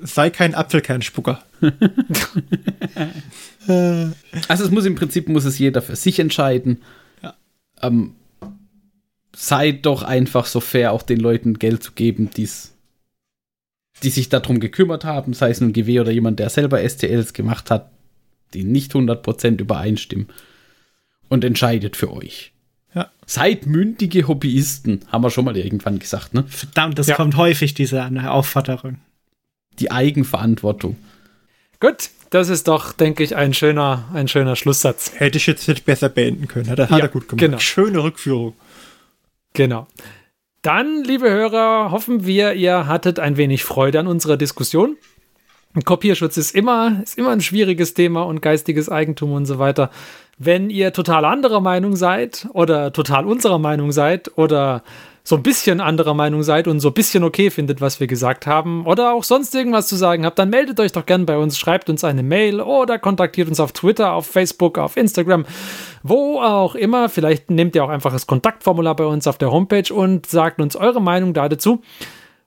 Sei 0.00 0.30
kein 0.30 0.54
Apfelkernspucker. 0.54 1.42
also 4.48 4.64
es 4.64 4.70
muss 4.70 4.86
im 4.86 4.94
Prinzip 4.94 5.28
muss 5.28 5.44
es 5.44 5.58
jeder 5.58 5.82
für 5.82 5.96
sich 5.96 6.18
entscheiden. 6.18 6.82
Ja. 7.22 7.34
Ähm, 7.82 8.14
sei 9.34 9.72
doch 9.72 10.02
einfach 10.02 10.46
so 10.46 10.60
fair, 10.60 10.92
auch 10.92 11.02
den 11.02 11.20
Leuten 11.20 11.58
Geld 11.58 11.82
zu 11.82 11.92
geben, 11.92 12.30
die's, 12.30 12.74
die 14.02 14.10
sich 14.10 14.28
darum 14.28 14.60
gekümmert 14.60 15.04
haben, 15.04 15.32
sei 15.32 15.50
es 15.50 15.60
nun 15.60 15.72
GW 15.72 16.00
oder 16.00 16.10
jemand, 16.10 16.38
der 16.38 16.50
selber 16.50 16.86
STLs 16.86 17.32
gemacht 17.32 17.70
hat, 17.70 17.90
die 18.54 18.64
nicht 18.64 18.92
100% 18.92 19.60
übereinstimmen. 19.60 20.28
Und 21.28 21.44
entscheidet 21.44 21.96
für 21.96 22.12
euch. 22.12 22.52
Ja. 22.94 23.10
Seid 23.24 23.64
mündige 23.64 24.28
Hobbyisten, 24.28 25.00
haben 25.08 25.24
wir 25.24 25.30
schon 25.30 25.46
mal 25.46 25.56
irgendwann 25.56 25.98
gesagt, 25.98 26.34
ne? 26.34 26.44
Verdammt, 26.46 26.98
das 26.98 27.06
ja. 27.06 27.14
kommt 27.14 27.36
häufig, 27.38 27.72
diese 27.72 28.04
Aufforderung. 28.28 28.98
Die 29.78 29.90
Eigenverantwortung. 29.90 30.98
Gut, 31.80 32.10
das 32.28 32.50
ist 32.50 32.68
doch, 32.68 32.92
denke 32.92 33.22
ich, 33.22 33.34
ein 33.34 33.54
schöner, 33.54 34.08
ein 34.12 34.28
schöner 34.28 34.56
Schlusssatz. 34.56 35.12
Hätte 35.16 35.38
ich 35.38 35.46
jetzt 35.46 35.66
nicht 35.68 35.86
besser 35.86 36.10
beenden 36.10 36.48
können. 36.48 36.68
Hat 36.68 36.78
er, 36.78 36.84
ja, 36.84 36.90
hat 36.90 37.00
er 37.00 37.08
gut 37.08 37.28
gemacht. 37.28 37.40
Genau. 37.40 37.58
Schöne 37.58 38.02
Rückführung. 38.02 38.54
Genau. 39.52 39.86
Dann, 40.62 41.02
liebe 41.02 41.28
Hörer, 41.28 41.90
hoffen 41.90 42.24
wir, 42.24 42.54
ihr 42.54 42.86
hattet 42.86 43.18
ein 43.18 43.36
wenig 43.36 43.64
Freude 43.64 43.98
an 44.00 44.06
unserer 44.06 44.36
Diskussion. 44.36 44.96
Kopierschutz 45.84 46.36
ist 46.36 46.54
immer, 46.54 47.00
ist 47.02 47.18
immer 47.18 47.30
ein 47.30 47.40
schwieriges 47.40 47.94
Thema 47.94 48.22
und 48.22 48.42
geistiges 48.42 48.88
Eigentum 48.88 49.32
und 49.32 49.46
so 49.46 49.58
weiter. 49.58 49.90
Wenn 50.38 50.70
ihr 50.70 50.92
total 50.92 51.24
anderer 51.24 51.60
Meinung 51.60 51.96
seid 51.96 52.46
oder 52.52 52.92
total 52.92 53.26
unserer 53.26 53.58
Meinung 53.58 53.90
seid 53.90 54.36
oder 54.36 54.82
so 55.24 55.36
ein 55.36 55.42
bisschen 55.42 55.80
anderer 55.80 56.14
Meinung 56.14 56.42
seid 56.42 56.66
und 56.66 56.80
so 56.80 56.88
ein 56.88 56.94
bisschen 56.94 57.22
okay 57.22 57.50
findet, 57.50 57.80
was 57.80 58.00
wir 58.00 58.06
gesagt 58.06 58.46
haben 58.46 58.86
oder 58.86 59.12
auch 59.12 59.22
sonst 59.22 59.54
irgendwas 59.54 59.86
zu 59.86 59.94
sagen 59.94 60.24
habt, 60.24 60.38
dann 60.38 60.50
meldet 60.50 60.80
euch 60.80 60.92
doch 60.92 61.06
gern 61.06 61.26
bei 61.26 61.36
uns, 61.36 61.58
schreibt 61.58 61.88
uns 61.88 62.02
eine 62.02 62.22
Mail 62.22 62.60
oder 62.60 62.98
kontaktiert 62.98 63.48
uns 63.48 63.60
auf 63.60 63.72
Twitter, 63.72 64.12
auf 64.12 64.26
Facebook, 64.26 64.78
auf 64.78 64.96
Instagram, 64.96 65.46
wo 66.02 66.40
auch 66.40 66.74
immer. 66.74 67.08
Vielleicht 67.08 67.50
nehmt 67.50 67.76
ihr 67.76 67.84
auch 67.84 67.88
einfach 67.88 68.12
das 68.12 68.26
Kontaktformular 68.26 68.96
bei 68.96 69.06
uns 69.06 69.26
auf 69.26 69.38
der 69.38 69.52
Homepage 69.52 69.92
und 69.94 70.26
sagt 70.26 70.60
uns 70.60 70.74
eure 70.74 71.00
Meinung 71.00 71.34
da 71.34 71.48
dazu. 71.48 71.82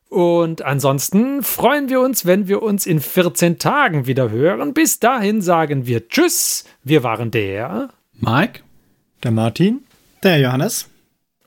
Und 0.09 0.61
ansonsten 0.61 1.43
freuen 1.43 1.89
wir 1.89 1.99
uns, 1.99 2.25
wenn 2.25 2.47
wir 2.47 2.61
uns 2.61 2.85
in 2.85 2.99
14 2.99 3.57
Tagen 3.57 4.05
wieder 4.05 4.29
hören. 4.29 4.73
Bis 4.73 4.99
dahin 4.99 5.41
sagen 5.41 5.87
wir 5.87 6.07
Tschüss. 6.07 6.65
Wir 6.83 7.03
waren 7.03 7.31
der 7.31 7.89
Mike, 8.19 8.61
der 9.23 9.31
Martin, 9.31 9.83
der 10.23 10.39
Johannes. 10.39 10.89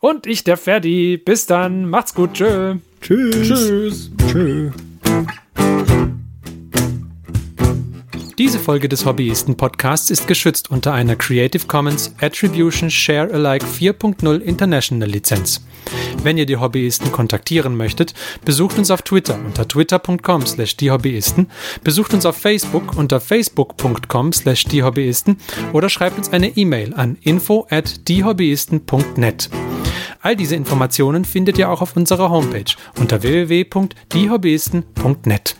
Und 0.00 0.26
ich, 0.26 0.44
der 0.44 0.56
Ferdi. 0.56 1.16
Bis 1.16 1.46
dann. 1.46 1.88
Macht's 1.88 2.14
gut. 2.14 2.34
Tschö. 2.34 2.76
Tschüss. 3.00 3.48
Tschüss. 3.48 4.10
Tschüss. 4.30 4.72
Diese 8.38 8.60
Folge 8.60 8.88
des 8.88 9.04
Hobbyisten 9.04 9.56
Podcasts 9.56 10.10
ist 10.10 10.28
geschützt 10.28 10.70
unter 10.70 10.92
einer 10.94 11.16
Creative 11.16 11.66
Commons 11.66 12.14
Attribution 12.20 12.88
Share 12.88 13.32
Alike 13.32 13.66
4.0 13.66 14.38
International 14.38 15.08
Lizenz. 15.08 15.66
Wenn 16.22 16.38
ihr 16.38 16.46
die 16.46 16.56
Hobbyisten 16.56 17.10
kontaktieren 17.10 17.76
möchtet, 17.76 18.14
besucht 18.44 18.78
uns 18.78 18.92
auf 18.92 19.02
Twitter 19.02 19.40
unter 19.44 19.66
twitter.com 19.66 20.46
slash 20.46 20.76
diehobbyisten, 20.76 21.50
besucht 21.82 22.14
uns 22.14 22.26
auf 22.26 22.36
Facebook 22.36 22.96
unter 22.96 23.20
facebook.com 23.20 24.32
slash 24.32 24.66
diehobbyisten 24.66 25.38
oder 25.72 25.88
schreibt 25.88 26.18
uns 26.18 26.32
eine 26.32 26.56
E-Mail 26.56 26.94
an 26.94 27.18
info 27.20 27.66
at 27.70 28.06
diehobbyisten.net. 28.06 29.50
All 30.20 30.36
diese 30.36 30.56
Informationen 30.56 31.24
findet 31.24 31.56
ihr 31.58 31.70
auch 31.70 31.80
auf 31.80 31.96
unserer 31.96 32.30
Homepage 32.30 32.74
unter 32.98 33.22
www.diehobbyisten.net. 33.22 35.56